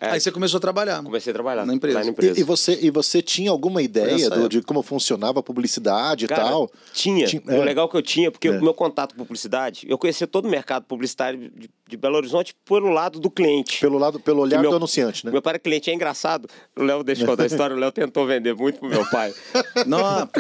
É, 0.01 0.09
Aí 0.09 0.19
você 0.19 0.31
começou 0.31 0.57
a 0.57 0.61
trabalhar. 0.61 1.01
comecei 1.03 1.29
a 1.31 1.33
trabalhar 1.33 1.65
Na 1.65 1.73
empresa. 1.75 1.99
na 1.99 2.05
empresa. 2.07 2.37
E, 2.37 2.41
e 2.41 2.43
você, 2.43 2.79
e 2.81 2.89
você 2.89 3.21
tinha 3.21 3.51
alguma 3.51 3.81
ideia 3.81 4.29
do- 4.29 4.49
de 4.49 4.61
como 4.63 4.81
funcionava 4.81 5.39
a 5.39 5.43
publicidade 5.43 6.27
Cara, 6.27 6.41
e 6.41 6.45
tal? 6.49 6.71
Tinha. 6.91 7.27
Tinha- 7.27 7.41
O 7.45 7.51
é. 7.51 7.63
legal 7.63 7.87
que 7.87 7.95
eu 7.95 8.01
tinha, 8.01 8.31
porque 8.31 8.47
É. 8.47 8.51
o 8.51 8.61
meu 8.61 8.73
contato 8.73 9.13
com 9.15 9.23
publicidade, 9.23 9.85
eu 9.87 9.97
conhecia 9.97 10.25
todo 10.25 10.45
o 10.45 10.49
mercado 10.49 10.85
publicitário 10.85 11.51
de, 11.55 11.69
de 11.87 11.97
Belo 11.97 12.15
Horizonte 12.17 12.55
pelo 12.65 12.89
lado 12.89 13.19
do 13.19 13.29
cliente. 13.29 13.79
Pelo, 13.79 13.97
lado, 13.99 14.19
pelo 14.19 14.41
olhar 14.41 14.59
meu- 14.61 14.71
do 14.71 14.77
anunciante, 14.77 15.23
né? 15.25 15.31
Meu 15.31 15.41
pai 15.41 15.51
era 15.51 15.59
cliente, 15.59 15.91
é 15.91 15.93
engraçado. 15.93 16.49
O 16.75 16.83
Léo, 16.83 17.03
deixa 17.03 17.21
eu 17.23 17.27
contar 17.27 17.43
a 17.43 17.45
história, 17.45 17.75
o 17.75 17.79
Léo 17.79 17.91
tentou 17.91 18.25
vender 18.25 18.55
muito 18.55 18.79
pro 18.79 18.89
meu 18.89 19.05
pai. 19.09 19.31
Não. 19.85 20.01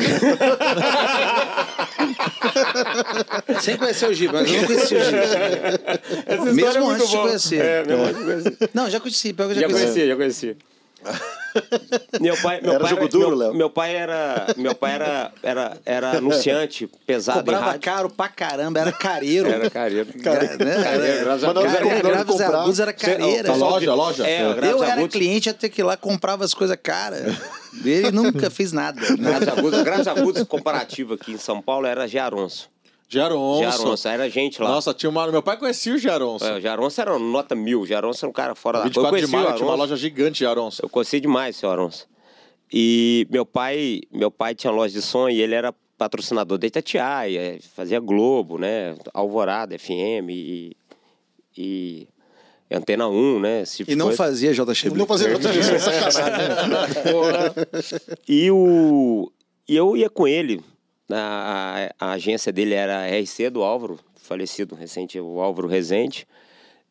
Sem 3.61 3.77
conhecer 3.77 4.09
o 4.09 4.13
Giba, 4.13 4.41
mas 4.41 4.51
eu 4.51 4.61
não 4.61 4.67
conhecia 4.67 4.97
o 4.99 5.03
Giba. 5.03 6.51
Mesmo 6.53 6.77
é 6.77 6.81
muito 6.81 6.91
antes 6.93 7.09
de 7.09 7.17
conhecer. 7.17 7.61
É, 7.61 7.85
mesmo 7.85 8.03
antes 8.03 8.17
de 8.17 8.23
conhecer. 8.25 8.69
Não, 8.73 8.89
já 8.89 8.99
conheci, 8.99 9.33
que 9.53 9.59
eu 9.59 9.61
já, 9.61 9.67
Já 9.67 9.73
conheci. 9.73 9.83
conhecia, 9.93 10.07
já 10.07 10.15
conhecia. 10.15 10.57
meu 12.21 12.37
pai, 12.37 12.61
meu 12.61 12.73
Era 12.73 12.79
pai 12.81 12.89
jogo 12.91 13.07
duro, 13.09 13.29
meu, 13.29 13.37
Léo? 13.37 13.53
meu 13.55 13.69
pai 13.71 13.95
era, 13.95 14.47
meu 14.55 14.75
pai 14.75 14.93
era, 14.93 15.31
era, 15.41 15.77
era 15.83 16.11
anunciante 16.17 16.87
pesado 17.07 17.39
em 17.39 17.41
Cobrava 17.41 17.65
rádio. 17.65 17.81
caro 17.81 18.09
pra 18.09 18.29
caramba, 18.29 18.79
era 18.79 18.91
careiro. 18.91 19.49
Era 19.49 19.69
careiro. 19.69 20.07
Né? 20.15 20.23
Careiro, 20.83 21.19
graças 21.25 21.43
a 21.43 21.47
Mas 21.47 21.55
não 21.55 21.61
Deus. 21.63 21.73
era 21.73 21.83
Cara, 21.85 21.95
comprar, 21.95 22.11
graves 22.23 22.41
agudos 22.41 22.79
era 22.79 22.93
careira. 22.93 23.51
A 23.51 23.55
loja, 23.55 23.93
loja? 23.95 24.27
É, 24.27 24.41
É. 24.41 24.71
Eu 24.71 24.83
era 24.83 25.07
cliente, 25.07 25.51
ter 25.53 25.69
que 25.69 25.81
ir 25.81 25.83
lá, 25.83 25.97
comprava 25.97 26.45
as 26.45 26.53
coisas 26.53 26.77
caras. 26.81 27.35
Ele 27.83 28.11
nunca 28.11 28.49
fez 28.51 28.71
nada. 28.71 29.01
Graves 29.17 29.47
agudos, 29.47 29.81
graves 29.81 30.07
agudos 30.07 30.43
comparativo 30.43 31.15
aqui 31.15 31.31
em 31.33 31.37
São 31.37 31.61
Paulo 31.61 31.87
era 31.87 32.07
Gearonço. 32.07 32.69
Gearonço. 33.11 33.59
Gearonço, 33.59 34.07
era 34.07 34.29
gente 34.29 34.61
lá. 34.61 34.69
Nossa, 34.69 34.93
tinha 34.93 35.09
uma... 35.09 35.29
Meu 35.29 35.43
pai 35.43 35.57
conhecia 35.57 35.93
o 35.93 35.97
Gearonço. 35.97 36.45
É, 36.45 36.57
o 36.57 36.61
Gearonço 36.61 37.01
era 37.01 37.19
nota 37.19 37.53
mil. 37.53 37.85
Gearonço 37.85 38.23
era 38.23 38.29
um 38.29 38.33
cara 38.33 38.55
fora 38.55 38.79
da 38.79 38.83
curva. 38.85 39.11
24 39.11 39.17
Eu 39.17 39.25
de 39.25 39.31
conheci 39.31 39.35
o 39.35 39.45
maio 39.49 39.57
tinha 39.57 39.67
uma 39.69 39.75
loja 39.75 39.97
gigante, 39.97 40.39
Gearonço. 40.39 40.81
Eu 40.83 40.89
conheci 40.89 41.19
demais, 41.19 41.57
seu 41.57 41.69
Aronso. 41.69 42.07
E 42.71 43.27
meu 43.29 43.45
pai, 43.45 43.99
meu 44.11 44.31
pai 44.31 44.55
tinha 44.55 44.71
loja 44.71 44.93
de 44.93 45.01
som 45.01 45.27
e 45.27 45.41
ele 45.41 45.53
era 45.53 45.73
patrocinador 45.97 46.57
da 46.57 46.65
Itatiaia, 46.65 47.59
fazia 47.75 47.99
Globo, 47.99 48.57
né? 48.57 48.95
Alvorada, 49.13 49.77
FM 49.77 50.29
e, 50.29 50.77
e 51.57 52.07
Antena 52.71 53.09
1, 53.09 53.39
né? 53.39 53.61
Esse 53.63 53.77
tipo 53.77 53.91
E 53.91 53.95
não 53.95 54.05
coisa. 54.07 54.17
fazia 54.23 54.53
JX 54.53 54.83
Não 54.93 55.05
fazia 55.05 55.37
sacanagem. 55.79 57.03
E, 58.27 58.49
o, 58.49 59.31
e 59.67 59.75
eu 59.75 59.97
ia 59.97 60.09
com 60.09 60.25
ele, 60.27 60.61
a, 61.17 61.93
a 61.99 62.11
agência 62.11 62.51
dele 62.51 62.73
era 62.73 63.03
a 63.03 63.07
RC 63.07 63.49
do 63.49 63.63
Álvaro, 63.63 63.99
falecido 64.15 64.75
recente, 64.75 65.19
o 65.19 65.39
Álvaro 65.39 65.67
Rezende. 65.67 66.27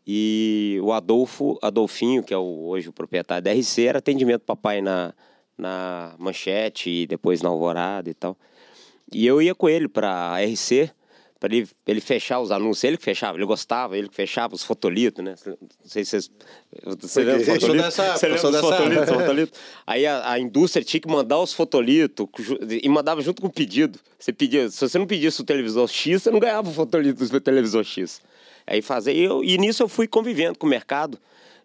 E 0.06 0.78
o 0.82 0.92
Adolfo, 0.92 1.58
Adolfinho, 1.62 2.22
que 2.22 2.34
é 2.34 2.36
o, 2.36 2.66
hoje 2.68 2.88
o 2.88 2.92
proprietário 2.92 3.44
da 3.44 3.52
RC, 3.52 3.86
era 3.86 3.98
atendimento 3.98 4.42
papai 4.42 4.80
na, 4.80 5.14
na 5.56 6.14
Manchete 6.18 6.90
e 6.90 7.06
depois 7.06 7.42
na 7.42 7.48
Alvorada 7.48 8.10
e 8.10 8.14
tal. 8.14 8.36
E 9.12 9.26
eu 9.26 9.40
ia 9.42 9.54
com 9.54 9.68
ele 9.68 9.88
para 9.88 10.10
a 10.10 10.44
RC, 10.44 10.90
para 11.40 11.56
ele, 11.56 11.66
ele 11.86 12.02
fechar 12.02 12.38
os 12.38 12.50
anúncios. 12.50 12.84
Ele 12.84 12.98
que 12.98 13.02
fechava, 13.02 13.38
ele 13.38 13.46
gostava, 13.46 13.96
ele 13.96 14.10
que 14.10 14.14
fechava 14.14 14.54
os 14.54 14.62
fotolitos, 14.62 15.24
né? 15.24 15.34
Não 15.46 15.56
sei 15.82 16.04
se 16.04 16.10
vocês. 16.10 16.30
Você 17.00 17.24
lembra 17.24 17.38
dos 17.38 17.46
fotolitos? 17.46 17.94
Você 17.94 18.26
lembra 18.28 18.50
dos 18.50 18.60
fotolitos, 18.60 19.08
fotolito? 19.08 19.58
Aí 19.86 20.06
a, 20.06 20.32
a 20.32 20.38
indústria 20.38 20.84
tinha 20.84 21.00
que 21.00 21.08
mandar 21.08 21.38
os 21.38 21.54
fotolitos 21.54 22.26
e 22.68 22.86
mandava 22.90 23.22
junto 23.22 23.40
com 23.40 23.48
o 23.48 23.52
pedido. 23.52 23.98
Você 24.18 24.34
pedia, 24.34 24.68
se 24.68 24.86
você 24.86 24.98
não 24.98 25.06
pedisse 25.06 25.40
o 25.40 25.44
televisor 25.44 25.88
X, 25.88 26.22
você 26.22 26.30
não 26.30 26.38
ganhava 26.38 26.68
o 26.68 26.72
fotolito 26.72 27.26
do 27.26 27.40
televisor 27.40 27.84
X. 27.84 28.20
Aí 28.66 28.82
fazia, 28.82 29.14
e, 29.14 29.24
eu, 29.24 29.42
e 29.42 29.56
nisso 29.56 29.82
eu 29.82 29.88
fui 29.88 30.06
convivendo 30.06 30.58
com 30.58 30.66
o 30.66 30.70
mercado. 30.70 31.18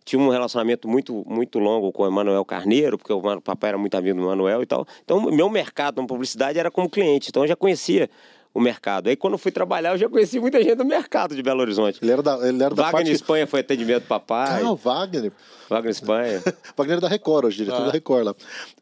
Tinha 0.06 0.22
um 0.22 0.30
relacionamento 0.30 0.88
muito, 0.88 1.26
muito 1.28 1.60
longo 1.60 1.92
com 1.92 2.04
o 2.04 2.08
Emanuel 2.08 2.46
Carneiro, 2.46 2.96
porque 2.96 3.12
o 3.12 3.42
papai 3.42 3.70
era 3.70 3.78
muito 3.78 3.96
amigo 3.96 4.20
do 4.20 4.24
Emanuel 4.24 4.62
e 4.62 4.66
tal. 4.66 4.88
Então, 5.04 5.20
meu 5.32 5.50
mercado 5.50 6.00
na 6.00 6.08
publicidade 6.08 6.60
era 6.60 6.70
como 6.70 6.88
cliente. 6.88 7.30
Então, 7.30 7.44
eu 7.44 7.48
já 7.48 7.56
conhecia 7.56 8.08
o 8.56 8.62
mercado. 8.62 9.10
Aí, 9.10 9.18
quando 9.18 9.34
eu 9.34 9.38
fui 9.38 9.52
trabalhar, 9.52 9.92
eu 9.92 9.98
já 9.98 10.08
conheci 10.08 10.40
muita 10.40 10.64
gente 10.64 10.76
do 10.76 10.86
mercado 10.86 11.36
de 11.36 11.44
Belo 11.44 11.60
Horizonte. 11.60 12.00
Ele 12.02 12.10
era 12.10 12.24
da, 12.24 12.36
ele 12.48 12.64
era 12.64 12.74
da 12.74 12.84
Wagner 12.84 12.92
parte... 12.92 13.12
Espanha 13.12 13.46
foi 13.46 13.60
atendimento 13.60 14.04
do 14.04 14.08
papai. 14.08 14.64
Ah, 14.64 14.72
o 14.72 14.78
Wagner. 14.78 15.34
Wagner 15.70 15.92
Espanha. 15.92 16.42
Wagner 16.78 17.02
da 17.02 17.10
Record 17.10 17.48
hoje, 17.48 17.58
diretor 17.58 17.86
da 17.86 17.92
Record 17.92 18.28
lá. 18.28 18.36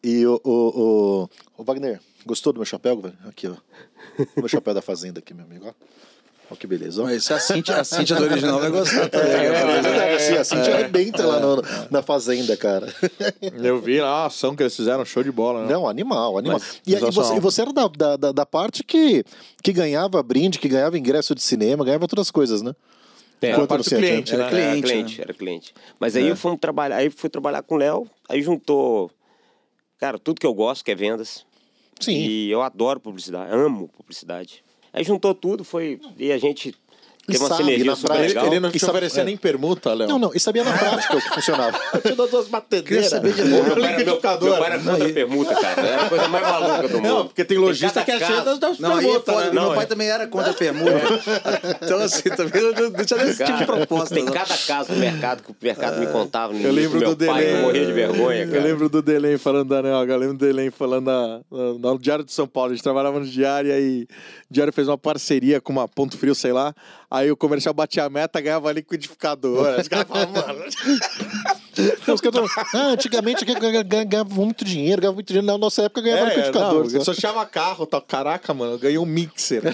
E 0.03 0.27
o, 0.27 0.39
o, 0.43 0.51
o, 0.51 1.29
o 1.57 1.63
Wagner, 1.63 1.99
gostou 2.23 2.53
do 2.53 2.57
meu 2.57 2.65
chapéu? 2.65 3.01
Aqui, 3.27 3.47
ó. 3.47 3.55
O 4.37 4.41
meu 4.41 4.47
chapéu 4.47 4.75
da 4.75 4.81
Fazenda 4.81 5.17
aqui, 5.17 5.33
meu 5.33 5.43
amigo, 5.43 5.65
ó. 5.67 5.73
Olha 6.49 6.59
que 6.59 6.67
beleza. 6.67 7.01
Mas 7.03 7.31
a 7.31 7.39
Cintia, 7.39 7.77
a 7.77 7.83
Cintia 7.83 8.15
do 8.15 8.23
original 8.23 8.59
vai 8.59 8.69
gostar 8.69 9.09
também. 9.09 9.31
É, 9.31 10.15
assim, 10.15 10.33
assim, 10.37 10.61
te 10.61 10.69
arrebenta 10.71 11.25
lá 11.25 11.39
no- 11.39 11.61
na 11.89 12.01
Fazenda, 12.03 12.55
cara. 12.57 12.93
Eu 13.61 13.79
vi 13.81 13.99
lá 14.01 14.23
a 14.23 14.25
ação 14.27 14.55
que 14.55 14.61
eles 14.61 14.75
fizeram, 14.75 15.03
show 15.05 15.23
de 15.23 15.31
bola, 15.31 15.65
né? 15.65 15.73
Não, 15.73 15.87
animal, 15.87 16.37
animal. 16.37 16.59
Mas, 16.59 16.81
E, 16.85 16.95
aí 16.95 17.01
você, 17.11 17.35
e 17.35 17.39
você 17.39 17.61
era 17.61 17.73
da, 17.73 17.87
da, 18.17 18.31
da- 18.31 18.45
parte 18.45 18.83
que, 18.83 19.23
que 19.63 19.71
ganhava 19.73 20.21
brinde, 20.21 20.59
que 20.59 20.67
ganhava 20.67 20.97
ingresso 20.97 21.33
de 21.33 21.41
cinema, 21.41 21.83
ganhava 21.83 22.03
outras 22.03 22.29
coisas, 22.29 22.61
né? 22.61 22.75
É, 23.41 23.47
a 23.47 23.51
Enquanto 23.53 23.69
parte 23.69 23.89
do 23.89 23.95
cliente, 23.97 24.35
né? 24.37 24.43
né? 24.43 24.49
cliente, 24.49 24.61
era 24.61 24.75
né? 24.75 24.81
cliente, 24.81 25.21
era 25.21 25.33
cliente. 25.33 25.73
Mas 25.99 26.15
aí 26.15 26.27
eu 26.27 26.35
fui 26.35 26.55
trabalhar, 26.57 26.97
aí 26.97 27.09
fui 27.09 27.29
trabalhar 27.29 27.63
com 27.63 27.75
o 27.75 27.77
Léo, 27.77 28.07
aí 28.29 28.41
juntou, 28.41 29.09
cara, 29.99 30.19
tudo 30.19 30.39
que 30.39 30.45
eu 30.45 30.53
gosto, 30.53 30.83
que 30.85 30.91
é 30.91 30.95
vendas. 30.95 31.45
Sim. 31.99 32.15
E 32.15 32.51
eu 32.51 32.61
adoro 32.61 32.99
publicidade, 32.99 33.51
amo 33.53 33.87
publicidade. 33.89 34.63
Aí 34.93 35.03
juntou 35.03 35.33
tudo, 35.33 35.63
foi. 35.63 35.99
E 36.17 36.31
a 36.31 36.37
gente 36.37 36.75
Teve 37.25 37.39
uma 37.39 37.47
sabe 37.47 37.63
sinergia 37.63 37.95
super 37.95 38.07
prática. 38.07 38.27
legal. 38.27 38.45
Ele 38.47 38.59
não 38.59 38.69
E 38.69 38.71
te 38.73 38.79
sabe- 38.79 38.91
oferecia 38.91 39.21
é. 39.21 39.25
nem 39.25 39.37
permuta, 39.37 39.93
Léo. 39.93 40.09
Não, 40.09 40.19
não, 40.19 40.31
e 40.35 40.39
sabia 40.41 40.61
na 40.63 40.73
prática 40.77 41.15
o 41.15 41.21
que 41.21 41.29
funcionava. 41.33 41.79
Eu 41.93 42.01
te 42.01 42.11
dou 42.15 42.27
duas 42.27 42.47
batedeiras. 42.49 42.87
Queria 42.89 43.09
saber 43.09 43.33
de 43.33 43.43
Meu 43.43 43.63
novo. 43.63 43.63
Meu 43.63 43.75
pai 43.75 43.93
era- 43.93 44.03
meu- 44.03 44.05
meu 44.05 44.57
pai 44.57 44.71
era 44.71 44.79
contra 44.83 45.07
a 45.07 45.13
permuta, 45.13 45.55
cara. 45.55 45.81
Era 45.81 46.01
a 46.05 46.09
coisa 46.09 46.27
mais 46.27 46.43
maluca 46.45 46.87
do 46.89 46.95
mundo. 46.99 47.07
Não, 47.07 47.25
porque 47.27 47.45
tem 47.45 47.57
lojista 47.57 48.03
que 48.03 48.11
é 48.11 48.19
cheio 48.19 48.43
das, 48.43 48.59
das 48.59 48.79
Não, 48.79 48.91
é 48.99 49.01
permutas, 49.01 49.35
né? 49.37 49.43
Meu 49.45 49.53
Não, 49.53 49.73
pai 49.73 49.83
é. 49.83 49.87
também 49.87 50.07
era 50.09 50.27
contra 50.27 50.51
a 50.51 50.53
permuta. 50.53 50.91
então, 51.81 51.99
assim, 51.99 52.29
também 52.29 52.61
não, 52.61 52.89
não 52.89 53.05
tinha 53.05 53.19
desse 53.25 53.45
tipo 53.45 53.57
de 53.57 53.65
proposta. 53.65 54.13
Tem 54.15 54.25
não. 54.25 54.33
cada 54.33 54.57
caso 54.57 54.91
no 54.91 54.99
mercado 54.99 55.43
que 55.43 55.51
o 55.51 55.55
mercado 55.61 55.99
me 55.99 56.07
contava. 56.07 56.51
No 56.53 56.59
Eu 56.61 56.73
lembro 56.73 56.99
meu 56.99 57.15
do 57.15 57.25
pai 57.25 57.41
Delém. 57.45 57.55
eu 57.55 57.61
morria 57.61 57.85
de 57.85 57.93
vergonha, 57.93 58.45
cara. 58.47 58.57
Eu 58.57 58.63
lembro 58.63 58.89
do 58.89 59.01
Delém 59.01 59.37
falando 59.37 59.69
da 59.69 59.81
Nelga. 59.81 60.13
Eu 60.13 60.17
lembro 60.19 60.37
do 60.37 60.45
Delém 60.45 60.69
falando 60.69 61.09
no 61.79 61.97
Diário 61.97 62.25
de 62.25 62.33
São 62.33 62.47
Paulo. 62.47 62.71
A 62.71 62.75
gente 62.75 62.83
trabalhava 62.83 63.17
no 63.19 63.25
Diário 63.25 63.69
e 63.69 63.73
aí 63.73 64.07
o 64.49 64.53
Diário 64.53 64.73
fez 64.73 64.89
uma 64.89 64.97
parceria 64.97 65.61
com 65.61 65.71
uma 65.71 65.87
Ponto 65.87 66.17
Frio, 66.17 66.35
sei 66.35 66.51
lá. 66.51 66.73
Aí 67.13 67.29
o 67.31 67.37
comercial 67.37 67.75
batia 67.75 68.05
a 68.05 68.09
meta, 68.09 68.41
ganhava 68.41 68.71
liquidificador. 68.71 69.79
Os 69.79 69.87
caras 69.87 70.07
falavam, 70.07 70.33
mano. 70.33 70.63
Os 72.11 72.19
caras 72.21 72.35
falam, 72.35 72.49
ah, 72.73 72.87
antigamente 72.91 73.45
ganha- 73.45 73.59
ganha- 73.59 73.83
ganha- 73.83 74.03
ganhava 74.03 74.33
muito 74.33 74.65
dinheiro, 74.65 74.99
ganhava 75.01 75.13
muito 75.15 75.27
dinheiro. 75.27 75.45
Na 75.45 75.55
nossa 75.57 75.83
época 75.83 76.01
ganhava 76.01 76.23
É, 76.23 76.29
liquidificador. 76.29 76.83
não, 76.83 76.89
só. 76.89 76.97
eu 76.97 77.05
só 77.05 77.13
chama 77.13 77.45
carro, 77.45 77.85
tal. 77.85 78.01
Caraca, 78.01 78.51
mano, 78.53 78.73
eu 78.73 78.79
ganhei 78.79 78.97
um 78.97 79.05
mixer. 79.05 79.61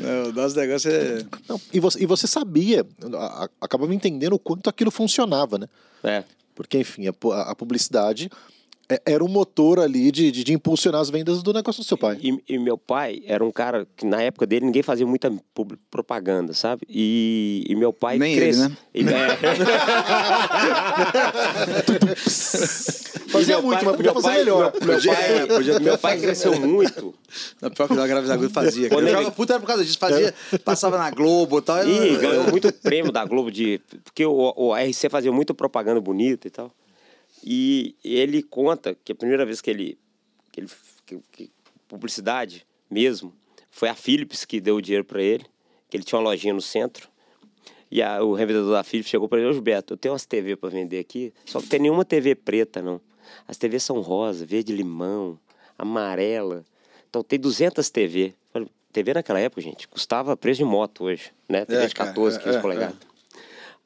Não, 0.00 0.30
o 0.30 0.32
nosso 0.32 0.56
negócio 0.56 0.90
é. 0.90 1.24
Não, 1.48 1.60
e, 1.72 1.78
você, 1.78 2.02
e 2.02 2.06
você 2.06 2.26
sabia, 2.26 2.84
acabava 3.60 3.94
entendendo 3.94 4.32
o 4.34 4.38
quanto 4.38 4.68
aquilo 4.68 4.90
funcionava, 4.90 5.56
né? 5.58 5.68
É. 6.02 6.24
Porque, 6.54 6.78
enfim, 6.78 7.06
a, 7.06 7.12
a 7.42 7.54
publicidade 7.54 8.28
era 9.06 9.22
um 9.24 9.28
motor 9.28 9.78
ali 9.80 10.10
de, 10.10 10.30
de, 10.32 10.42
de 10.44 10.52
impulsionar 10.52 11.00
as 11.00 11.08
vendas 11.10 11.42
do 11.42 11.52
negócio 11.52 11.82
do 11.82 11.86
seu 11.86 11.96
pai. 11.96 12.18
E, 12.22 12.42
e 12.48 12.58
meu 12.58 12.76
pai 12.76 13.22
era 13.26 13.44
um 13.44 13.50
cara 13.50 13.86
que 13.96 14.04
na 14.06 14.20
época 14.22 14.46
dele 14.46 14.66
ninguém 14.66 14.82
fazia 14.82 15.06
muita 15.06 15.32
propaganda, 15.90 16.52
sabe? 16.54 16.82
E, 16.88 17.64
e 17.68 17.74
meu 17.76 17.92
pai 17.92 18.18
Nem 18.18 18.32
ele, 18.32 18.40
cres- 18.40 18.58
né? 18.58 18.76
E- 18.94 19.04
é. 19.08 19.36
Fazia 23.28 23.58
E 23.58 23.62
muito, 23.62 23.76
pai- 23.78 23.84
mas 23.84 23.96
podia 23.96 24.12
fazer 24.12 24.26
pai- 24.28 24.38
melhor. 24.38 24.72
Meu, 24.80 24.86
meu 24.88 25.02
pai, 25.02 25.46
Podia- 25.46 25.80
meu 25.80 25.98
pai 25.98 26.18
cresceu 26.20 26.60
muito. 26.60 27.14
Na 27.60 27.70
pior 27.70 27.88
que 27.88 27.94
não, 27.94 28.02
a 28.02 28.06
Graves 28.06 28.30
Agudo 28.30 28.50
fazia. 28.50 28.88
Quando 28.88 29.02
Eu 29.02 29.08
ele- 29.08 29.16
ficava 29.18 29.30
puto 29.34 29.52
era 29.52 29.60
por 29.60 29.66
causa 29.66 29.84
disso. 29.84 29.98
Fazia, 29.98 30.34
passava 30.64 30.98
na 30.98 31.10
Globo 31.10 31.58
e 31.58 31.62
tal. 31.62 31.86
E 31.88 32.16
ganhou 32.16 32.50
muito 32.50 32.72
prêmio 32.74 33.10
da 33.10 33.24
Globo 33.24 33.50
de. 33.50 33.80
Porque 34.04 34.24
o, 34.26 34.52
o 34.56 34.74
RC 34.74 35.08
fazia 35.08 35.32
muita 35.32 35.54
propaganda 35.54 36.00
bonita 36.00 36.46
e 36.46 36.50
tal. 36.50 36.70
E 37.42 37.96
ele 38.04 38.42
conta 38.42 38.94
que 39.04 39.12
a 39.12 39.14
primeira 39.14 39.44
vez 39.44 39.60
que 39.60 39.70
ele. 39.70 39.98
Que 40.52 40.60
ele 40.60 40.68
que, 41.06 41.18
que- 41.32 41.50
publicidade 41.88 42.66
mesmo, 42.90 43.34
foi 43.70 43.88
a 43.88 43.94
Philips 43.94 44.44
que 44.46 44.60
deu 44.60 44.76
o 44.76 44.80
dinheiro 44.82 45.04
para 45.04 45.22
ele, 45.22 45.44
que 45.90 45.96
ele 45.96 46.04
tinha 46.04 46.18
uma 46.18 46.24
lojinha 46.30 46.54
no 46.54 46.60
centro. 46.62 47.08
E 47.90 48.00
a- 48.02 48.22
o 48.22 48.32
revendedor 48.32 48.72
da 48.72 48.82
Philips 48.84 49.10
chegou 49.10 49.28
para 49.28 49.38
ele: 49.40 49.48
Ô 49.48 49.52
Gilberto, 49.52 49.92
eu 49.94 49.98
tenho 49.98 50.12
umas 50.14 50.24
TV 50.24 50.56
para 50.56 50.70
vender 50.70 50.98
aqui, 50.98 51.32
só 51.44 51.60
que 51.60 51.66
tem 51.68 51.80
nenhuma 51.80 52.04
TV 52.04 52.34
preta, 52.34 52.80
não. 52.80 53.00
As 53.46 53.56
TVs 53.56 53.82
são 53.82 54.00
rosa, 54.00 54.44
verde-limão, 54.46 55.38
amarela. 55.78 56.64
Então 57.08 57.22
tem 57.22 57.38
200 57.38 57.90
TV. 57.90 58.34
TV 58.92 59.14
naquela 59.14 59.40
época, 59.40 59.62
gente, 59.62 59.88
custava 59.88 60.36
preço 60.36 60.58
de 60.58 60.64
moto 60.64 61.04
hoje, 61.04 61.30
né? 61.48 61.64
TV 61.64 61.84
É, 61.84 61.86
de 61.86 61.94
cara, 61.94 62.10
14, 62.10 62.36
é, 62.36 62.42
15 62.42 62.56
é, 62.56 62.60
polegadas. 62.60 62.96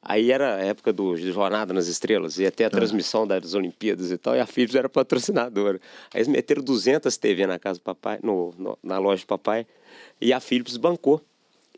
Aí 0.01 0.31
era 0.31 0.55
a 0.55 0.59
época 0.59 0.93
do, 0.93 1.17
Jornada 1.17 1.73
nas 1.73 1.87
Estrelas, 1.87 2.37
ia 2.37 2.51
ter 2.51 2.65
a 2.65 2.69
transmissão 2.69 3.25
das 3.27 3.53
Olimpíadas 3.53 4.11
e 4.11 4.17
tal, 4.17 4.35
e 4.35 4.39
a 4.39 4.45
Philips 4.45 4.75
era 4.75 4.87
patrocinadora. 4.87 5.79
Aí 6.13 6.19
eles 6.19 6.27
meteram 6.27 6.63
200 6.63 7.17
TV 7.17 7.45
na 7.47 7.59
casa 7.59 7.79
do 7.79 7.83
papai, 7.83 8.19
no, 8.23 8.53
no- 8.57 8.77
na 8.81 8.97
loja 8.99 9.23
do 9.23 9.27
papai, 9.27 9.65
e 10.21 10.31
a 10.31 10.39
Philips 10.39 10.77
bancou. 10.77 11.21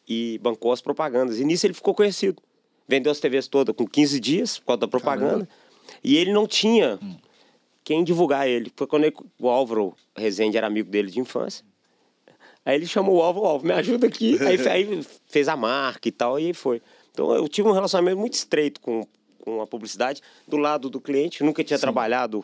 E 0.07 0.39
bancou 0.41 0.71
as 0.71 0.81
propagandas. 0.81 1.39
E 1.39 1.45
nisso 1.45 1.65
ele 1.67 1.73
ficou 1.73 1.93
conhecido. 1.93 2.41
Vendeu 2.87 3.11
as 3.11 3.19
TVs 3.19 3.47
todas 3.47 3.75
com 3.75 3.85
15 3.87 4.19
dias, 4.19 4.57
por 4.59 4.65
causa 4.65 4.79
da 4.81 4.87
propaganda. 4.87 5.47
E 6.03 6.17
ele 6.17 6.33
não 6.33 6.47
tinha 6.47 6.99
quem 7.83 8.03
divulgar 8.03 8.47
ele. 8.47 8.71
Foi 8.75 8.85
quando 8.87 9.03
ele- 9.05 9.15
o 9.39 9.47
Álvaro 9.49 9.93
Rezende 10.15 10.57
era 10.57 10.65
amigo 10.67 10.89
dele 10.89 11.09
de 11.11 11.19
infância. 11.19 11.63
Aí 12.65 12.75
ele 12.75 12.85
chamou 12.87 13.15
o 13.17 13.21
Álvaro, 13.21 13.45
Álvaro, 13.45 13.67
me 13.67 13.73
ajuda 13.73 14.07
aqui. 14.07 14.37
Aí, 14.41 14.67
aí 14.67 15.05
fez 15.27 15.47
a 15.47 15.55
marca 15.55 16.07
e 16.07 16.11
tal, 16.11 16.39
e 16.39 16.47
aí 16.47 16.53
foi. 16.53 16.81
Então 17.11 17.33
eu 17.33 17.47
tive 17.47 17.67
um 17.67 17.71
relacionamento 17.71 18.17
muito 18.17 18.33
estreito 18.33 18.79
com, 18.81 19.05
com 19.43 19.61
a 19.61 19.67
publicidade, 19.67 20.21
do 20.47 20.57
lado 20.57 20.89
do 20.89 20.99
cliente, 21.01 21.43
nunca 21.43 21.63
tinha 21.63 21.77
trabalhado 21.79 22.43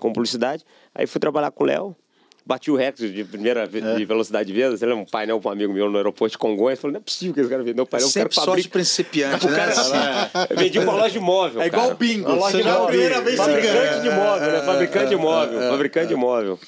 com 0.00 0.12
publicidade. 0.12 0.64
Aí 0.94 1.06
fui 1.06 1.20
trabalhar 1.20 1.50
com 1.50 1.64
o 1.64 1.66
Léo, 1.66 1.96
bati 2.44 2.70
o 2.70 2.76
recorde 2.76 3.12
de 3.12 3.24
primeira 3.24 3.66
ve- 3.66 3.80
de 3.80 4.04
velocidade 4.04 4.46
de 4.46 4.52
venda. 4.52 4.76
Você 4.76 4.84
lembra 4.86 5.02
um 5.02 5.06
painel 5.06 5.40
para 5.40 5.48
um 5.50 5.52
amigo 5.52 5.72
meu 5.72 5.90
no 5.90 5.96
aeroporto 5.96 6.32
de 6.32 6.38
Congonhas? 6.38 6.78
Falei, 6.78 6.92
não 6.92 7.00
é 7.00 7.02
possível 7.02 7.34
que 7.34 7.40
esse 7.40 7.48
cara 7.50 7.62
vendeu 7.62 7.84
um 7.84 7.86
painel. 7.86 8.08
O 8.08 8.12
cara 8.12 8.22
Sempre 8.24 8.34
sorte 8.34 8.48
fabrica... 8.50 8.70
principiante, 8.70 9.46
O 9.46 9.50
né? 9.50 9.56
cara 9.56 10.46
eu 10.50 10.56
vendi 10.58 10.78
uma 10.78 10.92
loja 10.92 11.10
de 11.10 11.18
móvel. 11.20 11.60
É 11.62 11.66
igual 11.66 11.90
o 11.90 11.94
bingo, 11.94 12.28
Uma 12.28 12.36
loja 12.36 12.62
de 12.62 12.68
é 12.68 12.72
móvel. 12.72 12.86
primeira 12.88 13.20
vez 13.20 13.36
que 13.38 13.44
Fabricante 13.44 14.00
de 14.02 14.10
móvel, 14.10 14.50
né? 14.52 14.62
Fabricante 14.62 15.08
de 15.08 15.16
móvel. 15.16 15.70
Fabricante 15.70 16.08
de 16.08 16.14
móvel. 16.14 16.58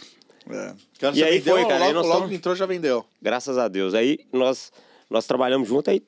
É. 0.51 0.74
E 1.14 1.22
aí 1.22 1.38
vendeu, 1.38 1.55
foi, 1.57 1.66
cara, 1.66 1.84
aí 1.84 1.92
Logo, 1.92 1.94
nós 1.94 2.07
logo 2.07 2.18
tamo- 2.20 2.28
que 2.30 2.34
entrou, 2.36 2.55
já 2.57 2.64
vendeu. 2.66 3.05
Graças 3.20 3.59
a 3.59 3.68
Deus. 3.68 3.94
Aí 3.94 4.18
nós, 4.32 4.72
nós 5.11 5.26
trabalhamos 5.26 5.68
junto, 5.68 5.90
aí 5.90 6.03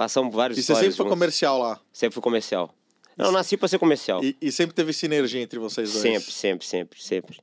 passamos 0.00 0.34
várias 0.34 0.56
E 0.58 0.62
você 0.62 0.72
sempre 0.74 0.86
foi 0.92 0.96
juntos. 1.04 1.10
comercial 1.10 1.58
lá. 1.58 1.78
Sempre 1.92 2.14
fui 2.14 2.22
comercial. 2.22 2.74
Não, 3.18 3.26
eu 3.26 3.32
nasci 3.32 3.54
pra 3.58 3.68
ser 3.68 3.78
comercial. 3.78 4.24
E, 4.24 4.34
e 4.40 4.50
sempre 4.50 4.74
teve 4.74 4.94
sinergia 4.94 5.42
entre 5.42 5.58
vocês 5.58 5.92
dois. 5.92 6.00
Sempre, 6.02 6.32
sempre, 6.32 6.66
sempre, 6.66 7.02
sempre. 7.02 7.38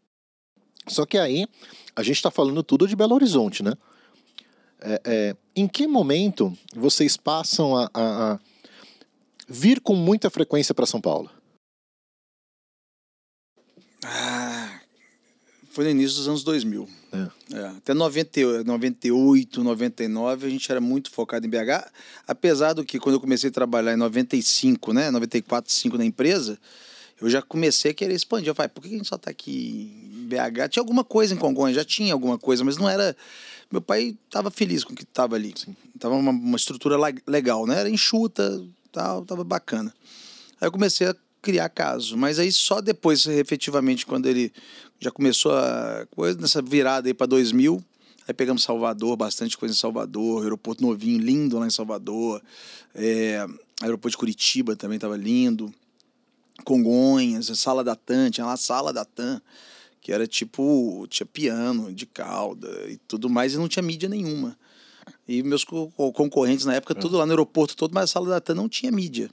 Só 0.88 1.06
que 1.06 1.20
aí, 1.20 1.46
a 1.96 2.02
gente 2.02 2.16
está 2.16 2.32
falando 2.32 2.64
tudo 2.64 2.88
de 2.88 2.96
Belo 2.96 3.14
Horizonte, 3.14 3.62
né? 3.62 3.74
É, 4.82 5.02
é, 5.06 5.36
em 5.56 5.68
que 5.68 5.86
momento 5.86 6.52
vocês 6.76 7.16
passam 7.16 7.78
a, 7.78 7.92
a- 7.94 8.34
a 8.34 8.40
vir 9.48 9.80
com 9.80 9.94
muita 9.94 10.32
frequência 10.32 10.74
para 10.74 10.88
São 10.88 11.00
Paulo? 11.00 11.30
Ah, 14.04 14.82
foi 15.70 15.84
no 15.86 15.92
início 15.92 16.18
dos 16.18 16.28
anos 16.28 16.44
2000. 16.44 16.90
É. 17.12 17.58
É, 17.58 17.68
até 17.68 17.94
90, 17.94 18.64
98, 18.64 19.64
99, 19.64 20.48
a 20.48 20.50
gente 20.50 20.72
era 20.72 20.82
muito 20.82 21.10
focado 21.12 21.46
em 21.46 21.50
BH. 21.50 21.90
Apesar 22.28 22.74
do 22.74 22.84
que, 22.84 23.00
quando 23.00 23.16
eu 23.16 23.22
comecei 23.22 23.50
a 23.50 23.54
trabalhar 23.54 23.94
em 23.94 23.98
95, 23.98 24.94
né, 24.94 25.10
94, 25.10 25.72
5 25.72 25.98
na 25.98 26.06
empresa, 26.06 26.60
eu 27.20 27.30
já 27.30 27.42
comecei 27.42 27.92
a 27.92 27.94
querer 27.94 28.14
expandir. 28.14 28.50
Eu 28.50 28.56
falei, 28.56 28.70
por 28.70 28.82
que 28.82 28.94
a 28.94 28.98
gente 28.98 29.08
só 29.08 29.16
está 29.16 29.32
aqui 29.32 29.92
em 30.14 30.28
BH? 30.28 30.70
Tinha 30.70 30.82
alguma 30.82 31.04
coisa 31.04 31.34
em 31.34 31.38
Congonhas, 31.38 31.76
já 31.76 31.86
tinha 31.86 32.14
alguma 32.14 32.38
coisa, 32.38 32.64
mas 32.64 32.78
não 32.78 32.90
era. 32.90 33.16
Meu 33.72 33.82
pai 33.82 34.16
estava 34.26 34.52
feliz 34.52 34.84
com 34.84 34.94
o 34.94 34.96
que 34.96 35.04
estava 35.04 35.36
ali. 35.36 35.54
Tava 36.00 36.16
uma, 36.16 36.32
uma 36.32 36.58
estrutura 36.58 36.96
legal, 37.26 37.66
né? 37.66 37.80
Era 37.80 37.90
enxuta, 37.90 38.64
tal, 38.92 39.26
tava 39.26 39.44
bacana. 39.44 39.94
Aí 40.60 40.68
eu 40.68 40.72
comecei 40.72 41.08
a 41.08 41.16
criar 41.48 41.70
caso, 41.70 42.18
mas 42.18 42.40
aí 42.40 42.52
só 42.52 42.82
depois, 42.82 43.26
efetivamente, 43.26 44.06
quando 44.06 44.26
ele 44.26 44.52
já 45.00 45.10
começou 45.10 45.54
a 45.54 46.06
coisa 46.12 46.38
nessa 46.42 46.62
virada 46.62 47.08
aí 47.08 47.14
para 47.14 47.26
2000, 47.26 47.82
aí 48.28 48.34
pegamos 48.34 48.64
Salvador, 48.64 49.16
bastante 49.16 49.58
coisa 49.58 49.74
em 49.74 49.78
Salvador, 49.78 50.44
aeroporto 50.44 50.82
novinho, 50.84 51.18
lindo 51.22 51.58
lá 51.58 51.66
em 51.66 51.70
Salvador, 51.70 52.42
é, 52.94 53.46
aeroporto 53.82 54.10
de 54.12 54.18
Curitiba 54.18 54.76
também 54.76 54.98
estava 54.98 55.16
lindo, 55.16 55.74
Congonhas, 56.66 57.50
a 57.50 57.56
sala 57.56 57.82
da 57.82 57.96
TAM, 57.96 58.30
tinha 58.30 58.46
lá 58.46 58.54
a 58.54 58.58
sala 58.58 58.92
da 58.92 59.06
TAM, 59.06 59.42
que 60.02 60.12
era 60.12 60.28
tipo, 60.28 61.08
tinha 61.10 61.26
piano 61.26 61.94
de 61.94 62.06
cauda 62.06 62.68
e 62.90 62.98
tudo 63.08 63.30
mais, 63.30 63.54
e 63.54 63.58
não 63.58 63.70
tinha 63.70 63.84
mídia 63.84 64.10
nenhuma. 64.10 64.58
E 65.26 65.42
meus 65.44 65.64
co- 65.64 65.90
co- 65.96 66.12
concorrentes 66.12 66.66
na 66.66 66.74
época, 66.74 66.94
tudo 66.96 67.16
lá 67.18 67.26
no 67.26 67.32
aeroporto 67.32 67.76
todo, 67.76 67.94
mas 67.94 68.06
a 68.06 68.08
sala 68.14 68.28
da 68.30 68.42
TAM 68.42 68.56
não 68.56 68.68
tinha 68.68 68.92
mídia. 68.92 69.30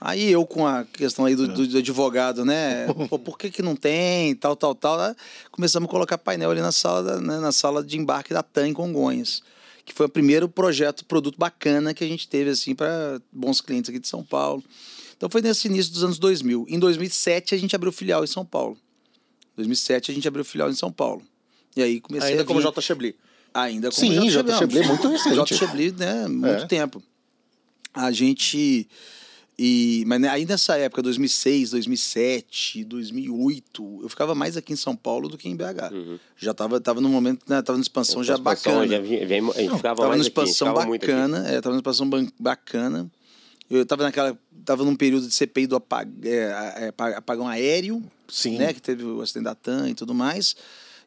Aí 0.00 0.30
eu 0.30 0.46
com 0.46 0.64
a 0.66 0.84
questão 0.84 1.24
aí 1.24 1.34
do, 1.34 1.48
do- 1.48 1.66
do 1.66 1.78
advogado, 1.78 2.44
né? 2.44 2.86
Pô, 3.10 3.18
por 3.18 3.36
que, 3.36 3.50
que 3.50 3.62
não 3.62 3.74
tem, 3.74 4.34
tal, 4.36 4.54
tal, 4.54 4.74
tal, 4.74 5.14
começamos 5.50 5.88
a 5.88 5.90
colocar 5.90 6.16
painel 6.18 6.50
ali 6.52 6.60
na 6.60 6.70
sala, 6.72 7.02
da- 7.02 7.20
né? 7.20 7.38
na 7.40 7.50
sala 7.52 7.82
de 7.82 7.98
embarque 7.98 8.32
da 8.32 8.42
TAM 8.42 8.68
em 8.68 8.72
Congonhas, 8.72 9.42
que 9.84 9.92
foi 9.92 10.06
o 10.06 10.08
primeiro 10.08 10.48
projeto, 10.48 11.04
produto 11.04 11.36
bacana 11.36 11.92
que 11.92 12.04
a 12.04 12.06
gente 12.06 12.28
teve 12.28 12.50
assim 12.50 12.74
para 12.76 13.20
bons 13.32 13.60
clientes 13.60 13.90
aqui 13.90 13.98
de 13.98 14.06
São 14.06 14.22
Paulo. 14.22 14.62
Então 15.16 15.28
foi 15.28 15.42
nesse 15.42 15.66
início 15.66 15.92
dos 15.92 16.04
anos 16.04 16.18
2000. 16.18 16.66
Em 16.68 16.78
2007 16.78 17.54
a 17.56 17.58
gente 17.58 17.74
abriu 17.74 17.90
filial 17.90 18.22
em 18.22 18.28
São 18.28 18.44
Paulo. 18.44 18.76
Em 19.54 19.56
2007 19.56 20.12
a 20.12 20.14
gente 20.14 20.28
abriu 20.28 20.44
filial 20.44 20.70
em 20.70 20.74
São 20.74 20.92
Paulo. 20.92 21.22
E 21.76 21.82
aí 21.82 22.00
comecei 22.00 22.30
Ainda 22.30 22.42
a 22.42 22.46
como 22.46 22.60
vir... 22.60 22.66
J. 22.66 22.80
Chebli. 22.80 23.16
Ainda 23.52 23.90
como 23.90 24.06
Sim, 24.06 24.30
J. 24.30 24.42
J. 24.52 24.58
Chebli 24.58 24.78
é 24.78 24.86
muito 24.86 25.08
recente. 25.10 25.34
J. 25.34 25.54
Chebli, 25.56 25.90
né? 25.90 26.28
Muito 26.28 26.46
É. 26.62 26.66
tempo. 26.68 27.02
A 27.92 28.12
gente. 28.12 28.88
E, 29.60 30.04
mas 30.06 30.20
né, 30.20 30.28
aí 30.28 30.46
nessa 30.46 30.76
época, 30.76 31.02
2006, 31.02 31.70
2007, 31.70 32.84
2008, 32.84 34.00
eu 34.02 34.08
ficava 34.08 34.32
mais 34.34 34.56
aqui 34.56 34.72
em 34.72 34.76
São 34.76 34.94
Paulo 34.94 35.28
do 35.28 35.36
que 35.36 35.48
em 35.48 35.56
BH. 35.56 36.20
Já 36.36 36.52
estava 36.52 36.80
tava 36.80 37.00
no 37.00 37.08
momento, 37.08 37.40
né, 37.48 37.60
tava 37.60 37.76
numa 37.76 37.82
expansão 37.82 38.22
já 38.22 38.34
Expansão, 38.34 38.72
bacana. 38.74 38.86
já 38.86 39.00
vinha- 39.00 39.26
ficava 39.52 39.80
Tava 39.80 40.08
mais 40.10 40.10
numa 40.10 40.14
aqui, 40.14 40.20
expansão 40.28 40.76
aqui. 40.78 40.90
bacana, 40.90 41.48
é, 41.48 41.60
tava 41.60 41.70
numa 41.70 41.78
expansão 41.80 42.08
bacana. 42.38 43.10
Eu 43.68 43.84
tava 43.84 44.04
naquela, 44.04 44.38
tava 44.64 44.84
num 44.84 44.94
período 44.94 45.26
de 45.26 45.34
CPI 45.34 45.66
do 45.66 45.76
apag, 45.76 46.08
é, 46.24 46.34
é, 46.76 46.88
apa- 46.88 47.16
apagão 47.16 47.46
aéreo, 47.48 48.00
Sim. 48.28 48.58
né, 48.58 48.72
que 48.72 48.80
teve 48.80 49.04
o 49.04 49.20
acidente 49.20 49.44
da 49.44 49.54
TAM 49.56 49.90
e 49.90 49.94
tudo 49.94 50.14
mais. 50.14 50.54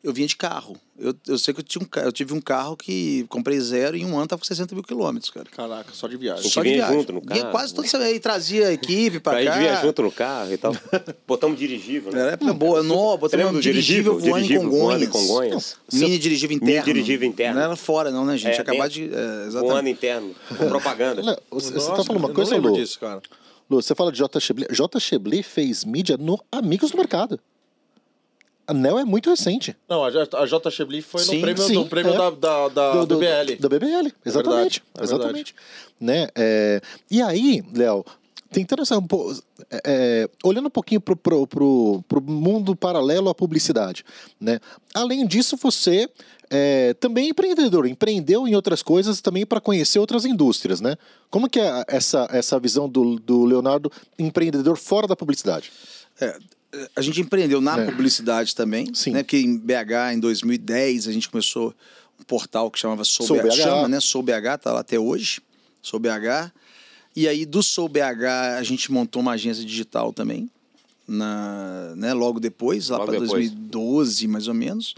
Eu 0.03 0.11
vinha 0.11 0.27
de 0.27 0.35
carro. 0.35 0.75
Eu, 0.97 1.13
eu 1.27 1.37
sei 1.37 1.53
que 1.53 1.59
eu, 1.59 1.63
tinha 1.63 1.83
um, 1.83 1.99
eu 2.03 2.11
tive 2.11 2.33
um 2.33 2.41
carro 2.41 2.75
que 2.75 3.23
comprei 3.29 3.59
zero 3.59 3.95
e 3.95 4.01
em 4.01 4.05
um 4.05 4.17
ano 4.17 4.25
tava 4.27 4.39
com 4.39 4.45
60 4.47 4.73
mil 4.73 4.83
quilômetros, 4.83 5.29
cara. 5.29 5.45
Caraca, 5.55 5.91
só 5.93 6.07
de 6.07 6.17
viagem. 6.17 6.49
Só 6.49 6.63
de 6.63 6.73
viagem. 6.73 6.97
junto 6.97 7.13
no 7.13 7.21
Vinha 7.21 7.41
carro, 7.41 7.51
quase 7.51 7.77
né? 7.77 7.87
semana. 7.87 8.09
Aí 8.09 8.19
trazia 8.19 8.67
a 8.69 8.73
equipe 8.73 9.19
pra 9.19 9.37
Aí 9.37 9.45
cá. 9.45 9.57
vinha 9.59 9.75
junto 9.81 10.01
no 10.01 10.11
carro 10.11 10.51
e 10.53 10.57
tal. 10.57 10.75
Botamos 11.27 11.59
dirigível, 11.59 12.11
né? 12.11 12.19
Era 12.19 12.31
época 12.31 12.51
boa. 12.53 12.81
Não, 12.81 13.15
botamos 13.17 13.45
um 13.47 13.53
do 13.53 13.61
dirigível, 13.61 14.13
voando 14.17 14.39
em 14.39 14.41
dirigível 14.41 14.69
voando 14.71 15.03
em 15.03 15.07
Congonhas. 15.07 15.27
Congonhas? 15.27 15.77
Mini 15.93 16.17
dirigível 16.17 16.55
Mini 16.57 16.71
interno. 16.71 16.85
dirigível 16.93 17.27
interno. 17.29 17.55
Não 17.59 17.63
era 17.65 17.75
fora, 17.75 18.09
não, 18.09 18.25
né, 18.25 18.37
gente? 18.37 18.59
É, 18.59 18.63
dentro. 18.63 18.89
de. 18.89 19.03
É, 19.13 19.17
Um 19.17 19.47
exatamente. 19.47 19.77
ano 19.77 19.89
interno, 19.89 20.35
com 20.57 20.67
propaganda. 20.67 21.21
Léo, 21.21 21.37
Você 21.51 21.71
você 21.73 21.85
tá 21.85 21.91
Nossa, 21.91 22.03
falando 22.05 22.23
uma 22.25 22.33
coisa, 22.33 22.51
não 22.51 22.57
lembro 22.57 22.71
Lu? 22.71 22.77
disso, 22.77 22.99
cara. 22.99 23.21
Lu, 23.69 23.81
você 23.81 23.93
fala 23.93 24.11
de 24.11 24.17
J. 24.17 24.39
Chebli. 24.39 24.65
J. 24.71 24.99
Chebli 24.99 25.43
fez 25.43 25.85
mídia 25.85 26.17
no 26.17 26.37
Amigos 26.51 26.89
do 26.91 26.97
Mercado. 26.97 27.39
A 28.67 28.73
Nel 28.73 28.99
é 28.99 29.05
muito 29.05 29.29
recente. 29.29 29.75
Não, 29.89 30.03
a 30.03 30.11
J, 30.11 30.37
a 30.37 30.45
J. 30.45 30.71
Chebli 30.71 31.01
foi 31.01 31.21
Sim, 31.21 31.35
no 31.35 31.41
prêmio, 31.41 31.63
sim, 31.63 31.73
no 31.73 31.87
prêmio 31.87 32.13
é. 32.13 32.17
da, 32.17 32.29
da, 32.29 32.67
da, 32.69 32.91
do, 32.93 33.05
do 33.05 33.17
BL. 33.17 33.55
Da 33.59 33.69
BBL, 33.69 34.13
exatamente. 34.25 34.83
é 34.93 34.99
verdade. 34.99 35.03
exatamente. 35.03 35.55
Né? 35.99 36.27
é, 36.35 36.81
e 37.09 37.21
aí, 37.21 37.63
Léo, 37.73 38.05
tentando 38.51 38.81
essa, 38.81 38.95
é, 39.69 39.81
é, 39.85 40.29
olhando 40.43 40.67
um 40.67 40.71
pouquinho 40.71 40.99
pro, 40.99 41.15
pro, 41.15 41.47
pro, 41.47 42.03
pro 42.07 42.21
mundo 42.21 42.75
paralelo 42.75 43.29
à 43.29 43.35
publicidade, 43.35 44.03
né? 44.39 44.59
Além 44.93 45.25
disso, 45.25 45.57
você 45.57 46.09
é, 46.49 46.93
também 46.95 47.27
é 47.27 47.29
empreendedor, 47.29 47.87
empreendeu 47.87 48.45
em 48.45 48.53
outras 48.53 48.83
coisas 48.83 49.21
também 49.21 49.45
para 49.45 49.61
conhecer 49.61 49.99
outras 49.99 50.25
indústrias, 50.25 50.81
né? 50.81 50.97
Como 51.29 51.49
que 51.49 51.59
é 51.59 51.85
essa, 51.87 52.27
essa 52.29 52.59
visão 52.59 52.89
do, 52.89 53.15
do 53.15 53.45
Leonardo 53.45 53.89
empreendedor 54.19 54.77
fora 54.77 55.07
da 55.07 55.15
publicidade? 55.15 55.71
É, 56.19 56.37
a 56.95 57.01
gente 57.01 57.19
empreendeu 57.21 57.59
na 57.61 57.79
É. 57.79 57.85
publicidade 57.85 58.55
também, 58.55 58.93
Sim. 58.93 59.11
né? 59.11 59.23
Porque 59.23 59.37
em 59.37 59.57
BH, 59.57 60.13
em 60.13 60.19
2010, 60.19 61.07
a 61.07 61.11
gente 61.11 61.29
começou 61.29 61.73
um 62.19 62.23
portal 62.23 62.69
que 62.71 62.79
chamava 62.79 63.03
Sou, 63.03 63.25
Sou 63.25 63.37
BH, 63.37 63.43
BH. 63.43 63.51
chama, 63.55 63.87
né? 63.87 63.99
Sou 63.99 64.21
BH, 64.23 64.57
tá 64.61 64.71
lá 64.73 64.79
até 64.81 64.99
hoje. 64.99 65.41
Sou 65.81 65.99
BH. 65.99 66.51
E 67.15 67.27
aí 67.27 67.45
do 67.45 67.61
Sou 67.61 67.89
BH 67.89 68.25
a 68.57 68.63
gente 68.63 68.91
montou 68.91 69.21
uma 69.21 69.33
agência 69.33 69.65
digital 69.65 70.13
também, 70.13 70.49
na, 71.07 71.93
né? 71.95 72.13
Logo 72.13 72.39
depois, 72.39 72.89
lá 72.89 72.99
para 72.99 73.11
depois. 73.11 73.29
2012 73.31 74.27
mais 74.27 74.47
ou 74.47 74.53
menos. 74.53 74.95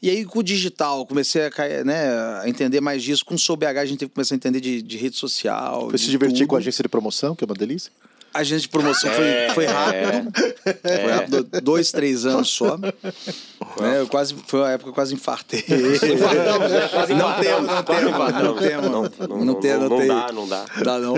E 0.00 0.08
aí, 0.08 0.24
com 0.24 0.38
o 0.38 0.42
digital, 0.44 1.04
comecei 1.04 1.44
a, 1.46 1.50
cair, 1.50 1.84
né, 1.84 2.08
a 2.40 2.44
entender 2.46 2.80
mais 2.80 3.02
disso. 3.02 3.24
Com 3.24 3.34
o 3.34 3.38
Sou 3.38 3.56
BH, 3.56 3.64
a 3.78 3.84
gente 3.84 3.98
teve 3.98 4.08
que 4.10 4.14
começar 4.14 4.32
a 4.32 4.36
entender 4.36 4.60
de, 4.60 4.80
de 4.80 4.96
rede 4.96 5.16
social. 5.16 5.86
Foi 5.90 5.98
de 5.98 6.04
se 6.04 6.08
divertir 6.08 6.38
tudo. 6.38 6.48
com 6.50 6.54
a 6.54 6.58
agência 6.60 6.82
de 6.84 6.88
promoção, 6.88 7.34
que 7.34 7.42
é 7.42 7.46
uma 7.46 7.54
delícia? 7.56 7.90
A 8.32 8.40
agência 8.40 8.62
de 8.62 8.68
promoção 8.68 9.10
foi, 9.10 9.24
É, 9.26 9.50
foi 9.54 9.64
rápido. 9.66 10.32
Foi 10.82 11.12
rápido, 11.12 11.60
dois, 11.62 11.90
três 11.90 12.26
anos 12.26 12.48
só. 12.50 12.76
né, 12.76 12.92
eu 13.98 14.06
quase, 14.06 14.34
foi 14.46 14.60
uma 14.60 14.70
época 14.70 14.84
que 14.84 14.90
eu 14.90 14.94
quase 14.94 15.14
infartei. 15.14 15.64
Né? 15.68 15.76
Não 17.16 17.40
temos, 17.40 17.66
não 17.66 17.82
temos, 17.84 18.42
não 18.42 18.54
temos. 18.56 18.90
Não, 18.90 19.28
Não 19.28 19.44
não, 19.44 19.54
tem, 19.60 19.72
não, 19.78 19.88
não 19.88 19.98
tem. 19.98 20.08
dá, 20.08 20.32
não 20.32 20.48
dá. 20.48 20.64
Dá 20.84 20.98
não. 20.98 21.14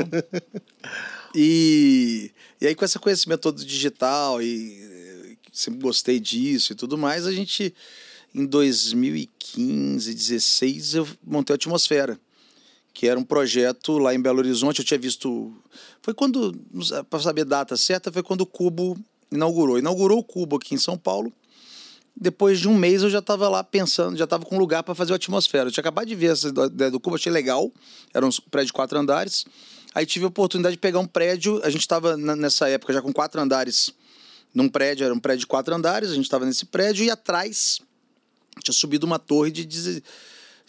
E, 1.35 2.31
e 2.61 2.67
aí, 2.67 2.75
com 2.75 2.85
esse 2.85 2.99
conhecimento 2.99 3.41
todo 3.41 3.65
digital, 3.65 4.41
e 4.43 5.37
sempre 5.53 5.81
gostei 5.81 6.19
disso 6.21 6.73
e 6.73 6.77
tudo 6.77 6.97
mais, 6.99 7.27
a 7.27 7.33
gente, 7.33 7.75
em 8.35 8.45
2015, 8.47 10.15
16, 10.15 10.95
eu 10.95 11.09
montei 11.25 11.55
a 11.55 11.57
Atmosfera, 11.57 12.19
que 13.01 13.09
era 13.09 13.19
um 13.19 13.25
projeto 13.25 13.97
lá 13.97 14.15
em 14.15 14.21
Belo 14.21 14.41
Horizonte. 14.41 14.81
Eu 14.81 14.85
tinha 14.85 15.01
visto. 15.01 15.55
Foi 16.03 16.13
quando, 16.13 16.55
para 17.09 17.19
saber 17.19 17.41
a 17.41 17.45
data 17.45 17.75
certa, 17.75 18.13
foi 18.13 18.23
quando 18.23 18.43
o 18.43 18.47
Cubo 18.47 18.95
inaugurou. 19.33 19.79
Inaugurou 19.79 20.19
o 20.19 20.23
Cubo 20.23 20.57
aqui 20.57 20.75
em 20.75 20.79
São 20.79 20.99
Paulo. 20.99 21.33
Depois 22.15 22.61
de 22.61 22.69
um 22.69 22.77
mês 22.77 23.03
eu 23.03 23.09
já 23.09 23.21
estava 23.21 23.49
lá 23.49 23.65
pensando, 23.65 24.19
já 24.19 24.25
estava 24.25 24.45
com 24.45 24.59
lugar 24.59 24.83
para 24.83 24.95
fazer 24.95 25.15
a 25.15 25.17
atmosfera. 25.17 25.69
Eu 25.69 25.73
tinha 25.73 25.81
acabado 25.81 26.09
de 26.09 26.15
ver 26.15 26.33
essa 26.33 26.49
ideia 26.49 26.91
do 26.91 27.01
Cubo, 27.01 27.17
achei 27.17 27.33
legal. 27.33 27.73
Era 28.13 28.27
um 28.27 28.29
prédio 28.51 28.67
de 28.67 28.75
quatro 28.75 28.99
andares. 28.99 29.47
Aí 29.95 30.05
tive 30.05 30.27
a 30.27 30.29
oportunidade 30.29 30.77
de 30.77 30.81
pegar 30.81 30.99
um 30.99 31.07
prédio. 31.07 31.59
A 31.65 31.71
gente 31.71 31.81
estava 31.81 32.19
nessa 32.19 32.69
época 32.69 32.93
já 32.93 33.01
com 33.01 33.15
quatro 33.15 33.41
andares 33.41 33.95
num 34.55 34.69
prédio, 34.69 35.07
era 35.07 35.15
um 35.15 35.19
prédio 35.19 35.41
de 35.41 35.47
quatro 35.47 35.75
andares. 35.75 36.11
A 36.11 36.15
gente 36.15 36.25
estava 36.25 36.45
nesse 36.45 36.67
prédio 36.67 37.03
e 37.03 37.11
atrás 37.11 37.81
tinha 38.63 38.75
subido 38.75 39.07
uma 39.07 39.19
torre 39.19 39.51
de, 39.51 39.65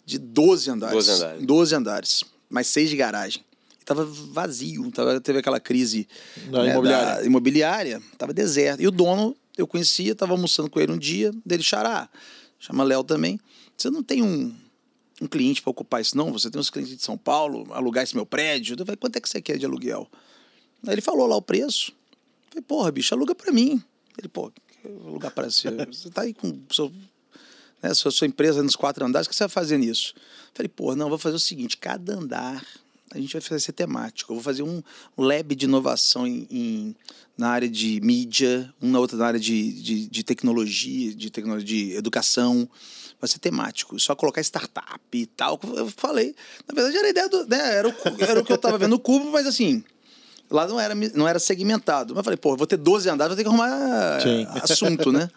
de 0.06 0.18
12 0.20 0.70
andares. 0.70 1.06
12 1.06 1.12
andares. 1.12 1.46
12 1.46 1.76
andares, 1.76 2.24
mais 2.50 2.68
seis 2.68 2.90
de 2.90 2.96
garagem. 2.96 3.44
E 3.80 3.86
tava 3.86 4.06
vazio, 4.06 4.90
tava, 4.92 5.20
teve 5.20 5.40
aquela 5.40 5.60
crise 5.60 6.08
Da 6.50 6.66
imobiliária. 6.68 7.16
da 7.16 7.26
imobiliária, 7.26 8.02
tava 8.18 8.34
deserto. 8.34 8.82
E 8.82 8.88
o 8.88 8.92
dono 8.92 9.36
eu 9.58 9.68
conhecia, 9.68 10.16
tava 10.16 10.34
almoçando 10.34 10.70
com 10.70 10.80
ele 10.80 10.92
um 10.92 10.98
dia, 10.98 11.32
dele 11.46 11.64
xará, 11.64 12.10
chama 12.60 12.84
Léo 12.84 13.04
também. 13.04 13.40
Você 13.78 13.90
não 13.90 14.04
tem 14.04 14.22
um, 14.22 14.56
um 15.22 15.28
cliente 15.28 15.62
para 15.62 15.72
ocupar 15.72 16.02
isso, 16.02 16.16
não? 16.16 16.32
Você 16.32 16.50
tem 16.50 16.60
uns 16.60 16.70
clientes 16.70 16.96
de 16.96 17.04
São 17.04 17.18
Paulo, 17.18 17.68
alugar 17.74 18.04
esse 18.04 18.16
meu 18.16 18.26
prédio? 18.26 18.76
Eu 18.78 18.86
falei, 18.86 18.98
quanto 18.98 19.16
é 19.18 19.20
que 19.22 19.28
você 19.30 19.42
quer 19.42 19.58
de 19.58 19.66
aluguel? 19.66 20.08
Aí 20.86 20.94
ele 20.94 21.02
falou 21.02 21.28
lá 21.28 21.36
o 21.36 21.42
preço. 21.42 21.92
Eu 21.92 22.50
falei, 22.50 22.64
porra, 22.64 22.92
bicho, 22.92 23.14
aluga 23.14 23.34
para 23.34 23.52
mim. 23.52 23.82
Ele, 24.18 24.28
pô, 24.28 24.52
que 24.52 24.88
alugar 24.88 25.32
para 25.32 25.50
você? 25.50 25.70
Você 25.86 26.10
tá 26.10 26.22
aí 26.22 26.34
com 26.34 26.48
o 26.50 26.74
seu 26.74 26.92
né, 27.82 27.94
sua, 27.94 28.12
sua 28.12 28.28
empresa 28.28 28.62
nos 28.64 28.76
quatro 28.76 29.06
andares, 29.06 29.28
o 29.28 29.30
que 29.30 29.36
você 29.36 29.44
vai 29.44 29.50
fazer 29.50 29.78
nisso? 29.78 30.14
Falei, 30.54 30.70
pô, 30.70 30.96
não, 30.96 31.10
vou 31.10 31.18
fazer 31.18 31.36
o 31.36 31.40
seguinte: 31.40 31.78
cada 31.78 32.14
andar 32.14 32.64
a 33.14 33.18
gente 33.18 33.34
vai 33.34 33.42
fazer 33.42 33.60
ser 33.60 33.74
temático. 33.74 34.32
Eu 34.32 34.36
vou 34.38 34.44
fazer 34.44 34.64
um 34.64 34.82
lab 35.18 35.54
de 35.56 35.66
inovação 35.66 36.26
em, 36.26 36.48
em- 36.50 36.96
na 37.38 37.50
área 37.50 37.68
de 37.68 38.00
mídia, 38.02 38.74
um 38.82 38.90
na 38.92 39.00
outra 39.00 39.18
na 39.18 39.26
área 39.26 39.40
de, 39.40 39.74
de, 39.82 40.08
de 40.08 40.24
tecnologia, 40.24 41.14
de 41.14 41.30
tecnologia, 41.30 41.66
de 41.66 41.96
educação. 41.96 42.70
Vai 43.20 43.28
ser 43.30 43.40
temático, 43.40 44.00
só 44.00 44.16
colocar 44.16 44.42
startup 44.42 45.00
e 45.14 45.26
tal. 45.26 45.60
Eu 45.76 45.88
falei, 45.96 46.34
na 46.68 46.74
verdade 46.74 46.98
era 46.98 47.08
a 47.08 47.10
ideia 47.10 47.30
do. 47.30 47.46
Né, 47.48 47.76
era, 47.76 47.88
o, 47.90 47.94
era 48.20 48.40
o 48.40 48.44
que 48.46 48.52
eu 48.52 48.58
tava 48.58 48.78
vendo 48.78 48.92
no 48.92 49.00
cubo, 49.00 49.32
mas 49.32 49.46
assim. 49.46 49.84
Lá 50.50 50.68
não 50.68 50.78
era, 50.78 50.94
não 50.94 51.26
era 51.28 51.40
segmentado. 51.40 52.14
Mas 52.14 52.20
eu 52.20 52.24
falei, 52.26 52.38
pô, 52.38 52.52
eu 52.54 52.58
vou 52.58 52.68
ter 52.68 52.76
12 52.76 53.08
andares, 53.10 53.30
vou 53.30 53.38
ter 53.38 53.44
que 53.44 53.48
arrumar 53.48 54.20
Sim. 54.22 54.46
assunto, 54.64 55.10
né? 55.12 55.30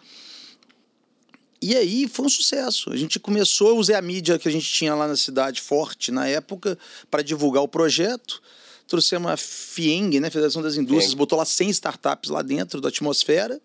E 1.67 1.75
aí 1.75 2.07
foi 2.07 2.27
um 2.27 2.29
sucesso. 2.29 2.91
A 2.91 2.95
gente 2.95 3.19
começou, 3.19 3.69
eu 3.69 3.77
usei 3.77 3.95
a 3.95 4.01
mídia 4.01 4.37
que 4.37 4.47
a 4.47 4.51
gente 4.51 4.71
tinha 4.71 4.93
lá 4.93 5.07
na 5.07 5.15
cidade 5.15 5.59
forte 5.59 6.11
na 6.11 6.27
época 6.27 6.77
para 7.09 7.23
divulgar 7.23 7.63
o 7.63 7.67
projeto. 7.67 8.39
Trouxemos 8.87 9.31
a 9.31 9.35
FIENG, 9.35 10.19
né, 10.19 10.29
Federação 10.29 10.61
das 10.61 10.75
Indústrias, 10.75 11.05
FIENG. 11.05 11.17
botou 11.17 11.39
lá 11.39 11.43
100 11.43 11.71
startups 11.71 12.29
lá 12.29 12.43
dentro 12.43 12.79
da 12.79 12.89
atmosfera. 12.89 13.59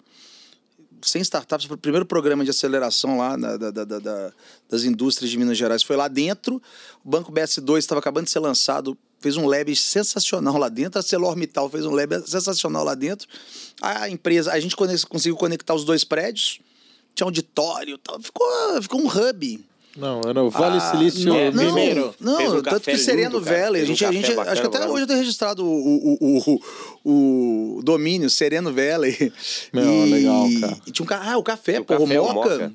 100 1.03 1.21
startups, 1.21 1.69
o 1.71 1.77
primeiro 1.77 2.07
programa 2.07 2.43
de 2.43 2.49
aceleração 2.49 3.19
lá 3.19 3.37
na- 3.37 3.59
da- 3.59 3.71
da- 3.71 3.85
da- 3.85 3.99
da- 3.99 4.33
das 4.71 4.85
indústrias 4.85 5.31
de 5.31 5.37
Minas 5.37 5.59
Gerais 5.59 5.83
foi 5.83 5.95
lá 5.97 6.09
dentro. 6.09 6.55
O 7.05 7.09
Banco 7.11 7.31
BS2 7.31 7.85
estava 7.85 7.99
acabando 7.99 8.25
de 8.25 8.31
ser 8.31 8.39
lançado, 8.39 8.97
fez 9.19 9.37
um 9.37 9.47
lab 9.47 9.77
sensacional 9.77 10.57
lá 10.57 10.71
dentro. 10.71 10.99
A 10.99 11.01
ArcelorMittal 11.03 11.69
fez 11.69 11.85
um 11.85 11.91
lab 11.91 12.15
sensacional 12.27 12.83
lá 12.83 12.95
dentro. 12.95 13.29
A 13.83 14.09
empresa, 14.09 14.53
a 14.53 14.59
gente 14.59 14.75
conseguiu 14.75 15.37
conectar 15.37 15.75
os 15.75 15.85
dois 15.85 16.03
prédios 16.03 16.61
tinha 17.15 17.27
auditório, 17.27 17.99
tal. 17.99 18.21
Ficou, 18.21 18.47
ficou 18.83 19.01
um 19.01 19.07
hub. 19.07 19.65
Não, 19.97 20.21
era 20.27 20.43
o 20.43 20.49
Vale 20.51 20.77
Ah, 20.77 20.81
Silício 20.93 21.27
não, 21.29 21.37
é, 21.37 21.51
não, 21.51 21.65
primeiro. 21.65 22.15
não, 22.21 22.59
um 22.59 22.63
tanto 22.63 22.83
que 22.83 22.93
o 22.93 22.99
Sereno. 22.99 23.41
Valley, 23.41 23.83
a 23.83 23.85
gente, 23.85 24.05
a 24.05 24.13
gente 24.13 24.33
acho 24.33 24.61
que 24.63 24.67
até 24.69 24.87
hoje 24.89 25.03
eu 25.03 25.07
tenho 25.07 25.19
registrado 25.19 25.65
o, 25.67 25.69
o, 25.69 26.17
o, 26.21 26.61
o, 27.05 27.79
o 27.79 27.83
domínio 27.83 28.31
Sereno 28.31 28.73
Valley. 28.73 29.33
Meu, 29.73 30.05
legal, 30.05 30.47
cara. 30.61 30.79
E 30.87 30.93
tinha 30.93 31.05
um 31.05 31.07
ca- 31.09 31.21
ah, 31.33 31.37
o 31.37 31.43
café, 31.43 31.81
O 31.81 31.85
pô, 31.85 31.95
o 31.97 31.99
café, 32.01 32.21
o 32.21 32.25
Moca. 32.33 32.51
Moca. 32.51 32.73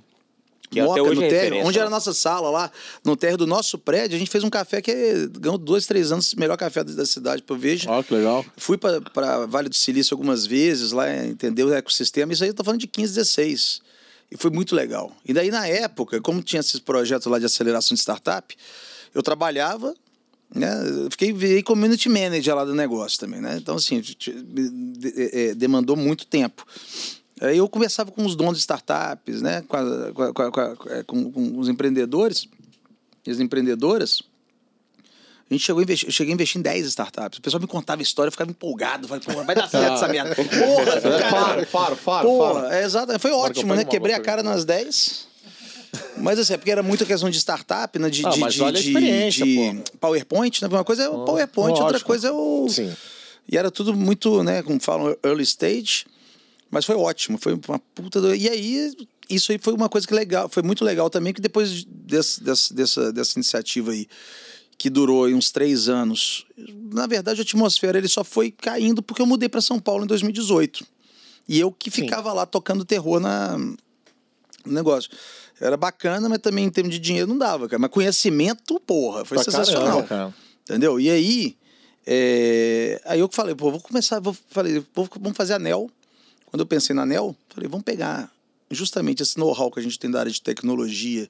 Que 0.70 0.82
Moca, 0.82 1.00
até 1.00 1.10
hoje 1.10 1.22
no 1.22 1.24
é 1.26 1.30
térreo, 1.30 1.66
onde 1.66 1.78
era 1.78 1.88
a 1.88 1.90
lá. 1.90 1.96
nossa 1.96 2.14
sala 2.14 2.50
lá, 2.50 2.72
no 3.04 3.16
térreo 3.16 3.38
do 3.38 3.48
nosso 3.48 3.78
prédio, 3.78 4.16
a 4.16 4.20
gente 4.20 4.30
fez 4.32 4.44
um 4.44 4.50
café 4.50 4.82
que 4.82 5.30
ganhou 5.40 5.58
dois, 5.58 5.86
três 5.86 6.12
anos, 6.12 6.34
melhor 6.34 6.58
café 6.58 6.84
da 6.84 6.92
da 6.92 7.06
cidade, 7.06 7.42
eu 7.48 7.56
vejo. 7.56 7.88
Ó, 7.90 8.04
que 8.04 8.14
legal. 8.14 8.44
Fui 8.58 8.78
para 8.78 9.46
Vale 9.46 9.70
do 9.70 9.76
Silício 9.76 10.14
algumas 10.16 10.46
vezes, 10.46 10.92
lá 10.92 11.08
entendeu 11.26 11.68
o 11.68 11.74
ecossistema. 11.74 12.34
Isso 12.34 12.44
aí 12.44 12.50
eu 12.50 12.54
tô 12.54 12.64
falando 12.64 12.82
de 12.82 12.88
15, 12.88 13.14
16. 13.14 13.82
E 14.32 14.38
foi 14.38 14.50
muito 14.52 14.76
legal. 14.76 15.12
E 15.26 15.34
daí, 15.34 15.52
na 15.52 15.68
época, 15.68 16.20
como 16.22 16.42
tinha 16.42 16.60
esses 16.60 16.80
projetos 16.80 17.28
lá 17.28 17.38
de 17.40 17.46
aceleração 17.46 17.94
de 17.96 18.02
startup, 18.02 18.56
eu 19.14 19.22
trabalhava, 19.24 19.94
né? 20.54 20.68
eu 21.06 21.12
Fiquei 21.12 21.32
virei 21.32 21.62
community 21.64 22.10
manager 22.10 22.56
lá 22.56 22.66
do 22.66 22.74
negócio 22.76 23.20
também, 23.20 23.40
né? 23.40 23.58
Então, 23.58 23.76
assim, 23.76 24.02
é, 25.16 25.50
é, 25.50 25.56
demandou 25.56 25.96
muito 25.96 26.26
tempo. 26.26 26.66
Aí 27.42 27.58
eu 27.58 27.68
conversava 27.70 28.12
com 28.12 28.26
os 28.26 28.36
donos 28.36 28.54
de 28.58 28.62
startups, 28.62 29.42
né? 29.42 29.62
Com, 29.68 29.76
a- 29.78 30.12
com, 30.14 30.42
a- 30.42 30.52
com, 30.52 30.60
a- 30.62 31.04
com 31.06 31.60
os 31.60 31.68
empreendedores 31.70 32.48
e 33.26 33.32
as 33.32 33.40
empreendedoras. 33.40 34.22
A 35.50 35.54
gente 35.54 35.64
chegou 35.64 35.80
a 35.80 35.84
investir, 35.84 36.10
eu 36.10 36.12
cheguei 36.12 36.34
a 36.34 36.36
investir 36.36 36.60
em 36.60 36.64
10 36.64 36.88
startups. 36.88 37.38
O 37.38 37.42
pessoal 37.42 37.62
me 37.62 37.68
contava 37.68 38.02
história, 38.02 38.30
eu 38.30 38.32
ficava 38.32 38.50
empolgado. 38.50 39.08
Falei, 39.08 39.24
porra, 39.24 39.44
vai 39.44 39.56
dar 39.56 39.70
certo 39.70 39.94
essa 39.94 40.08
merda. 40.08 40.34
Porra, 40.36 41.02
cara. 41.02 41.30
Faro, 41.30 41.66
faro, 41.68 41.96
faro, 41.96 42.28
Porra, 42.28 42.76
é 42.76 42.84
exato. 42.84 43.20
Foi 43.20 43.32
ótimo, 43.32 43.76
né? 43.76 43.86
Quebrei 43.86 44.16
a 44.16 44.20
cara 44.20 44.42
nas 44.42 44.66
10. 44.66 45.28
Mas 46.18 46.40
assim, 46.40 46.54
é 46.54 46.58
porque 46.58 46.72
era 46.72 46.82
muita 46.82 47.06
questão 47.06 47.30
de 47.30 47.38
startup, 47.38 47.98
né? 48.00 48.10
De, 48.10 48.26
Ah, 48.26 48.30
de, 48.30 48.40
mas 48.40 48.54
de, 48.56 48.60
vale 48.60 48.78
a 48.78 48.82
experiência, 48.82 49.46
de 49.46 49.56
pô. 49.56 49.98
PowerPoint, 50.00 50.62
né? 50.62 50.68
Uma 50.68 50.84
coisa 50.84 51.04
é 51.04 51.10
o 51.10 51.24
PowerPoint, 51.24 51.72
outra 51.74 51.92
lógico. 51.92 52.08
coisa 52.08 52.28
é 52.30 52.32
o. 52.32 52.68
Sim. 52.68 52.92
E 53.50 53.58
era 53.58 53.70
tudo 53.70 53.94
muito, 53.94 54.44
né? 54.44 54.64
Como 54.64 54.80
falam, 54.80 55.16
early 55.24 55.44
stage. 55.44 56.06
Mas 56.72 56.84
foi 56.86 56.96
ótimo, 56.96 57.38
foi 57.38 57.54
uma 57.68 57.80
puta. 57.94 58.20
Do... 58.20 58.36
E 58.36 58.50
aí 58.50 58.92
isso 59.30 59.52
aí 59.52 59.58
foi 59.58 59.74
uma 59.74 59.90
coisa 59.90 60.08
que 60.08 60.14
legal, 60.14 60.50
foi 60.50 60.64
muito 60.64 60.84
legal 60.84 61.10
também, 61.10 61.34
que 61.34 61.42
depois 61.42 61.84
desse, 61.86 62.44
desse, 62.44 62.74
dessa, 62.74 63.12
dessa 63.14 63.34
iniciativa 63.38 63.92
aí, 63.92 64.08
que 64.78 64.90
durou 64.90 65.26
aí 65.26 65.34
uns 65.34 65.52
três 65.52 65.88
anos, 65.90 66.46
na 66.92 67.08
verdade 67.08 67.42
a 67.42 67.44
atmosfera 67.44 67.98
ele 67.98 68.08
só 68.08 68.24
foi 68.24 68.52
caindo 68.52 69.02
porque 69.02 69.22
eu 69.22 69.26
mudei 69.26 69.48
para 69.50 69.62
São 69.62 69.80
Paulo 69.80 70.04
em 70.04 70.08
2018. 70.08 70.86
E 71.48 71.60
eu 71.60 71.72
que 71.72 71.90
ficava 71.92 72.34
lá 72.34 72.46
tocando 72.46 72.84
terror 72.84 73.20
na, 73.20 73.58
no 73.58 73.78
negócio. 74.66 75.10
Era 75.62 75.78
bacana, 75.78 76.28
mas 76.28 76.40
também 76.40 76.66
em 76.66 76.70
termos 76.70 76.94
de 76.94 77.00
dinheiro 77.00 77.28
não 77.28 77.38
dava, 77.38 77.70
cara. 77.70 77.80
Mas 77.80 77.92
conhecimento, 77.92 78.80
porra, 78.82 79.24
foi 79.24 79.36
Pra 79.36 79.44
sensacional. 79.44 80.04
caramba, 80.04 80.08
cara. 80.08 80.34
Entendeu? 80.64 81.00
E 81.00 81.10
aí, 81.10 81.56
é, 82.06 83.02
aí 83.06 83.20
eu 83.20 83.30
falei, 83.32 83.56
pô, 83.56 83.72
vou 83.72 83.80
começar, 83.80 84.20
vou, 84.20 84.36
falei, 84.50 84.84
vou- 84.94 85.08
vamos 85.22 85.38
fazer 85.38 85.54
anel. 85.54 85.90
Quando 86.48 86.60
eu 86.62 86.66
pensei 86.66 86.96
no 86.96 87.02
anel, 87.02 87.36
falei, 87.50 87.70
vamos 87.70 87.84
pegar 87.86 88.30
justamente 88.72 89.22
esse 89.24 89.38
know-how 89.38 89.72
que 89.72 89.80
a 89.80 89.84
gente 89.84 89.98
tem 90.00 90.10
da 90.10 90.20
área 90.20 90.32
de 90.32 90.42
tecnologia, 90.42 91.30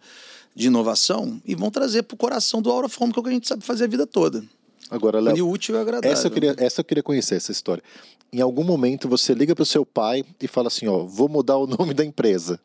de 0.55 0.67
inovação, 0.67 1.41
e 1.45 1.53
vamos 1.55 1.73
trazer 1.73 2.03
pro 2.03 2.15
coração 2.17 2.61
do 2.61 2.71
Aura 2.71 2.87
que 2.89 3.03
é 3.03 3.05
o 3.07 3.23
que 3.23 3.29
a 3.29 3.31
gente 3.31 3.47
sabe 3.47 3.63
fazer 3.63 3.85
a 3.85 3.87
vida 3.87 4.07
toda. 4.07 4.43
Agora, 4.89 5.19
Léo, 5.19 5.45
o 5.45 5.49
útil 5.49 5.75
e 5.75 5.77
o 5.77 5.81
agradável. 5.81 6.11
essa 6.11 6.27
eu, 6.27 6.31
queria, 6.31 6.55
essa 6.57 6.81
eu 6.81 6.85
queria 6.85 7.03
conhecer, 7.03 7.35
essa 7.35 7.51
história. 7.51 7.83
Em 8.31 8.41
algum 8.41 8.63
momento 8.63 9.09
você 9.09 9.33
liga 9.33 9.55
pro 9.55 9.65
seu 9.65 9.85
pai 9.85 10.23
e 10.41 10.47
fala 10.47 10.67
assim, 10.67 10.87
ó, 10.87 10.99
vou 11.03 11.27
mudar 11.27 11.57
o 11.57 11.65
nome 11.67 11.93
da 11.93 12.05
empresa. 12.05 12.59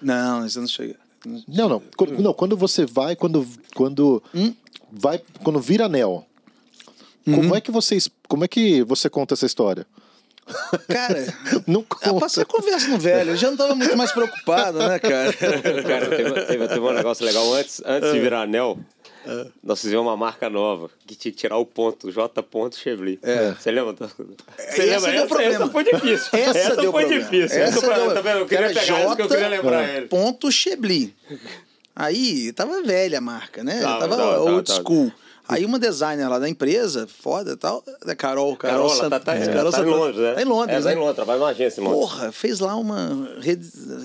Não, 0.00 0.46
isso 0.46 0.60
não 0.60 0.68
chega. 0.68 0.96
Não, 1.46 1.68
não. 1.68 1.82
Quando, 1.96 2.22
não, 2.22 2.32
quando 2.32 2.56
você 2.56 2.86
vai, 2.86 3.14
quando, 3.16 3.46
quando 3.74 4.22
Hum? 4.34 4.54
vai, 4.90 5.20
quando 5.42 5.60
vira 5.60 5.86
anel, 5.86 6.24
Uhum. 7.26 7.34
como 7.34 7.54
é 7.54 7.60
que 7.60 7.70
vocês, 7.70 8.08
como 8.26 8.44
é 8.44 8.48
que 8.48 8.82
você 8.84 9.10
conta 9.10 9.34
essa 9.34 9.44
história? 9.44 9.86
Cara, 10.88 11.26
Não 11.66 11.80
eu 11.80 11.86
conta. 11.86 12.14
passei 12.20 12.42
a 12.42 12.46
conversa 12.46 12.88
no 12.88 12.98
velho, 12.98 13.30
eu 13.30 13.36
já 13.36 13.50
não 13.50 13.56
tava 13.56 13.74
muito 13.74 13.96
mais 13.96 14.12
preocupado, 14.12 14.78
né, 14.78 14.98
cara? 14.98 15.32
Cara, 15.86 16.06
teve, 16.08 16.32
teve, 16.46 16.68
teve 16.68 16.80
um 16.80 16.92
negócio 16.92 17.24
legal. 17.24 17.52
Antes, 17.54 17.82
antes 17.84 18.12
de 18.12 18.20
virar 18.20 18.42
anel, 18.42 18.78
nós 19.62 19.80
fizemos 19.80 20.06
uma 20.06 20.16
marca 20.16 20.48
nova 20.48 20.90
que 21.06 21.14
tinha 21.14 21.30
que 21.32 21.38
tirar 21.38 21.56
o 21.58 21.66
ponto, 21.66 22.10
J. 22.10 22.42
Chevli. 22.72 23.18
É. 23.22 23.52
Você 23.52 23.70
lembra? 23.70 23.94
Você 23.94 24.22
Esse 24.58 24.86
lembra? 24.86 25.12
deu 25.12 25.26
problema. 25.26 25.54
essa 25.54 25.66
foi 25.68 25.84
difícil. 25.84 26.28
Essa 26.32 26.76
deu 26.76 26.92
foi 26.92 27.02
problema. 27.04 27.24
difícil. 27.24 27.58
Essa 27.62 27.78
Essa 27.78 27.94
deu- 27.94 28.14
tá 28.14 28.20
vendo? 28.20 28.38
Eu 28.38 28.46
queria 28.46 28.72
Cara, 28.72 28.80
pegar 28.80 29.04
isso 29.04 29.16
que 29.16 29.22
eu 29.22 29.28
queria 29.28 29.44
J- 29.44 29.56
lembrar 29.56 29.88
ele. 29.96 30.06
Ponto 30.06 30.50
Chebli. 30.50 31.14
Aí 31.94 32.52
tava 32.52 32.82
velha 32.82 33.18
a 33.18 33.20
marca, 33.20 33.64
né? 33.64 33.80
Tava, 33.80 33.98
tava 34.00 34.16
tava, 34.16 34.40
old 34.40 34.66
tava, 34.66 34.80
school. 34.80 35.12
Aí 35.48 35.64
uma 35.64 35.78
designer 35.78 36.28
lá 36.28 36.38
da 36.38 36.46
empresa, 36.48 37.06
foda 37.08 37.52
e 37.52 37.56
tal, 37.56 37.82
da 38.04 38.14
Carol, 38.14 38.54
Carol, 38.56 38.88
Carola, 38.88 38.94
Sant- 38.96 39.10
tá, 39.10 39.18
tá, 39.20 39.34
é, 39.34 39.46
tá, 39.46 39.52
Carol 39.54 39.72
tá 39.72 39.78
em 39.78 39.82
Sant- 39.82 39.96
Londres, 39.96 40.20
né? 40.20 40.32
Tá 40.34 40.42
em 40.42 40.44
Londres, 40.44 40.76
é, 40.76 40.80
tá 40.80 40.84
né? 40.88 40.92
em 40.92 40.98
Londres, 40.98 41.14
trabalha 41.16 41.38
numa 41.38 41.48
agência 41.50 41.80
em 41.80 41.84
Londres. 41.84 42.00
Porra, 42.00 42.32
fez 42.32 42.60
lá 42.60 42.76
uma. 42.76 43.30
Re, 43.40 43.58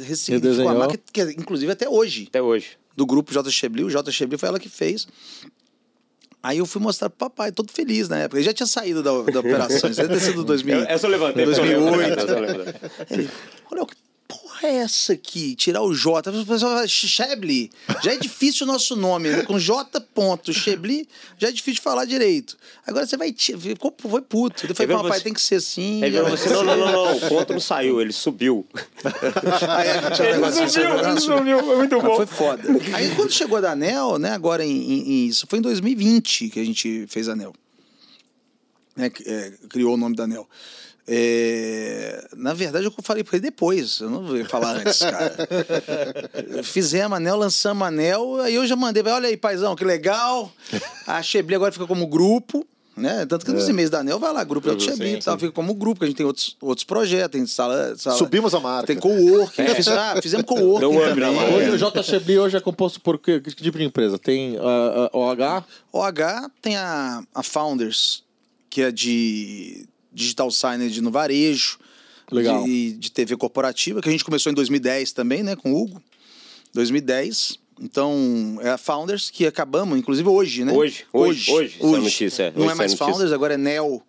ressignificou 0.07 0.69
a 0.69 0.73
marca, 0.73 0.97
que, 1.11 1.21
inclusive 1.37 1.69
até 1.71 1.89
hoje, 1.89 2.27
Até 2.29 2.41
hoje. 2.41 2.77
do 2.95 3.05
grupo 3.05 3.33
J. 3.33 3.51
Chebli. 3.51 3.83
O 3.83 3.89
J. 3.89 4.09
Chebli 4.11 4.37
foi 4.37 4.47
ela 4.49 4.59
que 4.59 4.69
fez. 4.69 5.05
Aí 6.41 6.57
eu 6.57 6.65
fui 6.65 6.81
mostrar 6.81 7.09
pro 7.09 7.19
papai, 7.19 7.51
todo 7.53 7.71
feliz 7.71 8.09
na 8.09 8.17
época. 8.19 8.37
Ele 8.37 8.45
já 8.45 8.53
tinha 8.53 8.67
saído 8.67 9.01
da, 9.01 9.11
da 9.11 9.39
operação, 9.39 9.89
isso 9.89 10.01
deve 10.01 10.13
ter 10.13 10.19
sido 10.19 10.43
2000. 10.43 10.75
Eu- 10.79 10.85
Essa 10.89 11.07
eu 11.07 11.11
levantei. 11.11 11.45
porque 11.45 11.59
eu 11.61 11.65
lembro, 11.65 11.91
2008. 11.91 12.19
essa 12.19 12.31
eu. 13.13 13.17
Ele, 13.17 13.29
olha, 13.71 13.85
que 13.85 13.95
porra 14.63 14.73
é 14.73 14.77
essa 14.77 15.13
aqui? 15.13 15.55
Tirar 15.55 15.81
o 15.81 15.93
J. 15.93 16.29
O 16.31 16.45
pessoal 16.45 16.71
fala. 16.73 16.87
Já 18.03 18.13
é 18.13 18.17
difícil 18.17 18.65
o 18.65 18.67
nosso 18.67 18.95
nome, 18.95 19.29
né? 19.29 19.43
Com 19.43 19.59
J. 19.59 19.99
ponto, 19.99 20.53
Chebli, 20.53 21.07
já 21.37 21.49
é 21.49 21.51
difícil 21.51 21.75
de 21.75 21.81
falar 21.81 22.05
direito. 22.05 22.57
Agora 22.85 23.05
você 23.05 23.17
vai. 23.17 23.33
Ficou, 23.33 23.93
foi 23.97 24.21
puto. 24.21 24.65
Eu 24.65 24.75
falei, 24.75 24.95
papai, 24.95 25.17
você- 25.19 25.23
tem 25.23 25.33
que 25.33 25.41
ser 25.41 25.55
assim. 25.55 25.99
Ser 25.99 26.49
não, 26.51 26.63
não, 26.63 26.73
assim." 26.73 26.81
não, 26.81 26.91
não, 26.91 27.17
o 27.17 27.29
ponto 27.29 27.53
não 27.53 27.59
saiu, 27.59 27.99
ele 28.01 28.13
subiu. 28.13 28.65
Aí 29.03 29.89
a 29.89 30.01
gente 30.09 30.21
um 30.21 30.25
negócio 30.25 30.65
de 30.65 30.71
segurança. 30.71 31.19
subiu, 31.19 31.59
foi 31.63 31.75
muito 31.77 31.97
Mas 32.01 32.15
foi 32.15 32.25
foda. 32.25 32.63
Aí 32.93 33.15
quando 33.15 33.31
chegou 33.31 33.61
da 33.61 33.71
Anel, 33.71 34.17
né, 34.17 34.31
agora 34.31 34.63
em, 34.65 34.69
em- 34.71 35.09
em- 35.11 35.27
isso 35.27 35.45
foi 35.49 35.59
em 35.59 35.61
2020 35.61 36.49
que 36.49 36.59
a 36.59 36.65
gente 36.65 37.05
fez 37.07 37.27
a 37.29 37.33
Anel. 37.33 37.53
Né, 38.95 39.11
é, 39.25 39.53
criou 39.69 39.95
o 39.95 39.97
nome 39.97 40.15
da 40.15 40.23
Anel. 40.25 40.47
É, 41.05 42.27
na 42.37 42.53
verdade, 42.53 42.85
eu 42.85 42.93
falei 43.03 43.23
pra 43.23 43.35
ele 43.35 43.43
depois, 43.43 43.99
eu 43.99 44.09
não 44.09 44.37
ia 44.37 44.45
falar 44.45 44.77
antes, 44.77 44.99
cara. 44.99 45.35
Fizemos 46.63 47.17
anel, 47.17 47.35
lançamos 47.35 47.85
anel, 47.85 48.39
aí 48.39 48.55
eu 48.55 48.65
já 48.65 48.75
mandei, 48.75 49.03
olha 49.03 49.27
aí, 49.27 49.35
paizão, 49.35 49.75
que 49.75 49.83
legal. 49.83 50.51
A 51.05 51.21
Chebli 51.21 51.55
agora 51.55 51.73
fica 51.73 51.85
como 51.85 52.07
grupo, 52.07 52.65
né? 52.95 53.25
Tanto 53.25 53.45
que 53.45 53.51
nos 53.51 53.67
e-mails 53.67 53.89
da 53.89 53.99
Anel 53.99 54.17
vai 54.17 54.31
lá, 54.31 54.43
grupo 54.45 54.67
da 54.67 54.79
Chebli 54.79 55.15
e 55.15 55.19
tal, 55.19 55.37
fica 55.37 55.51
como 55.51 55.73
grupo, 55.73 55.99
que 55.99 56.05
a 56.05 56.07
gente 56.07 56.15
tem 56.17 56.25
outros, 56.25 56.55
outros 56.61 56.85
projetos, 56.85 57.31
tem 57.37 57.45
sala, 57.45 57.95
sala 57.97 58.17
Subimos 58.17 58.53
a 58.53 58.59
marca. 58.61 58.87
tem 58.87 58.97
co-working, 58.97 59.67
fiz- 59.75 59.87
ah, 59.89 60.19
fizemos 60.21 60.45
up 60.45 60.79
também. 60.79 61.53
Hoje 61.53 61.69
o 61.71 61.77
J. 61.77 62.03
Chebli 62.03 62.39
hoje 62.39 62.55
é 62.55 62.61
composto 62.61 63.01
por 63.01 63.17
que, 63.19 63.41
que 63.41 63.53
tipo 63.53 63.77
de 63.77 63.83
empresa? 63.83 64.17
Tem 64.17 64.57
ah, 64.57 65.09
ah, 65.11 65.17
OH? 65.17 65.65
OH 65.91 66.49
tem 66.61 66.77
a, 66.77 67.23
a 67.35 67.43
Founders, 67.43 68.23
que 68.69 68.81
é 68.81 68.91
de 68.91 69.85
digital 70.13 70.51
signage 70.51 71.01
no 71.01 71.11
varejo, 71.11 71.77
Legal. 72.31 72.63
De, 72.63 72.93
de 72.93 73.11
TV 73.11 73.35
corporativa, 73.37 74.01
que 74.01 74.09
a 74.09 74.11
gente 74.11 74.23
começou 74.23 74.51
em 74.51 74.55
2010 74.55 75.11
também, 75.11 75.43
né, 75.43 75.55
com 75.55 75.73
o 75.73 75.81
Hugo. 75.81 76.01
2010. 76.73 77.59
Então, 77.81 78.59
é 78.61 78.69
a 78.69 78.77
Founders 78.77 79.29
que 79.29 79.45
acabamos, 79.45 79.97
inclusive 79.97 80.27
hoje, 80.27 80.63
né? 80.63 80.73
Hoje, 80.73 81.05
hoje, 81.11 81.51
hoje, 81.51 81.77
essa 81.79 81.99
notícia, 81.99 82.43
é. 82.43 82.51
Não 82.51 82.61
Hoje 82.61 82.71
é 82.71 82.75
mais 82.75 82.91
notícia. 82.91 83.05
Founders, 83.05 83.31
agora 83.31 83.55
é 83.55 83.57
Neo 83.57 84.01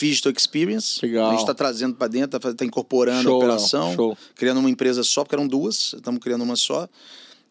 Digital 0.00 0.32
Experience. 0.36 1.04
Legal. 1.04 1.28
A 1.28 1.30
gente 1.30 1.40
está 1.40 1.54
trazendo 1.54 1.94
para 1.94 2.08
dentro, 2.08 2.50
está 2.50 2.64
incorporando 2.64 3.22
Show, 3.22 3.34
a 3.34 3.36
operação, 3.36 3.94
show. 3.94 4.18
criando 4.34 4.58
uma 4.60 4.70
empresa 4.70 5.02
só, 5.02 5.22
porque 5.22 5.34
eram 5.34 5.46
duas, 5.46 5.92
estamos 5.94 6.20
criando 6.20 6.42
uma 6.42 6.56
só. 6.56 6.88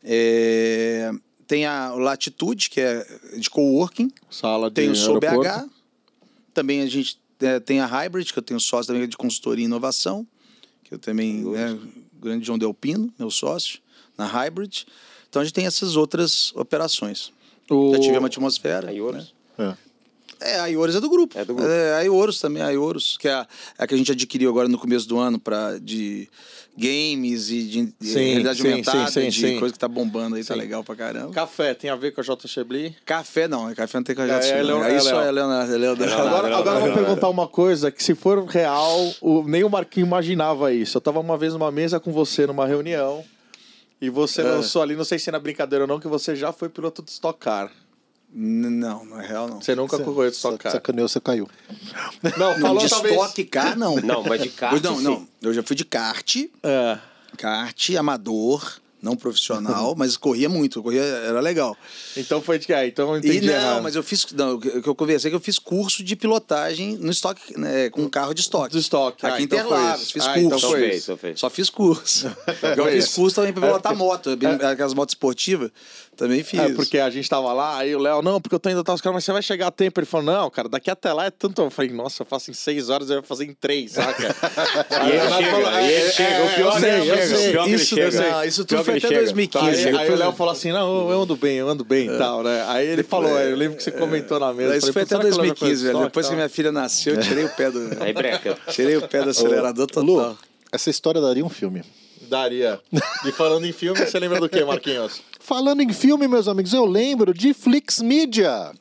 É, 0.03 1.11
Tem 1.47 1.65
a 1.65 1.93
Latitude, 1.93 2.69
que 2.69 2.81
é 2.81 3.05
de 3.37 3.49
coworking. 3.49 4.11
Sala 4.29 4.69
de 4.69 4.75
Tem 4.75 4.89
o 4.89 4.95
Sou 4.95 5.19
aeroporto. 5.21 5.67
BH. 5.67 5.69
Também 6.53 6.81
a 6.81 6.87
gente 6.87 7.19
tem 7.65 7.79
a 7.79 7.85
Hybrid, 7.85 8.31
que 8.31 8.39
eu 8.39 8.43
tenho 8.43 8.59
sócio 8.59 8.93
também 8.93 9.07
de 9.07 9.17
consultoria 9.17 9.63
e 9.63 9.65
inovação, 9.65 10.27
que 10.83 10.93
eu 10.93 10.99
também, 10.99 11.43
né, 11.43 11.71
o 12.15 12.19
grande 12.21 12.45
João 12.45 12.57
Delpino, 12.57 13.13
meu 13.17 13.29
sócio, 13.29 13.79
na 14.17 14.25
Hybrid. 14.25 14.85
Então 15.29 15.41
a 15.41 15.45
gente 15.45 15.53
tem 15.53 15.65
essas 15.65 15.95
outras 15.95 16.53
operações. 16.55 17.31
O... 17.69 17.93
Já 17.93 17.99
tivemos 17.99 18.23
a 18.23 18.27
atmosfera. 18.27 18.89
Aí, 18.89 19.01
Ouros. 19.01 19.33
É. 19.57 19.75
É, 20.43 20.59
a 20.59 20.65
Ioros 20.65 20.95
é 20.95 20.99
do 20.99 21.09
grupo. 21.09 21.37
É 21.37 21.45
do 21.45 21.55
grupo. 21.55 21.69
É, 21.69 21.95
a 21.95 22.01
Ioros 22.01 22.39
também, 22.39 22.61
a 22.61 22.69
Ioros, 22.69 23.17
que 23.17 23.29
é 23.29 23.33
a, 23.33 23.47
a 23.77 23.87
que 23.87 23.93
a 23.93 23.97
gente 23.97 24.11
adquiriu 24.11 24.49
agora 24.49 24.67
no 24.67 24.77
começo 24.77 25.07
do 25.07 25.17
ano 25.17 25.39
para 25.39 25.79
de 25.79 26.27
games 26.75 27.49
e 27.51 27.63
de, 27.63 27.93
Sim, 28.01 28.19
realidade 28.29 28.61
sim, 28.61 28.69
aumentada, 28.71 29.11
sim, 29.11 29.21
sim, 29.21 29.29
de 29.29 29.47
sim. 29.47 29.59
coisa 29.59 29.73
que 29.73 29.79
tá 29.79 29.87
bombando 29.87 30.35
aí, 30.35 30.43
tá 30.43 30.55
legal 30.55 30.83
pra 30.83 30.95
caramba. 30.95 31.31
Café 31.31 31.73
tem 31.73 31.89
a 31.89 31.95
ver 31.95 32.11
com 32.11 32.21
a 32.21 32.23
J. 32.23 32.47
Chebli? 32.47 32.95
Café 33.05 33.47
não, 33.47 33.73
café 33.75 33.97
não 33.99 34.03
tem 34.03 34.15
com 34.15 34.21
a 34.23 34.25
É, 34.27 34.49
é 34.49 34.57
não. 34.57 34.65
Leon- 34.65 34.81
Aí 34.81 34.95
é 34.95 34.99
só 34.99 35.17
Léo. 35.17 35.27
é 35.27 35.31
Leonardo. 35.31 35.73
é 35.73 35.77
Leonardo. 35.77 36.13
Agora, 36.13 36.49
não, 36.49 36.57
agora 36.57 36.79
eu 36.79 36.85
vou 36.85 36.93
perguntar 36.93 37.29
uma 37.29 37.47
coisa, 37.47 37.91
que 37.91 38.03
se 38.03 38.15
for 38.15 38.43
real, 38.45 39.13
o- 39.21 39.43
nem 39.47 39.63
o 39.63 39.69
Marquinho 39.69 40.05
imaginava 40.07 40.73
isso. 40.73 40.97
Eu 40.97 41.01
tava 41.01 41.19
uma 41.19 41.37
vez 41.37 41.53
numa 41.53 41.71
mesa 41.71 41.99
com 41.99 42.11
você 42.11 42.47
numa 42.47 42.65
reunião 42.65 43.23
e 44.01 44.09
você 44.09 44.41
É. 44.41 44.45
lançou 44.45 44.81
ali, 44.81 44.95
não 44.95 45.05
sei 45.05 45.19
se 45.19 45.29
é 45.29 45.31
na 45.31 45.39
brincadeira 45.39 45.83
ou 45.85 45.87
não, 45.87 45.99
que 45.99 46.07
você 46.07 46.35
já 46.35 46.51
foi 46.51 46.69
piloto 46.69 47.03
de 47.03 47.11
Stock 47.11 47.39
Car. 47.39 47.71
Não, 48.35 49.05
não 49.05 49.22
é 49.22 49.27
real, 49.27 49.47
não. 49.47 49.61
Você 49.61 49.76
nunca 49.76 49.99
correu 49.99 50.30
de 50.30 50.35
Stock 50.35 50.57
Car. 50.57 50.72
Sacaneou, 50.72 51.07
você 51.07 51.19
caiu. 51.19 51.47
Não, 52.38 52.53
Não, 52.55 52.60
falou 52.61 52.84
de 52.84 52.89
talvez... 52.89 53.14
estoque 53.15 53.43
car, 53.45 53.77
não. 53.77 53.95
Não, 53.97 54.23
mas 54.23 54.41
de 54.41 54.49
kart, 54.49 54.81
Não, 54.81 54.97
sim. 54.97 55.03
não. 55.03 55.27
Eu 55.41 55.53
já 55.53 55.61
fui 55.61 55.76
de 55.76 55.85
kart, 55.85 56.38
É. 56.64 56.97
kart, 57.38 57.89
amador, 57.95 58.80
não 59.03 59.15
profissional, 59.15 59.93
mas 59.97 60.17
corria 60.17 60.49
muito, 60.49 60.81
corria, 60.81 61.01
era 61.03 61.39
legal. 61.39 61.77
Então 62.17 62.41
foi 62.41 62.57
de 62.57 62.65
que? 62.67 62.73
Ah, 62.73 62.88
então 62.88 63.09
eu 63.09 63.15
E 63.17 63.19
entendi 63.19 63.45
não, 63.47 63.53
errado. 63.53 63.84
mas 63.84 63.95
eu 63.95 64.01
fiz. 64.01 64.25
Não, 64.31 64.55
o 64.55 64.59
que 64.59 64.88
eu 64.88 64.95
conversei 64.95 65.27
é 65.27 65.31
que 65.31 65.35
eu 65.35 65.39
fiz 65.41 65.59
curso 65.59 66.03
de 66.03 66.15
pilotagem 66.15 66.97
no 66.97 67.11
estoque, 67.11 67.59
né, 67.59 67.89
com 67.89 68.09
carro 68.09 68.34
de 68.34 68.41
estoque. 68.41 68.71
Do 68.73 68.80
estoque. 68.80 69.25
Aqui 69.25 69.35
Ah, 69.35 69.41
em 69.41 69.43
então 69.43 69.59
foi 69.59 69.67
Interlagos, 69.77 70.11
fiz 70.11 70.23
Ah, 70.25 70.34
curso. 70.34 70.45
então 70.47 70.59
foi 70.71 70.89
isso. 70.95 71.17
só 71.35 71.49
fiz 71.49 71.69
curso. 71.69 72.27
eu 72.77 72.84
Foi 72.84 72.91
fiz 72.93 73.07
curso 73.13 73.35
também 73.35 73.51
pra 73.53 73.61
pilotar 73.67 73.91
É, 73.91 73.95
moto, 73.95 74.35
bem- 74.38 74.53
aquelas 74.53 74.93
motos 74.93 75.13
esportivas. 75.13 75.69
Também 76.15 76.43
fiz. 76.43 76.59
É, 76.59 76.69
porque 76.73 76.99
a 76.99 77.09
gente 77.09 77.27
tava 77.27 77.51
lá, 77.53 77.80
aí 77.80 77.95
o 77.95 77.97
Léo, 77.99 78.21
não, 78.21 78.39
porque 78.39 78.53
eu 78.53 78.59
tô 78.59 78.69
indo 78.69 78.84
tal, 78.84 78.93
os 78.93 79.01
caras, 79.01 79.15
mas 79.15 79.25
você 79.25 79.31
vai 79.31 79.41
chegar 79.41 79.67
a 79.67 79.71
tempo. 79.71 79.99
Ele 79.99 80.05
falou, 80.05 80.23
não, 80.27 80.47
cara, 80.47 80.69
daqui 80.69 80.91
até 80.91 81.11
lá 81.11 81.25
é 81.25 81.31
tanto. 81.31 81.59
Eu 81.63 81.71
falei, 81.71 81.89
nossa, 81.91 82.21
eu 82.21 82.25
faço 82.27 82.51
em 82.51 82.53
seis 82.53 82.88
horas, 82.89 83.09
eu 83.09 83.15
vou 83.15 83.23
fazer 83.23 83.45
em 83.45 83.53
três, 83.53 83.93
saca? 83.93 84.13
E 85.03 85.09
ele 85.09 85.19
chega, 85.30 85.51
falou, 85.51 85.71
e 85.71 85.91
ele 85.91 85.93
é, 86.07 86.11
chega, 86.11 86.30
é, 86.30 86.43
o 86.45 86.55
pior 86.55 86.73
eu 86.75 86.80
sei, 86.80 87.11
eu 87.11 87.27
sei. 87.27 87.73
Isso, 87.73 87.95
isso 88.47 88.61
O 88.61 88.65
tudo 88.65 88.84
pior 88.84 88.92
foi 88.99 89.07
até 89.07 89.07
ele 89.07 89.27
chega. 89.27 89.33
2015. 89.33 89.67
Aí, 89.67 89.75
Depois- 89.85 89.95
aí 90.01 90.11
o 90.11 90.15
Léo 90.17 90.31
falou 90.33 90.53
assim, 90.53 90.71
não, 90.71 91.11
eu 91.11 91.21
ando 91.21 91.35
bem, 91.35 91.55
eu 91.57 91.69
ando 91.69 91.83
bem 91.85 92.07
e 92.13 92.17
tal, 92.17 92.43
né? 92.43 92.63
Aí 92.67 92.87
ele 92.87 93.03
falou, 93.03 93.29
eu 93.39 93.55
lembro 93.55 93.77
que 93.77 93.83
você 93.83 93.91
comentou 93.91 94.39
na 94.39 94.53
mesa. 94.53 94.77
Isso 94.77 94.91
falei, 94.91 94.93
foi 94.93 95.01
"Pô, 95.01 95.05
até 95.05 95.07
será 95.09 95.19
que 95.19 95.25
ela 95.25 95.33
já 95.33 95.37
2015, 95.41 95.59
conhece 95.81 95.83
velho. 95.93 96.05
Depois 96.05 96.25
que 96.25 96.29
tal?" 96.31 96.35
minha 96.37 96.49
filha 96.49 96.71
nasceu, 96.71 97.15
eu 97.15 97.21
tirei 97.21 97.43
o 97.45 97.49
pé 97.49 97.71
do. 97.71 97.79
Aí 98.03 98.13
breca. 98.13 98.57
Tirei 98.69 98.97
o 98.97 99.07
pé 99.07 99.21
do 99.23 99.29
acelerador 99.29 99.87
total. 99.87 100.03
Lu, 100.03 100.37
essa 100.71 100.89
história 100.89 101.19
daria 101.21 101.45
um 101.45 101.49
filme. 101.49 101.83
Daria. 102.29 102.79
E 103.25 103.31
falando 103.31 103.65
em 103.65 103.71
filme, 103.71 103.99
você 103.99 104.17
lembra 104.17 104.39
do 104.39 104.47
que, 104.49 104.63
Marquinhos? 104.63 105.21
Falando 105.39 105.81
em 105.81 105.91
filme, 105.91 106.25
meus 106.25 106.47
amigos, 106.47 106.73
eu 106.73 106.85
lembro 106.85 107.33
de 107.33 107.53
Flix 107.53 107.99
Media. 108.01 108.71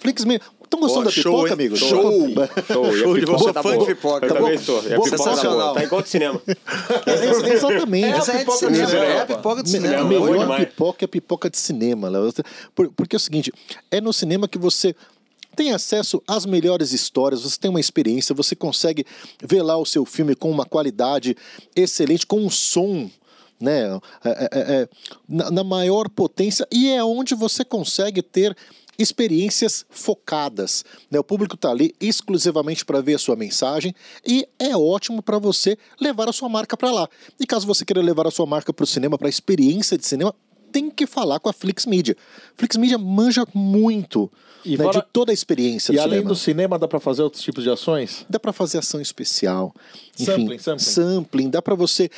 Flix 0.00 0.22
Media. 0.24 0.44
Estão 0.70 0.80
gostando 0.80 1.04
da 1.06 1.10
show, 1.10 1.32
pipoca, 1.32 1.48
hein? 1.48 1.52
amigo? 1.54 1.76
Show. 1.76 1.88
Show, 1.88 2.28
e 2.28 2.38
a 2.38 2.98
Show 2.98 3.14
de 3.14 3.20
pipoca 3.22 3.38
você, 3.38 3.52
tá 3.52 3.62
fã 3.62 3.70
de 3.72 3.76
boa. 3.78 3.86
pipoca. 3.88 4.26
Eu 4.26 4.28
Tá 4.28 4.34
também 4.40 4.56
a 4.56 4.60
Boa, 4.60 4.82
pipoca 4.82 5.10
tá 5.10 5.16
sensacional. 5.18 5.58
boa. 5.60 5.74
Tá 5.74 5.82
igual 5.84 6.02
do 6.02 6.08
cinema. 6.08 6.42
É, 6.46 7.10
é, 7.10 7.52
exatamente. 7.54 8.06
Essa 8.06 8.32
é 8.32 8.44
de 8.44 8.52
cinema, 8.56 8.92
é 8.94 9.20
a 9.20 9.26
pipoca 9.26 9.62
de 9.64 9.70
cinema. 9.70 9.94
a 10.00 10.04
boa 10.04 10.20
melhor 10.20 10.38
demais. 10.42 10.64
pipoca 10.68 11.04
é 11.04 11.06
a 11.06 11.08
pipoca 11.08 11.50
de 11.50 11.58
cinema, 11.58 12.08
Porque 12.96 13.16
é 13.16 13.18
o 13.18 13.20
seguinte, 13.20 13.52
é 13.90 14.00
no 14.00 14.12
cinema 14.12 14.46
que 14.46 14.58
você 14.58 14.94
tem 15.56 15.72
acesso 15.72 16.22
às 16.26 16.46
melhores 16.46 16.92
histórias, 16.92 17.42
você 17.42 17.58
tem 17.58 17.68
uma 17.68 17.80
experiência, 17.80 18.32
você 18.32 18.54
consegue 18.54 19.04
ver 19.42 19.62
lá 19.62 19.76
o 19.76 19.84
seu 19.84 20.04
filme 20.06 20.36
com 20.36 20.48
uma 20.48 20.64
qualidade 20.64 21.36
excelente, 21.74 22.24
com 22.24 22.38
um 22.38 22.48
som. 22.48 23.10
Né, 23.60 23.82
é- 24.24 24.30
é- 24.30 24.48
é- 24.82 24.88
na, 25.28 25.50
na 25.50 25.62
maior 25.62 26.08
potência, 26.08 26.66
e 26.72 26.88
é 26.88 27.04
onde 27.04 27.34
você 27.34 27.62
consegue 27.62 28.22
ter 28.22 28.56
experiências 29.00 29.84
focadas. 29.88 30.84
Né? 31.10 31.18
O 31.18 31.24
público 31.24 31.54
está 31.54 31.70
ali 31.70 31.94
exclusivamente 32.00 32.84
para 32.84 33.00
ver 33.00 33.14
a 33.14 33.18
sua 33.18 33.34
mensagem 33.34 33.94
e 34.26 34.46
é 34.58 34.76
ótimo 34.76 35.22
para 35.22 35.38
você 35.38 35.78
levar 36.00 36.28
a 36.28 36.32
sua 36.32 36.48
marca 36.48 36.76
para 36.76 36.90
lá. 36.90 37.08
E 37.38 37.46
caso 37.46 37.66
você 37.66 37.84
queira 37.84 38.02
levar 38.02 38.26
a 38.26 38.30
sua 38.30 38.46
marca 38.46 38.72
para 38.72 38.84
o 38.84 38.86
cinema, 38.86 39.16
para 39.16 39.28
a 39.28 39.30
experiência 39.30 39.96
de 39.96 40.06
cinema, 40.06 40.34
tem 40.70 40.90
que 40.90 41.06
falar 41.06 41.38
com 41.40 41.48
a 41.48 41.52
Flix 41.52 41.86
Media. 41.86 42.16
Flix 42.56 42.76
Media 42.76 42.96
manja 42.98 43.44
muito 43.54 44.30
E 44.64 44.76
né, 44.76 44.84
fora- 44.84 45.00
de 45.00 45.06
toda 45.12 45.32
a 45.32 45.34
experiência 45.34 45.92
E 45.92 45.96
do 45.96 46.00
além 46.02 46.10
cinema. 46.18 46.28
do 46.28 46.36
cinema, 46.36 46.78
dá 46.78 46.86
pra 46.88 47.00
fazer 47.00 47.22
outros 47.22 47.42
tipos 47.42 47.64
de 47.64 47.70
ações? 47.70 48.24
Dá 48.28 48.38
para 48.38 48.52
fazer 48.52 48.78
ação 48.78 49.00
especial. 49.00 49.74
Enfim, 50.18 50.24
Sampling, 50.32 50.58
sampling. 50.58 50.78
sampling, 50.84 51.50
dá 51.50 51.62
para 51.62 51.74
você 51.74 52.10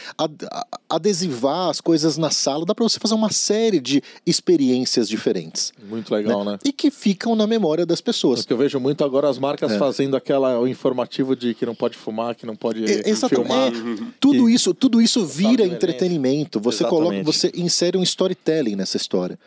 adesivar 0.89 1.71
as 1.71 1.81
coisas 1.81 2.17
na 2.17 2.31
sala, 2.31 2.65
dá 2.67 2.75
para 2.75 2.83
você 2.83 2.99
fazer 2.99 3.15
uma 3.15 3.31
série 3.31 3.81
de 3.81 4.03
experiências 4.27 5.09
diferentes. 5.09 5.73
Muito 5.89 6.13
legal, 6.13 6.45
né? 6.45 6.59
E 6.65 6.73
que 6.73 6.91
ficam 6.91 7.35
na 7.37 7.47
memória 7.47 7.87
das 7.87 8.01
pessoas. 8.01 8.41
Porque 8.41 8.53
eu 8.53 8.57
vejo 8.57 8.79
muito 8.81 9.05
agora 9.05 9.29
as 9.29 9.39
marcas 9.39 9.73
É. 9.73 9.79
fazendo 9.79 10.17
aquela 10.17 10.59
o 10.59 10.67
informativo 10.67 11.35
de 11.37 11.55
que 11.55 11.65
não 11.65 11.75
pode 11.75 11.97
fumar, 11.97 12.35
que 12.35 12.45
não 12.45 12.57
pode 12.57 12.85
É, 12.85 13.09
exatamente. 13.09 13.49
filmar. 13.49 13.69
É, 13.73 14.13
tudo 14.21 14.49
isso, 14.51 14.75
tudo 14.75 15.01
isso 15.01 15.25
vira 15.25 15.51
violência. 15.59 15.75
entretenimento. 15.75 16.61
Você 16.61 16.85
coloca, 16.85 17.23
você 17.23 17.51
insere 17.55 17.97
um 17.97 18.03
storytelling 18.03 18.42
nessa 18.77 18.97
história, 18.97 19.39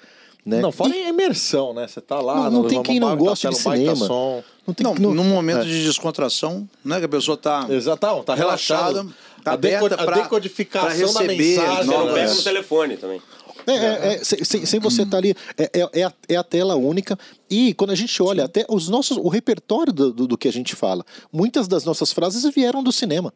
né? 0.45 0.61
Não, 0.61 0.71
fala 0.71 0.95
E 0.95 1.03
em 1.03 1.09
imersão, 1.09 1.73
né? 1.73 1.87
Você 1.87 1.99
tá 2.01 2.19
lá, 2.21 2.35
Não- 2.35 2.43
não 2.51 2.61
no- 2.63 2.69
tem 2.69 2.81
quem 2.83 2.99
não 2.99 3.09
baita 3.09 3.23
goste 3.23 3.49
de 3.49 3.55
cinema. 3.55 3.95
som. 3.95 4.43
não 4.67 4.73
tem 4.73 4.83
Não, 4.83 4.95
não- 4.95 5.13
num 5.13 5.23
momento 5.23 5.61
é. 5.61 5.65
de 5.65 5.83
descontração, 5.83 6.67
né? 6.83 6.99
Que 6.99 7.05
a 7.05 7.09
pessoa 7.09 7.35
tá. 7.37 7.65
Exatão, 7.69 8.23
tá 8.23 8.33
relaxado. 8.35 8.93
Relaxada, 8.95 9.15
tá 9.43 9.51
a, 9.53 9.55
deco- 9.55 9.85
aberta 9.85 10.03
a 10.03 10.15
decodificação 10.15 11.13
pra 11.13 11.21
da 11.23 11.33
receber 11.33 11.37
mensagem. 11.57 11.85
novas- 11.85 11.87
Não 11.87 12.05
né? 12.05 12.13
pega 12.21 12.33
no 12.35 12.41
telefone 12.43 12.97
também. 12.97 13.21
É, 13.67 13.73
é, 13.73 14.13
é, 14.13 14.23
sem, 14.23 14.63
sem- 14.63 14.79
você 14.79 15.01
estar 15.01 15.17
ali, 15.17 15.33
é, 15.57 15.63
é- 15.81 15.89
é 16.01 16.03
a, 16.03 16.13
é 16.29 16.35
a 16.35 16.43
tela 16.43 16.75
única. 16.75 17.17
E 17.49 17.73
quando 17.73 17.89
a 17.89 17.95
gente 17.95 18.21
olha 18.21 18.43
até 18.45 18.63
os 18.69 18.87
nossos, 18.89 19.17
o 19.17 19.27
repertório 19.27 19.91
do, 19.91 20.11
do, 20.13 20.27
do 20.27 20.37
que 20.37 20.47
a 20.47 20.53
gente 20.53 20.75
fala, 20.75 21.03
muitas 21.33 21.67
das 21.67 21.83
nossas 21.83 22.11
frases 22.13 22.43
vieram 22.53 22.83
do 22.83 22.91
cinema. 22.91 23.33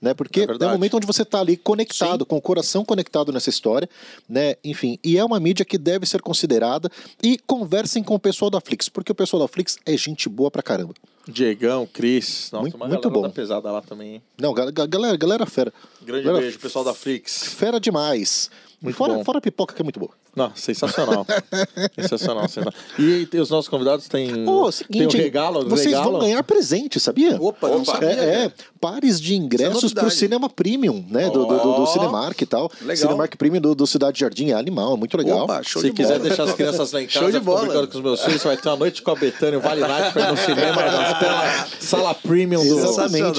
Né? 0.00 0.12
Porque 0.12 0.40
É 0.40 0.44
é, 0.44 0.66
o 0.66 0.70
momento 0.70 0.96
onde 0.98 1.06
você 1.06 1.22
está 1.22 1.40
ali 1.40 1.56
conectado, 1.56 2.26
com 2.26 2.36
o 2.36 2.40
coração 2.40 2.84
conectado 2.84 3.32
nessa 3.32 3.48
história, 3.48 3.88
né? 4.28 4.54
Enfim, 4.62 4.98
e 5.02 5.16
é 5.16 5.24
uma 5.24 5.40
mídia 5.40 5.64
que 5.64 5.78
deve 5.78 6.04
ser 6.06 6.20
considerada. 6.20 6.90
E 7.22 7.38
conversem 7.46 8.02
com 8.02 8.14
o 8.14 8.18
pessoal 8.20 8.50
da 8.50 8.60
Flix, 8.60 8.88
porque 8.90 9.10
o 9.10 9.14
pessoal 9.14 9.42
da 9.42 9.48
Flix 9.48 9.78
é 9.86 9.96
gente 9.96 10.28
boa 10.28 10.50
pra 10.50 10.62
caramba. 10.62 10.92
Diegão, 11.26 11.88
Cris. 11.92 12.50
Nossa, 12.52 12.62
Muito- 12.62 12.76
uma 12.76 12.86
muito 12.88 13.00
galera 13.02 13.20
bom. 13.22 13.22
da 13.28 13.30
pesada 13.34 13.72
lá 13.72 13.80
também. 13.82 14.14
hein? 14.16 14.22
Não, 14.38 14.52
ga- 14.54 14.70
ga- 14.70 14.86
galera, 14.86 15.16
galera 15.16 15.46
fera. 15.46 15.72
Grande 16.02 16.24
Galera 16.24 16.42
beijo, 16.42 16.58
pessoal 16.60 16.84
da 16.84 16.94
Flix. 16.94 17.42
Fera 17.54 17.80
demais. 17.80 18.48
Muito 18.82 18.96
fora, 18.96 19.14
bom. 19.14 19.24
fora 19.24 19.38
a 19.38 19.40
pipoca 19.40 19.74
que 19.74 19.80
é 19.80 19.84
muito 19.84 19.98
boa. 19.98 20.12
Não, 20.34 20.52
sensacional. 20.54 21.26
sensacional, 21.98 22.42
sensacional. 22.48 22.72
E 22.98 23.26
os 23.40 23.48
nossos 23.50 23.68
convidados 23.68 24.06
têm, 24.06 24.28
tem 24.28 24.72
seguinte, 24.72 25.16
um 25.16 25.20
regalo, 25.20 25.66
vocês 25.68 25.86
regalo. 25.94 26.12
vão 26.12 26.20
ganhar 26.20 26.42
presente, 26.42 27.00
sabia? 27.00 27.40
Opa, 27.40 27.68
não 27.68 27.84
sabia, 27.84 28.08
É, 28.10 28.44
é, 28.44 28.52
pares 28.78 29.20
de 29.20 29.34
ingressos 29.34 29.82
novidade. 29.84 30.06
pro 30.06 30.14
Cinema 30.14 30.48
Premium, 30.50 31.04
né? 31.08 31.30
Do, 31.30 31.46
do, 31.46 31.58
do, 31.58 31.72
do 31.76 31.86
Cinemark 31.86 32.40
e 32.40 32.46
tal. 32.46 32.70
legal. 32.82 32.96
Cinemark 32.96 33.34
Premium 33.36 33.60
do, 33.62 33.74
do 33.74 33.86
Cidade 33.86 34.20
Jardim 34.20 34.50
é 34.50 34.54
animal, 34.54 34.94
é 34.94 34.96
muito 34.98 35.16
legal. 35.16 35.44
Opa, 35.44 35.62
show 35.62 35.80
Se 35.80 35.88
de 35.88 35.94
quiser 35.94 36.18
bola. 36.18 36.28
deixar 36.28 36.44
as 36.44 36.52
crianças 36.52 36.92
lá 36.92 37.02
em 37.02 37.06
casa, 37.06 37.18
Show 37.20 37.30
de 37.30 37.40
bola. 37.40 37.60
brincando 37.62 37.88
com 37.88 37.96
os 37.98 38.04
meus 38.04 38.22
filhos, 38.22 38.42
vai 38.42 38.56
ter 38.58 38.68
uma 38.68 38.76
noite 38.76 39.00
com 39.02 39.10
a 39.10 39.16
Betânia, 39.16 39.58
um 39.58 39.62
Vale 39.62 39.80
Night 39.80 40.12
pra 40.12 40.22
ir 40.28 40.30
no 40.32 40.36
cinema, 40.36 40.82
na 40.82 41.14
tela, 41.18 41.66
sala 41.80 42.14
premium 42.14 42.60
do... 42.66 42.78
Exatamente. 42.78 43.38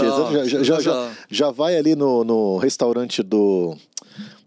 Já, 0.49 0.63
já, 0.63 0.79
já, 0.81 1.09
já 1.29 1.51
vai 1.51 1.77
ali 1.77 1.95
no, 1.95 2.23
no 2.23 2.57
restaurante 2.57 3.21
do. 3.21 3.75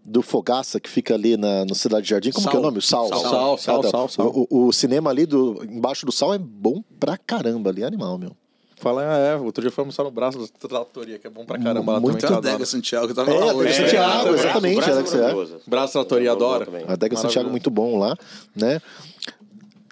Do 0.03 0.21
Fogaça, 0.21 0.79
que 0.79 0.89
fica 0.89 1.13
ali 1.13 1.37
na, 1.37 1.63
no 1.63 1.75
Cidade 1.75 2.09
Jardim. 2.09 2.31
Como 2.31 2.43
Sal. 2.43 2.51
que 2.51 2.57
é 2.57 2.59
o 2.59 2.63
nome? 2.63 2.77
O 2.79 2.81
Sal. 2.81 3.07
Sal, 3.07 3.19
sal, 3.21 3.57
sal, 3.57 3.79
Ah, 3.79 3.83
tá. 3.83 3.89
sal, 3.89 4.09
sal. 4.09 4.27
O, 4.27 4.47
o- 4.49 4.67
o 4.67 4.73
cinema 4.73 5.09
ali 5.11 5.25
do, 5.25 5.63
embaixo 5.63 6.05
do 6.05 6.11
Sal 6.11 6.33
é 6.33 6.37
bom 6.39 6.83
pra 6.99 7.17
caramba 7.17 7.69
ali, 7.69 7.83
é 7.83 7.85
animal, 7.85 8.17
meu. 8.17 8.35
Fala, 8.77 9.03
é, 9.03 9.35
outro 9.35 9.61
dia 9.61 9.69
foi 9.69 9.83
almoçar 9.83 10.03
no 10.03 10.09
braço 10.09 10.39
da 10.39 10.47
tratoria, 10.67 11.19
que 11.19 11.27
é 11.27 11.29
bom 11.29 11.45
pra 11.45 11.59
caramba 11.59 11.93
lá 11.93 11.99
Muito 11.99 12.19
também. 12.19 12.37
Adega. 12.51 12.65
Santiago, 12.65 13.07
que 13.09 13.13
tava 13.13 13.29
É, 13.29 13.33
lá 13.37 13.43
Adega 13.51 13.57
hoje. 13.59 13.73
Santiago, 13.75 14.27
É, 14.29 14.33
exatamente. 14.33 14.75
Braço 14.77 14.89
é. 15.15 15.19
maravilhoso. 15.21 15.57
Braço 15.67 15.93
Tratoria, 15.93 16.31
adoro. 16.31 16.65
também. 16.65 16.83
A 16.87 16.93
Adega 16.93 17.15
Santiago 17.15 17.47
é 17.49 17.51
muito 17.51 17.69
bom 17.69 17.99
lá, 17.99 18.17
né? 18.55 18.81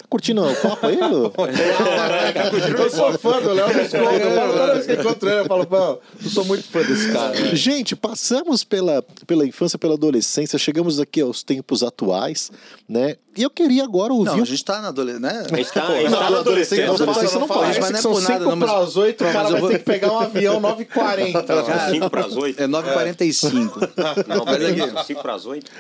Curtindo 0.10 0.44
o 0.44 0.56
papo 0.56 0.88
aí, 0.88 0.98
Lu? 0.98 1.32
Eu 2.80 2.90
sou 2.90 3.14
fã 3.20 3.40
do 3.42 3.54
Léo 3.54 3.68
Visconde. 3.68 4.22
Eu 4.22 4.32
falo 4.36 4.54
toda 4.54 4.74
vez 4.74 4.86
que 4.88 4.94
encontro 4.94 5.30
ele, 5.30 5.40
eu 5.42 5.46
falo, 5.46 5.66
pô, 5.68 6.00
eu 6.24 6.30
sou 6.30 6.44
muito 6.46 6.64
fã 6.68 6.82
desse 6.82 7.12
cara. 7.12 7.40
né? 7.40 7.56
Gente, 7.56 7.96
passamos 7.96 8.64
pela, 8.64 9.04
pela 9.28 9.46
infância, 9.46 9.78
pela 9.78 9.94
adolescência, 9.94 10.58
chegamos 10.58 11.00
aqui 11.00 11.22
aos 11.22 11.44
tempos 11.44 11.84
atuais, 11.84 12.52
né? 12.88 13.18
E 13.38 13.44
eu 13.44 13.50
queria 13.50 13.84
agora 13.84 14.12
ouvir. 14.12 14.32
Não, 14.36 14.42
a 14.42 14.46
gente 14.46 14.66
tá 14.66 14.82
na 14.82 14.88
adolescência, 14.90 15.20
né? 15.32 15.46
A 15.50 15.56
gente 15.56 15.72
tá, 15.72 15.84
a 15.88 15.96
gente 16.00 16.10
Não, 16.10 16.20
tá 16.20 16.30
na 16.30 16.38
adolescência, 16.40 16.88
na 16.88 16.94
adolescência 16.94 17.40
não 17.40 17.48
pode. 17.48 17.72
isso, 17.72 17.80
mas 17.82 17.90
não 17.92 18.00
é 18.00 18.02
São 18.02 18.12
por 18.12 18.22
nada, 18.22 18.34
5 18.40 18.50
não, 18.50 18.56
mas- 18.58 18.70
para 18.70 18.80
as 18.80 18.98
8, 18.98 19.22
o 19.22 19.24
Não, 19.28 19.32
cara 19.34 19.44
mas 19.44 19.52
vai 19.52 19.58
eu 19.58 19.62
vou- 19.62 19.70
ter 19.72 19.78
que 19.80 19.86
pegar 19.86 20.12
um 20.12 20.20
avião 20.20 20.60
9h40. 20.60 21.46
Cara, 21.66 21.90
5 21.92 22.10
para 22.10 22.26
as 22.26 22.36
8? 22.36 22.64
É 22.64 22.68
9h45. 22.68 23.90
Não, 24.28 24.46
Mas 24.46 24.58
peraí. 24.58 24.82
aqui. 24.82 25.06
5 25.06 25.22
para 25.22 25.34
as 25.36 25.46
8? 25.46 25.72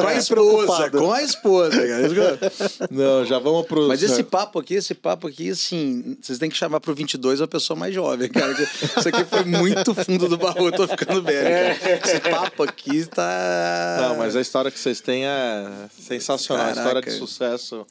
com 0.00 0.06
a 0.08 0.14
esposa, 0.14 0.90
com 0.90 1.12
a 1.12 1.22
esposa, 1.22 1.86
cara. 1.86 2.53
Não, 2.90 3.24
já 3.24 3.38
vamos 3.38 3.66
pro... 3.66 3.88
Mas 3.88 4.02
esse 4.02 4.22
papo 4.22 4.58
aqui, 4.58 4.74
esse 4.74 4.94
papo 4.94 5.28
aqui, 5.28 5.50
assim, 5.50 6.16
vocês 6.20 6.38
têm 6.38 6.50
que 6.50 6.56
chamar 6.56 6.80
pro 6.80 6.94
22 6.94 7.40
uma 7.40 7.48
pessoa 7.48 7.78
mais 7.78 7.94
jovem, 7.94 8.28
cara. 8.28 8.52
Isso 8.52 9.08
aqui 9.08 9.24
foi 9.24 9.44
muito 9.44 9.94
fundo 9.94 10.28
do 10.28 10.36
baú, 10.36 10.66
eu 10.66 10.72
tô 10.72 10.86
ficando 10.88 11.22
velho, 11.22 11.80
cara. 11.80 12.00
Esse 12.04 12.20
papo 12.20 12.62
aqui 12.62 13.06
tá... 13.06 13.98
Não, 14.00 14.16
mas 14.18 14.36
a 14.36 14.40
história 14.40 14.70
que 14.70 14.78
vocês 14.78 15.00
têm 15.00 15.26
é 15.26 15.88
sensacional. 15.98 16.66
A 16.66 16.70
história 16.70 17.00
de 17.00 17.06
Caraca. 17.06 17.18
sucesso. 17.18 17.86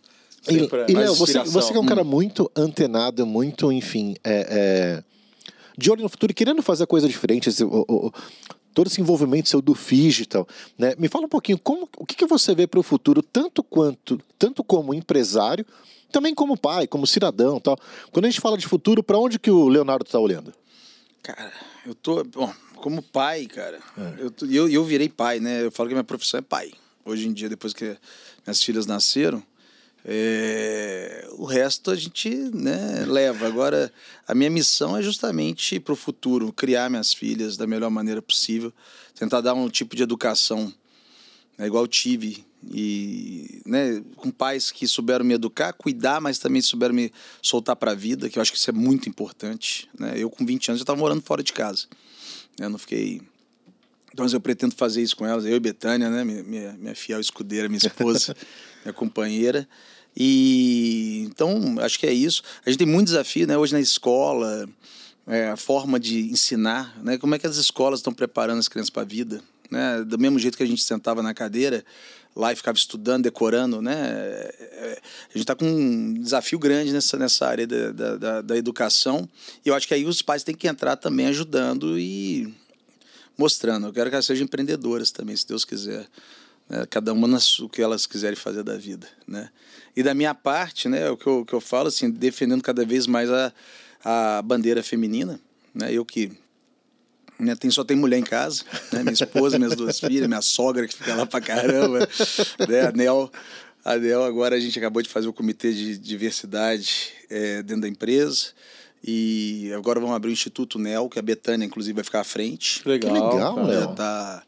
E, 0.49 0.60
sempre 0.60 0.80
é 0.81 0.85
e 0.90 0.94
mais 0.94 1.06
Léo, 1.07 1.15
você, 1.15 1.40
você 1.40 1.72
que 1.72 1.77
é 1.77 1.81
um 1.81 1.85
cara 1.85 2.03
muito 2.03 2.52
antenado, 2.56 3.26
muito, 3.26 3.72
enfim, 3.72 4.15
é, 4.23 4.48
é, 4.49 5.03
de 5.77 5.90
olho 5.90 6.03
no 6.03 6.10
futuro 6.10 6.31
e 6.31 6.35
querendo 6.35 6.61
fazer 6.61 6.85
coisa 6.85 7.07
diferente, 7.07 7.49
todo 8.74 8.88
esse 8.88 9.00
envolvimento 9.00 9.50
seu 9.50 9.62
do 9.62 9.74
digital, 9.74 10.48
né? 10.78 10.95
Me 10.98 11.08
fala 11.08 11.26
um 11.26 11.30
pouquinho 11.30 11.58
como, 11.60 11.88
o 11.98 12.06
que, 12.06 12.16
que 12.16 12.26
você 12.26 12.54
vê 12.56 12.66
para 12.68 12.80
o 12.80 12.84
futuro, 12.84 13.22
tanto 13.22 13.64
quanto, 13.64 14.20
tanto 14.38 14.64
como 14.64 14.94
empresário, 14.94 15.66
também 16.12 16.34
como 16.36 16.58
pai, 16.58 16.88
como 16.88 17.08
cidadão, 17.08 17.60
tal. 17.60 17.78
Quando 18.12 18.26
a 18.26 18.30
gente 18.30 18.41
fala 18.41 18.58
de 18.58 18.68
futuro, 18.68 19.02
para 19.04 19.18
onde 19.18 19.40
que 19.40 19.50
o 19.52 19.68
Leonardo 19.68 20.06
está 20.06 20.20
olhando? 20.20 20.54
Cara, 21.22 21.52
eu 21.86 21.95
tô. 21.95 22.24
Bom, 22.24 22.54
como 22.76 23.02
pai, 23.02 23.45
cara, 23.45 23.80
É. 23.98 24.16
eu, 24.22 24.34
eu, 24.50 24.70
eu 24.70 24.84
virei 24.84 25.08
pai, 25.10 25.40
né? 25.40 25.64
Eu 25.64 25.72
falo 25.72 25.88
que 25.90 25.94
a 25.94 25.98
minha 25.98 26.04
profissão 26.04 26.38
é 26.38 26.41
pai. 26.41 26.72
Hoje 27.06 27.28
em 27.28 27.34
dia, 27.34 27.50
depois 27.50 27.74
que 27.74 27.98
minhas 28.45 28.62
filhas 28.62 28.86
nasceram, 28.86 29.41
é, 30.06 31.28
o 31.38 31.46
resto 31.46 31.90
a 31.92 31.96
gente 31.96 32.30
né, 32.30 33.06
leva. 33.08 33.48
Agora, 33.48 33.92
a 34.28 34.36
minha 34.36 34.50
missão 34.50 34.98
é 34.98 35.02
justamente 35.02 35.80
para 35.80 35.94
o 35.94 35.96
futuro, 35.96 36.52
criar 36.52 36.90
minhas 36.90 37.14
filhas 37.14 37.56
da 37.56 37.66
melhor 37.66 37.90
maneira 37.90 38.22
possível, 38.22 38.74
tentar 39.16 39.42
dar 39.42 39.54
um 39.54 39.70
tipo 39.70 39.96
de 39.96 40.04
educação 40.04 40.74
né, 41.58 41.68
igual 41.68 41.88
tive 41.88 42.46
e 42.72 43.62
né, 43.66 44.04
com 44.16 44.32
pais 44.32 44.72
que 44.72 44.88
souberam 44.88 45.26
me 45.26 45.34
educar, 45.34 45.74
cuidar, 45.74 46.22
mas 46.22 46.38
também 46.38 46.62
souberam 46.62 46.94
me 46.94 47.12
soltar 47.42 47.76
para 47.76 47.92
a 47.92 47.96
vida, 47.96 48.30
que 48.30 48.38
eu 48.38 48.42
acho 48.42 48.52
que 48.52 48.58
isso 48.58 48.70
é 48.70 48.74
muito 48.74 49.10
importante. 49.10 49.90
Né? 49.98 50.14
Eu 50.18 50.30
com 50.30 50.46
20 50.46 50.70
anos 50.70 50.80
já 50.80 50.84
estava 50.84 51.00
morando 51.00 51.22
fora 51.22 51.44
de 51.44 51.52
casa. 51.54 51.88
né? 52.58 52.66
Eu 52.66 52.70
não 52.70 52.78
fiquei 52.78 53.22
então 54.14 54.28
eu 54.32 54.40
pretendo 54.40 54.76
fazer 54.76 55.02
isso 55.02 55.18
com 55.18 55.26
elas, 55.26 55.44
eu 55.44 55.56
e 55.56 55.60
Betânia, 55.60 56.08
né, 56.08 56.24
minha, 56.24 56.44
minha, 56.44 56.74
minha 56.74 56.96
fiel 56.96 57.20
escudeira, 57.20 57.68
minha 57.68 57.80
esposa, 57.80 58.36
minha 58.86 58.94
companheira. 58.94 59.68
E 60.15 61.23
então 61.26 61.76
acho 61.80 61.99
que 61.99 62.06
é 62.06 62.14
isso. 62.14 62.44
A 62.65 62.69
gente 62.69 62.80
tem 62.80 62.88
muito 62.88 63.07
desafio, 63.07 63.48
né, 63.48 63.57
hoje 63.57 63.73
na 63.73 63.80
escola, 63.81 64.68
é, 65.27 65.49
a 65.49 65.57
forma 65.57 65.99
de 65.99 66.30
ensinar, 66.31 66.98
né, 67.02 67.18
como 67.18 67.35
é 67.35 67.40
que 67.40 67.48
as 67.48 67.57
escolas 67.57 67.99
estão 67.99 68.14
preparando 68.14 68.60
as 68.60 68.68
crianças 68.68 68.90
para 68.90 69.02
a 69.02 69.06
vida, 69.06 69.41
né, 69.72 70.03
do 70.03 70.19
mesmo 70.19 70.38
jeito 70.38 70.57
que 70.57 70.64
a 70.64 70.68
gente 70.68 70.84
sentava 70.84 71.23
na 71.23 71.34
cadeira 71.34 71.84
lá 72.35 72.52
e 72.52 72.56
ficava 72.56 72.77
estudando, 72.77 73.23
decorando, 73.23 73.81
né, 73.81 73.94
é, 73.95 75.02
a 75.30 75.34
gente 75.34 75.44
está 75.44 75.56
com 75.56 75.65
um 75.65 76.14
desafio 76.14 76.60
grande 76.60 76.91
nessa, 76.91 77.18
nessa 77.18 77.48
área 77.48 77.65
da, 77.65 78.18
da, 78.18 78.41
da 78.41 78.57
educação. 78.57 79.27
E 79.65 79.69
eu 79.69 79.76
acho 79.76 79.88
que 79.88 79.94
aí 79.94 80.06
os 80.06 80.22
pais 80.22 80.44
têm 80.44 80.56
que 80.56 80.68
entrar 80.68 80.95
também 80.95 81.27
ajudando 81.27 81.98
e 81.98 82.53
mostrando. 83.38 83.88
Eu 83.88 83.94
quero 83.94 84.10
que 84.10 84.15
elas 84.15 84.26
sejam 84.26 84.45
empreendedoras 84.45 85.11
também, 85.11 85.35
se 85.35 85.48
Deus 85.48 85.65
quiser. 85.65 86.07
Né? 86.69 86.85
cada 86.90 87.14
uma 87.14 87.27
nas, 87.27 87.60
o 87.60 87.69
que 87.69 87.81
elas 87.81 88.06
quiserem 88.06 88.35
fazer 88.35 88.64
da 88.64 88.77
vida, 88.77 89.07
né? 89.27 89.49
E 89.95 90.02
da 90.02 90.14
minha 90.14 90.34
parte, 90.34 90.90
né, 90.90 91.10
o 91.10 91.15
que 91.18 91.27
eu, 91.27 91.45
que 91.45 91.53
eu 91.53 91.61
falo, 91.61 91.88
assim, 91.88 92.10
defendendo 92.10 92.64
cada 92.64 92.84
vez 92.85 93.06
mais 93.06 93.30
a, 93.30 93.53
a 94.03 94.41
bandeira 94.41 94.81
feminina, 94.81 95.40
né? 95.73 95.94
Eu 95.94 96.03
que 96.03 96.31
né, 97.40 97.56
tem, 97.56 97.69
só 97.69 97.84
tem 97.84 97.98
mulher 97.98 98.18
em 98.18 98.23
casa, 98.23 98.64
né? 98.91 99.02
Minha 99.03 99.14
esposa, 99.14 99.57
minhas 99.60 99.76
duas 99.76 99.99
filhas, 99.99 100.27
minha 100.27 100.41
sogra 100.41 100.88
que 100.88 100.95
fica 100.95 101.14
lá 101.15 101.26
pra 101.26 101.41
caramba, 101.41 101.99
né? 102.68 102.81
A 102.88 102.91
Nel, 102.91 103.31
a 103.84 103.95
Nel, 103.98 104.23
agora 104.23 104.56
a 104.56 104.60
gente 104.60 104.77
acabou 104.80 105.02
de 105.02 105.10
fazer 105.10 105.27
o 105.27 105.34
comitê 105.34 105.72
de 105.73 105.98
diversidade 105.98 107.11
é, 107.30 107.61
dentro 107.61 107.81
da 107.81 107.88
empresa. 107.88 108.48
E 109.06 109.69
agora 109.76 109.99
vamos 109.99 110.15
abrir 110.15 110.30
o 110.30 110.31
Instituto 110.31 110.80
NEL, 110.80 111.10
que 111.10 111.19
a 111.19 111.22
Betânia, 111.22 111.65
inclusive, 111.65 111.94
vai 111.94 112.06
ficar 112.06 112.22
à 112.22 112.23
frente. 112.23 112.81
Legal, 112.88 113.14
Que 113.14 113.19
legal, 113.19 113.60
É, 113.60 113.80
Léo. 113.80 113.95
tá, 113.95 114.44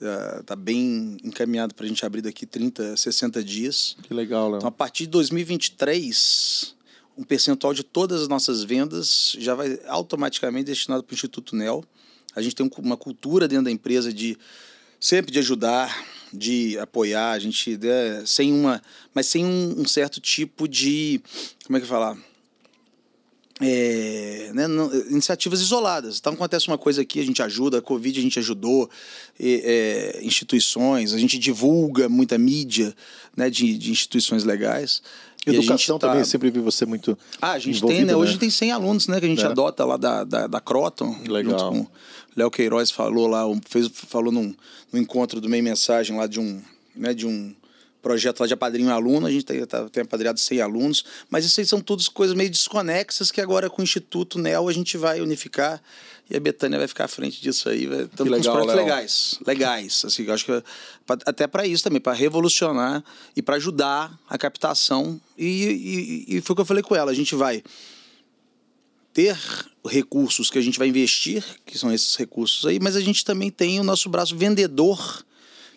tá, 0.00 0.42
tá 0.44 0.56
bem 0.56 1.16
encaminhado 1.22 1.74
para 1.74 1.84
a 1.84 1.88
gente 1.88 2.04
abrir 2.04 2.22
daqui 2.22 2.46
30, 2.46 2.96
60 2.96 3.44
dias. 3.44 3.96
Que 4.02 4.12
legal, 4.14 4.48
Léo. 4.48 4.56
Então, 4.58 4.68
a 4.68 4.72
partir 4.72 5.04
de 5.04 5.10
2023, 5.10 6.74
um 7.16 7.22
percentual 7.22 7.74
de 7.74 7.82
todas 7.82 8.22
as 8.22 8.28
nossas 8.28 8.62
vendas 8.64 9.36
já 9.38 9.54
vai 9.54 9.78
automaticamente 9.86 10.64
destinado 10.64 11.02
para 11.04 11.12
o 11.12 11.14
Instituto 11.14 11.54
NEL. 11.54 11.84
A 12.34 12.40
gente 12.42 12.54
tem 12.54 12.64
um- 12.66 12.70
uma 12.82 12.96
cultura 12.96 13.46
dentro 13.46 13.64
da 13.64 13.70
empresa 13.70 14.12
de 14.12 14.36
sempre 14.98 15.32
de 15.32 15.38
ajudar, 15.38 16.04
de 16.32 16.78
apoiar, 16.78 17.32
a 17.32 17.38
gente 17.38 17.76
né, 17.76 18.22
sem 18.24 18.52
uma, 18.52 18.80
mas 19.14 19.26
sem 19.26 19.44
um, 19.44 19.80
um 19.80 19.84
certo 19.86 20.20
tipo 20.20 20.68
de, 20.68 21.20
como 21.66 21.76
é 21.76 21.80
que 21.80 21.84
eu 21.84 21.88
falar? 21.88 22.16
É, 23.60 24.50
né, 24.54 24.66
não- 24.66 24.92
iniciativas 25.10 25.60
isoladas. 25.60 26.18
Então 26.18 26.32
acontece 26.32 26.66
uma 26.68 26.78
coisa 26.78 27.02
aqui, 27.02 27.20
a 27.20 27.24
gente 27.24 27.42
ajuda, 27.42 27.78
a 27.78 27.82
Covid 27.82 28.18
a 28.18 28.22
gente 28.22 28.38
ajudou, 28.38 28.88
e, 29.38 29.60
é, 29.64 30.20
instituições, 30.24 31.12
a 31.12 31.18
gente 31.18 31.38
divulga 31.38 32.08
muita 32.08 32.38
mídia 32.38 32.94
né, 33.36 33.50
de, 33.50 33.76
de 33.76 33.90
instituições 33.90 34.44
legais. 34.44 35.02
Educação 35.46 35.98
tá- 35.98 36.08
também, 36.08 36.24
sempre 36.24 36.50
vi 36.50 36.60
você 36.60 36.84
muito. 36.84 37.16
ah, 37.40 37.52
a 37.52 37.58
gente 37.58 37.80
tem, 37.80 37.88
envolvido, 37.88 38.06
né? 38.06 38.14
Hoje 38.16 38.38
tem 38.38 38.50
100 38.50 38.72
alunos, 38.72 39.08
né? 39.08 39.18
Que 39.18 39.24
a 39.24 39.28
gente 39.28 39.42
É. 39.42 39.46
adota 39.46 39.84
lá 39.86 39.96
da, 39.96 40.22
da, 40.24 40.46
da 40.46 40.60
Croton. 40.60 41.16
Legal. 41.26 41.74
Junto 41.74 41.90
Léo 42.36 42.50
Queiroz 42.50 42.90
falou 42.90 43.26
lá, 43.26 43.42
fez, 43.68 43.90
falou 43.92 44.30
num, 44.32 44.54
num 44.92 45.00
encontro 45.00 45.40
do 45.40 45.48
Meio 45.48 45.64
Mensagem 45.64 46.16
lá 46.16 46.26
de 46.26 46.38
um, 46.38 46.60
né, 46.94 47.12
de 47.14 47.26
um 47.26 47.54
projeto 48.02 48.40
lá 48.40 48.46
de 48.46 48.54
apadrinho 48.54 48.90
aluno. 48.90 49.26
A 49.26 49.30
gente 49.30 49.44
tem, 49.44 49.64
tá, 49.66 49.88
tem 49.88 50.02
apadrinhado 50.02 50.38
100 50.38 50.60
alunos. 50.60 51.04
Mas 51.28 51.44
isso 51.44 51.60
aí 51.60 51.66
são 51.66 51.80
todas 51.80 52.08
coisas 52.08 52.36
meio 52.36 52.50
desconexas 52.50 53.30
que 53.30 53.40
agora 53.40 53.68
com 53.70 53.82
o 53.82 53.84
Instituto 53.84 54.38
NEL 54.38 54.68
a 54.68 54.72
gente 54.72 54.96
vai 54.96 55.20
unificar. 55.20 55.82
E 56.30 56.36
a 56.36 56.40
Betânia 56.40 56.78
vai 56.78 56.86
ficar 56.86 57.06
à 57.06 57.08
frente 57.08 57.40
disso 57.40 57.68
aí. 57.68 57.84
Estamos 57.84 58.10
com 58.16 58.22
uns 58.22 58.30
legal, 58.30 58.54
projetos 58.54 58.74
Léo. 58.76 58.84
legais. 58.84 59.38
Legais. 59.44 60.04
Assim, 60.04 60.24
eu 60.24 60.32
acho 60.32 60.44
que 60.44 60.62
até 61.26 61.46
para 61.48 61.66
isso 61.66 61.82
também, 61.82 62.00
para 62.00 62.12
revolucionar 62.12 63.02
e 63.34 63.42
para 63.42 63.56
ajudar 63.56 64.16
a 64.28 64.38
captação. 64.38 65.20
E, 65.36 66.24
e, 66.28 66.36
e 66.36 66.40
foi 66.40 66.52
o 66.52 66.56
que 66.56 66.62
eu 66.62 66.66
falei 66.66 66.84
com 66.84 66.94
ela. 66.94 67.10
A 67.10 67.14
gente 67.14 67.34
vai 67.34 67.64
ter 69.12 69.36
recursos 69.84 70.50
que 70.50 70.58
a 70.58 70.62
gente 70.62 70.78
vai 70.78 70.88
investir, 70.88 71.44
que 71.66 71.76
são 71.76 71.92
esses 71.92 72.14
recursos 72.14 72.64
aí, 72.64 72.78
mas 72.80 72.94
a 72.94 73.00
gente 73.00 73.24
também 73.24 73.50
tem 73.50 73.80
o 73.80 73.84
nosso 73.84 74.08
braço 74.08 74.36
vendedor 74.36 75.24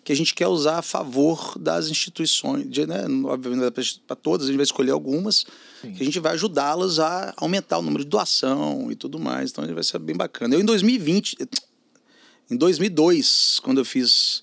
que 0.04 0.12
a 0.12 0.16
gente 0.16 0.34
quer 0.34 0.46
usar 0.46 0.78
a 0.78 0.82
favor 0.82 1.58
das 1.58 1.88
instituições, 1.88 2.68
de, 2.68 2.86
né, 2.86 3.06
obviamente 3.24 4.00
para 4.06 4.14
todas, 4.14 4.46
a 4.46 4.48
gente 4.48 4.58
vai 4.58 4.64
escolher 4.64 4.90
algumas, 4.90 5.46
que 5.80 6.02
a 6.02 6.04
gente 6.04 6.20
vai 6.20 6.34
ajudá-las 6.34 6.98
a 6.98 7.32
aumentar 7.38 7.78
o 7.78 7.82
número 7.82 8.04
de 8.04 8.10
doação 8.10 8.92
e 8.92 8.94
tudo 8.94 9.18
mais, 9.18 9.50
então 9.50 9.66
vai 9.72 9.82
ser 9.82 9.98
bem 9.98 10.14
bacana. 10.14 10.54
Eu 10.54 10.60
em 10.60 10.64
2020, 10.64 11.38
em 12.50 12.56
2002, 12.56 13.60
quando 13.60 13.78
eu 13.78 13.84
fiz 13.84 14.42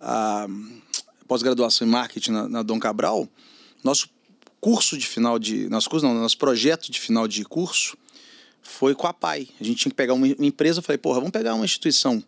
a 0.00 0.46
pós-graduação 1.28 1.86
em 1.86 1.90
marketing 1.90 2.30
na, 2.30 2.48
na 2.48 2.62
Dom 2.62 2.78
Cabral, 2.78 3.28
nosso 3.84 4.08
curso 4.62 4.96
de 4.96 5.06
final 5.06 5.38
de, 5.38 5.68
nosso 5.68 5.90
curso 5.90 6.06
não, 6.06 6.14
nosso 6.14 6.38
projeto 6.38 6.90
de 6.90 6.98
final 6.98 7.28
de 7.28 7.44
curso 7.44 7.98
foi 8.62 8.94
com 8.94 9.06
a 9.06 9.12
PAI. 9.12 9.48
A 9.60 9.64
gente 9.64 9.76
tinha 9.76 9.90
que 9.90 9.96
pegar 9.96 10.14
uma 10.14 10.26
uma 10.26 10.46
empresa, 10.46 10.78
eu 10.78 10.82
falei, 10.82 10.96
porra, 10.96 11.16
vamos 11.16 11.32
pegar 11.32 11.54
uma 11.54 11.64
instituição, 11.64 12.22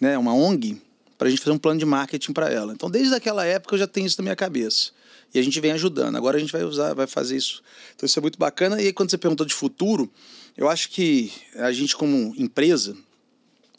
né, 0.00 0.16
uma 0.16 0.32
ONG, 0.34 0.80
para 1.18 1.28
a 1.28 1.30
gente 1.30 1.40
fazer 1.40 1.52
um 1.52 1.58
plano 1.58 1.78
de 1.78 1.86
marketing 1.86 2.32
para 2.32 2.50
ela. 2.50 2.72
Então, 2.72 2.90
desde 2.90 3.14
aquela 3.14 3.44
época 3.44 3.74
eu 3.74 3.78
já 3.78 3.86
tenho 3.86 4.06
isso 4.06 4.18
na 4.18 4.22
minha 4.22 4.36
cabeça. 4.36 4.90
E 5.34 5.38
a 5.38 5.42
gente 5.42 5.60
vem 5.60 5.72
ajudando. 5.72 6.16
Agora 6.16 6.36
a 6.36 6.40
gente 6.40 6.52
vai 6.52 6.64
usar, 6.64 6.94
vai 6.94 7.06
fazer 7.06 7.36
isso. 7.36 7.62
Então, 7.94 8.06
isso 8.06 8.18
é 8.18 8.22
muito 8.22 8.38
bacana. 8.38 8.80
E 8.80 8.86
aí, 8.86 8.92
quando 8.92 9.10
você 9.10 9.18
perguntou 9.18 9.44
de 9.44 9.54
futuro, 9.54 10.10
eu 10.56 10.68
acho 10.68 10.90
que 10.90 11.32
a 11.56 11.72
gente, 11.72 11.96
como 11.96 12.34
empresa, 12.36 12.96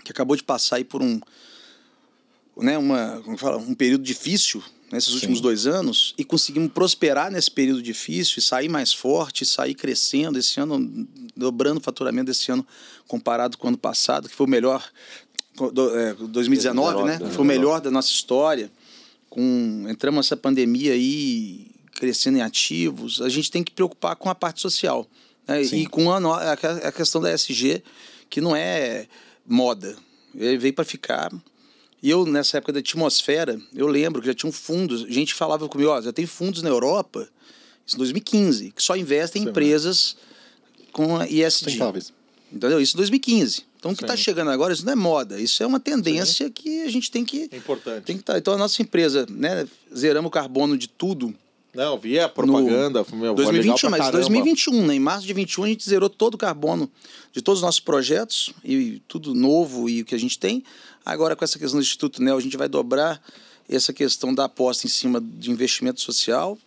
que 0.03 0.11
acabou 0.11 0.35
de 0.35 0.43
passar 0.43 0.77
aí 0.77 0.84
por 0.84 1.01
um, 1.01 1.19
né, 2.57 2.77
uma, 2.77 3.22
como 3.23 3.38
fala, 3.38 3.57
um 3.57 3.73
período 3.73 4.03
difícil 4.03 4.64
nesses 4.91 5.14
últimos 5.14 5.41
dois 5.41 5.68
anos 5.68 6.14
e 6.18 6.23
conseguimos 6.23 6.72
prosperar 6.72 7.30
nesse 7.30 7.51
período 7.51 7.81
difícil 7.81 8.35
e 8.38 8.41
sair 8.41 8.69
mais 8.69 8.93
forte, 8.93 9.45
sair 9.45 9.76
crescendo 9.76 10.39
esse 10.39 10.59
ano, 10.59 11.07
dobrando 11.35 11.80
o 11.80 11.84
faturamento 11.84 12.27
desse 12.27 12.51
ano 12.51 12.65
comparado 13.07 13.57
com 13.57 13.68
o 13.68 13.69
ano 13.69 13.77
passado, 13.77 14.30
que 14.30 14.35
foi 14.35 14.47
o 14.47 14.49
melhor, 14.49 14.89
do- 15.71 15.97
é, 15.97 16.13
2019, 16.13 17.03
né? 17.03 17.19
Foi 17.31 17.43
o 17.43 17.47
melhor 17.47 17.81
da 17.81 17.91
nossa 17.91 18.09
história. 18.09 18.71
Com, 19.29 19.85
entramos 19.89 20.17
nessa 20.25 20.38
pandemia 20.38 20.93
aí 20.93 21.67
crescendo 21.93 22.38
em 22.38 22.41
ativos, 22.41 23.21
a 23.21 23.29
gente 23.29 23.49
tem 23.49 23.63
que 23.63 23.71
preocupar 23.71 24.15
com 24.15 24.29
a 24.29 24.35
parte 24.35 24.61
social. 24.61 25.07
Né? 25.47 25.63
E 25.63 25.85
com 25.88 26.11
a, 26.11 26.19
a, 26.53 26.91
questão 26.91 27.19
da 27.19 27.31
SG, 27.31 27.81
que 28.29 28.39
não 28.39 28.55
é 28.55 29.07
moda. 29.45 29.95
Ele 30.35 30.57
veio 30.57 30.73
para 30.73 30.85
ficar. 30.85 31.31
E 32.01 32.09
eu, 32.09 32.25
nessa 32.25 32.57
época 32.57 32.73
da 32.73 32.79
atmosfera, 32.79 33.59
eu 33.73 33.88
lembro 33.88 34.21
que 34.21 34.27
já 34.27 34.34
tinham 34.34 34.51
fundos. 34.51 35.03
A 35.03 35.11
gente 35.11 35.34
falava 35.34 35.67
comigo, 35.67 35.89
ó, 35.89 35.99
já 36.01 36.13
tem 36.13 36.27
fundos 36.27 36.61
na 36.61 36.69
Europa, 36.69 37.27
isso 37.85 37.95
em 37.95 37.99
2015, 37.99 38.71
que 38.71 38.84
só 38.84 38.95
investem 38.95 39.43
em 39.43 39.47
empresas 39.49 40.15
com 40.91 41.17
a 41.17 41.25
ESG. 41.25 41.51
Sustentáveis. 41.51 42.13
Entendeu? 42.51 42.79
Isso 42.79 42.95
em 42.95 42.97
2015. 42.97 43.63
Então, 43.91 43.93
o 43.93 43.97
que 43.97 44.03
está 44.03 44.18
Sim. 44.18 44.23
chegando 44.23 44.51
agora, 44.51 44.73
isso 44.73 44.85
não 44.85 44.93
é 44.93 44.95
moda. 44.95 45.39
Isso 45.39 45.61
é 45.61 45.65
uma 45.65 45.80
tendência 45.80 46.49
que 46.49 46.84
a 46.84 46.89
gente 46.89 47.09
tem 47.09 47.23
que... 47.26 47.49
É 47.51 47.57
importante. 47.57 48.03
Tem 48.03 48.18
que 48.18 48.23
tá. 48.23 48.38
Então, 48.38 48.53
a 48.53 48.57
nossa 48.57 48.81
empresa, 48.81 49.26
né? 49.30 49.68
Zeramos 49.95 50.27
o 50.30 50.31
carbono 50.31 50.77
de 50.77 50.88
tudo. 50.88 51.34
Não, 51.73 51.97
vi 51.97 52.19
a 52.19 52.27
propaganda. 52.27 52.99
meu, 52.99 53.05
foi 53.07 53.19
legal 53.19 53.35
2021, 53.35 53.77
pra 53.77 53.89
mas 53.91 53.99
caramba. 53.99 54.18
2021, 54.18 54.88
né? 54.88 54.95
Em 54.95 54.99
março 54.99 55.27
de 55.27 55.34
21 55.34 55.64
a 55.64 55.68
gente 55.68 55.88
zerou 55.88 56.09
todo 56.09 56.34
o 56.34 56.38
carbono 56.38 56.89
de 57.31 57.39
todos 57.39 57.59
os 57.59 57.64
nossos 57.64 57.80
projetos 57.80 58.51
e 58.64 58.99
tudo 59.07 59.35
novo 59.35 59.88
e 59.88 60.01
o 60.01 60.05
que 60.05 60.15
a 60.15 60.18
gente 60.18 60.39
tem. 60.39 60.64
Agora 61.05 61.35
com 61.35 61.43
essa 61.45 61.59
questão 61.59 61.80
do 61.80 61.84
Instituto 61.84 62.22
NEL, 62.22 62.35
a 62.35 62.41
gente 62.41 62.57
vai 62.57 62.68
dobrar 62.68 63.22
essa 63.69 63.93
questão 63.93 64.34
da 64.34 64.45
aposta 64.45 64.88
em 64.88 64.89
cima 64.89 65.22
de 65.22 65.51
investimento 65.51 66.01
social, 66.01 66.57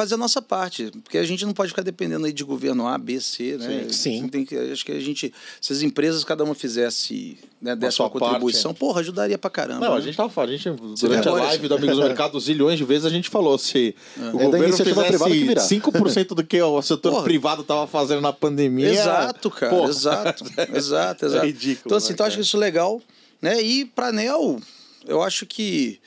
fazer 0.00 0.14
a 0.14 0.16
nossa 0.16 0.40
parte, 0.40 0.90
porque 1.04 1.18
a 1.18 1.24
gente 1.24 1.44
não 1.44 1.52
pode 1.52 1.68
ficar 1.68 1.82
dependendo 1.82 2.24
aí 2.24 2.32
de 2.32 2.42
governo 2.42 2.86
A, 2.86 2.96
B, 2.96 3.20
C, 3.20 3.58
né? 3.58 3.86
Sim. 3.90 4.26
Tem 4.28 4.46
que, 4.46 4.56
acho 4.56 4.82
que 4.82 4.92
a 4.92 4.98
gente, 4.98 5.30
se 5.60 5.74
as 5.74 5.82
empresas 5.82 6.24
cada 6.24 6.42
uma 6.42 6.54
fizesse, 6.54 7.36
né, 7.60 7.76
desse 7.76 7.96
sua 7.96 8.06
uma 8.06 8.10
contribuição, 8.12 8.72
porra, 8.72 9.00
ajudaria 9.00 9.36
pra 9.36 9.50
caramba. 9.50 9.86
Não, 9.86 9.92
a 9.92 9.98
né? 9.98 10.02
gente 10.06 10.16
tava 10.16 10.30
falando, 10.30 10.54
a 10.54 10.56
gente, 10.56 10.70
durante 10.98 11.28
a 11.28 11.32
live 11.32 11.68
do 11.68 11.74
Amigos 11.74 11.96
do 11.98 12.02
Mercado, 12.08 12.40
zilhões 12.40 12.78
de 12.78 12.84
vezes 12.84 13.04
a 13.04 13.10
gente 13.10 13.28
falou, 13.28 13.58
se 13.58 13.94
o 14.16 14.38
da 14.38 14.38
governo 14.38 14.74
que 14.74 14.84
fizesse 14.84 15.28
virá. 15.28 15.62
5% 15.62 16.28
do 16.28 16.42
que 16.42 16.62
o 16.62 16.80
setor 16.80 17.12
Porra. 17.12 17.24
privado 17.24 17.62
tava 17.62 17.86
fazendo 17.86 18.22
na 18.22 18.32
pandemia... 18.32 18.88
Exato, 18.88 19.50
cara. 19.50 19.70
Porra. 19.70 19.90
Exato, 19.90 20.44
exato, 20.74 21.26
exato. 21.26 21.44
É 21.44 21.46
ridículo, 21.46 21.82
Então, 21.84 21.98
assim, 21.98 22.08
né, 22.08 22.14
então 22.14 22.24
eu 22.24 22.28
acho 22.28 22.36
cara? 22.36 22.42
isso 22.42 22.56
legal. 22.56 23.02
Né? 23.42 23.60
E 23.60 23.84
para 23.84 24.10
Nel, 24.10 24.60
eu 25.06 25.22
acho 25.22 25.44
que. 25.44 25.98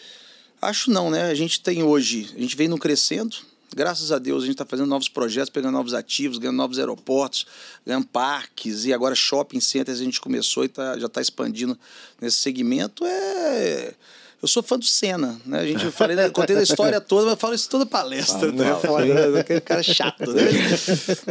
Acho 0.59 0.89
não, 0.89 1.11
né? 1.11 1.25
A 1.25 1.35
gente 1.35 1.61
tem 1.61 1.83
hoje, 1.83 2.29
a 2.35 2.39
gente 2.39 2.55
vem 2.55 2.67
no 2.67 2.77
crescendo. 2.79 3.35
Graças 3.75 4.11
a 4.11 4.19
Deus, 4.19 4.43
a 4.43 4.45
gente 4.45 4.55
está 4.55 4.65
fazendo 4.65 4.87
novos 4.87 5.09
projetos, 5.09 5.49
pegando 5.49 5.73
novos 5.73 5.93
ativos, 5.93 6.37
ganhando 6.37 6.57
novos 6.57 6.79
aeroportos, 6.79 7.45
ganhando 7.85 8.07
parques, 8.07 8.85
e 8.85 8.93
agora 8.93 9.15
shopping 9.15 9.59
centers 9.59 9.99
a 9.99 10.03
gente 10.03 10.21
começou 10.21 10.63
e 10.63 10.67
tá, 10.67 10.97
já 10.97 11.07
está 11.07 11.21
expandindo 11.21 11.77
nesse 12.21 12.37
segmento. 12.37 13.05
É. 13.05 13.93
Eu 14.41 14.47
sou 14.49 14.61
fã 14.61 14.77
do 14.77 14.83
Senna, 14.83 15.39
né? 15.45 15.61
A 15.61 15.65
gente 15.65 15.85
eu 15.85 15.91
falei, 15.91 16.17
né? 16.17 16.29
contei 16.29 16.57
a 16.57 16.61
história 16.61 16.99
toda, 17.01 17.23
mas 17.23 17.31
eu 17.31 17.37
falo 17.37 17.53
isso 17.53 17.69
toda 17.69 17.85
palestra. 17.85 18.51
né? 18.51 18.71
Eu 18.71 18.79
falo, 18.81 18.99
né? 18.99 19.39
Aquele 19.39 19.61
cara 19.61 19.81
chato, 19.81 20.33
né? 20.33 20.41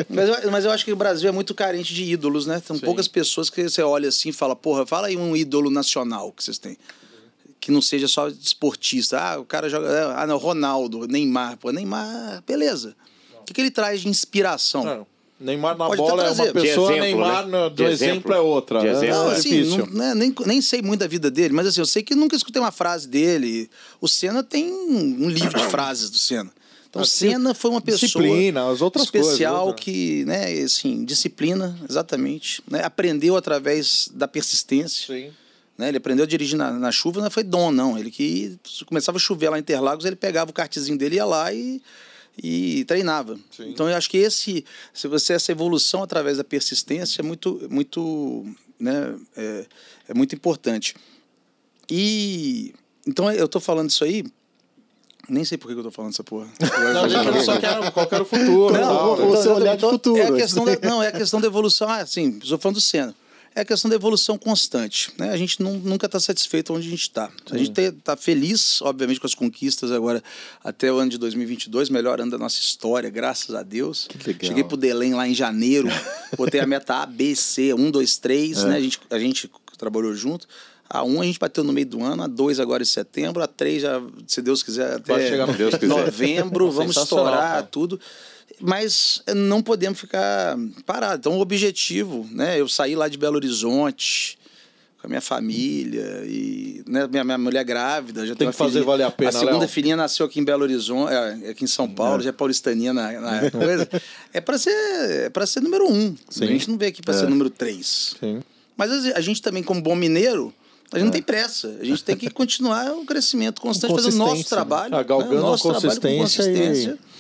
mas, 0.09 0.28
eu, 0.31 0.51
mas 0.51 0.64
eu 0.64 0.70
acho 0.70 0.82
que 0.82 0.93
o 0.93 0.97
Brasil 0.97 1.28
é 1.28 1.32
muito 1.32 1.55
carente 1.55 1.93
de 1.93 2.05
ídolos, 2.05 2.47
né? 2.47 2.62
São 2.66 2.78
poucas 2.78 3.06
pessoas 3.06 3.51
que 3.51 3.69
você 3.69 3.82
olha 3.82 4.09
assim 4.09 4.31
e 4.31 4.32
fala, 4.32 4.56
porra, 4.56 4.86
fala 4.86 5.09
aí 5.09 5.16
um 5.19 5.36
ídolo 5.36 5.70
nacional 5.70 6.32
que 6.32 6.43
vocês 6.43 6.56
têm. 6.56 6.78
Que 7.62 7.70
não 7.70 7.80
seja 7.80 8.09
só 8.09 8.26
esportista. 8.26 9.20
Ah, 9.20 9.39
o 9.39 9.44
cara 9.44 9.68
joga. 9.68 10.16
Ah, 10.16 10.26
não, 10.26 10.36
Ronaldo, 10.36 11.06
Neymar. 11.06 11.56
Pô, 11.59 11.70
Neymar, 11.70 12.43
beleza. 12.44 12.97
O 13.40 13.44
que, 13.44 13.55
que 13.55 13.60
ele 13.60 13.70
traz 13.70 14.01
de 14.01 14.09
inspiração? 14.09 14.82
Não, 14.84 15.06
Neymar 15.39 15.78
na 15.78 15.86
Pode 15.86 15.97
bola 15.98 16.24
é 16.26 16.30
uma 16.32 16.47
pessoa, 16.52 16.90
exemplo, 16.93 17.01
Neymar 17.20 17.47
né? 17.47 17.68
do 17.70 17.74
De 17.76 17.84
exemplo, 17.84 18.14
exemplo. 18.14 18.34
é 18.34 18.40
outra. 18.40 18.80
De 18.80 18.86
né? 18.86 18.93
exemplo. 18.93 19.14
Não, 19.16 19.30
é 19.30 19.36
assim, 19.36 19.48
difícil. 19.62 19.86
não- 19.86 19.93
né, 19.94 20.14
nem, 20.14 20.34
nem 20.44 20.60
sei 20.60 20.82
muito 20.82 20.98
da 21.01 21.06
vida 21.06 21.30
dele, 21.30 21.55
mas 21.55 21.68
assim, 21.68 21.80
eu 21.80 21.86
sei 21.86 22.02
que 22.02 22.16
nunca 22.16 22.34
escutei 22.34 22.60
uma 22.60 22.72
frase 22.72 23.06
dele. 23.06 23.70
O 24.01 24.09
Senna 24.09 24.43
tem 24.43 24.72
um, 24.72 25.24
um 25.24 25.28
livro 25.28 25.56
de 25.56 25.66
frases 25.66 26.10
do 26.10 26.18
Senna. 26.18 26.51
Então, 26.90 27.01
o 27.01 27.05
Assim, 27.05 27.30
Senna 27.30 27.55
foi 27.55 27.70
uma 27.70 27.80
pessoa 27.80 28.01
disciplina, 28.09 28.68
as 28.70 28.82
outras 28.82 29.05
especial 29.05 29.66
coisas, 29.66 29.80
que, 29.80 30.24
né, 30.26 30.52
assim, 30.62 31.05
disciplina, 31.05 31.78
exatamente. 31.89 32.60
Né, 32.70 32.82
aprendeu 32.84 33.36
através 33.36 34.10
da 34.12 34.26
persistência. 34.28 35.06
Sim. 35.06 35.30
Né? 35.83 35.89
Ele 35.89 35.97
aprendeu 35.97 36.25
a 36.25 36.29
dirigir 36.29 36.57
na, 36.57 36.71
na 36.71 36.93
chuva, 36.93 37.21
não 37.21 37.29
foi 37.29 37.43
dom, 37.43 37.73
não. 37.73 37.99
Ele 37.99 38.09
que 38.09 38.57
começava 38.87 39.19
a 39.19 39.21
chover 39.21 39.51
lá 39.51 39.59
em 39.59 39.61
Interlagos, 39.61 40.05
ele 40.05 40.15
pegava 40.15 40.49
o 40.49 40.55
kartzinho 40.55 40.97
dele, 40.97 41.17
ia 41.17 41.25
lá 41.25 41.53
e, 41.53 41.83
e 42.41 42.85
treinava. 42.85 43.37
Sim. 43.51 43.71
Então 43.71 43.91
eu 43.91 43.97
acho 43.97 44.09
que 44.09 44.17
esse, 44.17 44.65
se 44.95 45.09
você 45.09 45.33
essa 45.33 45.51
evolução 45.51 46.01
através 46.01 46.37
da 46.37 46.45
persistência 46.45 47.21
é 47.21 47.25
muito, 47.25 47.67
muito, 47.69 48.47
né, 48.79 49.13
é, 49.37 49.67
é 50.11 50.15
muito 50.15 50.37
importante. 50.37 50.95
E 51.91 52.73
então 53.05 53.33
eu 53.33 53.47
estou 53.47 53.61
falando 53.61 53.91
isso 53.91 54.05
aí 54.05 54.25
nem 55.29 55.45
sei 55.45 55.59
por 55.59 55.69
que 55.69 55.75
eu 55.77 55.83
tô 55.83 55.91
falando 55.91 56.13
essa 56.13 56.23
porra. 56.23 56.47
não, 56.95 57.09
gente, 57.09 57.45
só 57.45 57.59
quero, 57.59 57.91
qual 57.91 58.09
era 58.09 58.23
o 58.23 58.27
futuro. 58.27 58.73
Não, 58.73 59.17
não, 59.17 59.31
o 59.31 59.37
seu 59.37 59.55
olhar 59.55 59.77
de 59.77 59.81
futuro. 59.81 60.21
É 60.21 60.29
a 60.29 60.33
questão 60.33 60.65
da, 60.65 60.79
não, 60.81 61.03
é 61.03 61.09
a 61.09 61.13
questão 61.13 61.41
da 61.41 61.49
evolução. 61.49 61.89
Ah, 61.89 62.07
sim, 62.07 62.39
estou 62.41 62.57
falando 62.59 62.77
do 62.77 62.81
Senna 62.81 63.17
é 63.55 63.61
a 63.61 63.65
questão 63.65 63.89
da 63.89 63.95
evolução 63.95 64.39
constante. 64.39 65.12
Né? 65.19 65.31
A 65.31 65.37
gente 65.37 65.62
não, 65.62 65.74
nunca 65.74 66.07
está 66.07 66.19
satisfeito 66.19 66.73
onde 66.73 66.87
a 66.87 66.91
gente 66.91 67.03
está. 67.03 67.31
A 67.51 67.59
gente 67.59 67.79
está 67.79 68.16
feliz, 68.16 68.81
obviamente, 68.83 69.20
com 69.20 69.27
as 69.27 69.35
conquistas 69.35 69.93
agora 69.93 70.23
até 70.65 70.91
o 70.93 70.97
ano 70.97 71.11
de 71.11 71.19
2022, 71.19 71.91
melhor 71.91 72.20
ano 72.20 72.31
da 72.31 72.39
nossa 72.39 72.59
história, 72.59 73.11
graças 73.11 73.55
a 73.55 73.62
Deus. 73.62 74.09
Que 74.09 74.19
legal. 74.27 74.49
Cheguei 74.49 74.65
para 74.65 74.74
o 74.74 74.77
Delém 74.77 75.15
lá 75.15 75.29
em 75.29 75.35
janeiro, 75.35 75.89
botei 76.37 76.61
a 76.61 76.66
meta 76.66 77.03
A, 77.03 77.07
B, 77.07 77.35
C, 77.35 77.74
1, 77.74 77.91
2, 77.91 78.16
3, 78.19 78.65
né? 78.65 78.77
a, 78.77 78.81
gente, 78.81 79.01
a 79.11 79.19
gente 79.19 79.51
trabalhou 79.77 80.15
junto. 80.15 80.47
A 80.89 81.03
1 81.03 81.20
a 81.20 81.24
gente 81.24 81.39
bateu 81.39 81.65
no 81.65 81.73
meio 81.73 81.87
do 81.87 82.03
ano, 82.03 82.23
a 82.23 82.27
2 82.27 82.61
agora 82.61 82.83
em 82.83 82.87
setembro, 82.87 83.43
a 83.43 83.47
3 83.47 83.83
já, 83.83 84.03
se 84.27 84.43
Deus 84.43 84.62
quiser, 84.62 84.97
até 84.97 85.15
Vai 85.15 85.27
chegar 85.27 85.47
Deus 85.57 85.74
quiser. 85.74 85.89
novembro, 85.89 86.69
vamos 86.73 86.97
estourar 86.97 87.53
cara. 87.53 87.62
tudo 87.62 87.99
mas 88.62 89.22
não 89.34 89.60
podemos 89.60 89.98
ficar 89.98 90.56
parados. 90.86 91.18
Então, 91.18 91.39
o 91.39 91.40
objetivo, 91.40 92.26
né? 92.30 92.60
Eu 92.60 92.68
saí 92.68 92.94
lá 92.94 93.09
de 93.09 93.18
Belo 93.18 93.36
Horizonte 93.36 94.39
com 95.01 95.09
a 95.09 95.09
minha 95.09 95.20
família 95.20 96.22
e 96.24 96.84
né, 96.86 97.09
minha, 97.09 97.24
minha 97.24 97.39
mulher 97.39 97.64
grávida. 97.64 98.24
Já 98.24 98.36
tem 98.36 98.48
que 98.48 98.56
fazer 98.56 98.82
valer 98.82 99.02
a 99.02 99.10
pena, 99.10 99.30
A 99.30 99.32
segunda 99.32 99.59
Léo. 99.59 99.68
filhinha 99.68 99.97
nasceu 99.97 100.24
aqui 100.24 100.39
em 100.39 100.44
Belo 100.44 100.62
Horizonte, 100.62 101.12
é, 101.12 101.51
aqui 101.51 101.64
em 101.64 101.66
São 101.66 101.89
Paulo, 101.89 102.20
é. 102.20 102.24
já 102.24 102.28
é 102.28 102.32
paulistaninha 102.32 102.93
na, 102.93 103.20
na 103.20 103.51
coisa. 103.51 103.89
É 104.32 104.40
para 104.40 104.56
ser, 104.56 104.70
é 104.70 105.28
para 105.28 105.44
ser 105.44 105.60
número 105.60 105.90
um. 105.90 106.16
Sim. 106.30 106.44
A 106.44 106.47
gente 106.47 106.70
não 106.70 106.78
veio 106.78 106.90
aqui 106.90 107.02
para 107.02 107.14
é. 107.14 107.18
ser 107.18 107.28
número 107.28 107.51
três. 107.51 108.14
Sim. 108.20 108.40
Mas 108.76 108.93
a 109.12 109.20
gente 109.20 109.43
também, 109.43 109.62
como 109.62 109.82
bom 109.82 109.97
mineiro, 109.97 110.55
a 110.93 110.98
gente 110.98 111.06
não 111.06 111.10
é. 111.10 111.14
tem 111.14 111.22
pressa. 111.22 111.76
A 111.80 111.84
gente 111.84 112.05
tem 112.05 112.16
que 112.16 112.30
continuar 112.30 112.93
o 112.93 113.05
crescimento 113.05 113.60
constante, 113.60 113.93
fazendo 113.93 114.14
o 114.14 114.18
nosso 114.18 114.44
trabalho. 114.44 114.97
Né? 114.97 115.02
Galgando 115.02 115.34
né? 115.34 115.40
nosso 115.40 115.64
consistência, 115.64 116.01
com 116.01 116.18
consistência. 116.18 116.98
E 117.09 117.12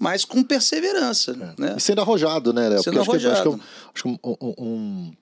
mas 0.00 0.24
com 0.24 0.42
perseverança. 0.42 1.32
É. 1.32 1.60
Né? 1.60 1.74
E 1.76 1.80
sendo 1.80 2.00
arrojado, 2.00 2.54
né, 2.54 2.70
Léo? 2.70 2.82
Sendo 2.82 2.94
Porque 2.96 3.10
arrojado. 3.10 3.50
Acho 3.50 3.58
que, 3.58 3.64
acho 3.94 4.02
que, 4.02 4.08
um, 4.08 4.18
um, 4.24 4.54
um, 4.58 5.12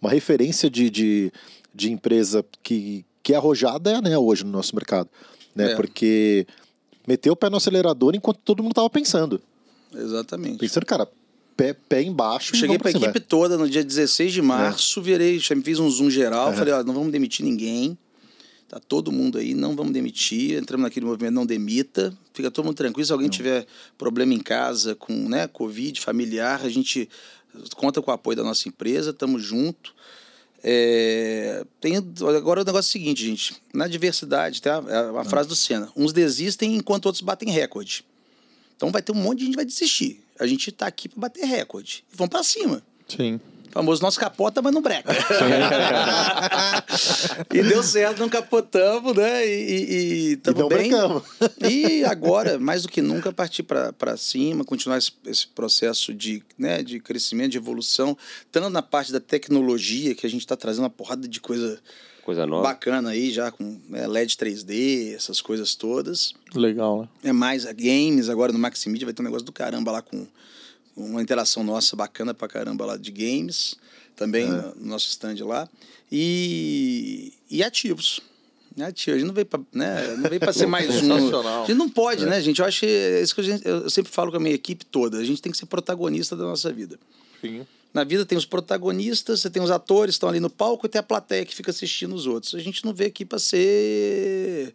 uma 0.00 0.10
referência 0.10 0.68
de, 0.68 0.90
de, 0.90 1.32
de, 1.72 1.92
empresa 1.92 2.44
que, 2.64 3.04
que 3.22 3.32
é 3.32 3.36
arrojada 3.36 3.92
é 3.92 3.94
a 3.94 3.98
Anel 3.98 4.26
hoje 4.26 4.44
no 4.44 4.50
nosso 4.50 4.74
mercado. 4.74 5.08
Né? 5.54 5.70
É. 5.70 5.76
Porque 5.76 6.44
meteu 7.06 7.34
o 7.34 7.36
pé 7.36 7.48
no 7.48 7.58
acelerador 7.58 8.16
enquanto 8.16 8.40
todo 8.44 8.60
mundo 8.60 8.72
estava 8.72 8.90
pensando. 8.90 9.40
Exatamente. 9.94 10.58
Pensando, 10.58 10.84
cara, 10.84 11.08
pé, 11.56 11.72
pé 11.72 12.02
embaixo. 12.02 12.56
Cheguei 12.56 12.78
para 12.78 12.88
a 12.88 12.90
equipe 12.90 13.20
toda 13.20 13.56
no 13.56 13.70
dia 13.70 13.84
16 13.84 14.32
de 14.32 14.42
março, 14.42 14.98
é. 14.98 15.02
virei, 15.04 15.38
fiz 15.38 15.78
um 15.78 15.88
zoom 15.88 16.10
geral, 16.10 16.52
é. 16.52 16.56
falei, 16.56 16.74
ó, 16.74 16.82
não 16.82 16.92
vamos 16.92 17.12
demitir 17.12 17.46
ninguém. 17.46 17.96
Tá 18.72 18.80
todo 18.80 19.12
mundo 19.12 19.36
aí, 19.36 19.52
não 19.52 19.76
vamos 19.76 19.92
demitir. 19.92 20.56
Entramos 20.56 20.84
naquele 20.84 21.04
movimento 21.04 21.34
não 21.34 21.44
demita. 21.44 22.16
Fica 22.32 22.50
todo 22.50 22.64
mundo 22.64 22.74
tranquilo. 22.74 23.04
Se 23.04 23.12
alguém 23.12 23.28
não. 23.28 23.36
tiver 23.36 23.66
problema 23.98 24.32
em 24.32 24.38
casa 24.38 24.94
com 24.94 25.12
né, 25.28 25.46
Covid 25.46 26.00
familiar, 26.00 26.64
a 26.64 26.70
gente 26.70 27.06
conta 27.76 28.00
com 28.00 28.10
o 28.10 28.14
apoio 28.14 28.34
da 28.34 28.42
nossa 28.42 28.66
empresa, 28.70 29.10
estamos 29.10 29.42
junto. 29.42 29.94
É, 30.64 31.66
tem, 31.82 31.98
agora 32.38 32.62
o 32.62 32.64
negócio 32.64 32.88
é 32.88 32.88
o 32.88 32.92
seguinte, 32.92 33.26
gente. 33.26 33.60
Na 33.74 33.86
diversidade, 33.86 34.62
tem 34.62 34.72
a, 34.72 34.78
a, 34.78 35.20
a 35.20 35.24
frase 35.26 35.50
do 35.50 35.54
Senna. 35.54 35.92
Uns 35.94 36.14
desistem 36.14 36.74
enquanto 36.74 37.04
outros 37.04 37.20
batem 37.20 37.50
recorde. 37.50 38.06
Então 38.74 38.90
vai 38.90 39.02
ter 39.02 39.12
um 39.12 39.16
monte 39.16 39.40
de 39.40 39.44
gente 39.44 39.52
que 39.52 39.56
vai 39.56 39.66
desistir. 39.66 40.24
A 40.40 40.46
gente 40.46 40.70
está 40.70 40.86
aqui 40.86 41.10
para 41.10 41.20
bater 41.20 41.44
recorde. 41.44 42.04
E 42.10 42.16
vamos 42.16 42.30
para 42.30 42.42
cima. 42.42 42.82
Sim 43.06 43.38
famoso 43.72 44.02
nosso 44.02 44.20
capota, 44.20 44.60
mas 44.60 44.72
não 44.72 44.82
breca. 44.82 45.12
e 47.52 47.62
deu 47.62 47.82
certo, 47.82 48.20
não 48.20 48.28
capotamos, 48.28 49.14
né? 49.14 49.46
E 49.46 50.34
estamos 50.34 50.68
bem. 50.68 50.90
Brecamos. 50.90 51.22
e 51.68 52.04
agora, 52.04 52.58
mais 52.58 52.82
do 52.82 52.88
que 52.88 53.00
nunca, 53.00 53.32
partir 53.32 53.62
para 53.62 54.16
cima, 54.16 54.64
continuar 54.64 54.98
esse, 54.98 55.12
esse, 55.26 55.46
processo 55.46 56.12
de, 56.12 56.42
né, 56.58 56.82
de 56.82 57.00
crescimento, 57.00 57.52
de 57.52 57.58
evolução, 57.58 58.16
tanto 58.50 58.68
na 58.68 58.82
parte 58.82 59.10
da 59.10 59.20
tecnologia, 59.20 60.14
que 60.14 60.26
a 60.26 60.30
gente 60.30 60.42
está 60.42 60.56
trazendo 60.56 60.84
uma 60.84 60.90
porrada 60.90 61.26
de 61.26 61.40
coisa 61.40 61.80
coisa 62.22 62.46
nova. 62.46 62.62
Bacana 62.62 63.10
aí, 63.10 63.32
já 63.32 63.50
com 63.50 63.80
né, 63.88 64.06
LED 64.06 64.36
3D, 64.36 65.14
essas 65.14 65.40
coisas 65.40 65.74
todas. 65.74 66.34
Legal, 66.54 67.02
né? 67.02 67.08
É 67.24 67.32
mais 67.32 67.64
games, 67.64 68.28
agora 68.28 68.52
no 68.52 68.58
Maximedia 68.58 69.06
vai 69.06 69.14
ter 69.14 69.22
um 69.22 69.24
negócio 69.24 69.44
do 69.44 69.52
caramba 69.52 69.90
lá 69.90 70.02
com 70.02 70.26
uma 70.96 71.22
interação 71.22 71.64
nossa 71.64 71.96
bacana 71.96 72.34
pra 72.34 72.48
caramba 72.48 72.84
lá 72.84 72.96
de 72.96 73.10
games, 73.10 73.76
também 74.16 74.44
é. 74.44 74.72
no 74.76 74.86
nosso 74.86 75.08
stand 75.08 75.36
lá. 75.44 75.68
E, 76.10 77.32
e 77.50 77.62
ativos. 77.62 78.20
Ativos. 78.80 79.14
A 79.14 79.18
gente 79.18 79.26
não 79.26 79.34
veio 79.34 79.46
pra, 79.46 79.60
né, 79.72 80.16
não 80.16 80.28
veio 80.28 80.40
pra 80.40 80.52
ser 80.52 80.66
mais 80.68 81.02
um. 81.02 81.12
A 81.14 81.66
gente 81.66 81.74
não 81.74 81.88
pode, 81.88 82.24
é. 82.24 82.26
né, 82.26 82.40
gente? 82.40 82.60
Eu 82.60 82.66
acho 82.66 82.80
que 82.80 82.86
é 82.86 83.22
isso 83.22 83.34
que 83.34 83.42
gente, 83.42 83.66
eu 83.66 83.88
sempre 83.88 84.12
falo 84.12 84.30
com 84.30 84.36
a 84.36 84.40
minha 84.40 84.54
equipe 84.54 84.84
toda. 84.84 85.18
A 85.18 85.24
gente 85.24 85.40
tem 85.40 85.50
que 85.50 85.58
ser 85.58 85.66
protagonista 85.66 86.36
da 86.36 86.44
nossa 86.44 86.72
vida. 86.72 86.98
Sim. 87.40 87.66
Na 87.92 88.04
vida 88.04 88.24
tem 88.24 88.38
os 88.38 88.46
protagonistas, 88.46 89.40
você 89.40 89.50
tem 89.50 89.62
os 89.62 89.70
atores 89.70 90.14
que 90.14 90.16
estão 90.16 90.28
ali 90.28 90.40
no 90.40 90.48
palco 90.48 90.86
e 90.86 90.88
tem 90.88 90.98
a 90.98 91.02
plateia 91.02 91.44
que 91.44 91.54
fica 91.54 91.70
assistindo 91.70 92.14
os 92.14 92.26
outros. 92.26 92.54
A 92.54 92.58
gente 92.58 92.84
não 92.84 92.94
veio 92.94 93.08
aqui 93.08 93.24
para 93.24 93.38
ser 93.38 94.74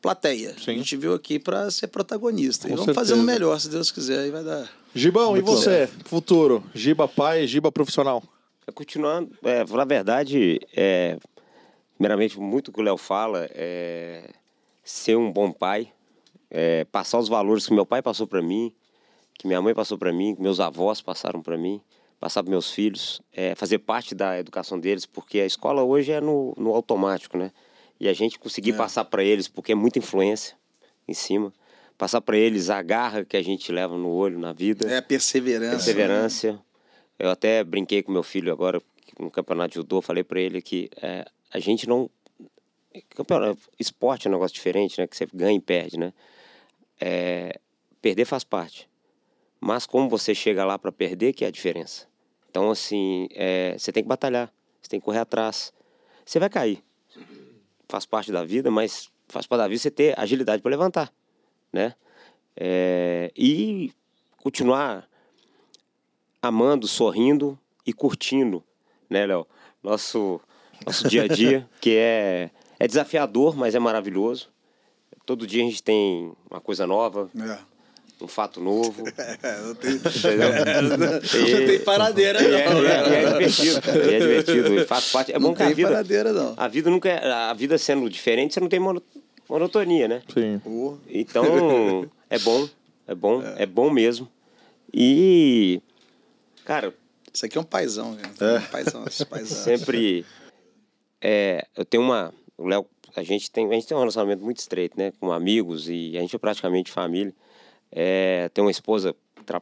plateia. 0.00 0.54
Sim. 0.58 0.72
A 0.72 0.74
gente 0.74 0.96
veio 0.96 1.14
aqui 1.14 1.38
para 1.38 1.70
ser 1.70 1.88
protagonista. 1.88 2.68
Com 2.68 2.74
e 2.74 2.76
vamos 2.76 2.94
fazendo 2.94 3.22
melhor, 3.22 3.58
se 3.60 3.68
Deus 3.68 3.90
quiser, 3.90 4.20
aí 4.20 4.30
vai 4.30 4.42
dar. 4.42 4.68
Gibão, 4.94 5.32
Muito 5.32 5.44
e 5.44 5.46
você? 5.46 5.88
Futuro? 6.04 6.64
Giba 6.74 7.06
pai, 7.06 7.46
Giba 7.46 7.70
profissional? 7.70 8.22
É, 8.66 8.72
continuando, 8.72 9.30
é, 9.42 9.66
falar 9.66 9.82
a 9.82 9.86
verdade, 9.86 10.60
é, 10.74 11.16
primeiramente, 11.96 12.38
muito 12.40 12.72
que 12.72 12.80
o 12.80 12.82
Léo 12.82 12.96
fala, 12.96 13.48
é 13.52 14.30
ser 14.82 15.16
um 15.16 15.30
bom 15.30 15.52
pai, 15.52 15.92
é, 16.50 16.84
passar 16.84 17.18
os 17.18 17.28
valores 17.28 17.66
que 17.66 17.74
meu 17.74 17.86
pai 17.86 18.02
passou 18.02 18.26
para 18.26 18.42
mim, 18.42 18.74
que 19.34 19.46
minha 19.46 19.62
mãe 19.62 19.74
passou 19.74 19.96
para 19.96 20.12
mim, 20.12 20.34
que 20.34 20.42
meus 20.42 20.60
avós 20.60 21.00
passaram 21.00 21.40
para 21.40 21.56
mim, 21.56 21.80
passar 22.18 22.42
para 22.42 22.50
meus 22.50 22.70
filhos, 22.70 23.22
é, 23.32 23.54
fazer 23.54 23.78
parte 23.78 24.14
da 24.14 24.38
educação 24.38 24.78
deles, 24.78 25.06
porque 25.06 25.40
a 25.40 25.46
escola 25.46 25.82
hoje 25.82 26.12
é 26.12 26.20
no, 26.20 26.54
no 26.58 26.74
automático, 26.74 27.38
né? 27.38 27.52
E 28.00 28.08
a 28.08 28.12
gente 28.12 28.38
conseguir 28.38 28.72
é. 28.72 28.76
passar 28.76 29.04
para 29.04 29.22
eles, 29.22 29.46
porque 29.46 29.72
é 29.72 29.74
muita 29.74 29.98
influência 29.98 30.56
em 31.06 31.14
cima 31.14 31.52
passar 32.00 32.22
para 32.22 32.38
eles 32.38 32.70
a 32.70 32.80
garra 32.80 33.26
que 33.26 33.36
a 33.36 33.42
gente 33.42 33.70
leva 33.70 33.94
no 33.94 34.08
olho 34.08 34.38
na 34.38 34.54
vida. 34.54 34.90
É 34.90 34.96
a 34.96 35.02
perseverança. 35.02 35.76
Perseverança. 35.76 36.52
Né? 36.52 36.58
Eu 37.18 37.28
até 37.28 37.62
brinquei 37.62 38.02
com 38.02 38.10
meu 38.10 38.22
filho 38.22 38.50
agora 38.50 38.80
no 39.18 39.30
campeonato 39.30 39.68
de 39.68 39.74
judô, 39.74 40.00
falei 40.00 40.24
para 40.24 40.40
ele 40.40 40.62
que 40.62 40.88
é, 41.02 41.26
a 41.52 41.58
gente 41.58 41.86
não 41.86 42.08
campeonato, 43.10 43.60
esporte 43.78 44.26
é 44.26 44.30
um 44.30 44.32
negócio 44.32 44.54
diferente, 44.54 44.98
né? 44.98 45.06
Que 45.06 45.14
você 45.14 45.28
ganha 45.32 45.54
e 45.54 45.60
perde, 45.60 45.98
né? 45.98 46.14
É, 46.98 47.60
perder 48.00 48.24
faz 48.24 48.44
parte. 48.44 48.88
Mas 49.60 49.84
como 49.84 50.08
você 50.08 50.34
chega 50.34 50.64
lá 50.64 50.78
para 50.78 50.90
perder, 50.90 51.34
que 51.34 51.44
é 51.44 51.48
a 51.48 51.50
diferença. 51.50 52.08
Então, 52.48 52.70
assim, 52.70 53.28
é, 53.32 53.76
você 53.78 53.92
tem 53.92 54.02
que 54.02 54.08
batalhar, 54.08 54.50
você 54.80 54.88
tem 54.88 54.98
que 54.98 55.04
correr 55.04 55.18
atrás. 55.18 55.70
Você 56.24 56.38
vai 56.38 56.48
cair. 56.48 56.82
Faz 57.90 58.06
parte 58.06 58.32
da 58.32 58.44
vida, 58.44 58.70
mas 58.70 59.10
faz 59.28 59.46
parte 59.46 59.60
da 59.60 59.68
vida 59.68 59.80
você 59.80 59.90
ter 59.90 60.18
agilidade 60.18 60.62
para 60.62 60.70
levantar 60.70 61.12
né? 61.72 61.94
É, 62.56 63.32
e 63.36 63.92
continuar 64.38 65.08
amando, 66.42 66.86
sorrindo 66.86 67.58
e 67.86 67.92
curtindo, 67.92 68.62
né, 69.08 69.26
Léo? 69.26 69.46
Nosso, 69.82 70.40
nosso 70.84 71.08
dia 71.08 71.24
a 71.24 71.28
dia, 71.28 71.68
que 71.80 71.96
é, 71.96 72.50
é 72.78 72.86
desafiador, 72.86 73.56
mas 73.56 73.74
é 73.74 73.78
maravilhoso. 73.78 74.50
Todo 75.24 75.46
dia 75.46 75.62
a 75.62 75.66
gente 75.66 75.82
tem 75.82 76.32
uma 76.50 76.60
coisa 76.60 76.86
nova. 76.86 77.30
É 77.34 77.69
um 78.20 78.28
fato 78.28 78.60
novo. 78.60 79.04
É, 79.42 79.60
não 79.60 79.74
tem, 79.74 79.92
não, 79.92 81.66
tem 81.66 81.80
paradeira, 81.80 82.40
não. 82.42 82.86
É, 82.86 82.90
é, 82.90 83.22
é, 83.22 83.48
divertido. 83.48 83.90
É 83.90 84.18
divertido. 84.18 84.74
E 84.74 84.84
fato 84.84 85.10
parte. 85.10 85.32
É 85.32 85.38
não 85.38 85.50
bom 85.50 85.54
que 85.54 85.62
a 85.62 85.70
vida. 85.70 85.88
paradeira, 85.88 86.32
não. 86.32 86.54
A 86.56 86.68
vida 86.68 86.90
nunca 86.90 87.08
é, 87.08 87.30
A 87.30 87.54
vida 87.54 87.78
sendo 87.78 88.08
diferente, 88.10 88.54
você 88.54 88.60
não 88.60 88.68
tem 88.68 88.80
monotonia, 89.48 90.08
né? 90.08 90.22
Sim. 90.32 90.60
Então, 91.08 92.08
é 92.28 92.38
bom, 92.38 92.68
é 93.06 93.14
bom, 93.14 93.42
é. 93.42 93.62
é. 93.62 93.66
bom 93.66 93.90
mesmo. 93.90 94.28
E, 94.92 95.80
cara... 96.64 96.94
Isso 97.32 97.46
aqui 97.46 97.56
é 97.56 97.60
um 97.60 97.64
paizão, 97.64 98.12
né? 98.14 98.22
É. 98.40 98.58
Um 98.58 98.70
paizão, 98.70 99.04
paizão. 99.28 99.64
Sempre... 99.64 100.24
É, 101.20 101.64
eu 101.76 101.84
tenho 101.84 102.02
uma... 102.02 102.34
O 102.58 102.66
Léo, 102.66 102.84
a 103.14 103.22
gente 103.22 103.50
tem, 103.50 103.68
a 103.68 103.74
gente 103.74 103.86
tem 103.86 103.96
um 103.96 104.00
relacionamento 104.00 104.42
muito 104.42 104.58
estreito, 104.58 104.98
né? 104.98 105.12
Com 105.18 105.32
amigos 105.32 105.88
e 105.88 106.16
a 106.16 106.20
gente 106.20 106.34
é 106.34 106.38
praticamente 106.38 106.90
família. 106.90 107.34
É, 107.92 108.48
tem 108.50 108.62
uma 108.62 108.70
esposa, 108.70 109.14
tra... 109.44 109.60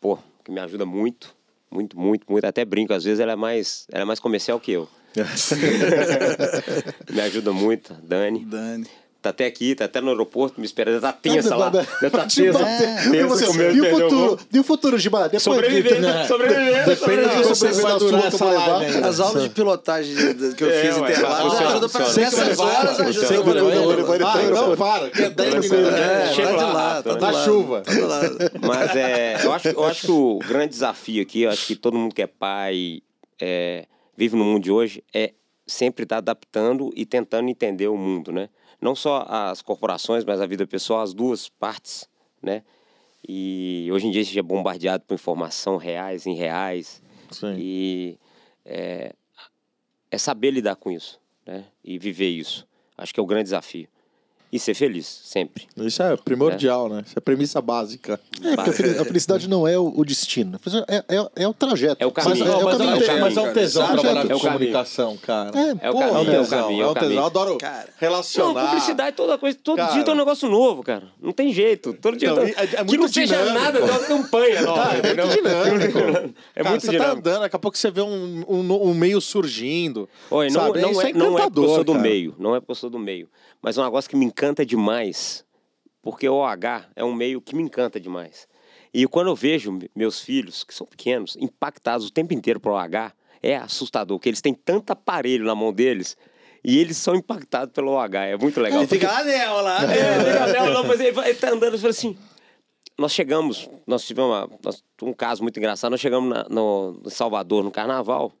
pô, 0.00 0.18
que 0.44 0.50
me 0.50 0.60
ajuda 0.60 0.84
muito, 0.84 1.34
muito, 1.70 1.98
muito, 1.98 2.30
muito. 2.30 2.44
Até 2.44 2.64
brinco, 2.64 2.92
às 2.92 3.04
vezes 3.04 3.20
ela 3.20 3.32
é 3.32 3.36
mais, 3.36 3.86
ela 3.90 4.02
é 4.02 4.04
mais 4.04 4.20
comercial 4.20 4.60
que 4.60 4.72
eu. 4.72 4.88
me 7.10 7.20
ajuda 7.20 7.52
muito, 7.52 7.94
Dani. 7.94 8.44
Dani. 8.44 8.86
Tá 9.22 9.28
até 9.28 9.44
aqui, 9.44 9.74
tá 9.74 9.84
até 9.84 10.00
no 10.00 10.08
aeroporto, 10.08 10.58
me 10.58 10.64
esperando. 10.64 10.98
Tá 11.02 11.12
tensa 11.12 11.54
lá. 11.54 11.70
Pra- 11.70 11.84
Tá 11.84 12.08
pra 12.10 12.26
te 12.26 12.40
tensa. 12.42 12.58
bater. 12.58 13.06
E, 13.06 13.10
Tensa 13.10 13.26
você, 13.28 13.72
e 13.72 13.80
o 13.82 13.90
futuro? 13.90 14.38
E 14.50 14.58
o 14.58 14.64
futuro, 14.64 14.98
Gibá? 14.98 15.24
Depois 15.24 15.42
Sobreviver, 15.42 15.94
de- 15.96 16.00
né? 16.00 16.26
Sobreviver. 16.26 16.84
Depende 16.86 16.96
sobreviver. 16.96 17.36
de 17.36 17.42
você 17.48 17.68
vai 17.82 17.98
durar 17.98 18.26
essa 18.26 18.44
live. 18.46 18.98
As 19.04 19.20
aulas 19.20 19.42
de 19.42 19.48
pilotagem 19.50 20.14
que 20.54 20.64
eu 20.64 20.70
É, 20.70 20.80
fiz 20.86 20.96
ué, 20.96 21.10
interlagos 21.12 21.54
ajuda 21.60 21.88
pra 21.90 22.00
nessas 22.14 22.58
horas 22.58 23.00
ajuda 23.00 24.24
Ah, 24.24 24.50
não, 24.50 24.76
para, 24.76 25.10
que 25.10 25.22
é 25.22 25.30
10 25.30 25.54
Funciona. 25.54 25.76
minutos. 25.82 26.00
É, 26.00 26.32
Chega 26.34 26.48
tá 26.48 26.56
de 26.56 26.62
lá, 26.64 26.72
lá, 26.72 27.02
tá 27.02 27.14
tá 27.14 27.14
do 27.14 27.20
na 27.36 27.44
chuva. 27.44 27.80
Tá 27.82 27.92
do. 27.92 28.66
Mas 28.66 28.96
é, 28.96 29.44
eu 29.44 29.52
acho, 29.52 29.68
eu 29.68 29.84
acho 29.84 30.00
que 30.06 30.10
o 30.12 30.38
grande 30.48 30.68
desafio 30.68 31.22
aqui, 31.22 31.42
eu 31.42 31.50
acho 31.50 31.66
que 31.66 31.76
todo 31.76 31.98
mundo 31.98 32.14
que 32.14 32.22
é 32.22 32.26
pai, 32.26 33.02
é, 33.40 33.84
vive 34.16 34.34
no 34.36 34.44
mundo 34.44 34.62
de 34.62 34.70
hoje, 34.70 35.04
é 35.12 35.32
sempre 35.66 36.04
estar 36.04 36.16
adaptando 36.16 36.90
e 36.96 37.04
tentando 37.04 37.48
entender 37.48 37.88
o 37.88 37.96
mundo, 37.96 38.32
né? 38.32 38.48
Não 38.80 38.94
só 38.94 39.26
as 39.28 39.60
corporações, 39.60 40.24
mas 40.24 40.40
a 40.40 40.46
vida 40.46 40.66
pessoal, 40.66 41.02
as 41.02 41.12
duas 41.12 41.48
partes, 41.48 42.08
né? 42.42 42.62
E 43.28 43.88
hoje 43.92 44.06
em 44.06 44.10
dia 44.10 44.22
a 44.22 44.24
gente 44.24 44.38
é 44.38 44.42
bombardeado 44.42 45.04
por 45.04 45.14
informação 45.14 45.76
reais, 45.76 46.26
em 46.26 46.34
reais. 46.34 47.02
Sim. 47.30 47.54
E 47.58 48.18
é, 48.64 49.14
é 50.10 50.18
saber 50.18 50.50
lidar 50.50 50.76
com 50.76 50.90
isso, 50.90 51.20
né? 51.46 51.66
E 51.84 51.98
viver 51.98 52.28
isso. 52.28 52.66
Acho 52.96 53.12
que 53.12 53.20
é 53.20 53.22
o 53.22 53.26
grande 53.26 53.44
desafio. 53.44 53.88
E 54.52 54.58
ser 54.58 54.74
feliz, 54.74 55.06
sempre. 55.06 55.68
Isso 55.76 56.02
é 56.02 56.16
primordial, 56.16 56.88
né? 56.88 57.04
Isso 57.06 57.16
é 57.16 57.20
premissa 57.20 57.60
básica. 57.60 58.18
É, 58.42 58.56
porque 58.56 58.70
a 58.70 58.72
fel- 58.72 59.00
a 59.02 59.04
felicidade 59.04 59.48
não 59.48 59.66
é 59.68 59.78
o, 59.78 59.92
o 59.96 60.04
destino. 60.04 60.58
É, 60.88 61.04
é, 61.16 61.30
é 61.44 61.46
o 61.46 61.54
trajeto. 61.54 62.02
É 62.02 62.06
o 62.06 62.10
caminho. 62.10 62.44
Mas, 62.44 62.48
é, 62.48 62.50
não, 62.50 62.60
o 62.60 62.64
mas, 62.64 62.76
caminho. 62.78 62.90
é, 62.90 62.96
um 62.96 62.98
te- 62.98 63.06
caminho, 63.06 63.20
mas 63.24 63.36
é 63.36 63.40
um 63.40 63.44
cara. 63.44 63.54
tesão 63.54 63.86
trabalhar 63.92 64.10
É 64.10 64.14
com 64.14 64.18
o 64.18 64.26
caminho. 64.40 64.52
comunicação, 64.52 65.16
cara. 65.18 65.50
É, 65.56 65.86
É 65.86 65.90
o 65.90 65.92
pô, 65.92 66.02
É 66.02 66.08
caminho, 66.08 66.18
é 66.18 66.20
o 66.20 66.24
tesão, 66.42 66.62
caminho, 66.64 66.80
é 66.80 66.82
é 66.82 66.86
um 66.86 66.90
o 66.90 66.94
tesão. 66.94 67.12
Eu 67.12 67.24
adoro 67.26 67.58
Cara. 67.58 67.84
Não, 67.86 67.94
relacionar. 68.00 68.66
publicidade 68.66 69.16
toda 69.16 69.38
coisa. 69.38 69.58
Todo 69.62 69.76
Cara. 69.76 69.92
dia 69.92 70.02
tem 70.02 70.14
um 70.14 70.16
negócio 70.16 70.48
novo, 70.48 70.82
cara. 70.82 71.04
Não 71.22 71.30
tem 71.32 71.52
jeito. 71.52 71.92
Todo 71.94 72.16
dia 72.16 72.34
Não, 72.34 72.42
é- 72.42 72.50
é 72.50 72.84
que 72.84 72.96
não 72.96 73.06
seja 73.06 73.36
dinâmico. 73.36 73.64
nada, 73.64 73.78
é 73.78 73.84
uma 73.84 73.98
campanha 74.00 74.62
nova. 74.62 74.82
Cara, 74.82 74.98
é 74.98 75.14
muito 75.14 75.36
dinâmico. 75.36 76.00
É 76.56 76.62
Cara, 76.62 76.70
muito 76.70 76.80
você 76.82 76.86
tá 76.88 76.92
dinâmico. 76.92 77.18
andando, 77.28 77.40
daqui 77.42 77.56
a 77.56 77.58
pouco 77.60 77.78
você 77.78 77.90
vê 77.90 78.00
um, 78.02 78.44
um, 78.48 78.88
um 78.88 78.94
meio 78.94 79.20
surgindo. 79.20 80.08
Oi, 80.28 80.48
não, 80.50 80.60
sabe? 80.60 80.80
não, 80.80 80.90
Isso 80.90 81.00
é, 81.02 81.12
não 81.12 81.38
é 81.38 81.42
porque 81.42 81.60
eu 81.60 81.68
sou 81.76 81.84
do 81.84 81.94
meio. 81.94 82.34
Não 82.36 82.56
é 82.56 82.60
porque 82.60 82.72
eu 82.72 82.74
sou 82.76 82.90
do 82.90 82.98
meio. 82.98 83.28
Mas 83.62 83.76
é 83.76 83.80
um 83.80 83.84
negócio 83.84 84.08
que 84.10 84.16
me 84.16 84.24
encanta 84.24 84.64
demais. 84.64 85.44
Porque 86.02 86.28
o 86.28 86.36
OH 86.36 86.86
é 86.96 87.04
um 87.04 87.12
meio 87.14 87.40
que 87.40 87.54
me 87.54 87.62
encanta 87.62 88.00
demais. 88.00 88.48
E 88.92 89.06
quando 89.06 89.28
eu 89.28 89.36
vejo 89.36 89.70
me- 89.72 89.90
meus 89.94 90.20
filhos, 90.20 90.64
que 90.64 90.74
são 90.74 90.86
pequenos, 90.86 91.36
impactados 91.38 92.06
o 92.06 92.10
tempo 92.10 92.32
inteiro 92.32 92.58
pro 92.58 92.72
OH, 92.72 93.12
é 93.42 93.56
assustador. 93.56 94.18
Porque 94.18 94.28
eles 94.30 94.40
têm 94.40 94.54
tanto 94.54 94.90
aparelho 94.92 95.44
na 95.44 95.54
mão 95.54 95.72
deles 95.72 96.16
e 96.64 96.78
eles 96.78 96.96
são 96.96 97.14
impactados 97.14 97.72
pelo 97.74 97.92
OH. 97.92 98.14
É 98.26 98.36
muito 98.36 98.60
legal. 98.60 98.80
Ele 98.80 98.88
fica 98.88 99.08
lá 99.12 99.22
nela, 99.24 99.60
lá. 99.60 99.82
É, 99.94 100.18
legal, 100.22 100.48
não, 100.66 100.74
não, 100.74 100.84
mas 100.84 100.98
ele, 101.00 101.34
tá 101.34 101.50
andando 101.50 101.76
e 101.76 101.78
fala 101.78 101.90
assim. 101.90 102.16
Nós 102.98 103.12
chegamos, 103.12 103.68
nós 103.86 104.04
tivemos 104.06 104.30
uma- 104.30 104.50
nós- 104.64 104.82
um 105.02 105.12
caso 105.12 105.42
muito 105.42 105.58
engraçado. 105.58 105.90
Nós 105.90 106.00
chegamos 106.00 106.28
na- 106.30 106.46
no, 106.48 106.92
no 107.02 107.10
Salvador 107.10 107.62
no 107.62 107.70
carnaval. 107.70 108.32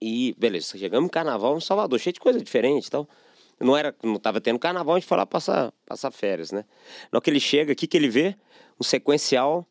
E, 0.00 0.34
beleza, 0.38 0.76
chegamos 0.78 1.04
no 1.06 1.10
carnaval 1.10 1.54
no 1.54 1.60
Salvador, 1.60 1.98
cheio 1.98 2.12
de 2.14 2.20
coisa 2.20 2.40
diferente 2.40 2.86
e 2.86 2.90
tal. 2.90 3.08
Não 3.60 3.76
era, 3.76 3.94
não 4.02 4.16
tava 4.16 4.40
tendo 4.40 4.58
carnaval, 4.58 4.94
a 4.94 4.98
gente 4.98 5.08
foi 5.08 5.16
lá 5.18 5.26
passar, 5.26 5.72
passar 5.86 6.10
férias, 6.10 6.52
né? 6.52 6.64
Na 7.10 7.16
hora 7.16 7.20
que 7.22 7.30
ele 7.30 7.40
chega, 7.40 7.72
o 7.72 7.76
que, 7.76 7.86
que 7.86 7.96
ele 7.96 8.08
vê? 8.08 8.36
Um 8.80 8.84
sequencial 8.84 9.66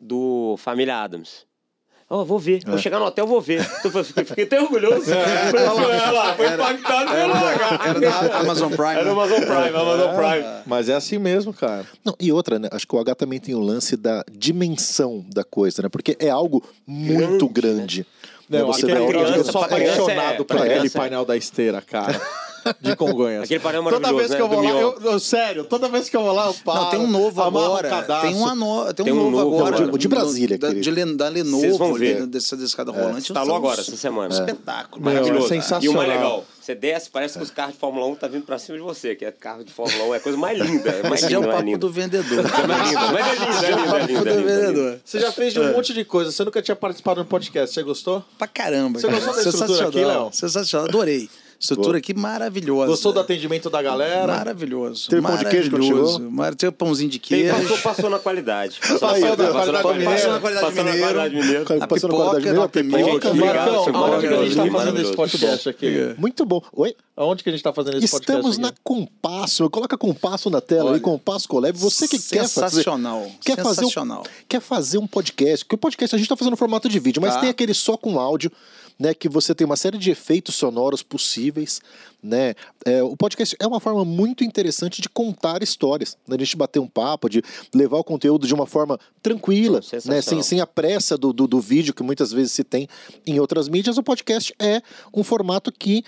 do 0.00 0.56
Família 0.58 0.96
Adams. 1.02 1.46
Ó, 2.10 2.22
vou 2.22 2.38
ver. 2.38 2.62
Vou 2.66 2.76
chegar 2.76 2.98
no 2.98 3.06
hotel, 3.06 3.26
vou 3.26 3.40
ver. 3.40 3.60
Eu 3.82 4.04
fiquei, 4.04 4.24
fiquei 4.24 4.44
até 4.44 4.60
orgulhoso. 4.60 5.06
Falei, 5.06 5.66
olha 5.66 6.10
lá, 6.10 6.34
foi 6.34 6.46
impactado 6.52 7.10
pelo 7.10 7.32
H. 7.32 7.80
Era 7.86 8.00
da 8.00 8.38
Amazon 8.40 8.70
Prime. 8.72 8.90
Era 8.90 9.04
né? 9.04 9.10
o 9.10 9.12
Amazon 9.12 9.40
Prime, 9.40 9.76
Amazon 9.76 10.14
Prime. 10.14 10.62
Mas 10.66 10.88
é 10.88 10.94
assim 10.94 11.18
mesmo, 11.18 11.54
cara. 11.54 11.86
Não, 12.04 12.14
e 12.20 12.30
outra, 12.30 12.58
né? 12.58 12.68
Acho 12.72 12.86
que 12.86 12.94
o 12.94 12.98
H 12.98 13.14
também 13.14 13.40
tem 13.40 13.54
o 13.54 13.60
lance 13.60 13.96
da 13.96 14.22
dimensão 14.30 15.24
da 15.32 15.44
coisa, 15.44 15.82
né? 15.82 15.88
Porque 15.88 16.14
é 16.20 16.28
algo 16.28 16.62
muito 16.86 17.48
grande. 17.48 18.06
né? 18.50 18.58
Não, 18.60 18.66
Você 18.66 18.84
aquele 18.84 19.00
vê 19.00 19.06
criança, 19.06 19.28
onde- 19.30 19.38
eu 19.38 19.44
sou 19.44 19.64
criança 19.64 19.92
apaixonado 20.02 20.34
é- 20.34 20.36
por 20.36 20.44
pra 20.44 20.64
aquele 20.64 20.86
é- 20.86 20.90
painel 20.90 21.24
da 21.24 21.36
esteira, 21.36 21.80
cara. 21.80 22.20
De 22.80 22.96
Congonhas. 22.96 23.44
Aquele 23.44 23.60
painel 23.60 23.82
Toda 23.84 24.12
vez 24.12 24.34
que 24.34 24.40
eu 24.40 24.48
né, 24.48 24.54
vou 24.54 24.62
do 24.66 24.72
lá, 24.74 24.80
eu, 24.80 24.98
eu- 25.12 25.20
sério, 25.20 25.64
toda 25.64 25.88
vez 25.88 26.08
que 26.08 26.16
eu 26.16 26.22
vou 26.22 26.32
lá, 26.32 26.46
eu 26.46 26.54
paro. 26.64 26.80
Não, 26.84 26.90
tem 26.90 27.00
um 27.00 27.06
novo 27.10 27.42
agora. 27.42 27.88
cadastro. 27.88 28.28
Tem, 28.28 28.36
uma 28.36 28.54
no... 28.54 28.92
tem, 28.94 29.04
Tem 29.04 29.12
um 29.14 29.16
um 29.26 29.30
novo 29.30 29.50
novo 29.50 29.66
agora. 29.66 29.92
O 29.92 29.98
de 29.98 30.08
Brasília, 30.08 30.56
Da, 30.58 30.72
de, 30.72 31.14
da 31.14 31.28
Lenovo, 31.28 31.60
Vocês 31.60 31.76
vão 31.78 31.94
ver. 31.94 32.16
ali, 32.18 32.26
dessa 32.26 32.54
escada 32.56 32.90
rolante. 32.92 33.18
Instalou 33.30 33.46
São 33.48 33.56
agora, 33.56 33.80
essa 33.80 33.96
semana. 33.96 34.34
Espetáculo. 34.34 35.04
Meu, 35.04 35.12
Maravilhoso. 35.14 35.46
é 35.46 35.48
sensacional. 35.48 35.82
E 35.84 35.88
o 35.88 35.92
mais 35.94 36.08
legal, 36.08 36.44
você 36.60 36.74
desce, 36.74 37.10
parece 37.10 37.36
que 37.38 37.44
os 37.44 37.50
carros 37.50 37.74
de 37.74 37.78
Fórmula 37.80 38.06
1 38.06 38.14
tá 38.16 38.26
vindo 38.28 38.44
pra 38.44 38.58
cima 38.58 38.78
de 38.78 38.82
você, 38.84 39.14
que 39.14 39.24
é 39.24 39.30
carro 39.30 39.64
de 39.64 39.72
Fórmula 39.72 40.04
1, 40.04 40.14
é 40.14 40.16
a 40.16 40.20
coisa 40.20 40.38
mais 40.38 40.58
linda. 40.58 40.90
É 40.90 41.08
mais 41.08 41.22
Esse 41.22 41.34
é 41.34 41.38
o 41.38 41.42
papo 41.42 41.62
linda. 41.62 41.78
do 41.78 41.90
vendedor. 41.90 42.44
É 42.46 42.66
mais 42.66 42.88
linda, 42.88 43.12
mas 43.12 43.26
é 43.26 43.32
linda, 43.32 43.44
é 43.44 43.50
linda, 43.50 43.66
é 43.66 43.70
linda, 43.70 43.82
é 43.82 43.86
Papo 43.86 44.06
linda, 44.06 44.22
do 44.22 44.28
é 44.28 44.34
linda. 44.36 44.60
vendedor. 44.66 45.00
Você 45.04 45.20
já 45.20 45.32
fez 45.32 45.52
de 45.52 45.60
um 45.60 45.72
monte 45.72 45.92
de 45.92 46.04
coisa. 46.04 46.32
Você 46.32 46.44
nunca 46.44 46.62
tinha 46.62 46.74
participado 46.76 47.20
de 47.20 47.26
um 47.26 47.28
podcast. 47.28 47.74
Você 47.74 47.82
gostou? 47.82 48.24
Pra 48.38 48.46
caramba. 48.46 48.98
Você 48.98 49.06
cara. 49.08 49.18
gostou 49.20 49.34
da 49.44 49.50
estrutura 49.50 49.88
aqui. 49.88 50.04
Léo? 50.04 50.30
Sensacional. 50.32 50.88
Adorei. 50.88 51.28
Estrutura 51.58 51.98
aqui 51.98 52.12
maravilhosa. 52.14 52.86
Gostou 52.88 53.12
do 53.12 53.20
atendimento 53.20 53.70
da 53.70 53.80
galera? 53.80 54.26
Maravilhoso. 54.26 55.08
Teve 55.08 55.22
pão 55.22 55.36
de 55.36 55.44
queijo 55.46 55.70
maravilhoso. 55.72 56.12
chegou? 56.18 56.30
Mar- 56.30 56.54
Teve 56.54 56.72
pãozinho 56.72 57.10
de 57.10 57.18
queijo. 57.18 57.54
Passou, 57.54 57.78
passou 57.78 58.10
na 58.10 58.18
qualidade. 58.18 58.78
Passou 58.80 59.08
Aí, 59.08 59.20
na 59.22 59.34
da 59.34 59.36
qualidade, 59.50 59.52
qualidade 59.52 59.82
passou 59.82 59.92
na 59.92 59.94
mineira. 59.94 60.14
Passou 60.14 60.32
na 60.32 60.40
qualidade 60.40 60.66
Passou 60.66 60.84
na 60.84 60.90
mineiro. 60.92 61.14
qualidade 61.14 61.34
mineiro. 61.34 61.64
Passou 61.64 62.08
na 62.10 62.14
qualidade 62.16 62.36
mineira, 62.36 62.60
nota 62.60 62.82
pipoca. 62.82 63.34
Marcão, 63.34 63.96
aonde 63.96 64.26
que 64.28 64.34
a 64.34 64.44
gente 64.44 64.56
tá 64.56 64.64
maravilhoso, 64.64 64.72
fazendo 64.72 65.00
esse 65.00 65.12
podcast 65.16 65.68
aqui? 65.68 66.14
Muito 66.18 66.44
bom. 66.44 66.62
Oi? 66.72 66.94
Aonde 67.16 67.42
que 67.44 67.48
a 67.48 67.52
gente 67.52 67.62
tá 67.62 67.72
fazendo 67.72 67.96
esse 67.98 68.10
podcast 68.10 68.32
Estamos 68.48 68.58
na? 68.58 68.72
Compasso. 68.82 69.70
Coloca 69.70 69.96
Compasso 69.96 70.50
na 70.50 70.60
tela 70.60 70.94
aí, 70.94 71.00
Compasso 71.00 71.48
Collab. 71.48 71.76
Você 71.78 72.08
que 72.08 72.18
quer 72.18 72.48
fazer. 72.48 72.82
Sensacional. 72.82 73.30
Quer 73.40 73.56
fazer, 73.56 73.68
um, 73.68 73.74
Sensacional. 73.84 74.22
quer 74.48 74.60
fazer 74.60 74.98
um 74.98 75.06
podcast? 75.06 75.64
Porque 75.64 75.76
o 75.76 75.78
podcast 75.78 76.14
a 76.14 76.18
gente 76.18 76.28
tá 76.28 76.36
fazendo 76.36 76.52
no 76.52 76.56
formato 76.56 76.88
de 76.88 76.98
vídeo, 76.98 77.22
mas 77.22 77.34
Tá. 77.34 77.40
tem 77.40 77.50
aquele 77.50 77.72
só 77.74 77.96
com 77.96 78.18
áudio, 78.18 78.50
né? 78.98 79.14
Que 79.14 79.28
você 79.28 79.54
tem 79.54 79.64
uma 79.64 79.76
série 79.76 79.98
de 79.98 80.10
efeitos 80.10 80.54
sonoros 80.54 81.02
possíveis, 81.02 81.80
né? 82.22 82.54
É, 82.84 83.02
o 83.02 83.16
podcast 83.16 83.56
é 83.60 83.66
uma 83.66 83.80
forma 83.80 84.04
muito 84.04 84.44
interessante 84.44 85.02
de 85.02 85.08
contar 85.08 85.62
histórias, 85.62 86.16
né? 86.26 86.36
De 86.36 86.42
a 86.42 86.46
gente 86.46 86.56
bater 86.56 86.80
um 86.80 86.86
papo, 86.86 87.28
de 87.28 87.42
levar 87.74 87.98
o 87.98 88.04
conteúdo 88.04 88.46
de 88.46 88.54
uma 88.54 88.66
forma 88.66 88.98
tranquila, 89.22 89.80
né? 90.04 90.22
Sem, 90.22 90.42
sem 90.42 90.60
a 90.60 90.66
pressa 90.66 91.16
do, 91.16 91.32
do, 91.32 91.46
do 91.46 91.60
vídeo 91.60 91.94
que 91.94 92.02
muitas 92.02 92.32
vezes 92.32 92.52
se 92.52 92.64
tem 92.64 92.88
em 93.26 93.38
outras 93.40 93.68
mídias. 93.68 93.98
O 93.98 94.02
podcast 94.02 94.54
é 94.58 94.80
um 95.12 95.22
formato 95.22 95.72
que. 95.72 96.04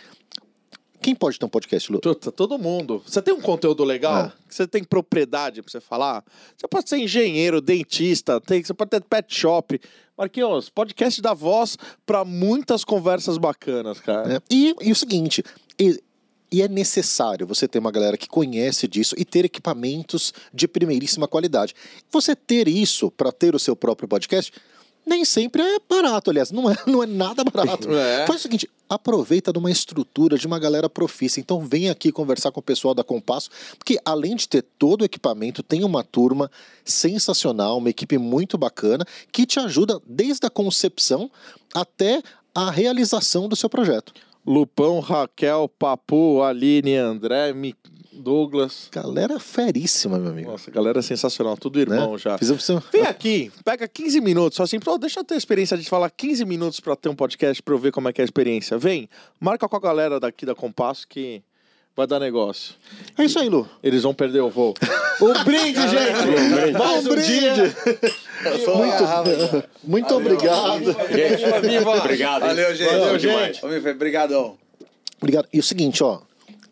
Quem 1.01 1.15
pode 1.15 1.39
ter 1.39 1.45
um 1.45 1.49
podcast, 1.49 1.93
Lu? 1.93 2.01
Todo 2.01 2.59
mundo. 2.59 3.03
Você 3.07 3.23
tem 3.23 3.33
um 3.33 3.41
conteúdo 3.41 3.85
legal? 3.85 4.15
Ah. 4.15 4.33
Você 4.49 4.67
tem 4.67 4.83
propriedade 4.83 5.63
pra 5.63 5.71
você 5.71 5.81
falar? 5.81 6.25
Você 6.57 6.67
pode 6.69 6.89
ser 6.89 6.99
engenheiro, 6.99 7.61
dentista, 7.61 8.41
tem, 8.41 8.63
você 8.63 8.75
pode 8.75 8.91
ter 8.91 9.03
pet 9.03 9.35
shop. 9.35 9.81
Marquinhos, 10.17 10.71
podcast 10.71 11.21
dá 11.21 11.35
voz 11.35 11.77
pra 12.05 12.25
muitas 12.25 12.85
conversas 12.85 13.37
bacanas, 13.39 14.01
cara. 14.01 14.27
né? 14.29 14.41
E, 14.51 14.75
e 14.81 14.91
o 14.91 14.97
seguinte, 14.97 15.43
e, 15.79 16.03
e 16.51 16.63
é 16.63 16.69
necessário 16.69 17.47
você 17.47 17.69
ter 17.69 17.79
uma 17.79 17.91
galera 17.91 18.17
que 18.17 18.29
conhece 18.29 18.89
disso 18.89 19.15
e 19.19 19.25
ter 19.25 19.45
equipamentos 19.45 20.33
de 20.55 20.67
primeiríssima 20.67 21.29
qualidade. 21.29 21.75
Você 22.11 22.35
ter 22.35 22.67
isso 22.69 23.11
para 23.11 23.31
ter 23.31 23.55
o 23.55 23.59
seu 23.59 23.77
próprio 23.77 24.09
podcast 24.09 24.53
nem 25.07 25.25
sempre 25.25 25.63
é 25.63 25.79
barato, 25.89 26.31
aliás, 26.31 26.51
não 26.51 26.69
é, 26.69 26.77
não 26.87 27.03
é 27.03 27.07
nada 27.07 27.45
barato. 27.45 27.89
É. 27.93 28.27
Faz 28.27 28.41
o 28.41 28.43
seguinte, 28.43 28.69
aproveita 28.89 29.53
de 29.53 29.59
uma 29.59 29.71
estrutura 29.71 30.37
de 30.37 30.47
uma 30.47 30.59
galera 30.59 30.91
profissa. 30.91 31.39
Então 31.39 31.61
vem 31.61 31.89
aqui 31.89 32.11
conversar 32.11 32.51
com 32.51 32.61
o 32.61 32.63
pessoal 32.63 32.95
da 32.95 33.05
Compasso, 33.05 33.49
porque 33.79 33.99
além 34.05 34.35
de 34.35 34.49
ter 34.49 34.63
todo 34.63 35.03
o 35.03 35.05
equipamento, 35.05 35.63
tem 35.63 35.85
uma 35.85 36.03
turma 36.03 36.51
sensacional, 36.85 37.79
uma 37.79 37.91
equipe 37.91 38.19
muito 38.19 38.59
bacana, 38.59 39.07
que 39.31 39.47
te 39.47 39.61
ajuda 39.61 40.01
desde 40.07 40.47
a 40.47 40.51
concepção 40.51 41.31
até 41.73 42.23
a 42.55 42.71
realização 42.71 43.49
do 43.49 43.55
seu 43.55 43.69
projeto. 43.69 44.13
Lupão, 44.47 45.01
Raquel, 45.01 45.69
Papu, 45.69 46.41
Aline, 46.43 46.97
André, 46.97 47.53
Douglas. 48.17 48.89
Galera 48.91 49.39
feríssima, 49.39 50.19
meu 50.19 50.31
amigo. 50.31 50.51
Nossa, 50.51 50.71
galera 50.71 51.03
sensacional, 51.03 51.57
tudo 51.57 51.81
irmão 51.81 52.13
né? 52.13 52.19
já. 52.19 52.39
Fizemos 52.39 52.67
Vem 52.93 53.03
aqui, 53.03 53.53
pega 53.65 53.87
15 53.87 54.21
minutos, 54.21 54.57
só 54.57 54.63
assim, 54.63 54.79
pô, 54.81 54.99
deixa 54.99 55.21
eu 55.21 55.25
ter 55.25 55.35
a 55.35 55.39
experiência 55.39 55.77
de 55.77 55.89
falar 55.89 56.11
15 56.11 56.45
minutos 56.45 56.81
pra 56.81 56.97
ter 56.97 57.09
um 57.09 57.15
podcast 57.15 57.63
pra 57.63 57.75
eu 57.75 57.79
ver 57.79 57.93
como 57.93 58.09
é 58.09 58.13
que 58.13 58.21
é 58.21 58.25
a 58.25 58.27
experiência. 58.27 58.79
Vem, 58.79 59.09
marca 59.41 59.69
com 59.69 59.77
a 59.77 59.81
galera 59.81 60.19
daqui 60.19 60.45
da 60.47 60.55
Compasso 60.55 61.07
que 61.07 61.43
vai 61.97 62.07
dar 62.07 62.21
negócio. 62.21 62.75
É 63.17 63.25
isso 63.25 63.39
aí, 63.39 63.49
Lu. 63.49 63.67
Eles 63.83 64.03
vão 64.03 64.13
perder 64.13 64.41
o 64.41 64.51
voo. 64.51 64.75
Um 65.19 65.45
brinde, 65.45 65.81
gente! 65.81 66.73
Mais 66.79 67.07
um, 67.07 67.09
brinde. 67.09 67.75
Muito, 68.45 69.71
muito 69.83 70.15
obrigado. 70.15 70.85
Gente, 70.85 71.45
obrigado. 71.99 72.43
hein? 72.43 72.49
Valeu, 72.49 72.75
gente. 72.75 72.85
Valeu, 72.87 73.01
Valeu, 73.01 73.19
gente. 73.19 73.61
gente. 73.63 73.89
Obrigadão. 73.89 74.59
Obrigado. 75.19 75.49
E 75.51 75.59
o 75.59 75.63
seguinte, 75.63 76.05
ó. 76.05 76.21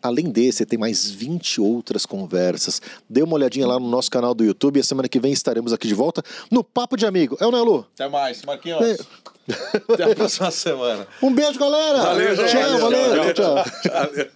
Além 0.05 0.29
desse, 0.29 0.65
tem 0.65 0.77
mais 0.77 1.09
20 1.09 1.61
outras 1.61 2.05
conversas. 2.05 2.81
Dê 3.09 3.23
uma 3.23 3.35
olhadinha 3.35 3.67
lá 3.67 3.79
no 3.79 3.89
nosso 3.89 4.09
canal 4.09 4.33
do 4.33 4.43
YouTube 4.43 4.77
e 4.77 4.79
a 4.79 4.83
semana 4.83 5.07
que 5.07 5.19
vem 5.19 5.31
estaremos 5.31 5.73
aqui 5.73 5.87
de 5.87 5.93
volta 5.93 6.23
no 6.49 6.63
Papo 6.63 6.95
de 6.95 7.05
Amigo. 7.05 7.37
É 7.39 7.45
o 7.45 7.51
né, 7.51 7.59
Lu? 7.59 7.85
Até 7.93 8.07
mais, 8.07 8.41
Marquinhos. 8.43 8.81
É. 8.81 8.97
Até 9.93 10.03
a 10.11 10.15
próxima 10.15 10.51
semana. 10.51 11.07
Um 11.21 11.33
beijo, 11.33 11.59
galera. 11.59 12.01
Valeu. 12.01 12.35
Tchau, 12.35 12.79
valeu. 12.79 13.09
Valeu. 13.09 13.33
tchau. 13.33 13.63
tchau. 13.63 13.91
Valeu. 13.91 14.27